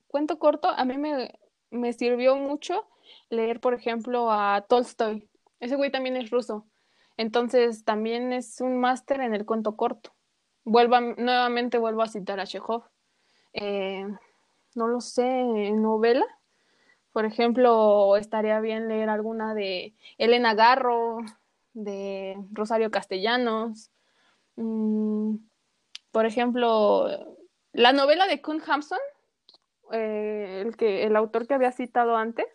cuento 0.09 0.39
corto, 0.39 0.69
a 0.69 0.85
mí 0.85 0.99
me, 0.99 1.33
me 1.73 1.93
sirvió 1.93 2.37
mucho 2.37 2.87
leer, 3.29 3.61
por 3.61 3.75
ejemplo, 3.75 4.31
a 4.31 4.65
Tolstoy. 4.69 5.29
Ese 5.61 5.77
güey 5.77 5.91
también 5.91 6.17
es 6.17 6.31
ruso. 6.31 6.67
Entonces, 7.17 7.85
también 7.85 8.33
es 8.33 8.61
un 8.61 8.79
máster 8.79 9.21
en 9.21 9.35
el 9.35 9.45
cuento 9.45 9.77
corto. 9.77 10.15
Vuelva, 10.65 11.01
nuevamente 11.01 11.79
vuelvo 11.79 12.03
a 12.03 12.09
citar 12.09 12.41
a 12.41 12.47
Chekhov. 12.47 12.85
Eh, 13.53 14.07
no 14.75 14.87
lo 14.89 15.01
sé, 15.01 15.73
novela. 15.73 16.27
Por 17.13 17.27
ejemplo, 17.27 18.17
estaría 18.17 18.61
bien 18.61 18.89
leer 18.89 19.09
alguna 19.09 19.55
de 19.55 19.95
Elena 20.19 20.55
Garro, 20.55 21.19
de 21.75 22.37
Rosario 22.53 22.91
Castellanos. 22.91 23.91
Mm, 24.57 25.37
por 26.11 26.27
ejemplo, 26.27 27.09
la 27.73 27.93
novela 27.93 28.27
de 28.27 28.41
Kun 28.41 28.63
Hampson, 28.67 28.99
eh, 29.93 30.63
el, 30.65 30.77
que, 30.77 31.05
el 31.05 31.17
autor 31.17 31.47
que 31.47 31.55
había 31.55 31.73
citado 31.73 32.17
antes, 32.17 32.47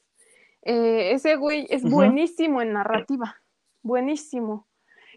eh, 0.63 1.11
ese 1.11 1.35
güey 1.35 1.67
es 1.69 1.83
buenísimo 1.83 2.61
en 2.61 2.73
narrativa, 2.73 3.41
buenísimo. 3.81 4.67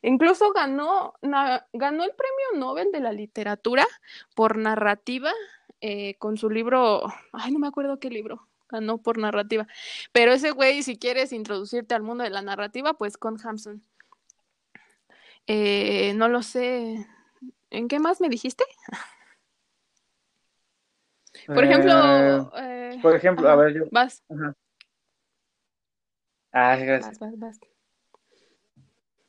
Incluso 0.03 0.53
ganó, 0.53 1.15
ganó 1.23 2.05
el 2.05 2.13
premio 2.13 2.47
Nobel 2.57 2.91
de 2.93 3.01
la 3.01 3.13
literatura 3.13 3.87
por 4.35 4.57
narrativa 4.57 5.33
eh, 5.81 6.15
con 6.19 6.37
su 6.39 6.49
libro, 6.49 7.03
ay, 7.33 7.53
no 7.53 7.59
me 7.59 7.69
acuerdo 7.69 7.99
qué 7.99 8.09
libro, 8.09 8.49
ganó 8.69 8.99
por 8.99 9.19
narrativa. 9.19 9.67
Pero 10.13 10.33
ese 10.33 10.53
güey, 10.53 10.83
si 10.83 10.99
quieres 10.99 11.33
introducirte 11.33 11.95
al 11.95 12.03
mundo 12.03 12.25
de 12.25 12.31
la 12.31 12.43
narrativa, 12.43 12.95
pues 12.95 13.17
con 13.17 13.37
Hampson. 13.45 13.85
No 15.49 16.29
lo 16.29 16.43
sé. 16.43 17.07
¿En 17.71 17.89
qué 17.89 17.99
más 17.99 18.21
me 18.21 18.29
dijiste? 18.29 18.65
por 21.47 21.65
ejemplo. 21.65 22.51
por 23.03 23.17
ejemplo, 23.17 23.49
a 23.49 23.57
ver, 23.57 23.75
yo. 23.75 23.85
Vas. 23.91 24.23
Ah, 26.53 26.77
gracias. 26.77 27.19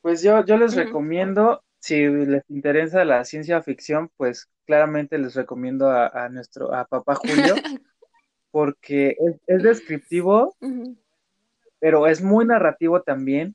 Pues 0.00 0.22
yo, 0.22 0.44
yo 0.44 0.56
les 0.56 0.74
recomiendo, 0.74 1.62
si 1.78 2.08
les 2.08 2.42
interesa 2.48 3.04
la 3.04 3.24
ciencia 3.24 3.62
ficción, 3.62 4.10
pues 4.16 4.48
claramente 4.66 5.16
les 5.18 5.34
recomiendo 5.34 5.88
a, 5.88 6.28
nuestro, 6.28 6.74
a 6.74 6.84
papá 6.84 7.14
Julio, 7.14 7.54
porque 8.50 9.16
es, 9.46 9.62
descriptivo, 9.62 10.56
pero 11.78 12.08
es 12.08 12.22
muy 12.22 12.44
narrativo 12.44 13.02
también. 13.02 13.54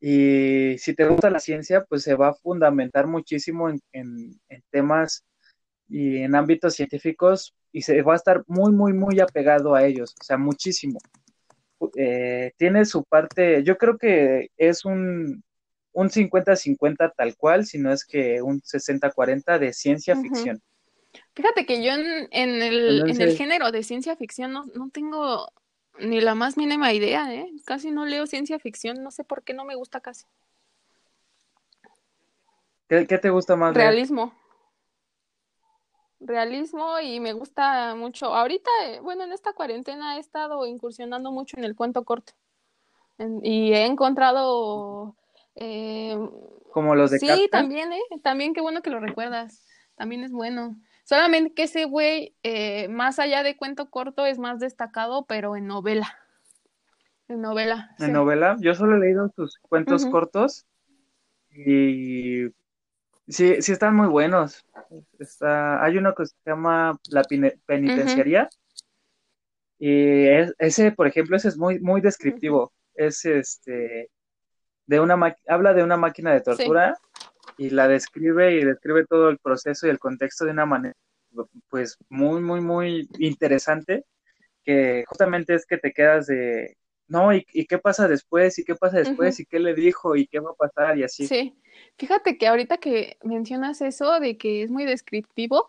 Y 0.00 0.76
si 0.76 0.94
te 0.94 1.06
gusta 1.06 1.30
la 1.30 1.40
ciencia, 1.40 1.84
pues 1.84 2.02
se 2.02 2.14
va 2.14 2.28
a 2.28 2.34
fundamentar 2.34 3.06
muchísimo 3.06 3.70
en, 3.70 3.80
en, 3.92 4.38
en 4.50 4.62
temas 4.70 5.24
y 5.88 6.18
en 6.18 6.34
ámbitos 6.34 6.74
científicos 6.74 7.54
y 7.74 7.82
se 7.82 8.00
va 8.02 8.12
a 8.12 8.16
estar 8.16 8.44
muy, 8.46 8.72
muy, 8.72 8.92
muy 8.92 9.18
apegado 9.18 9.74
a 9.74 9.84
ellos, 9.84 10.14
o 10.20 10.22
sea, 10.22 10.38
muchísimo. 10.38 11.00
Eh, 11.96 12.52
tiene 12.56 12.84
su 12.84 13.02
parte, 13.02 13.64
yo 13.64 13.76
creo 13.76 13.98
que 13.98 14.52
es 14.56 14.84
un, 14.84 15.42
un 15.92 16.08
50-50 16.08 17.12
tal 17.16 17.36
cual, 17.36 17.66
si 17.66 17.78
no 17.78 17.92
es 17.92 18.04
que 18.04 18.40
un 18.40 18.60
60-40 18.60 19.58
de 19.58 19.72
ciencia 19.72 20.14
ficción. 20.14 20.62
Fíjate 21.34 21.66
que 21.66 21.82
yo 21.82 21.94
en, 21.94 22.28
en, 22.30 22.62
el, 22.62 23.10
en, 23.10 23.20
el, 23.20 23.36
género 23.36 23.72
de 23.72 23.82
ciencia 23.82 24.14
ficción 24.14 24.52
no, 24.52 24.66
no, 24.76 24.90
tengo 24.90 25.48
ni 25.98 26.20
la 26.20 26.36
más 26.36 26.56
mínima 26.56 26.92
idea, 26.92 27.34
¿eh? 27.34 27.50
Casi 27.66 27.90
no 27.90 28.06
leo 28.06 28.28
ciencia 28.28 28.60
ficción, 28.60 29.02
no 29.02 29.10
sé 29.10 29.24
por 29.24 29.42
qué 29.42 29.52
no 29.52 29.64
me 29.64 29.74
gusta 29.74 30.00
casi. 30.00 30.26
¿Qué, 32.88 33.08
qué 33.08 33.18
te 33.18 33.30
gusta 33.30 33.56
más? 33.56 33.74
Realismo 33.74 34.32
realismo 36.26 36.98
y 37.00 37.20
me 37.20 37.32
gusta 37.32 37.94
mucho. 37.94 38.34
Ahorita, 38.34 38.70
eh, 38.86 39.00
bueno, 39.00 39.24
en 39.24 39.32
esta 39.32 39.52
cuarentena 39.52 40.16
he 40.16 40.20
estado 40.20 40.66
incursionando 40.66 41.30
mucho 41.30 41.56
en 41.56 41.64
el 41.64 41.76
cuento 41.76 42.04
corto 42.04 42.32
y 43.42 43.72
he 43.72 43.86
encontrado... 43.86 45.16
Eh, 45.54 46.18
Como 46.72 46.94
los 46.94 47.10
de 47.10 47.18
Sí, 47.18 47.48
también, 47.50 47.92
¿eh? 47.92 48.02
También 48.22 48.54
qué 48.54 48.60
bueno 48.60 48.82
que 48.82 48.90
lo 48.90 49.00
recuerdas. 49.00 49.64
También 49.94 50.24
es 50.24 50.32
bueno. 50.32 50.76
Solamente 51.04 51.54
que 51.54 51.64
ese 51.64 51.84
güey, 51.84 52.34
eh, 52.42 52.88
más 52.88 53.18
allá 53.18 53.42
de 53.42 53.56
cuento 53.56 53.90
corto, 53.90 54.26
es 54.26 54.38
más 54.38 54.58
destacado, 54.58 55.26
pero 55.26 55.54
en 55.54 55.66
novela. 55.66 56.18
En 57.28 57.40
novela. 57.40 57.94
En 57.98 58.12
novela, 58.12 58.56
yo 58.60 58.74
solo 58.74 58.96
he 58.96 59.00
leído 59.00 59.30
sus 59.36 59.58
cuentos 59.58 60.06
cortos 60.06 60.66
y 61.50 62.48
Sí, 63.26 63.62
sí 63.62 63.72
están 63.72 63.94
muy 63.94 64.08
buenos. 64.08 64.64
Está, 65.18 65.82
hay 65.82 65.96
uno 65.96 66.14
que 66.14 66.26
se 66.26 66.34
llama 66.44 66.98
La 67.08 67.22
Penitenciaría. 67.66 68.48
Y 69.78 70.26
ese, 70.58 70.92
por 70.92 71.06
ejemplo, 71.06 71.36
ese 71.36 71.48
es 71.48 71.56
muy, 71.56 71.80
muy 71.80 72.00
descriptivo. 72.00 72.72
Es 72.94 73.24
este 73.24 74.10
de 74.86 75.00
una 75.00 75.18
habla 75.48 75.72
de 75.72 75.82
una 75.82 75.96
máquina 75.96 76.32
de 76.32 76.42
tortura 76.42 76.98
y 77.56 77.70
la 77.70 77.88
describe 77.88 78.54
y 78.54 78.64
describe 78.64 79.06
todo 79.06 79.30
el 79.30 79.38
proceso 79.38 79.86
y 79.86 79.90
el 79.90 79.98
contexto 79.98 80.44
de 80.44 80.50
una 80.50 80.66
manera 80.66 80.94
pues 81.68 81.96
muy, 82.08 82.40
muy, 82.40 82.60
muy 82.60 83.08
interesante, 83.18 84.04
que 84.62 85.04
justamente 85.06 85.54
es 85.54 85.66
que 85.66 85.78
te 85.78 85.92
quedas 85.92 86.26
de, 86.26 86.76
no, 87.06 87.34
¿y, 87.34 87.44
qué 87.68 87.78
pasa 87.78 88.08
después? 88.08 88.58
¿Y 88.58 88.64
qué 88.64 88.74
pasa 88.74 88.98
después? 88.98 89.38
¿Y 89.38 89.46
qué 89.46 89.58
le 89.58 89.74
dijo? 89.74 90.16
¿Y 90.16 90.26
qué 90.26 90.40
va 90.40 90.50
a 90.50 90.54
pasar? 90.54 90.98
Y 90.98 91.04
así. 91.04 91.26
Sí, 91.26 91.54
fíjate 91.96 92.38
que 92.38 92.46
ahorita 92.46 92.78
que 92.78 93.18
mencionas 93.22 93.80
eso 93.82 94.20
de 94.20 94.38
que 94.38 94.62
es 94.62 94.70
muy 94.70 94.84
descriptivo, 94.84 95.68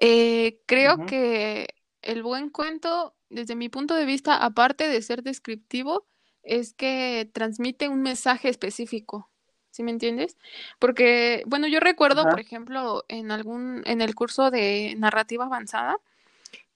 eh, 0.00 0.60
creo 0.66 1.06
que 1.06 1.68
el 2.00 2.22
buen 2.22 2.48
cuento, 2.50 3.14
desde 3.28 3.54
mi 3.54 3.68
punto 3.68 3.94
de 3.94 4.06
vista, 4.06 4.36
aparte 4.36 4.88
de 4.88 5.02
ser 5.02 5.22
descriptivo, 5.22 6.06
es 6.42 6.72
que 6.74 7.30
transmite 7.32 7.88
un 7.88 8.02
mensaje 8.02 8.48
específico. 8.48 9.30
¿Sí 9.70 9.82
me 9.82 9.90
entiendes? 9.90 10.36
Porque, 10.78 11.44
bueno, 11.46 11.66
yo 11.66 11.80
recuerdo, 11.80 12.24
por 12.24 12.40
ejemplo, 12.40 13.04
en 13.08 13.30
algún, 13.30 13.82
en 13.86 14.02
el 14.02 14.14
curso 14.14 14.50
de 14.50 14.94
narrativa 14.98 15.46
avanzada, 15.46 15.96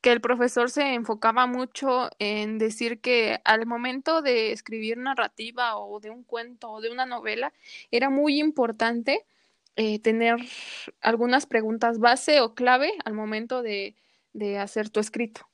que 0.06 0.12
el 0.12 0.20
profesor 0.20 0.70
se 0.70 0.94
enfocaba 0.94 1.48
mucho 1.48 2.10
en 2.20 2.58
decir 2.58 3.00
que 3.00 3.40
al 3.42 3.66
momento 3.66 4.22
de 4.22 4.52
escribir 4.52 4.98
narrativa 4.98 5.76
o 5.78 5.98
de 5.98 6.10
un 6.10 6.22
cuento 6.22 6.70
o 6.70 6.80
de 6.80 6.92
una 6.92 7.06
novela 7.06 7.52
era 7.90 8.08
muy 8.08 8.38
importante 8.38 9.26
eh, 9.74 9.98
tener 9.98 10.36
algunas 11.00 11.46
preguntas 11.46 11.98
base 11.98 12.40
o 12.40 12.54
clave 12.54 12.92
al 13.04 13.14
momento 13.14 13.62
de, 13.62 13.96
hacer 14.60 14.90
tu 14.90 15.00
escrito, 15.00 15.48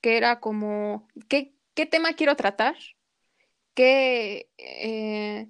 que 0.00 0.16
era 0.16 0.40
como, 0.40 1.06
¿qué, 1.28 1.54
tema 1.86 2.14
quiero 2.14 2.34
tratar? 2.34 2.74
¿Qué, 3.74 4.50
eh, 4.58 5.46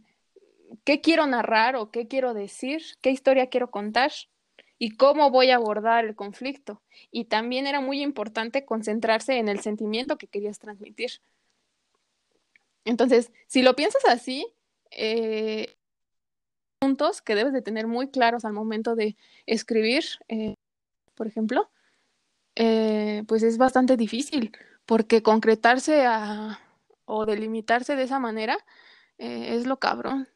¿Qué 0.85 1.01
quiero 1.01 1.27
narrar 1.27 1.75
o 1.77 1.91
qué 1.91 2.07
quiero 2.07 2.35
decir? 2.35 2.83
¿Qué 3.01 3.09
historia 3.09 3.47
quiero 3.47 3.71
contar? 3.71 4.13
Y 4.83 4.97
cómo 4.97 5.31
voy 5.31 5.51
a 5.51 5.55
abordar 5.55 6.05
el 6.05 6.17
conflicto. 6.17 6.83
Y 7.13 7.27
también 7.27 7.69
era 7.69 7.81
muy 7.81 8.03
importante 8.03 8.65
concentrarse 8.65 9.39
en 9.39 9.49
el 9.49 9.61
sentimiento 9.61 10.19
que 10.19 10.27
querías 10.27 10.59
transmitir. 10.59 11.21
Entonces, 12.85 13.31
si 13.47 13.63
lo 13.63 13.77
piensas 13.77 14.03
así, 14.09 14.45
eh, 14.91 15.77
puntos 16.81 17.23
que 17.23 17.37
debes 17.37 17.53
de 17.53 17.63
tener 17.63 17.87
muy 17.87 18.11
claros 18.11 18.45
al 18.45 18.55
momento 18.55 18.97
de 18.97 19.17
escribir, 19.47 20.03
eh, 20.27 20.57
por 21.15 21.29
ejemplo, 21.29 21.71
eh, 22.57 23.23
pues 23.29 23.45
es 23.45 23.59
bastante 23.59 23.97
difícil, 23.97 24.51
porque 24.85 25.23
concretarse 25.23 26.07
a, 26.07 26.59
o 27.05 27.25
delimitarse 27.25 27.95
de 27.95 28.03
esa 28.03 28.19
manera 28.19 28.59
es 29.17 29.65
lo 29.65 29.79
cabrón. 29.79 30.27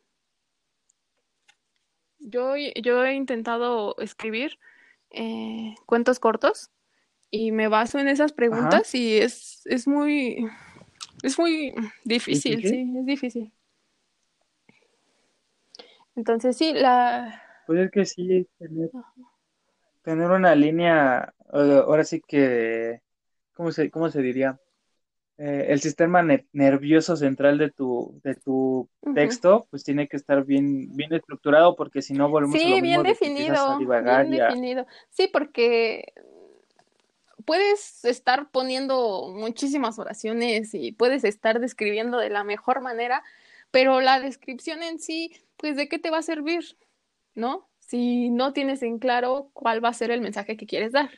Yo, 2.18 2.54
yo 2.56 3.04
he 3.04 3.14
intentado 3.14 3.96
escribir 3.98 4.58
eh, 5.10 5.74
cuentos 5.86 6.18
cortos 6.18 6.70
y 7.30 7.52
me 7.52 7.68
baso 7.68 7.98
en 7.98 8.08
esas 8.08 8.32
preguntas 8.32 8.94
y 8.94 9.18
es, 9.18 9.62
es 9.66 9.86
muy, 9.86 10.46
es 11.22 11.38
muy 11.38 11.74
difícil, 12.04 12.66
sí, 12.66 12.92
es 12.98 13.06
difícil. 13.06 13.52
Entonces 16.14 16.56
sí, 16.56 16.72
la... 16.72 17.42
Pues 17.66 17.80
es 17.80 17.90
que 17.90 18.04
sí, 18.06 18.48
tener, 20.02 20.30
una 20.30 20.54
línea, 20.54 21.34
ahora 21.52 22.04
sí 22.04 22.22
que, 22.26 23.02
¿cómo 23.54 23.72
se, 23.72 23.90
cómo 23.90 24.08
se 24.08 24.22
diría? 24.22 24.58
Eh, 25.38 25.66
el 25.68 25.80
sistema 25.80 26.22
nervioso 26.52 27.14
central 27.14 27.58
de 27.58 27.70
tu, 27.70 28.18
de 28.24 28.34
tu 28.36 28.88
texto, 29.14 29.66
pues 29.70 29.84
tiene 29.84 30.08
que 30.08 30.16
estar 30.16 30.44
bien, 30.46 30.96
bien 30.96 31.12
estructurado, 31.12 31.76
porque 31.76 32.00
si 32.00 32.14
no 32.14 32.30
volvemos 32.30 32.56
a 32.56 32.68
lo 32.68 32.80
bien 32.80 33.02
definido, 33.02 33.78
bien 33.78 34.30
definido. 34.30 34.86
Sí, 35.10 35.28
porque 35.30 36.14
puedes 37.44 38.04
estar 38.06 38.50
poniendo 38.50 39.30
muchísimas 39.34 39.98
oraciones 39.98 40.72
y 40.72 40.92
puedes 40.92 41.22
estar 41.24 41.60
describiendo 41.60 42.16
de 42.16 42.30
la 42.30 42.42
mejor 42.42 42.80
manera, 42.80 43.22
pero 43.70 44.00
la 44.00 44.20
descripción 44.20 44.82
en 44.82 44.98
sí, 44.98 45.32
pues 45.58 45.76
de 45.76 45.88
qué 45.88 45.98
te 45.98 46.10
va 46.10 46.18
a 46.18 46.22
servir, 46.22 46.78
¿no? 47.34 47.68
Si 47.78 48.30
no 48.30 48.54
tienes 48.54 48.82
en 48.82 48.98
claro 48.98 49.50
cuál 49.52 49.84
va 49.84 49.90
a 49.90 49.94
ser 49.94 50.10
el 50.10 50.22
mensaje 50.22 50.56
que 50.56 50.66
quieres 50.66 50.92
dar. 50.92 51.10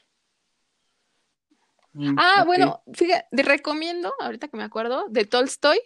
Mm, 1.99 2.15
ah, 2.17 2.45
bueno, 2.47 2.81
fíjate, 2.93 3.27
recomiendo, 3.33 4.15
ahorita 4.21 4.47
que 4.47 4.57
me 4.57 4.63
acuerdo, 4.63 5.07
de 5.09 5.25
Tolstoy, 5.25 5.81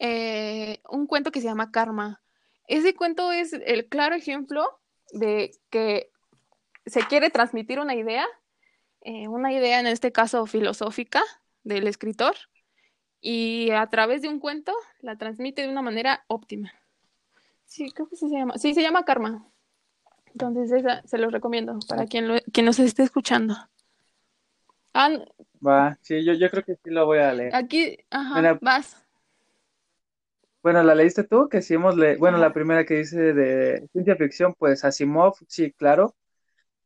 eh, 0.00 0.80
un 0.90 1.06
cuento 1.06 1.30
que 1.30 1.40
se 1.40 1.46
llama 1.46 1.70
Karma. 1.70 2.20
Ese 2.66 2.96
cuento 2.96 3.30
es 3.30 3.52
el 3.52 3.86
claro 3.88 4.16
ejemplo 4.16 4.80
de 5.12 5.52
que 5.70 6.10
se 6.84 7.06
quiere 7.06 7.30
transmitir 7.30 7.78
una 7.78 7.94
idea, 7.94 8.26
eh, 9.02 9.28
una 9.28 9.52
idea 9.52 9.78
en 9.78 9.86
este 9.86 10.10
caso 10.10 10.46
filosófica 10.46 11.22
del 11.62 11.86
escritor, 11.86 12.34
y 13.20 13.70
a 13.70 13.86
través 13.86 14.20
de 14.22 14.28
un 14.28 14.40
cuento 14.40 14.74
la 15.00 15.16
transmite 15.16 15.62
de 15.62 15.68
una 15.68 15.82
manera 15.82 16.24
óptima. 16.26 16.72
Sí, 17.66 17.92
creo 17.92 18.08
que 18.08 18.16
sí 18.16 18.28
se 18.28 18.34
llama. 18.34 18.58
Sí, 18.58 18.74
se 18.74 18.82
llama 18.82 19.04
Karma. 19.04 19.46
Entonces, 20.26 20.72
esa 20.72 21.02
se 21.06 21.18
los 21.18 21.30
recomiendo 21.30 21.78
para 21.86 22.06
quien, 22.06 22.26
lo, 22.26 22.40
quien 22.52 22.66
nos 22.66 22.80
esté 22.80 23.04
escuchando. 23.04 23.54
Ah, 24.94 25.10
Va, 25.64 25.98
sí, 26.02 26.24
yo, 26.24 26.34
yo 26.34 26.50
creo 26.50 26.64
que 26.64 26.74
sí 26.74 26.90
lo 26.90 27.06
voy 27.06 27.18
a 27.18 27.32
leer. 27.32 27.54
Aquí, 27.54 27.96
ajá, 28.10 28.58
vas. 28.60 28.96
Bueno, 30.62 30.82
¿la 30.82 30.94
leíste 30.94 31.24
tú? 31.24 31.48
Que 31.48 31.60
sí 31.62 31.74
hemos 31.74 31.96
leído, 31.96 32.18
bueno, 32.20 32.38
la 32.38 32.52
primera 32.52 32.84
que 32.84 32.94
dice 32.94 33.32
de 33.32 33.88
ciencia 33.92 34.16
ficción, 34.16 34.54
pues 34.56 34.84
Asimov, 34.84 35.34
sí, 35.48 35.72
claro. 35.72 36.14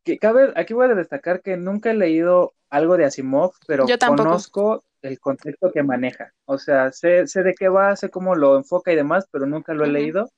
Que 0.02 0.18
cabe, 0.18 0.52
aquí 0.56 0.72
voy 0.72 0.86
a 0.86 0.94
destacar 0.94 1.42
que 1.42 1.56
nunca 1.56 1.90
he 1.90 1.94
leído 1.94 2.54
algo 2.70 2.96
de 2.96 3.04
Asimov, 3.04 3.52
pero 3.66 3.86
conozco 4.06 4.84
el 5.02 5.20
contexto 5.20 5.72
que 5.72 5.82
maneja. 5.82 6.32
O 6.46 6.58
sea, 6.58 6.92
sé, 6.92 7.26
sé 7.26 7.42
de 7.42 7.54
qué 7.54 7.68
va, 7.68 7.96
sé 7.96 8.08
cómo 8.08 8.34
lo 8.34 8.56
enfoca 8.56 8.92
y 8.92 8.96
demás, 8.96 9.26
pero 9.30 9.46
nunca 9.46 9.74
lo 9.74 9.84
he 9.84 9.88
leído. 9.88 10.30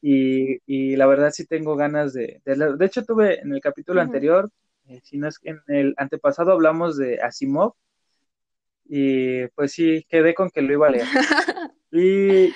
Y, 0.00 0.58
y, 0.66 0.94
la 0.96 1.06
verdad 1.06 1.30
sí 1.32 1.46
tengo 1.46 1.74
ganas 1.74 2.12
de, 2.12 2.40
de, 2.44 2.76
de 2.76 2.86
hecho 2.86 3.04
tuve 3.04 3.40
en 3.40 3.52
el 3.52 3.60
capítulo 3.60 4.00
anterior 4.00 4.48
eh, 4.88 5.00
si 5.04 5.18
no 5.18 5.28
es 5.28 5.38
que 5.38 5.50
en 5.50 5.60
el 5.68 5.94
antepasado 5.98 6.52
hablamos 6.52 6.96
de 6.96 7.20
Asimov 7.20 7.74
y 8.84 9.46
pues 9.48 9.72
sí, 9.72 10.06
quedé 10.08 10.34
con 10.34 10.48
que 10.50 10.62
lo 10.62 10.72
iba 10.72 10.86
a 10.86 10.90
leer. 10.90 11.06
y 11.92 12.48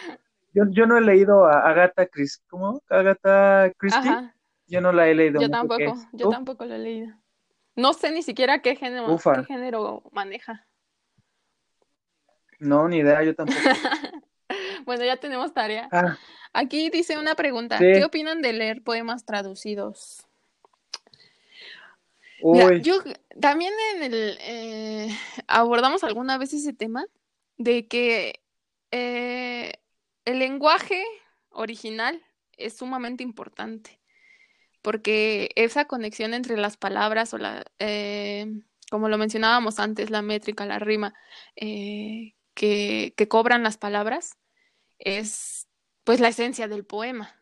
yo, 0.54 0.64
yo 0.70 0.86
no 0.86 0.96
he 0.96 1.02
leído 1.02 1.44
a 1.44 1.68
Agatha 1.68 2.06
Christie, 2.06 2.42
¿cómo? 2.48 2.82
Agatha 2.88 3.70
Christie. 3.76 4.32
Yo 4.66 4.80
no 4.80 4.92
la 4.92 5.08
he 5.08 5.14
leído. 5.14 5.42
Yo 5.42 5.50
tampoco, 5.50 5.94
yo 6.12 6.30
tampoco 6.30 6.64
lo 6.64 6.74
he 6.74 6.78
leído. 6.78 7.14
No 7.76 7.92
sé 7.92 8.10
ni 8.10 8.22
siquiera 8.22 8.62
qué 8.62 8.76
género, 8.76 9.18
qué 9.18 9.44
género 9.44 10.02
maneja. 10.10 10.66
No, 12.58 12.88
ni 12.88 12.98
idea, 12.98 13.22
yo 13.22 13.34
tampoco. 13.34 13.58
bueno, 14.86 15.04
ya 15.04 15.18
tenemos 15.18 15.52
tarea. 15.52 15.88
Ah. 15.92 16.16
Aquí 16.54 16.88
dice 16.88 17.18
una 17.18 17.34
pregunta. 17.34 17.78
¿Qué 17.78 18.04
opinan 18.04 18.40
de 18.40 18.54
leer 18.54 18.82
poemas 18.82 19.26
traducidos? 19.26 20.26
Yo 22.82 23.02
también 23.40 23.72
en 23.94 24.02
el 24.02 24.38
eh, 24.40 25.16
abordamos 25.46 26.04
alguna 26.04 26.38
vez 26.38 26.52
ese 26.52 26.72
tema 26.72 27.04
de 27.56 27.86
que 27.86 28.42
eh, 28.90 29.72
el 30.24 30.38
lenguaje 30.38 31.04
original 31.50 32.22
es 32.56 32.76
sumamente 32.76 33.22
importante 33.22 34.00
porque 34.82 35.50
esa 35.54 35.84
conexión 35.86 36.34
entre 36.34 36.56
las 36.56 36.76
palabras 36.76 37.32
o 37.34 37.38
la 37.38 37.64
eh, 37.78 38.46
como 38.90 39.08
lo 39.08 39.18
mencionábamos 39.18 39.78
antes 39.78 40.10
la 40.10 40.22
métrica 40.22 40.66
la 40.66 40.78
rima 40.78 41.14
que, 41.54 43.14
que 43.16 43.28
cobran 43.28 43.62
las 43.62 43.78
palabras 43.78 44.36
es 44.98 45.68
pues 46.04 46.20
la 46.20 46.28
esencia 46.28 46.68
del 46.68 46.84
poema 46.84 47.41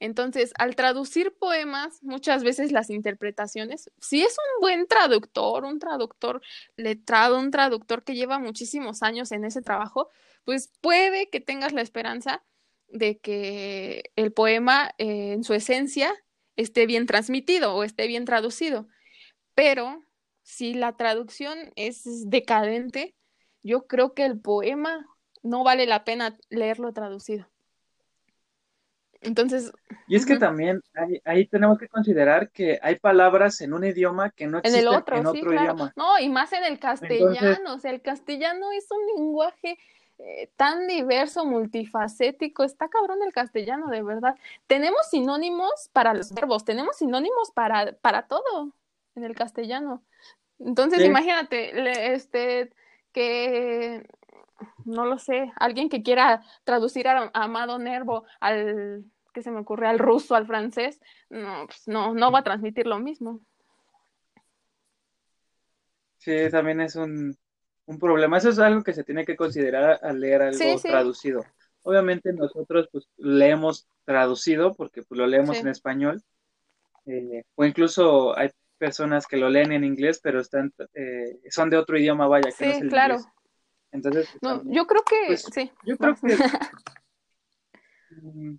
entonces, 0.00 0.52
al 0.58 0.76
traducir 0.76 1.34
poemas, 1.36 2.02
muchas 2.02 2.44
veces 2.44 2.70
las 2.70 2.88
interpretaciones, 2.88 3.90
si 4.00 4.22
es 4.22 4.36
un 4.38 4.60
buen 4.60 4.86
traductor, 4.86 5.64
un 5.64 5.78
traductor 5.78 6.40
letrado, 6.76 7.38
un 7.38 7.50
traductor 7.50 8.04
que 8.04 8.14
lleva 8.14 8.38
muchísimos 8.38 9.02
años 9.02 9.32
en 9.32 9.44
ese 9.44 9.60
trabajo, 9.60 10.08
pues 10.44 10.70
puede 10.80 11.28
que 11.30 11.40
tengas 11.40 11.72
la 11.72 11.82
esperanza 11.82 12.44
de 12.88 13.18
que 13.18 14.12
el 14.16 14.32
poema 14.32 14.92
eh, 14.98 15.32
en 15.32 15.44
su 15.44 15.52
esencia 15.54 16.14
esté 16.56 16.86
bien 16.86 17.06
transmitido 17.06 17.74
o 17.74 17.82
esté 17.82 18.06
bien 18.06 18.24
traducido. 18.24 18.88
Pero 19.54 20.04
si 20.42 20.74
la 20.74 20.96
traducción 20.96 21.58
es 21.76 22.30
decadente, 22.30 23.16
yo 23.62 23.86
creo 23.86 24.14
que 24.14 24.24
el 24.24 24.40
poema 24.40 25.06
no 25.42 25.64
vale 25.64 25.86
la 25.86 26.04
pena 26.04 26.38
leerlo 26.50 26.92
traducido. 26.92 27.48
Entonces. 29.20 29.72
Y 30.06 30.16
es 30.16 30.24
que 30.24 30.36
también 30.36 30.82
ahí, 31.24 31.46
tenemos 31.46 31.78
que 31.78 31.88
considerar 31.88 32.50
que 32.50 32.78
hay 32.82 32.96
palabras 32.96 33.60
en 33.60 33.72
un 33.72 33.84
idioma 33.84 34.30
que 34.30 34.46
no 34.46 34.58
existen 34.58 34.80
en, 34.82 34.88
el 34.88 34.94
otro, 34.94 35.16
en 35.16 35.26
otro 35.26 35.52
idioma. 35.52 35.92
No, 35.96 36.18
y 36.18 36.28
más 36.28 36.52
en 36.52 36.64
el 36.64 36.78
castellano. 36.78 37.74
o 37.74 37.78
sea, 37.78 37.90
el 37.90 38.00
castellano 38.00 38.70
es 38.72 38.86
un 38.90 39.04
lenguaje 39.16 39.78
eh, 40.18 40.50
tan 40.56 40.86
diverso, 40.86 41.44
multifacético. 41.44 42.64
Está 42.64 42.88
cabrón 42.88 43.18
el 43.24 43.32
castellano, 43.32 43.88
de 43.88 44.02
verdad. 44.02 44.36
Tenemos 44.66 45.08
sinónimos 45.10 45.90
para 45.92 46.14
los 46.14 46.32
verbos, 46.32 46.64
tenemos 46.64 46.96
sinónimos 46.96 47.50
para, 47.52 47.92
para 47.92 48.22
todo 48.22 48.72
en 49.14 49.24
el 49.24 49.34
castellano. 49.34 50.02
Entonces, 50.58 51.04
imagínate, 51.04 52.14
este, 52.14 52.70
que 53.12 54.06
no 54.88 55.06
lo 55.06 55.18
sé, 55.18 55.52
alguien 55.56 55.88
que 55.88 56.02
quiera 56.02 56.42
traducir 56.64 57.08
a, 57.08 57.30
Amado 57.34 57.78
Nervo 57.78 58.24
al, 58.40 59.04
que 59.32 59.42
se 59.42 59.50
me 59.50 59.60
ocurre, 59.60 59.86
al 59.86 59.98
ruso, 59.98 60.34
al 60.34 60.46
francés, 60.46 61.00
no, 61.30 61.66
pues 61.66 61.86
no, 61.86 62.14
no 62.14 62.32
va 62.32 62.40
a 62.40 62.44
transmitir 62.44 62.86
lo 62.86 62.98
mismo. 62.98 63.40
Sí, 66.18 66.34
también 66.50 66.80
es 66.80 66.96
un, 66.96 67.36
un 67.86 67.98
problema. 67.98 68.38
Eso 68.38 68.50
es 68.50 68.58
algo 68.58 68.82
que 68.82 68.92
se 68.92 69.04
tiene 69.04 69.24
que 69.24 69.36
considerar 69.36 69.98
al 70.02 70.20
leer 70.20 70.42
algo 70.42 70.80
traducido. 70.82 71.44
Obviamente 71.82 72.32
nosotros 72.32 72.88
pues 72.92 73.08
leemos 73.16 73.88
traducido 74.04 74.74
porque 74.74 75.02
pues, 75.02 75.18
lo 75.18 75.26
leemos 75.26 75.56
en 75.58 75.68
español. 75.68 76.22
Eh, 77.06 77.44
o 77.54 77.64
incluso 77.64 78.36
hay 78.36 78.50
personas 78.76 79.26
que 79.26 79.38
lo 79.38 79.48
leen 79.48 79.72
en 79.72 79.84
inglés, 79.84 80.20
pero 80.22 80.40
están, 80.40 80.72
eh, 80.94 81.40
son 81.50 81.70
de 81.70 81.78
otro 81.78 81.98
idioma, 81.98 82.26
vaya, 82.26 82.50
que 82.56 82.66
no 82.66 82.72
es 82.72 82.82
el 82.82 82.88
claro. 82.88 83.16
Entonces, 83.92 84.28
no, 84.42 84.62
yo 84.64 84.86
creo 84.86 85.02
que 85.02 85.26
pues, 85.26 85.46
sí. 85.52 85.70
Yo 85.84 85.96
creo 85.96 86.14
que 86.14 86.36
mm, 88.22 88.56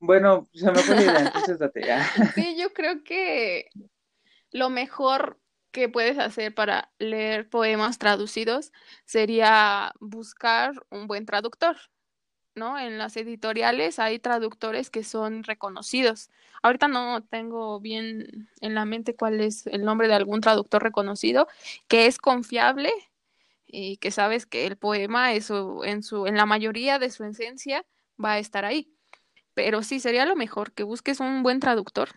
bueno, 0.00 0.48
se 0.52 0.70
me 0.70 0.82
fue 0.82 0.96
la 0.96 1.02
idea, 1.02 1.22
entonces 1.22 1.58
date 1.58 1.86
ya. 1.86 2.06
Sí, 2.34 2.56
yo 2.58 2.72
creo 2.72 3.02
que 3.04 3.70
lo 4.50 4.70
mejor 4.70 5.40
que 5.70 5.88
puedes 5.88 6.18
hacer 6.18 6.54
para 6.54 6.92
leer 6.98 7.48
poemas 7.48 7.98
traducidos 7.98 8.72
sería 9.04 9.92
buscar 9.98 10.72
un 10.90 11.06
buen 11.06 11.26
traductor. 11.26 11.76
¿No? 12.54 12.78
En 12.78 12.98
las 12.98 13.16
editoriales 13.16 13.98
hay 13.98 14.18
traductores 14.18 14.90
que 14.90 15.04
son 15.04 15.44
reconocidos. 15.44 16.30
Ahorita 16.62 16.88
no 16.88 17.22
tengo 17.22 17.80
bien 17.80 18.48
en 18.60 18.74
la 18.74 18.84
mente 18.84 19.14
cuál 19.14 19.40
es 19.40 19.66
el 19.66 19.84
nombre 19.84 20.08
de 20.08 20.14
algún 20.14 20.40
traductor 20.40 20.82
reconocido, 20.82 21.48
que 21.88 22.06
es 22.06 22.18
confiable 22.18 22.92
y 23.66 23.96
que 23.98 24.10
sabes 24.10 24.46
que 24.46 24.66
el 24.66 24.76
poema 24.76 25.32
eso, 25.32 25.84
en, 25.84 26.02
su, 26.02 26.26
en 26.26 26.36
la 26.36 26.46
mayoría 26.46 26.98
de 26.98 27.10
su 27.10 27.24
esencia 27.24 27.84
va 28.22 28.32
a 28.32 28.38
estar 28.38 28.64
ahí. 28.64 28.90
Pero 29.54 29.82
sí, 29.82 30.00
sería 30.00 30.26
lo 30.26 30.36
mejor 30.36 30.72
que 30.72 30.82
busques 30.82 31.20
un 31.20 31.42
buen 31.42 31.60
traductor. 31.60 32.10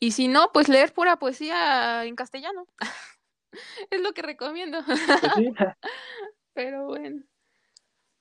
Y 0.00 0.12
si 0.12 0.28
no, 0.28 0.50
pues 0.52 0.68
leer 0.68 0.92
pura 0.92 1.18
poesía 1.18 2.04
en 2.04 2.16
castellano. 2.16 2.66
es 3.90 4.00
lo 4.00 4.12
que 4.12 4.22
recomiendo. 4.22 4.78
Pues 4.84 5.00
Pero 6.54 6.86
bueno. 6.86 7.22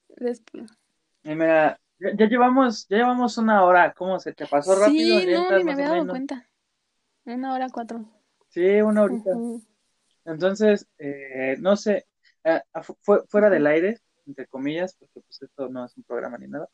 Después. 0.10 0.77
Mira, 1.36 1.80
ya, 2.00 2.28
llevamos, 2.28 2.88
ya 2.88 2.98
llevamos 2.98 3.38
una 3.38 3.64
hora. 3.64 3.94
¿Cómo 3.94 4.20
se 4.20 4.34
te 4.34 4.46
pasó 4.46 4.76
rápido? 4.76 5.20
Sí, 5.20 5.28
no, 5.28 5.58
ni 5.58 5.64
me 5.64 5.74
había 5.74 5.90
dado 5.90 6.08
cuenta. 6.08 6.50
Una 7.26 7.54
hora 7.54 7.68
cuatro. 7.70 8.06
Sí, 8.50 8.82
una 8.82 9.04
horita. 9.04 9.32
Entonces, 10.26 10.88
eh, 10.98 11.56
no 11.60 11.76
sé, 11.76 12.08
eh, 12.44 12.62
fuera 13.30 13.50
del 13.50 13.68
aire, 13.68 14.00
entre 14.26 14.48
comillas, 14.48 14.96
porque 14.96 15.22
pues 15.22 15.42
esto 15.42 15.70
no 15.70 15.86
es 15.86 15.96
un 15.98 16.04
programa 16.04 16.38
ni 16.38 16.48
nada. 16.48 16.70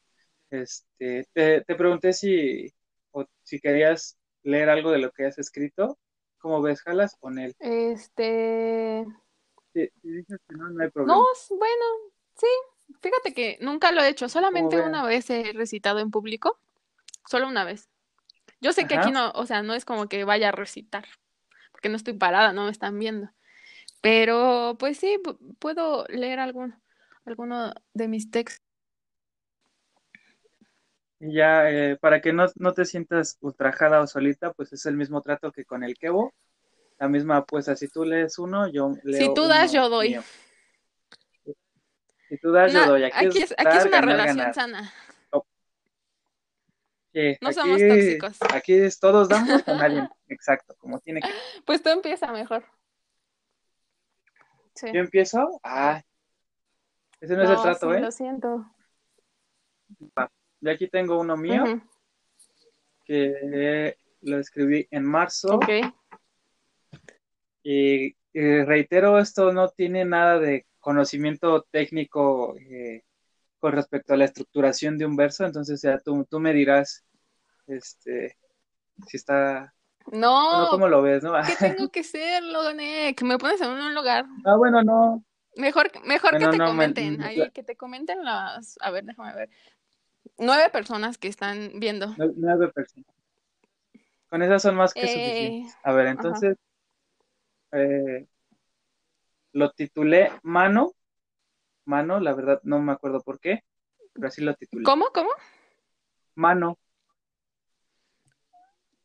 Este, 0.50 1.28
te, 1.34 1.62
te 1.62 1.76
pregunté 1.76 2.14
si, 2.14 2.72
o 3.12 3.26
si 3.42 3.60
querías 3.60 4.18
leer 4.44 4.70
algo 4.70 4.92
de 4.92 5.00
lo 5.00 5.12
que 5.12 5.26
has 5.26 5.38
escrito. 5.40 5.98
¿Cómo 6.38 6.62
ves, 6.62 6.82
Jalas 6.82 7.16
con 7.20 7.40
él? 7.40 7.56
Este. 7.60 9.06
Sí, 9.74 9.90
dices 10.04 10.40
que 10.48 10.56
no, 10.56 10.70
no 10.70 10.84
hay 10.84 10.92
problema. 10.92 11.18
No, 11.18 11.26
bueno, 11.58 11.86
sí. 12.36 12.48
Fíjate 13.02 13.34
que 13.34 13.58
nunca 13.62 13.92
lo 13.92 14.02
he 14.02 14.10
hecho, 14.10 14.30
solamente 14.30 14.80
una 14.80 15.04
vez 15.04 15.30
he 15.30 15.54
recitado 15.54 16.00
en 16.00 16.12
público. 16.12 16.60
Solo 17.28 17.48
una 17.48 17.64
vez. 17.64 17.90
Yo 18.60 18.74
sé 18.74 18.88
que 18.88 18.96
aquí 18.96 19.12
no, 19.12 19.32
o 19.32 19.46
sea, 19.46 19.62
no 19.62 19.74
es 19.74 19.86
como 19.86 20.08
que 20.08 20.24
vaya 20.24 20.50
a 20.50 20.52
recitar, 20.54 21.06
porque 21.72 21.90
no 21.90 21.96
estoy 21.96 22.14
parada, 22.14 22.54
no 22.54 22.66
me 22.66 22.72
están 22.72 22.98
viendo. 22.98 23.30
Pero, 24.02 24.76
pues 24.80 24.98
sí, 24.98 25.20
puedo 25.60 26.06
leer 26.08 26.40
algún, 26.40 26.76
alguno 27.26 27.74
de 27.94 28.08
mis 28.08 28.32
textos 28.32 28.64
ya, 31.32 31.70
eh, 31.70 31.98
para 31.98 32.22
que 32.22 32.34
no, 32.34 32.48
no, 32.56 32.74
te 32.74 32.86
sientas 32.86 33.38
ultrajada 33.42 34.02
o 34.02 34.08
solita, 34.08 34.52
pues 34.52 34.74
es 34.74 34.86
el 34.86 34.98
mismo 34.98 35.22
trato 35.22 35.52
que 35.52 35.64
con 35.64 35.84
el 35.84 35.98
Kevo. 35.98 36.34
La 37.00 37.08
misma 37.08 37.38
apuesta, 37.38 37.76
si 37.76 37.88
tú 37.88 38.06
lees 38.06 38.38
uno, 38.40 38.68
yo 38.68 38.94
leo 39.04 39.30
Si 39.30 39.34
tú 39.34 39.48
das, 39.48 39.72
yo 39.72 39.90
doy. 39.90 40.20
Si 42.34 42.40
tú 42.40 42.52
das, 42.52 42.74
yo 42.74 42.84
doy. 42.88 43.04
Aquí, 43.04 43.44
es, 43.44 43.54
aquí 43.56 43.78
es 43.78 43.86
una 43.86 44.02
relación 44.02 44.54
sana. 44.56 44.92
no 47.42 47.54
somos 47.54 47.80
tóxicos. 47.80 48.38
Aquí 48.52 48.74
es 48.74 49.00
todos 49.00 49.30
damos 49.30 49.62
con 49.64 49.80
alguien. 49.80 50.10
Exacto, 50.30 50.74
como 50.80 51.00
tiene 51.00 51.22
que. 51.22 51.30
Pues 51.64 51.84
tú 51.84 51.90
empieza 51.90 52.32
mejor. 52.32 52.66
Sí. 54.74 54.88
¿Yo 54.92 55.00
empiezo? 55.02 55.60
Ah, 55.62 56.02
ese 57.22 57.36
no, 57.36 57.44
es 57.44 57.52
el 57.52 57.62
trato, 57.62 57.94
¿eh? 57.94 58.00
Lo 58.00 58.10
siento. 58.10 58.66
Yo 60.60 60.72
aquí 60.72 60.88
tengo 60.88 61.20
uno 61.20 61.38
mío 61.38 61.84
que 63.06 63.96
lo 64.22 64.40
escribí 64.40 64.88
en 64.90 65.06
marzo. 65.06 65.58
Ok. 65.58 65.70
Y, 67.62 68.16
reitero, 68.34 69.20
esto 69.20 69.52
no 69.52 69.70
tiene 69.70 70.04
nada 70.04 70.40
de 70.40 70.66
conocimiento 70.84 71.64
técnico 71.72 72.56
eh, 72.58 73.04
con 73.58 73.72
respecto 73.72 74.14
a 74.14 74.18
la 74.18 74.26
estructuración 74.26 74.98
de 74.98 75.06
un 75.06 75.16
verso, 75.16 75.46
entonces 75.46 75.82
ya 75.82 75.98
tú, 76.00 76.28
tú 76.30 76.42
me 76.42 76.54
dirás 76.54 77.06
este, 77.68 78.38
si 79.08 79.18
está... 79.18 79.74
No, 80.12 80.68
¿cómo 80.70 80.90
lo 80.90 81.02
ves? 81.02 81.24
¿no? 81.24 81.32
¿Qué 81.42 81.56
tengo 81.78 81.90
que 81.90 82.04
ser, 82.04 82.44
Logané? 82.44 83.16
Que 83.16 83.24
me 83.24 83.38
pones 83.38 83.62
en 83.62 83.70
un 83.70 83.96
lugar. 83.96 84.26
Ah, 84.44 84.58
bueno, 84.58 84.84
no. 84.84 85.24
Mejor, 85.56 85.90
mejor 86.04 86.38
que 86.38 86.48
te 86.48 86.58
comenten, 86.58 87.22
ahí, 87.22 87.50
que 87.52 87.64
te 87.64 87.78
comenten 87.78 88.26
las, 88.26 88.76
a 88.82 88.92
ver, 88.92 89.06
déjame 89.06 89.34
ver, 89.36 89.50
nueve 90.38 90.70
personas 90.70 91.18
que 91.18 91.30
están 91.30 91.72
viendo. 91.76 92.14
Nueve 92.18 92.74
personas. 92.74 93.06
Con 94.30 94.42
esas 94.42 94.62
son 94.62 94.76
más 94.76 94.94
que 94.94 95.06
eh, 95.06 95.08
suficientes. 95.08 95.78
A 95.84 95.94
ver, 95.94 96.08
entonces 96.08 96.58
eh, 97.72 98.28
lo 99.54 99.72
titulé 99.72 100.32
Mano. 100.44 100.94
Mano, 101.86 102.20
la 102.20 102.34
verdad 102.34 102.60
no 102.64 102.80
me 102.80 102.92
acuerdo 102.92 103.22
por 103.22 103.40
qué, 103.40 103.64
pero 104.14 104.28
así 104.28 104.42
lo 104.42 104.54
titulé. 104.56 104.84
¿Cómo? 104.84 105.08
¿Cómo? 105.14 105.30
Mano. 106.36 106.78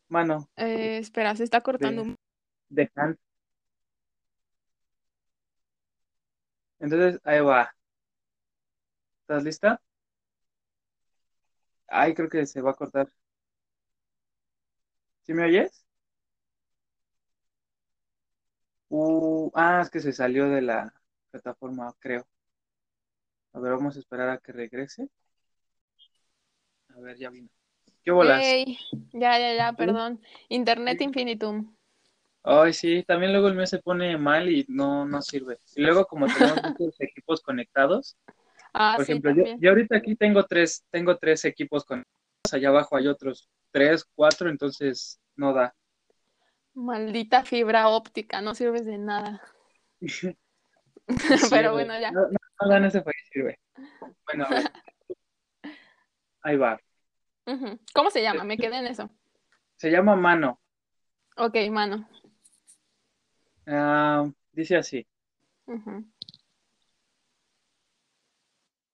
Mano. 0.07 0.49
Eh, 0.55 0.97
espera, 0.97 1.35
se 1.35 1.43
está 1.43 1.61
cortando 1.61 2.01
un. 2.01 2.15
De 2.69 2.89
Entonces, 6.79 7.19
ahí 7.23 7.41
va. 7.41 7.69
¿Estás 9.21 9.43
lista? 9.43 9.81
Ay, 11.87 12.13
creo 12.13 12.29
que 12.29 12.45
se 12.45 12.61
va 12.61 12.71
a 12.71 12.75
cortar. 12.75 13.11
¿Sí 15.23 15.33
me 15.33 15.43
oyes? 15.43 15.85
Uh, 18.89 19.51
ah, 19.53 19.81
es 19.81 19.89
que 19.89 19.99
se 19.99 20.13
salió 20.13 20.49
de 20.49 20.61
la 20.61 20.93
plataforma, 21.31 21.93
creo. 21.99 22.27
A 23.53 23.59
ver, 23.59 23.71
vamos 23.73 23.95
a 23.95 23.99
esperar 23.99 24.29
a 24.29 24.37
que 24.37 24.51
regrese. 24.51 25.07
A 26.95 26.99
ver, 26.99 27.17
ya 27.17 27.29
vino. 27.29 27.49
¿Qué 28.03 28.11
bolas? 28.11 28.43
Ya, 29.13 29.37
ya, 29.39 29.53
ya, 29.53 29.73
perdón. 29.73 30.21
Internet 30.49 31.01
infinitum. 31.01 31.75
Ay, 32.43 32.73
sí, 32.73 33.03
también 33.03 33.31
luego 33.31 33.47
el 33.47 33.55
mío 33.55 33.67
se 33.67 33.79
pone 33.79 34.17
mal 34.17 34.49
y 34.49 34.65
no, 34.69 35.05
no 35.05 35.21
sirve. 35.21 35.59
Y 35.75 35.81
luego 35.81 36.05
como 36.05 36.25
tenemos 36.27 36.63
muchos 36.79 36.99
equipos 36.99 37.41
conectados, 37.41 38.17
Ah, 38.73 38.93
Por 38.95 39.03
ejemplo, 39.03 39.33
yo, 39.59 39.69
ahorita 39.69 39.97
aquí 39.97 40.15
tengo 40.15 40.43
tres, 40.45 40.85
tengo 40.91 41.17
tres 41.17 41.43
equipos 41.45 41.83
con 41.85 42.03
allá 42.51 42.69
abajo 42.69 42.95
hay 42.95 43.07
otros 43.07 43.49
tres, 43.71 44.05
cuatro, 44.15 44.49
entonces 44.49 45.19
no 45.35 45.53
da. 45.53 45.75
Maldita 46.79 47.43
fibra 47.43 47.89
óptica, 47.89 48.41
no 48.41 48.55
sirves 48.55 48.85
de 48.85 48.97
nada. 48.97 49.41
Pero 51.49 51.73
bueno, 51.73 51.99
ya. 51.99 52.11
No, 52.11 52.21
no, 52.21 52.79
no, 52.79 52.87
ese 52.87 53.01
país 53.01 53.17
sirve. 53.31 53.59
Bueno, 54.25 54.47
ahí 56.41 56.55
va. 56.55 56.79
¿Cómo 57.93 58.09
se 58.11 58.21
llama? 58.21 58.45
Me 58.45 58.57
quedé 58.57 58.77
en 58.77 58.87
eso. 58.87 59.09
Se 59.75 59.91
llama 59.91 60.15
Mano. 60.15 60.61
Ok, 61.35 61.55
Mano. 61.69 62.07
Ah, 63.67 64.29
dice 64.53 64.77
así. 64.77 65.05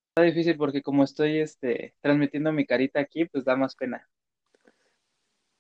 Está 0.10 0.24
difícil 0.24 0.58
porque 0.58 0.82
como 0.82 1.04
estoy 1.04 1.40
este, 1.40 1.94
transmitiendo 2.02 2.52
mi 2.52 2.66
carita 2.66 3.00
aquí, 3.00 3.26
pues 3.26 3.46
da 3.46 3.56
más 3.56 3.76
pena. 3.76 4.10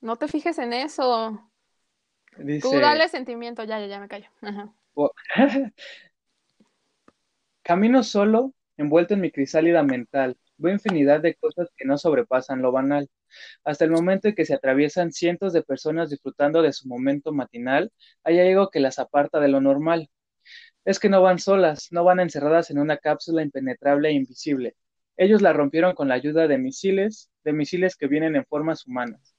No 0.02 0.16
te 0.16 0.28
fijes 0.28 0.58
en 0.58 0.74
eso. 0.74 1.52
Tú 2.62 2.80
dale 2.80 3.08
sentimiento, 3.08 3.64
ya, 3.64 3.80
ya, 3.80 3.88
ya 3.88 4.00
me 4.00 4.08
callo. 4.08 4.30
Camino 7.64 8.04
solo, 8.04 8.54
envuelto 8.78 9.14
en 9.14 9.22
mi 9.22 9.32
crisálida 9.32 9.84
mental. 9.84 10.38
Veo 10.58 10.74
infinidad 10.74 11.22
de 11.22 11.36
cosas 11.36 11.70
que 11.76 11.86
no 11.86 11.98
sobrepasan 11.98 12.62
lo 12.62 12.72
banal. 12.72 13.10
Hasta 13.64 13.86
el 13.86 13.92
momento 13.92 14.28
en 14.28 14.36
que 14.36 14.46
se 14.46 14.54
atraviesan 14.54 15.12
cientos 15.12 15.52
de 15.52 15.64
personas 15.64 16.10
disfrutando 16.10 16.62
de 16.62 16.72
su 16.72 16.88
momento 16.88 17.34
matinal, 17.34 17.92
hay 18.24 18.40
algo 18.40 18.70
que 18.70 18.80
las 18.80 19.00
aparta 19.00 19.40
de 19.40 19.50
lo 19.50 19.60
normal 19.60 20.10
es 20.86 21.00
que 21.00 21.10
no 21.10 21.22
van 21.22 21.40
solas, 21.40 21.88
no 21.92 22.04
van 22.04 22.20
encerradas 22.20 22.70
en 22.70 22.78
una 22.78 22.98
cápsula 22.98 23.42
impenetrable 23.42 24.10
e 24.10 24.14
invisible. 24.14 24.76
Ellos 25.18 25.42
la 25.42 25.52
rompieron 25.52 25.96
con 25.96 26.08
la 26.08 26.16
ayuda 26.16 26.48
de 26.48 26.58
misiles, 26.60 27.32
de 27.44 27.54
misiles 27.54 27.96
que 27.96 28.08
vienen 28.08 28.36
en 28.36 28.46
formas 28.46 28.86
humanas. 28.86 29.35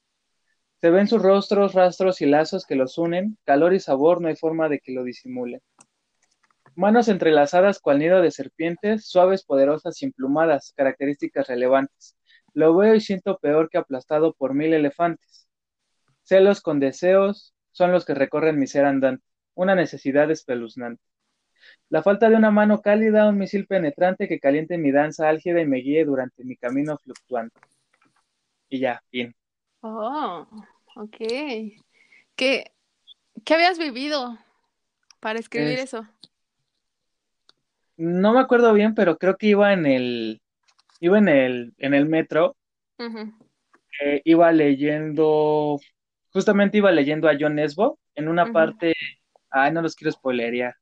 Se 0.79 0.91
ven 0.91 1.07
sus 1.07 1.21
rostros, 1.21 1.73
rastros 1.73 2.21
y 2.21 2.27
lazos 2.27 2.65
que 2.65 2.75
los 2.75 2.97
unen, 2.99 3.37
calor 3.45 3.73
y 3.73 3.79
sabor 3.79 4.21
no 4.21 4.27
hay 4.27 4.35
forma 4.35 4.69
de 4.69 4.79
que 4.79 4.91
lo 4.91 5.03
disimulen. 5.03 5.59
Manos 6.75 7.07
entrelazadas 7.07 7.79
cual 7.79 7.97
nido 7.97 8.21
de 8.21 8.29
serpientes, 8.29 9.07
suaves, 9.07 9.43
poderosas 9.43 9.99
y 10.01 10.05
emplumadas, 10.05 10.73
características 10.77 11.47
relevantes. 11.47 12.15
Lo 12.53 12.75
veo 12.75 12.93
y 12.93 13.01
siento 13.01 13.39
peor 13.39 13.69
que 13.69 13.79
aplastado 13.79 14.33
por 14.33 14.53
mil 14.53 14.73
elefantes. 14.73 15.47
Celos 16.21 16.61
con 16.61 16.79
deseos 16.79 17.55
son 17.71 17.91
los 17.91 18.05
que 18.05 18.13
recorren 18.13 18.59
mi 18.59 18.67
ser 18.67 18.85
andante, 18.85 19.23
una 19.55 19.73
necesidad 19.73 20.29
espeluznante. 20.29 21.01
La 21.89 22.03
falta 22.03 22.29
de 22.29 22.35
una 22.35 22.51
mano 22.51 22.81
cálida, 22.81 23.27
un 23.27 23.39
misil 23.39 23.65
penetrante 23.65 24.27
que 24.27 24.39
caliente 24.39 24.77
mi 24.77 24.91
danza 24.91 25.27
álgida 25.29 25.61
y 25.61 25.65
me 25.65 25.77
guíe 25.77 26.05
durante 26.05 26.43
mi 26.43 26.55
camino 26.55 26.97
fluctuante. 26.99 27.59
Y 28.69 28.79
ya, 28.79 29.01
fin. 29.09 29.33
Oh, 29.81 30.47
ok. 30.95 31.17
¿Qué, 32.35 32.71
qué 33.43 33.53
habías 33.53 33.77
vivido 33.79 34.37
para 35.19 35.39
escribir 35.39 35.79
eso? 35.79 36.07
No 37.97 38.33
me 38.33 38.39
acuerdo 38.39 38.73
bien, 38.73 38.93
pero 38.93 39.17
creo 39.17 39.37
que 39.37 39.47
iba 39.47 39.73
en 39.73 39.85
el 39.85 40.41
iba 40.99 41.17
en 41.17 41.27
el, 41.27 41.73
en 41.77 41.93
el 41.93 42.05
metro, 42.07 42.55
eh, 44.01 44.21
iba 44.25 44.51
leyendo, 44.51 45.79
justamente 46.31 46.77
iba 46.77 46.91
leyendo 46.91 47.27
a 47.29 47.35
John 47.39 47.55
Nesbo, 47.55 47.99
en 48.15 48.27
una 48.27 48.51
parte, 48.51 48.93
ay, 49.49 49.71
no 49.71 49.81
los 49.81 49.95
quiero 49.95 50.11
spoilerear, 50.11 50.75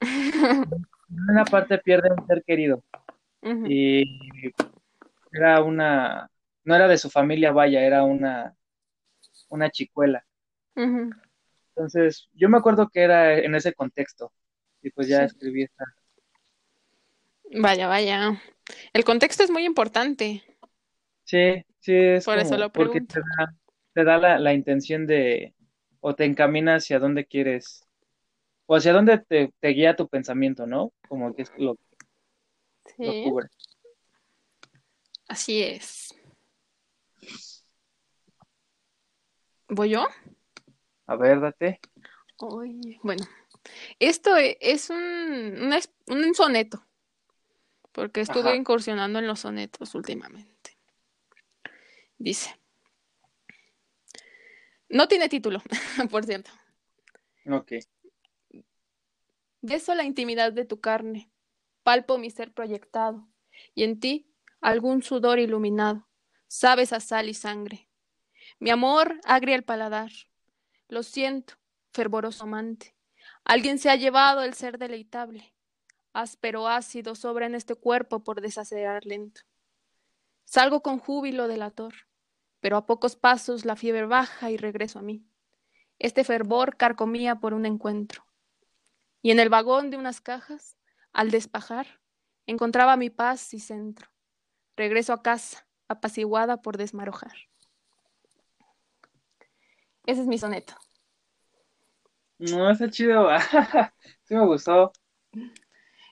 en 0.00 1.30
una 1.30 1.44
parte 1.44 1.78
pierde 1.78 2.10
un 2.10 2.26
ser 2.26 2.42
querido, 2.44 2.82
y 3.68 4.52
era 5.32 5.62
una, 5.62 6.30
no 6.66 6.74
era 6.74 6.88
de 6.88 6.98
su 6.98 7.08
familia, 7.08 7.52
vaya, 7.52 7.80
era 7.80 8.02
una, 8.02 8.54
una 9.48 9.70
chicuela. 9.70 10.26
Entonces, 10.74 12.28
yo 12.34 12.48
me 12.48 12.58
acuerdo 12.58 12.88
que 12.88 13.02
era 13.02 13.38
en 13.38 13.54
ese 13.54 13.72
contexto, 13.72 14.32
y 14.82 14.90
pues 14.90 15.06
ya 15.06 15.22
escribí 15.22 15.62
esta. 15.62 15.84
Vaya, 17.52 17.86
vaya. 17.86 18.42
El 18.92 19.04
contexto 19.04 19.44
es 19.44 19.50
muy 19.50 19.64
importante. 19.64 20.42
Sí, 21.22 21.64
sí, 21.78 21.94
es 21.94 22.24
Por 22.24 22.38
eso 22.38 22.58
lo 22.58 22.72
porque 22.72 23.00
te 23.00 23.20
da, 23.20 23.54
te 23.94 24.04
da 24.04 24.18
la, 24.18 24.38
la, 24.40 24.52
intención 24.52 25.06
de, 25.06 25.54
o 26.00 26.16
te 26.16 26.24
encamina 26.24 26.76
hacia 26.76 26.98
dónde 26.98 27.26
quieres, 27.26 27.84
o 28.66 28.74
hacia 28.74 28.92
dónde 28.92 29.18
te, 29.18 29.52
te 29.60 29.68
guía 29.68 29.94
tu 29.94 30.08
pensamiento, 30.08 30.66
¿no? 30.66 30.92
Como 31.08 31.32
que 31.32 31.42
es 31.42 31.52
lo, 31.58 31.76
sí. 32.96 33.04
lo 33.04 33.30
cubre. 33.30 33.48
Así 35.28 35.62
es. 35.62 36.15
¿Voy 39.68 39.90
yo? 39.90 40.06
A 41.06 41.16
ver, 41.16 41.40
date. 41.40 41.80
Uy, 42.38 42.98
bueno, 43.02 43.24
esto 43.98 44.36
es 44.36 44.90
un, 44.90 44.98
un, 44.98 45.74
un 46.06 46.34
soneto, 46.34 46.84
porque 47.92 48.20
estuve 48.20 48.50
Ajá. 48.50 48.56
incursionando 48.56 49.18
en 49.18 49.26
los 49.26 49.40
sonetos 49.40 49.94
últimamente. 49.94 50.78
Dice. 52.18 52.58
No 54.88 55.08
tiene 55.08 55.28
título, 55.28 55.62
por 56.10 56.24
cierto. 56.24 56.50
Ok. 57.50 57.72
Beso 59.62 59.94
la 59.94 60.04
intimidad 60.04 60.52
de 60.52 60.64
tu 60.64 60.80
carne, 60.80 61.30
palpo 61.82 62.18
mi 62.18 62.30
ser 62.30 62.52
proyectado, 62.52 63.26
y 63.74 63.82
en 63.82 63.98
ti 63.98 64.30
algún 64.60 65.02
sudor 65.02 65.38
iluminado, 65.38 66.08
sabes 66.46 66.92
a 66.92 67.00
sal 67.00 67.28
y 67.28 67.34
sangre. 67.34 67.85
Mi 68.58 68.70
amor 68.70 69.20
agria 69.24 69.54
el 69.54 69.64
paladar, 69.64 70.10
lo 70.88 71.02
siento, 71.02 71.54
fervoroso 71.92 72.44
amante. 72.44 72.94
Alguien 73.44 73.78
se 73.78 73.90
ha 73.90 73.96
llevado 73.96 74.42
el 74.42 74.54
ser 74.54 74.78
deleitable, 74.78 75.54
áspero 76.14 76.66
ácido 76.66 77.14
sobra 77.14 77.44
en 77.44 77.54
este 77.54 77.74
cuerpo 77.74 78.24
por 78.24 78.40
desacelerar 78.40 79.04
lento. 79.04 79.42
Salgo 80.44 80.80
con 80.80 80.98
júbilo 80.98 81.48
delator, 81.48 81.92
pero 82.60 82.78
a 82.78 82.86
pocos 82.86 83.14
pasos 83.14 83.66
la 83.66 83.76
fiebre 83.76 84.06
baja 84.06 84.50
y 84.50 84.56
regreso 84.56 85.00
a 85.00 85.02
mí. 85.02 85.26
Este 85.98 86.24
fervor 86.24 86.78
carcomía 86.78 87.36
por 87.36 87.52
un 87.52 87.66
encuentro. 87.66 88.26
Y 89.20 89.32
en 89.32 89.40
el 89.40 89.50
vagón 89.50 89.90
de 89.90 89.98
unas 89.98 90.22
cajas, 90.22 90.78
al 91.12 91.30
despajar, 91.30 92.00
encontraba 92.46 92.96
mi 92.96 93.10
paz 93.10 93.52
y 93.52 93.60
centro. 93.60 94.10
Regreso 94.76 95.12
a 95.12 95.22
casa, 95.22 95.68
apaciguada 95.88 96.62
por 96.62 96.78
desmarojar. 96.78 97.45
Ese 100.06 100.20
es 100.22 100.26
mi 100.26 100.38
soneto. 100.38 100.74
No, 102.38 102.70
está 102.70 102.88
chido. 102.90 103.28
sí 104.24 104.34
me 104.34 104.46
gustó. 104.46 104.92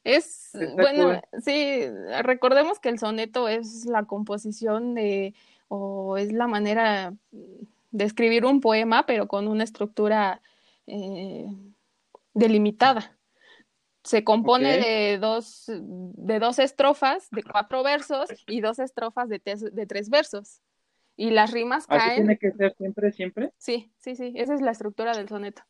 Es, 0.03 0.55
está 0.55 0.83
bueno, 0.83 1.21
cool. 1.31 1.43
sí, 1.43 1.87
recordemos 2.23 2.79
que 2.79 2.91
el 2.91 2.99
soneto 2.99 3.49
es 3.49 3.87
la 3.87 4.05
composición 4.05 4.95
de, 4.95 5.35
o 5.69 6.19
es 6.19 6.33
la 6.33 6.47
manera 6.47 7.15
de 7.91 8.05
escribir 8.05 8.45
un 8.45 8.61
poema, 8.61 9.07
pero 9.07 9.29
con 9.29 9.49
una 9.49 9.65
estructura 9.65 10.43
eh, 10.87 11.47
delimitada. 12.35 13.16
Se 14.03 14.25
compone 14.25 14.79
okay. 14.79 15.12
de, 15.12 15.19
dos, 15.19 15.65
de 15.66 16.39
dos 16.39 16.59
estrofas, 16.59 17.31
de 17.31 17.43
cuatro 17.43 17.83
versos, 17.83 18.29
y 18.47 18.61
dos 18.61 18.79
estrofas 18.79 19.31
de, 19.31 19.41
de 19.41 19.87
tres 19.87 20.11
versos. 20.11 20.61
Y 21.16 21.31
las 21.31 21.53
rimas 21.53 21.86
¿Así 21.89 21.99
caen. 21.99 22.16
tiene 22.16 22.39
que 22.39 22.53
ser 22.53 22.74
siempre, 22.77 23.12
siempre? 23.12 23.53
Sí, 23.57 23.93
sí, 23.99 24.16
sí, 24.16 24.32
esa 24.36 24.55
es 24.55 24.61
la 24.61 24.73
estructura 24.73 25.16
del 25.16 25.28
soneto. 25.28 25.62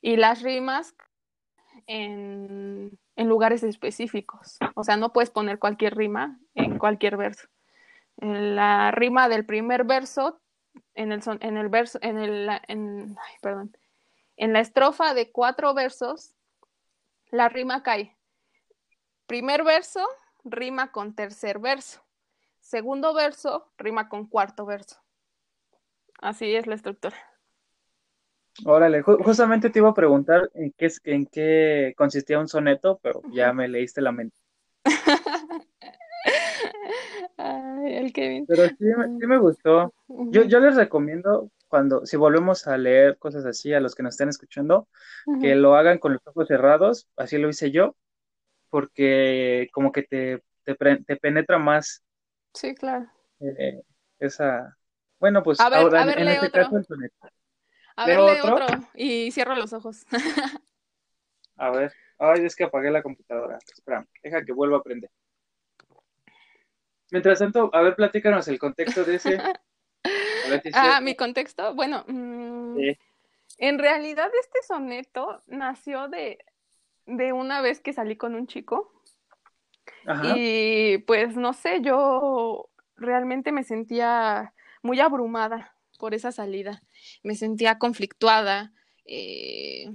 Y 0.00 0.16
las 0.16 0.42
rimas 0.42 0.94
en, 1.86 2.98
en, 3.16 3.28
lugares 3.28 3.62
específicos. 3.62 4.58
O 4.74 4.84
sea, 4.84 4.96
no 4.96 5.12
puedes 5.12 5.30
poner 5.30 5.58
cualquier 5.58 5.96
rima 5.96 6.38
en 6.54 6.78
cualquier 6.78 7.16
verso. 7.16 7.48
En 8.18 8.54
la 8.56 8.90
rima 8.90 9.28
del 9.28 9.46
primer 9.46 9.84
verso, 9.84 10.40
en 10.94 11.12
el, 11.12 11.22
son, 11.22 11.38
en 11.40 11.56
el 11.56 11.68
verso, 11.68 11.98
en 12.02 12.18
el, 12.18 12.48
en, 12.68 13.16
ay, 13.18 13.36
perdón, 13.40 13.76
en 14.36 14.52
la 14.52 14.60
estrofa 14.60 15.14
de 15.14 15.30
cuatro 15.30 15.74
versos, 15.74 16.34
la 17.30 17.48
rima 17.48 17.82
cae. 17.82 18.16
Primer 19.26 19.64
verso, 19.64 20.06
rima 20.44 20.92
con 20.92 21.14
tercer 21.14 21.58
verso. 21.58 22.01
Segundo 22.72 23.12
verso, 23.12 23.70
rima 23.76 24.08
con 24.08 24.26
cuarto 24.26 24.64
verso. 24.64 24.96
Así 26.22 26.56
es 26.56 26.66
la 26.66 26.74
estructura. 26.74 27.14
Órale, 28.64 29.02
justamente 29.02 29.68
te 29.68 29.80
iba 29.80 29.90
a 29.90 29.94
preguntar 29.94 30.50
en 30.54 30.72
qué, 30.78 30.88
en 31.04 31.26
qué 31.26 31.92
consistía 31.98 32.38
un 32.38 32.48
soneto, 32.48 32.98
pero 33.02 33.20
ya 33.30 33.52
me 33.52 33.68
leíste 33.68 34.00
la 34.00 34.12
mente. 34.12 34.34
Ay, 37.36 37.94
el 37.94 38.10
Kevin. 38.10 38.46
Pero 38.46 38.66
sí, 38.66 38.76
sí 38.78 39.26
me 39.26 39.36
gustó. 39.36 39.92
Yo, 40.08 40.44
yo 40.44 40.58
les 40.58 40.74
recomiendo 40.74 41.50
cuando, 41.68 42.06
si 42.06 42.16
volvemos 42.16 42.66
a 42.66 42.78
leer 42.78 43.18
cosas 43.18 43.44
así 43.44 43.74
a 43.74 43.80
los 43.80 43.94
que 43.94 44.02
nos 44.02 44.14
estén 44.14 44.30
escuchando, 44.30 44.88
uh 45.26 45.34
-huh. 45.34 45.40
que 45.42 45.56
lo 45.56 45.76
hagan 45.76 45.98
con 45.98 46.14
los 46.14 46.26
ojos 46.26 46.48
cerrados, 46.48 47.06
así 47.18 47.36
lo 47.36 47.50
hice 47.50 47.70
yo, 47.70 47.96
porque 48.70 49.68
como 49.74 49.92
que 49.92 50.04
te, 50.04 50.42
te, 50.64 50.74
te 50.74 51.16
penetra 51.16 51.58
más. 51.58 52.02
Sí, 52.54 52.74
claro. 52.74 53.06
Eh, 53.40 53.82
esa, 54.18 54.76
bueno, 55.18 55.42
pues 55.42 55.60
a 55.60 55.68
ver, 55.68 55.78
ahora 55.78 56.02
a 56.02 56.06
ver, 56.06 56.18
en 56.18 56.28
este 56.28 56.46
otro. 56.48 56.62
caso 56.62 56.76
el 56.78 56.84
soneto. 56.84 57.16
A 57.96 58.06
ver, 58.06 58.18
lee 58.18 58.40
otro? 58.42 58.54
otro 58.54 58.88
y 58.94 59.30
cierro 59.30 59.54
los 59.54 59.72
ojos. 59.72 60.04
a 61.56 61.70
ver, 61.70 61.92
ay, 62.18 62.44
es 62.44 62.56
que 62.56 62.64
apagué 62.64 62.90
la 62.90 63.02
computadora. 63.02 63.58
Espera, 63.72 64.06
deja 64.22 64.44
que 64.44 64.52
vuelva 64.52 64.78
a 64.78 64.80
aprender. 64.80 65.10
Mientras 67.12 67.38
tanto, 67.38 67.70
a 67.72 67.82
ver, 67.82 67.94
platícanos 67.94 68.48
el 68.48 68.58
contexto 68.58 69.04
de 69.04 69.14
ese. 69.16 69.36
Ver, 69.36 70.62
ah, 70.74 71.00
mi 71.00 71.14
contexto. 71.14 71.74
Bueno, 71.74 72.04
mmm, 72.08 72.76
sí. 72.76 72.98
en 73.58 73.78
realidad 73.78 74.30
este 74.40 74.62
soneto 74.66 75.42
nació 75.46 76.08
de, 76.08 76.38
de 77.06 77.32
una 77.32 77.60
vez 77.60 77.80
que 77.80 77.92
salí 77.92 78.16
con 78.16 78.34
un 78.34 78.46
chico. 78.46 79.01
Y 80.34 80.98
pues 80.98 81.36
no 81.36 81.52
sé, 81.52 81.80
yo 81.80 82.68
realmente 82.96 83.52
me 83.52 83.64
sentía 83.64 84.54
muy 84.82 85.00
abrumada 85.00 85.74
por 85.98 86.14
esa 86.14 86.32
salida. 86.32 86.82
Me 87.22 87.34
sentía 87.34 87.78
conflictuada. 87.78 88.72
Eh, 89.04 89.92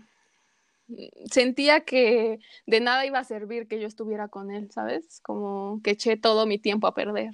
sentía 1.30 1.81
que 1.81 2.39
de 2.65 2.80
nada 2.80 3.05
iba 3.05 3.19
a 3.19 3.23
servir 3.23 3.68
que 3.68 3.80
yo 3.80 3.88
estuviera 3.88 4.27
con 4.27 4.51
él, 4.51 4.72
¿sabes? 4.72 5.19
Como 5.22 5.81
que 5.84 5.91
eché 5.91 6.18
todo 6.18 6.45
mi 6.45 6.57
tiempo 6.57 6.88
a 6.88 6.93
perder. 6.93 7.31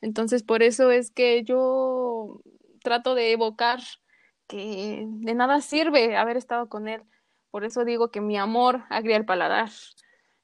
Entonces, 0.00 0.42
por 0.42 0.62
eso 0.62 0.90
es 0.90 1.10
que 1.10 1.42
yo 1.44 2.40
trato 2.82 3.14
de 3.14 3.32
evocar 3.32 3.80
que 4.46 5.06
de 5.08 5.34
nada 5.34 5.60
sirve 5.60 6.16
haber 6.16 6.36
estado 6.36 6.68
con 6.68 6.88
él. 6.88 7.02
Por 7.50 7.64
eso 7.64 7.84
digo 7.84 8.10
que 8.10 8.20
mi 8.20 8.36
amor 8.36 8.84
agria 8.90 9.16
el 9.16 9.24
paladar. 9.24 9.70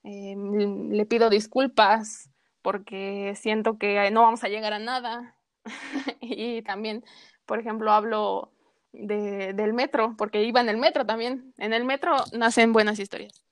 Eh, 0.05 0.35
le 0.37 1.07
pido 1.07 1.31
disculpas 1.31 2.31
porque 2.63 3.35
siento 3.37 3.79
que 3.79 4.11
no 4.11 4.23
vamos 4.23 4.45
a 4.45 4.49
llegar 4.49 4.73
a 4.73 4.79
nada. 4.79 5.37
y 6.21 6.63
también, 6.63 7.05
por 7.47 7.59
ejemplo, 7.59 7.93
hablo 7.93 8.53
de, 8.93 9.53
del 9.53 9.73
metro, 9.73 10.15
porque 10.17 10.43
iba 10.45 10.61
en 10.61 10.69
el 10.69 10.77
metro 10.77 11.07
también. 11.07 11.53
En 11.59 11.73
el 11.73 11.85
metro 11.85 12.17
nacen 12.33 12.73
buenas 12.73 12.99
historias. 12.99 13.45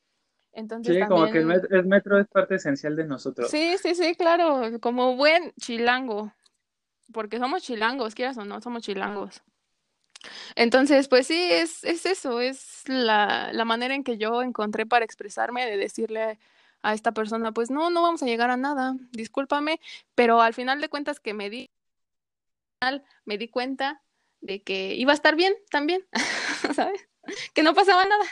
Entonces, 0.52 0.94
sí, 0.94 1.00
también... 1.00 1.20
como 1.20 1.32
que 1.32 1.38
el 1.38 1.46
metro, 1.46 1.78
el 1.78 1.86
metro, 1.86 2.18
es 2.18 2.26
parte 2.26 2.56
esencial 2.56 2.96
de 2.96 3.04
nosotros. 3.04 3.50
Sí, 3.50 3.76
sí, 3.80 3.94
sí, 3.94 4.14
claro, 4.14 4.80
como 4.80 5.16
buen 5.16 5.52
chilango, 5.60 6.32
porque 7.12 7.38
somos 7.38 7.62
chilangos, 7.62 8.14
quieras 8.14 8.38
o 8.38 8.44
no, 8.44 8.60
somos 8.60 8.82
chilangos. 8.82 9.42
Entonces, 10.56 11.08
pues 11.08 11.26
sí, 11.26 11.48
es, 11.50 11.84
es 11.84 12.06
eso, 12.06 12.40
es 12.40 12.82
la, 12.86 13.50
la 13.52 13.64
manera 13.64 13.94
en 13.94 14.04
que 14.04 14.18
yo 14.18 14.42
encontré 14.42 14.86
para 14.86 15.04
expresarme, 15.04 15.66
de 15.66 15.76
decirle 15.76 16.38
a 16.82 16.94
esta 16.94 17.12
persona, 17.12 17.52
pues 17.52 17.70
no, 17.70 17.90
no 17.90 18.02
vamos 18.02 18.22
a 18.22 18.26
llegar 18.26 18.50
a 18.50 18.56
nada, 18.56 18.94
discúlpame, 19.12 19.80
pero 20.14 20.40
al 20.40 20.54
final 20.54 20.80
de 20.80 20.88
cuentas 20.88 21.20
que 21.20 21.34
me 21.34 21.50
di, 21.50 21.70
me 23.24 23.38
di 23.38 23.48
cuenta 23.48 24.02
de 24.40 24.62
que 24.62 24.94
iba 24.94 25.12
a 25.12 25.14
estar 25.14 25.36
bien 25.36 25.54
también, 25.70 26.06
¿sabes? 26.74 27.08
Que 27.54 27.62
no 27.62 27.74
pasaba 27.74 28.04
nada. 28.04 28.24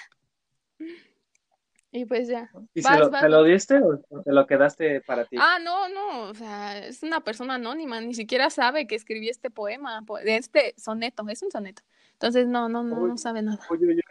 Y 1.97 2.05
pues 2.05 2.29
ya. 2.29 2.51
¿Y 2.75 2.83
Vas, 2.83 2.93
se 2.95 3.01
lo, 3.01 3.11
vas, 3.11 3.23
te 3.23 3.29
lo 3.31 3.43
diste 3.43 3.79
o 3.79 4.01
o 4.11 4.23
te 4.23 4.33
lo 4.33 4.47
quedaste 4.47 5.01
para 5.01 5.25
ti? 5.25 5.37
Ah, 5.39 5.59
no, 5.65 5.89
no, 5.89 6.29
o 6.29 6.35
sea, 6.35 6.87
es 6.87 7.03
una 7.03 7.21
persona 7.23 7.55
anónima, 7.55 8.01
ni 8.03 8.13
siquiera 8.13 8.51
sabe 8.51 8.87
que 8.87 8.95
escribí 8.95 9.31
este 9.31 9.51
poema, 9.51 10.03
po- 10.03 10.19
este 10.19 10.75
soneto, 10.77 11.27
es 11.29 11.43
un 11.43 11.51
soneto. 11.51 11.83
Entonces, 12.13 12.47
no, 12.47 12.69
no, 12.69 12.83
no, 12.83 13.01
Uy, 13.01 13.09
no 13.09 13.17
sabe 13.17 13.41
nada. 13.41 13.59
uy, 13.71 13.79
uy, 13.81 13.95
uy. 13.95 14.03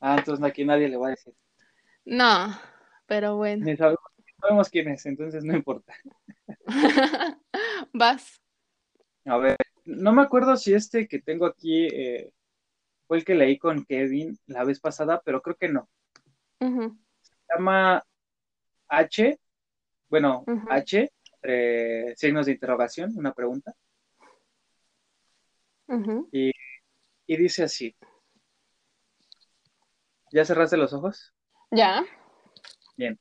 Ah, 0.00 0.16
entonces 0.18 0.42
aquí 0.44 0.64
nadie 0.64 0.88
le 0.88 0.96
va 0.96 1.08
a 1.08 1.10
decir. 1.10 1.34
No, 2.06 2.58
pero 3.06 3.36
bueno. 3.36 3.66
Ni 3.66 3.76
sabemos, 3.76 4.00
sabemos 4.40 4.68
quién 4.70 4.88
es, 4.88 5.04
entonces 5.04 5.44
no 5.44 5.54
importa. 5.54 5.94
Vas. 7.92 8.40
A 9.26 9.36
ver, 9.36 9.56
no 9.84 10.12
me 10.12 10.22
acuerdo 10.22 10.56
si 10.56 10.72
este 10.72 11.06
que 11.06 11.20
tengo 11.20 11.44
aquí 11.44 11.86
eh, 11.86 12.30
fue 13.06 13.18
el 13.18 13.24
que 13.24 13.34
leí 13.34 13.58
con 13.58 13.84
Kevin 13.84 14.38
la 14.46 14.64
vez 14.64 14.80
pasada, 14.80 15.20
pero 15.24 15.42
creo 15.42 15.56
que 15.56 15.68
no. 15.68 15.88
Se 17.20 17.54
llama 17.54 18.04
H, 18.88 19.38
bueno, 20.08 20.44
H, 20.70 21.12
entre 21.42 22.16
signos 22.16 22.46
de 22.46 22.52
interrogación, 22.52 23.12
una 23.16 23.32
pregunta, 23.34 23.74
y, 26.32 26.50
y 27.26 27.36
dice 27.36 27.64
así, 27.64 27.94
¿ya 30.32 30.44
cerraste 30.44 30.76
los 30.76 30.92
ojos? 30.94 31.34
Ya. 31.70 32.02
Bien. 32.96 33.18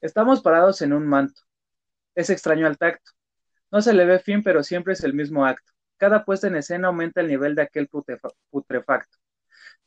Estamos 0.00 0.42
parados 0.42 0.80
en 0.82 0.92
un 0.92 1.06
manto. 1.06 1.42
Es 2.14 2.30
extraño 2.30 2.66
al 2.66 2.78
tacto. 2.78 3.12
No 3.70 3.82
se 3.82 3.92
le 3.92 4.04
ve 4.04 4.18
fin, 4.18 4.42
pero 4.42 4.62
siempre 4.62 4.94
es 4.94 5.04
el 5.04 5.14
mismo 5.14 5.44
acto. 5.44 5.72
Cada 5.96 6.24
puesta 6.24 6.46
en 6.46 6.56
escena 6.56 6.88
aumenta 6.88 7.20
el 7.20 7.28
nivel 7.28 7.54
de 7.54 7.62
aquel 7.62 7.88
putrefacto. 7.88 9.18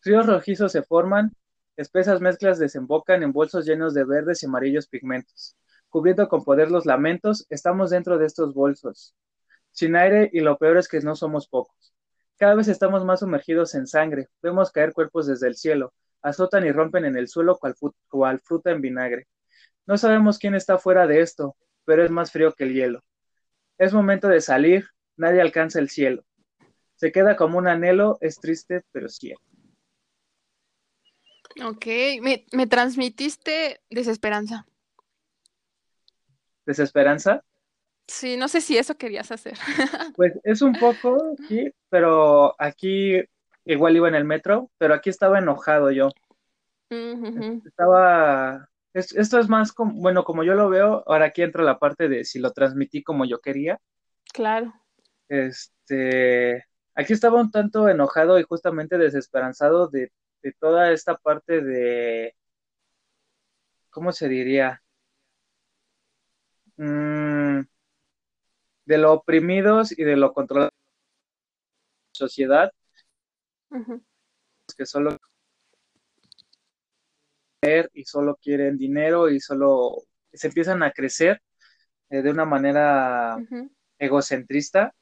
Ríos 0.03 0.25
rojizos 0.25 0.71
se 0.71 0.83
forman, 0.83 1.31
espesas 1.77 2.19
mezclas 2.19 2.59
desembocan 2.59 3.23
en 3.23 3.31
bolsos 3.31 3.65
llenos 3.65 3.93
de 3.93 4.03
verdes 4.03 4.43
y 4.43 4.47
amarillos 4.47 4.87
pigmentos. 4.87 5.55
Cubriendo 5.89 6.27
con 6.27 6.43
poder 6.43 6.69
los 6.71 6.85
lamentos, 6.85 7.45
estamos 7.49 7.91
dentro 7.91 8.17
de 8.17 8.25
estos 8.25 8.53
bolsos, 8.53 9.15
sin 9.71 9.95
aire 9.95 10.29
y 10.33 10.41
lo 10.41 10.57
peor 10.57 10.77
es 10.77 10.87
que 10.87 10.99
no 10.99 11.15
somos 11.15 11.47
pocos. 11.47 11.93
Cada 12.37 12.55
vez 12.55 12.67
estamos 12.67 13.05
más 13.05 13.21
sumergidos 13.21 13.73
en 13.75 13.87
sangre, 13.87 14.27
vemos 14.41 14.71
caer 14.71 14.91
cuerpos 14.91 15.27
desde 15.27 15.47
el 15.47 15.55
cielo, 15.55 15.93
azotan 16.21 16.65
y 16.65 16.71
rompen 16.71 17.05
en 17.05 17.15
el 17.15 17.27
suelo 17.27 17.57
cual, 17.57 17.75
cual 18.09 18.39
fruta 18.39 18.71
en 18.71 18.81
vinagre. 18.81 19.27
No 19.85 19.97
sabemos 19.97 20.39
quién 20.39 20.55
está 20.55 20.77
fuera 20.77 21.07
de 21.07 21.21
esto, 21.21 21.55
pero 21.85 22.03
es 22.03 22.11
más 22.11 22.31
frío 22.31 22.53
que 22.53 22.65
el 22.65 22.73
hielo. 22.73 23.03
Es 23.77 23.93
momento 23.93 24.27
de 24.27 24.41
salir, 24.41 24.87
nadie 25.15 25.41
alcanza 25.41 25.79
el 25.79 25.89
cielo. 25.89 26.25
Se 26.95 27.11
queda 27.11 27.35
como 27.35 27.59
un 27.59 27.67
anhelo, 27.67 28.17
es 28.21 28.39
triste, 28.39 28.83
pero 28.91 29.07
cierto. 29.07 29.56
Ok, 31.65 31.85
me, 32.21 32.45
me 32.51 32.67
transmitiste 32.67 33.81
desesperanza. 33.89 34.65
Desesperanza. 36.65 37.43
Sí, 38.07 38.37
no 38.37 38.47
sé 38.47 38.61
si 38.61 38.77
eso 38.77 38.95
querías 38.97 39.31
hacer. 39.31 39.57
Pues 40.15 40.33
es 40.43 40.61
un 40.61 40.73
poco, 40.73 41.35
sí, 41.47 41.71
pero 41.89 42.55
aquí 42.59 43.21
igual 43.65 43.95
iba 43.95 44.07
en 44.07 44.15
el 44.15 44.25
metro, 44.25 44.71
pero 44.79 44.93
aquí 44.95 45.09
estaba 45.09 45.37
enojado 45.39 45.91
yo. 45.91 46.09
Estaba, 47.65 48.69
es- 48.93 49.13
esto 49.15 49.39
es 49.39 49.47
más 49.49 49.71
como, 49.73 49.93
bueno, 50.01 50.23
como 50.23 50.43
yo 50.43 50.55
lo 50.55 50.69
veo, 50.69 51.03
ahora 51.05 51.25
aquí 51.25 51.43
entra 51.43 51.63
la 51.63 51.77
parte 51.77 52.07
de 52.09 52.23
si 52.25 52.39
lo 52.39 52.51
transmití 52.51 53.03
como 53.03 53.25
yo 53.25 53.39
quería. 53.39 53.79
Claro. 54.33 54.73
Este, 55.29 56.63
aquí 56.95 57.13
estaba 57.13 57.39
un 57.39 57.51
tanto 57.51 57.87
enojado 57.89 58.39
y 58.39 58.43
justamente 58.43 58.97
desesperanzado 58.97 59.87
de, 59.87 60.11
de 60.41 60.53
toda 60.53 60.91
esta 60.91 61.17
parte 61.17 61.61
de, 61.61 62.35
¿cómo 63.89 64.11
se 64.11 64.27
diría? 64.27 64.81
Mm, 66.77 67.61
de 68.85 68.97
lo 68.97 69.13
oprimidos 69.13 69.97
y 69.97 70.03
de 70.03 70.15
lo 70.15 70.33
controlados 70.33 70.71
sociedad, 72.13 72.71
Ujú. 73.69 74.03
que 74.75 74.85
solo 74.85 75.17
y 77.93 78.05
solo 78.05 78.37
quieren 78.41 78.77
dinero 78.77 79.29
y 79.29 79.39
solo 79.39 80.03
se 80.31 80.47
empiezan 80.47 80.83
a 80.83 80.91
crecer 80.91 81.41
eh, 82.09 82.21
de 82.21 82.29
una 82.29 82.45
manera 82.45 83.37
egocentrista 83.99 84.93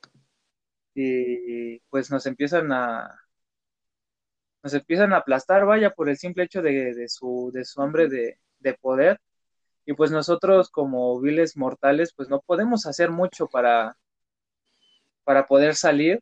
y 0.93 1.79
pues 1.89 2.09
nos 2.09 2.25
empiezan 2.25 2.71
a 2.71 3.24
nos 4.65 4.73
empiezan 4.73 5.13
a 5.13 5.17
aplastar, 5.17 5.63
vaya, 5.67 5.91
por 5.91 6.09
el 6.09 6.17
simple 6.17 6.43
hecho 6.43 6.63
de, 6.63 6.95
de 6.95 7.07
su, 7.07 7.51
de 7.53 7.63
su 7.63 7.83
hambre 7.83 8.07
de, 8.09 8.39
de 8.59 8.73
poder. 8.73 9.21
Y 9.85 9.93
pues 9.93 10.09
nosotros 10.09 10.71
como 10.71 11.21
viles 11.21 11.55
mortales, 11.55 12.11
pues 12.15 12.29
no 12.29 12.41
podemos 12.41 12.87
hacer 12.87 13.11
mucho 13.11 13.45
para, 13.45 13.95
para 15.23 15.45
poder 15.45 15.75
salir 15.75 16.19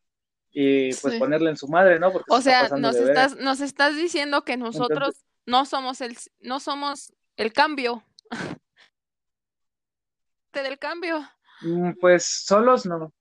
y 0.52 0.94
pues 0.96 1.14
Sí. 1.14 1.20
ponerle 1.20 1.52
en 1.52 1.56
su 1.58 1.70
madre, 1.70 2.00
¿no? 2.00 2.12
Porque 2.12 2.30
O 2.32 2.38
se 2.40 2.44
sea, 2.44 2.68
nos 2.78 2.98
estás, 2.98 3.38
nos 3.38 3.62
estás 3.62 3.96
diciendo 3.96 4.44
que 4.44 4.58
nosotros 4.58 5.16
no 5.46 5.66
somos 5.66 6.02
el, 6.02 6.18
no 6.42 6.60
somos 6.60 7.14
el 7.38 7.54
cambio. 7.54 8.04
del 10.54 10.78
cambio. 10.78 11.26
Mm, 11.62 11.94
Pues 12.02 12.26
solos 12.26 12.86
no. 12.86 13.14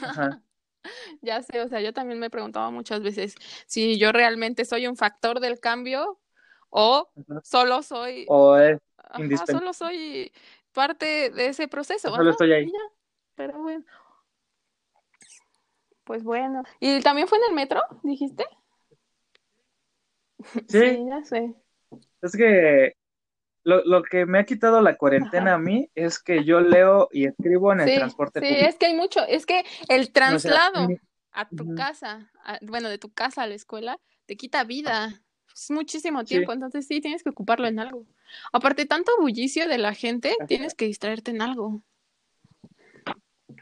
Ajá. 0.00 0.40
Ya 1.22 1.42
sé, 1.42 1.60
o 1.60 1.68
sea, 1.68 1.80
yo 1.80 1.92
también 1.92 2.18
me 2.18 2.30
preguntaba 2.30 2.70
muchas 2.70 3.02
veces 3.02 3.34
si 3.66 3.98
yo 3.98 4.12
realmente 4.12 4.64
soy 4.64 4.86
un 4.86 4.96
factor 4.96 5.40
del 5.40 5.60
cambio 5.60 6.20
o 6.70 7.08
solo 7.42 7.82
soy, 7.82 8.26
O 8.28 8.56
es, 8.56 8.78
ajá, 8.98 9.46
solo 9.46 9.72
soy 9.72 10.32
parte 10.72 11.30
de 11.30 11.46
ese 11.46 11.68
proceso. 11.68 12.14
Solo 12.14 12.30
estoy 12.30 12.52
ahí. 12.52 12.72
Pero 13.36 13.58
bueno. 13.62 13.84
Pues 16.04 16.22
bueno. 16.22 16.62
¿Y 16.80 17.00
también 17.00 17.28
fue 17.28 17.38
en 17.38 17.44
el 17.48 17.54
metro, 17.54 17.80
dijiste? 18.02 18.44
sí, 20.68 21.06
ya 21.08 21.24
sé. 21.24 21.54
es 22.22 22.36
que 22.36 22.94
lo, 23.64 23.82
lo 23.84 24.02
que 24.02 24.26
me 24.26 24.38
ha 24.38 24.44
quitado 24.44 24.80
la 24.80 24.96
cuarentena 24.96 25.52
Ajá. 25.52 25.54
a 25.54 25.58
mí 25.58 25.90
es 25.94 26.18
que 26.18 26.44
yo 26.44 26.60
leo 26.60 27.08
y 27.12 27.26
escribo 27.26 27.72
en 27.72 27.80
el 27.80 27.94
transporte 27.94 28.40
sí, 28.40 28.46
público. 28.46 28.68
es 28.68 28.76
que 28.76 28.86
hay 28.86 28.94
mucho, 28.94 29.20
es 29.26 29.46
que 29.46 29.64
el 29.88 30.02
O 30.02 30.04
sea, 30.04 30.12
traslado 30.12 30.88
a 31.32 31.48
tu 31.48 31.74
casa, 31.74 32.30
a- 32.44 32.58
bueno, 32.62 32.88
de 32.88 32.98
tu 32.98 33.12
casa 33.12 33.42
a 33.42 33.46
la 33.46 33.54
escuela, 33.54 33.98
te 34.26 34.36
quita 34.36 34.62
vida. 34.64 35.20
Es 35.54 35.70
muchísimo 35.70 36.20
Sí. 36.20 36.26
tiempo, 36.26 36.52
entonces 36.52 36.86
sí, 36.86 37.00
tienes 37.00 37.22
que 37.22 37.30
ocuparlo 37.30 37.66
en 37.66 37.78
algo. 37.78 38.06
Aparte, 38.52 38.86
tanto 38.86 39.12
bullicio 39.20 39.68
de 39.68 39.78
la 39.78 39.94
gente, 39.94 40.34
Ajá. 40.38 40.46
tienes 40.46 40.74
que 40.74 40.84
distraerte 40.86 41.30
en 41.30 41.42
algo. 41.42 41.82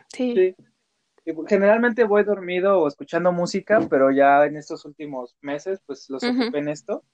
Sí. 0.09 0.55
Generalmente 1.49 2.05
voy 2.05 2.25
dormido 2.25 2.81
o 2.81 2.89
escuchando 2.89 3.31
música, 3.31 3.81
pero 3.89 4.11
ya 4.11 4.45
en 4.45 4.57
estos 4.57 4.85
últimos 4.85 5.37
meses, 5.41 5.81
pues 5.87 6.11
los 6.11 6.23
ocupé 6.25 6.59
en 6.59 6.69
esto. 6.69 7.05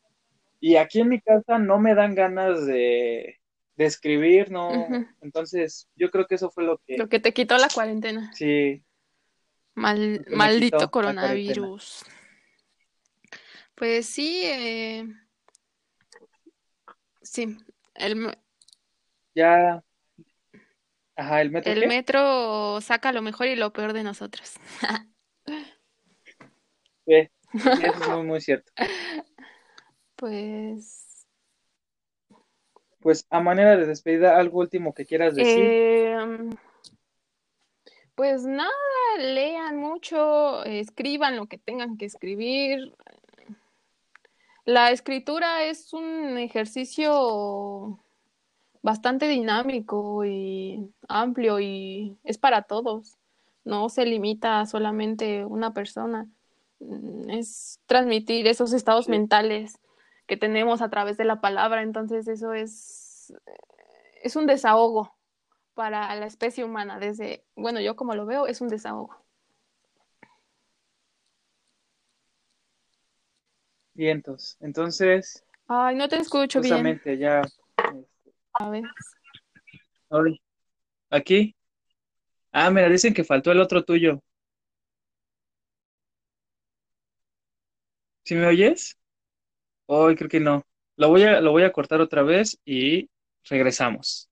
Y 0.60 0.76
aquí 0.76 1.01
en 1.01 1.09
mi 1.09 1.20
casa 1.20 1.59
no 1.59 1.78
me 1.78 1.94
dan 1.94 2.14
ganas 2.14 2.66
de, 2.66 3.39
de 3.76 3.85
escribir, 3.85 4.51
no. 4.51 4.89
Entonces, 5.20 5.89
yo 5.94 6.10
creo 6.10 6.26
que 6.26 6.35
eso 6.35 6.51
fue 6.51 6.64
lo 6.64 6.78
que, 6.78 6.97
Lo 6.98 7.09
que 7.09 7.20
te 7.20 7.32
quitó 7.32 7.56
la 7.59 7.68
cuarentena. 7.68 8.32
sí, 8.35 8.85
Mal- 9.74 10.26
maldito 10.28 10.90
coronavirus. 10.90 12.05
Pues 13.76 14.06
sí, 14.06 14.40
eh, 14.44 15.06
sí. 17.22 17.56
El, 17.94 18.36
ya, 19.36 19.85
ajá, 21.14 21.40
el 21.40 21.51
metro 21.52 21.72
el 21.72 21.80
qué? 21.80 21.86
metro 21.86 22.80
saca 22.80 23.12
lo 23.12 23.22
mejor 23.22 23.47
y 23.47 23.55
lo 23.55 23.72
peor 23.72 23.93
de 23.93 24.02
nosotros. 24.02 24.55
Sí, 27.06 27.26
eso 27.55 27.86
es 27.86 28.06
muy, 28.10 28.22
muy 28.22 28.40
cierto. 28.43 28.70
Pues, 30.19 31.27
Pues 33.01 33.24
a 33.31 33.39
manera 33.40 33.77
de 33.77 33.86
despedida, 33.86 34.36
algo 34.36 34.59
último 34.59 34.93
que 34.93 35.07
quieras 35.07 35.36
decir. 35.36 35.62
em, 35.62 36.51
pues 38.16 38.43
nada, 38.45 38.69
lean 39.19 39.77
mucho, 39.77 40.65
escriban 40.65 41.36
lo 41.36 41.47
que 41.47 41.59
tengan 41.59 41.97
que 41.97 42.07
escribir. 42.07 42.93
La 44.65 44.90
escritura 44.90 45.62
es 45.65 45.93
un 45.93 46.36
ejercicio 46.36 48.01
bastante 48.82 49.28
dinámico 49.28 50.24
y 50.24 50.93
amplio 51.09 51.61
y 51.61 52.19
es 52.24 52.39
para 52.39 52.62
todos. 52.62 53.16
No 53.65 53.89
se 53.89 54.05
limita 54.05 54.61
a 54.61 54.66
solamente 54.66 55.45
una 55.45 55.73
persona. 55.73 56.27
Mm, 56.81 57.31
Es 57.31 57.78
transmitir 57.86 58.49
esos 58.49 58.73
estados 58.73 59.07
Sí. 59.07 59.12
mentales 59.12 59.78
que 60.28 60.36
tenemos 60.36 60.82
a 60.82 60.90
través 60.90 61.16
de 61.16 61.24
la 61.24 61.40
palabra. 61.40 61.82
Entonces 61.82 62.28
eso 62.28 62.52
es, 62.52 63.34
es 64.22 64.36
un 64.36 64.46
desahogo 64.46 65.16
para 65.74 66.14
la 66.14 66.26
especie 66.26 66.64
humana. 66.64 67.00
Desde, 67.00 67.44
bueno, 67.56 67.80
yo 67.80 67.96
como 67.96 68.14
lo 68.14 68.26
veo, 68.26 68.46
es 68.46 68.60
un 68.60 68.68
desahogo. 68.68 69.16
Vientos. 73.94 74.56
Entonces, 74.60 75.44
Ay, 75.66 75.96
no 75.96 76.09
te 76.09 76.16
escucho 76.16 76.60
bien. 76.60 76.74
Justamente 76.74 77.18
ya. 77.18 77.42
A 78.52 78.70
ver. 78.70 78.84
Ay, 80.10 80.40
¿Aquí? 81.10 81.56
Ah, 82.52 82.70
mira, 82.70 82.88
dicen 82.88 83.12
que 83.12 83.24
faltó 83.24 83.50
el 83.50 83.60
otro 83.60 83.82
tuyo. 83.84 84.22
¿Sí 88.24 88.34
me 88.34 88.46
oyes? 88.46 88.98
Hoy 89.90 90.16
creo 90.16 90.28
que 90.28 90.39
no. 90.39 90.65
Lo 90.97 91.09
voy 91.09 91.23
a, 91.23 91.40
lo 91.40 91.51
voy 91.52 91.62
a 91.62 91.73
cortar 91.73 92.01
otra 92.02 92.23
vez 92.23 92.60
y 92.65 93.09
regresamos. 93.44 94.28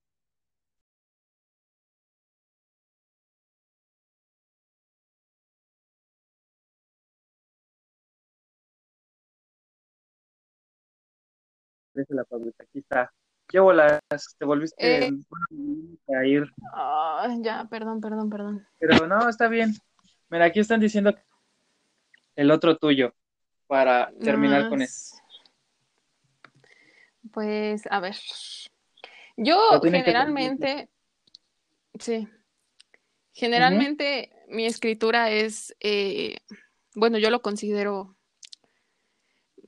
La 12.09 12.23
Pablita, 12.25 12.63
aquí 12.63 12.77
está. 12.79 13.11
¿Qué 13.47 13.59
bolas? 13.59 13.99
Te 14.37 14.45
volviste 14.45 15.07
Eh. 15.07 15.11
a 16.15 16.25
ir. 16.25 16.45
Ya, 17.41 17.67
perdón, 17.67 17.99
perdón, 17.99 18.29
perdón. 18.29 18.67
Pero 18.77 19.07
no, 19.07 19.27
está 19.27 19.47
bien. 19.47 19.73
Mira, 20.29 20.45
aquí 20.45 20.59
están 20.59 20.79
diciendo 20.79 21.15
el 22.35 22.51
otro 22.51 22.77
tuyo 22.77 23.15
para 23.65 24.11
terminar 24.21 24.69
con 24.69 24.83
esto. 24.83 25.17
Pues, 27.31 27.83
a 27.89 27.99
ver. 27.99 28.15
Yo 29.35 29.79
generalmente, 29.83 30.89
sí, 31.99 32.27
generalmente 33.33 34.31
mi 34.47 34.65
escritura 34.65 35.29
es, 35.29 35.75
eh, 35.79 36.37
bueno, 36.95 37.19
yo 37.19 37.29
lo 37.29 37.41
considero 37.41 38.15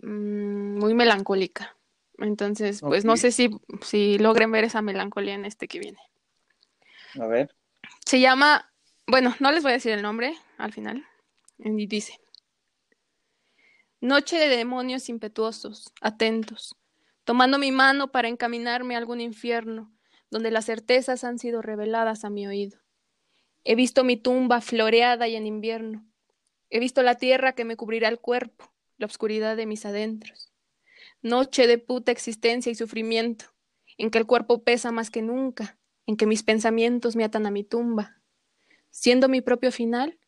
mm, 0.01 0.79
muy 0.79 0.93
melancólica. 0.93 1.75
Entonces, 2.17 2.81
pues 2.81 3.05
no 3.05 3.15
sé 3.15 3.31
si, 3.31 3.49
si 3.81 4.17
logren 4.17 4.51
ver 4.51 4.65
esa 4.65 4.81
melancolía 4.81 5.35
en 5.35 5.45
este 5.45 5.67
que 5.67 5.79
viene. 5.79 5.99
A 7.19 7.27
ver. 7.27 7.55
Se 8.05 8.19
llama, 8.19 8.73
bueno, 9.07 9.35
no 9.39 9.51
les 9.51 9.63
voy 9.63 9.71
a 9.71 9.75
decir 9.75 9.93
el 9.93 10.01
nombre 10.01 10.35
al 10.57 10.73
final. 10.73 11.05
Y 11.59 11.87
dice, 11.87 12.19
Noche 14.01 14.37
de 14.37 14.47
demonios 14.47 15.09
impetuosos, 15.09 15.91
atentos, 15.99 16.75
tomando 17.23 17.59
mi 17.59 17.71
mano 17.71 18.11
para 18.11 18.27
encaminarme 18.27 18.95
a 18.95 18.97
algún 18.97 19.21
infierno, 19.21 19.93
donde 20.29 20.51
las 20.51 20.65
certezas 20.65 21.23
han 21.23 21.39
sido 21.39 21.61
reveladas 21.61 22.23
a 22.25 22.29
mi 22.29 22.47
oído. 22.47 22.79
He 23.63 23.75
visto 23.75 24.03
mi 24.03 24.17
tumba 24.17 24.61
floreada 24.61 25.27
y 25.27 25.35
en 25.35 25.45
invierno. 25.45 26.05
He 26.69 26.79
visto 26.79 27.03
la 27.03 27.15
tierra 27.15 27.53
que 27.53 27.65
me 27.65 27.75
cubrirá 27.75 28.07
el 28.07 28.19
cuerpo, 28.19 28.71
la 28.97 29.05
oscuridad 29.05 29.57
de 29.57 29.65
mis 29.65 29.85
adentros. 29.85 30.53
Noche 31.21 31.67
de 31.67 31.77
puta 31.77 32.11
existencia 32.11 32.71
y 32.71 32.75
sufrimiento, 32.75 33.45
en 33.97 34.11
que 34.11 34.17
el 34.17 34.25
cuerpo 34.25 34.63
pesa 34.63 34.91
más 34.91 35.09
que 35.09 35.21
nunca, 35.21 35.77
en 36.05 36.15
que 36.15 36.25
mis 36.25 36.43
pensamientos 36.43 37.15
me 37.15 37.23
atan 37.23 37.45
a 37.45 37.51
mi 37.51 37.63
tumba. 37.63 38.21
Siendo 38.89 39.29
mi 39.29 39.41
propio 39.41 39.71
final, 39.71 40.19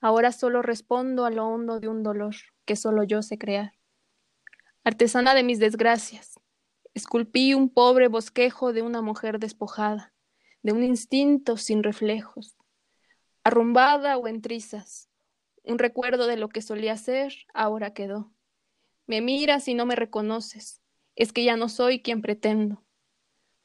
ahora 0.00 0.32
solo 0.32 0.62
respondo 0.62 1.24
a 1.24 1.30
lo 1.30 1.46
hondo 1.46 1.80
de 1.80 1.88
un 1.88 2.02
dolor 2.02 2.34
que 2.64 2.76
solo 2.76 3.04
yo 3.04 3.22
sé 3.22 3.38
crear. 3.38 3.75
Artesana 4.86 5.34
de 5.34 5.42
mis 5.42 5.58
desgracias, 5.58 6.38
esculpí 6.94 7.54
un 7.54 7.70
pobre 7.70 8.06
bosquejo 8.06 8.72
de 8.72 8.82
una 8.82 9.02
mujer 9.02 9.40
despojada, 9.40 10.14
de 10.62 10.70
un 10.70 10.84
instinto 10.84 11.56
sin 11.56 11.82
reflejos, 11.82 12.56
arrumbada 13.42 14.16
o 14.16 14.28
en 14.28 14.40
trizas. 14.40 15.10
Un 15.64 15.80
recuerdo 15.80 16.28
de 16.28 16.36
lo 16.36 16.48
que 16.48 16.62
solía 16.62 16.96
ser 16.96 17.34
ahora 17.52 17.94
quedó. 17.94 18.32
Me 19.08 19.20
miras 19.20 19.66
y 19.66 19.74
no 19.74 19.86
me 19.86 19.96
reconoces, 19.96 20.80
es 21.16 21.32
que 21.32 21.42
ya 21.42 21.56
no 21.56 21.68
soy 21.68 22.00
quien 22.00 22.22
pretendo. 22.22 22.84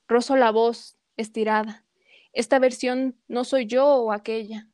Rozo 0.08 0.36
la 0.36 0.50
voz, 0.50 0.98
estirada. 1.18 1.86
Esta 2.34 2.58
versión 2.58 3.16
no 3.28 3.44
soy 3.44 3.68
yo 3.68 3.86
o 3.86 4.12
aquella. 4.12 4.72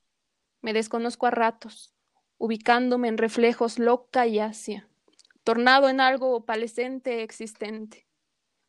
Me 0.62 0.72
desconozco 0.72 1.26
a 1.26 1.32
ratos, 1.32 1.94
ubicándome 2.38 3.10
en 3.10 3.18
reflejos 3.18 3.80
loca 3.80 4.28
y 4.28 4.40
asia, 4.40 4.87
tornado 5.48 5.88
en 5.88 6.02
algo 6.02 6.36
opalescente 6.36 7.24
existente. 7.24 8.06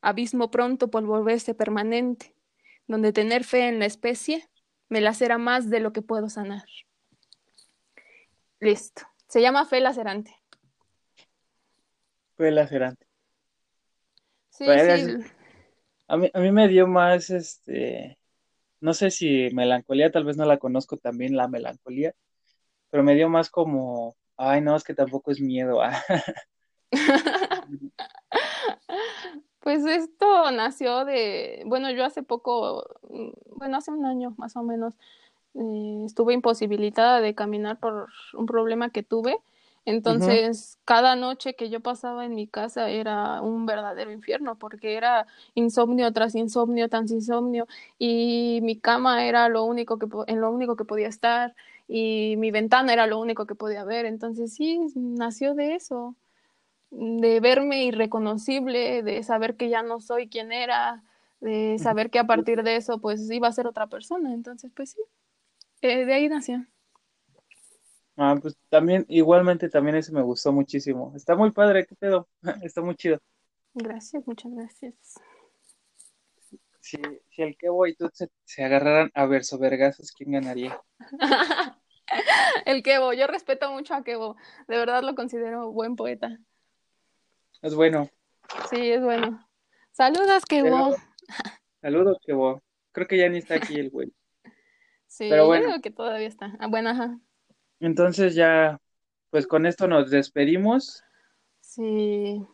Abismo 0.01 0.49
pronto 0.53 0.93
por 0.93 1.05
volverse 1.05 1.53
permanente, 1.53 2.37
donde 2.87 3.13
tener 3.13 3.43
fe 3.43 3.67
en 3.67 3.81
la 3.81 3.87
especie 3.87 4.49
me 4.89 5.01
lacera 5.01 5.39
más 5.39 5.71
de 5.71 5.81
lo 5.81 5.93
que 5.93 6.03
puedo 6.03 6.29
sanar. 6.29 6.63
Listo. 8.61 9.03
Se 9.27 9.43
llama 9.43 9.65
Fe 9.65 9.81
lacerante. 9.81 10.37
Fue 12.37 12.53
lacerante. 12.53 13.09
Sí, 14.51 14.65
sí. 14.65 15.05
sí. 15.05 15.31
A 16.07 16.17
mí, 16.17 16.31
a 16.33 16.39
mí 16.39 16.53
me 16.53 16.69
dio 16.69 16.87
más, 16.87 17.31
este, 17.31 18.21
no 18.81 18.95
sé 18.95 19.11
si 19.11 19.49
melancolía, 19.53 20.13
tal 20.13 20.25
vez 20.25 20.37
no 20.37 20.45
la 20.45 20.59
conozco 20.59 20.97
también 20.97 21.37
la 21.37 21.49
melancolía, 21.49 22.15
pero 22.89 23.03
me 23.03 23.17
dio 23.17 23.29
más 23.29 23.51
como, 23.51 24.17
ay, 24.37 24.61
no, 24.61 24.77
es 24.77 24.85
que 24.85 24.95
tampoco 24.95 25.33
es 25.33 25.41
miedo. 25.41 25.83
ah. 25.83 26.05
Pues 29.61 29.85
esto 29.85 30.51
nació 30.51 31.05
de, 31.05 31.63
bueno, 31.67 31.91
yo 31.91 32.05
hace 32.05 32.23
poco, 32.23 32.85
mm, 33.11 33.57
bueno, 33.57 33.77
hace 33.77 33.91
un 33.91 34.07
año 34.07 34.35
más 34.39 34.57
o 34.57 34.63
menos, 34.63 34.95
eh, 35.55 36.05
estuve 36.07 36.35
imposibilitada 36.35 37.21
de 37.21 37.35
caminar 37.35 37.79
por 37.79 38.09
un 38.35 38.47
problema 38.47 38.91
que 38.91 39.03
tuve. 39.03 39.39
Entonces, 39.85 40.79
cada 40.85 41.17
noche 41.17 41.55
que 41.55 41.71
yo 41.71 41.81
pasaba 41.81 42.25
en 42.27 42.35
mi 42.35 42.47
casa 42.47 42.91
era 42.91 43.41
un 43.43 43.67
verdadero 43.67 44.13
infierno, 44.13 44.57
porque 44.59 44.95
era 44.97 45.27
insomnio 45.55 46.13
tras 46.13 46.35
insomnio, 46.35 46.89
tras 46.89 47.11
insomnio, 47.11 47.67
y 47.99 48.61
mi 48.63 48.79
cama 48.79 49.27
era 49.27 49.49
lo 49.49 49.65
único 49.65 49.99
que, 49.99 50.07
en 50.29 50.41
lo 50.41 50.51
único 50.51 50.77
que 50.77 50.85
podía 50.85 51.09
estar, 51.09 51.55
y 51.89 52.37
mi 52.39 52.51
ventana 52.51 52.93
era 52.93 53.07
lo 53.07 53.19
único 53.19 53.47
que 53.47 53.55
podía 53.55 53.85
ver. 53.85 54.07
Entonces, 54.07 54.55
sí, 54.55 54.79
nació 54.95 55.55
de 55.55 55.75
eso 55.75 56.15
de 56.91 57.41
verme 57.41 57.85
irreconocible, 57.85 59.03
de 59.03 59.23
saber 59.23 59.57
que 59.57 59.69
ya 59.69 59.83
no 59.83 60.01
soy 60.01 60.29
quien 60.29 60.53
era, 60.53 61.05
de 61.41 61.79
saber 61.79 62.11
que 62.11 62.19
a 62.19 62.27
partir 62.27 62.63
de 62.63 62.77
eso 62.77 63.01
pues 63.01 63.31
iba 63.31 63.49
a 63.49 63.53
ser 63.53 63.67
otra 63.67 63.87
persona. 63.89 64.33
Entonces, 64.33 64.73
pues 64.75 64.91
sí, 64.93 65.01
eh, 65.83 66.05
de 66.05 66.15
ahí 66.15 66.29
nació. 66.29 66.67
Ah, 68.17 68.37
pues 68.41 68.57
también, 68.69 69.07
igualmente 69.09 69.69
también 69.69 69.97
ese 69.97 70.13
me 70.13 70.23
gustó 70.23 70.53
muchísimo. 70.53 71.13
Está 71.15 71.37
muy 71.37 71.53
padre, 71.53 71.87
qué 71.87 71.95
pedo, 71.95 72.29
está 72.63 72.83
muy 72.83 72.97
chido. 72.97 73.19
Gracias, 73.75 74.27
muchas 74.27 74.53
gracias. 74.53 74.95
Si, 76.81 76.97
si 77.31 77.43
el 77.43 77.57
Kevo 77.57 77.87
y 77.87 77.95
tú 77.95 78.11
se, 78.13 78.29
se 78.45 78.65
agarraran 78.65 79.11
a 79.15 79.27
verso 79.27 79.59
vergazos, 79.59 80.11
¿quién 80.11 80.33
ganaría? 80.33 80.81
El 82.65 82.83
Kevo, 82.83 83.13
yo 83.13 83.27
respeto 83.27 83.71
mucho 83.71 83.95
a 83.95 84.03
Kevo, 84.03 84.37
de 84.67 84.79
verdad 84.79 85.03
lo 85.03 85.15
considero 85.15 85.71
buen 85.71 85.95
poeta. 85.95 86.39
Es 87.63 87.75
bueno. 87.75 88.09
Sí, 88.71 88.91
es 88.91 89.03
bueno. 89.03 89.45
Saludos, 89.91 90.45
Kevo. 90.45 90.97
Saludos, 91.81 92.19
Kevo. 92.25 92.63
Creo 92.93 93.07
que 93.07 93.19
ya 93.19 93.29
ni 93.29 93.39
está 93.39 93.57
aquí 93.57 93.79
el 93.79 93.91
güey. 93.91 94.13
Sí, 95.11 95.27
pero 95.31 95.47
bueno. 95.47 95.69
digo 95.69 95.81
que 95.81 95.91
todavía 95.91 96.29
está. 96.29 96.55
Ah, 96.61 96.67
bueno, 96.67 96.91
ajá. 96.91 97.19
Entonces 97.81 98.35
ya, 98.35 98.79
pues 99.31 99.47
con 99.47 99.65
esto 99.65 99.89
nos 99.89 100.11
despedimos. 100.11 101.03
Sí, 101.61 102.47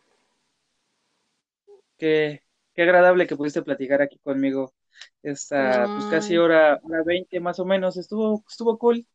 Qué, 1.97 2.41
qué 2.73 2.81
agradable 2.81 3.27
que 3.27 3.35
pudiste 3.35 3.61
platicar 3.61 4.01
aquí 4.01 4.19
conmigo 4.19 4.73
esta, 5.21 5.85
pues 5.85 6.05
casi 6.05 6.33
Ay. 6.33 6.37
hora, 6.37 6.79
hora 6.81 7.03
20 7.03 7.39
más 7.39 7.59
o 7.59 7.65
menos. 7.65 7.97
Estuvo, 7.97 8.43
estuvo 8.47 8.77
cool. 8.77 9.05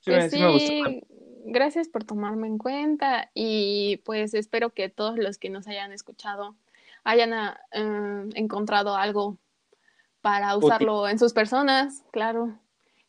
Sí, 0.00 0.10
me, 0.10 0.28
sí 0.28 0.38
me 0.38 0.52
gustó. 0.52 0.72
Gracias 1.46 1.88
por 1.88 2.04
tomarme 2.04 2.46
en 2.46 2.58
cuenta 2.58 3.30
y 3.34 3.98
pues 4.04 4.34
espero 4.34 4.70
que 4.70 4.88
todos 4.88 5.18
los 5.18 5.38
que 5.38 5.50
nos 5.50 5.66
hayan 5.68 5.92
escuchado 5.92 6.56
hayan 7.04 7.32
ah, 7.32 7.60
eh, 7.72 8.28
encontrado 8.34 8.96
algo 8.96 9.38
para 10.20 10.56
usarlo 10.56 11.08
en 11.08 11.20
sus 11.20 11.32
personas, 11.32 12.04
claro, 12.10 12.58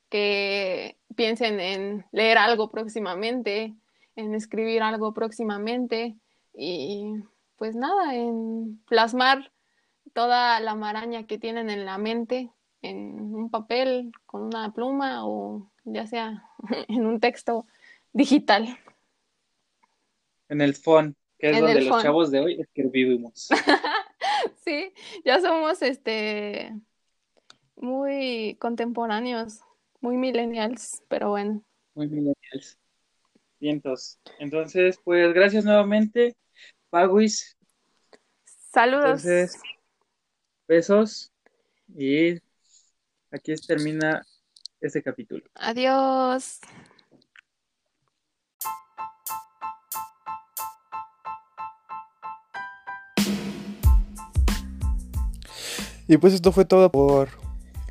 que 0.10 0.98
piensen 1.16 1.60
en 1.60 2.06
leer 2.12 2.38
algo 2.38 2.70
próximamente, 2.70 3.74
en 4.16 4.36
escribir 4.36 4.84
algo 4.84 5.14
próximamente 5.14 6.16
y 6.54 7.12
pues 7.56 7.76
nada, 7.76 8.14
en 8.14 8.80
plasmar 8.88 9.52
toda 10.14 10.60
la 10.60 10.76
maraña 10.76 11.26
que 11.26 11.40
tienen 11.40 11.72
en 11.72 11.86
la 11.86 11.98
mente 11.98 12.52
en 12.84 13.34
un 13.34 13.50
papel 13.50 14.12
con 14.26 14.44
una 14.44 14.72
pluma 14.74 15.26
o 15.26 15.70
ya 15.86 16.06
sea 16.06 16.46
en 16.88 17.06
un 17.06 17.20
texto 17.20 17.66
digital. 18.14 18.80
En 20.50 20.62
el 20.62 20.76
phone, 20.76 21.16
que 21.38 21.50
es 21.50 21.56
En 21.58 21.62
donde 21.62 21.82
los 21.82 21.90
phone. 21.90 22.04
chavos 22.04 22.32
de 22.32 22.40
hoy 22.40 22.62
escribimos. 22.62 23.50
Sí, 24.64 24.94
ya 25.24 25.40
somos 25.40 25.82
este 25.82 26.74
muy 27.76 28.58
contemporáneos, 28.60 29.62
muy 30.02 30.18
millennials, 30.18 31.02
pero 31.08 31.30
bueno. 31.30 31.64
Muy 31.96 32.08
millennials. 32.08 32.78
Vientos. 33.60 34.20
Entonces, 34.40 35.00
pues 35.04 35.34
gracias 35.34 35.64
nuevamente, 35.64 36.36
Paguis. 36.90 37.58
Saludos. 38.74 39.26
Entonces, 39.26 39.62
besos 40.68 41.32
y 41.96 42.40
aquí 43.32 43.56
termina 43.56 44.22
este 44.82 45.02
capítulo. 45.02 45.44
Adiós. 45.56 46.60
Y 56.08 56.18
pues 56.18 56.34
esto 56.34 56.52
fue 56.52 56.66
todo 56.66 56.92
por, 56.92 57.30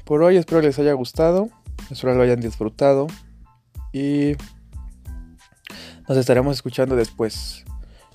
por 0.04 0.22
hoy. 0.22 0.36
Espero 0.36 0.60
les 0.60 0.78
haya 0.78 0.92
gustado. 0.94 1.50
Espero 1.90 2.14
lo 2.14 2.22
hayan 2.22 2.40
disfrutado. 2.40 3.06
Y 3.92 4.32
nos 6.08 6.18
estaremos 6.18 6.56
escuchando 6.56 6.96
después. 6.96 7.64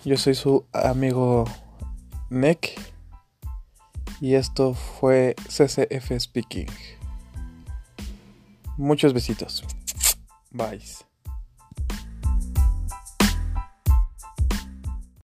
Yo 0.03 0.17
soy 0.17 0.35
su 0.35 0.65
amigo 0.73 1.45
Nick. 2.29 2.79
Y 4.19 4.35
esto 4.35 4.73
fue 4.73 5.35
CCF 5.47 6.19
Speaking. 6.19 6.67
Muchos 8.77 9.13
besitos. 9.13 9.63
Bye. 10.51 10.81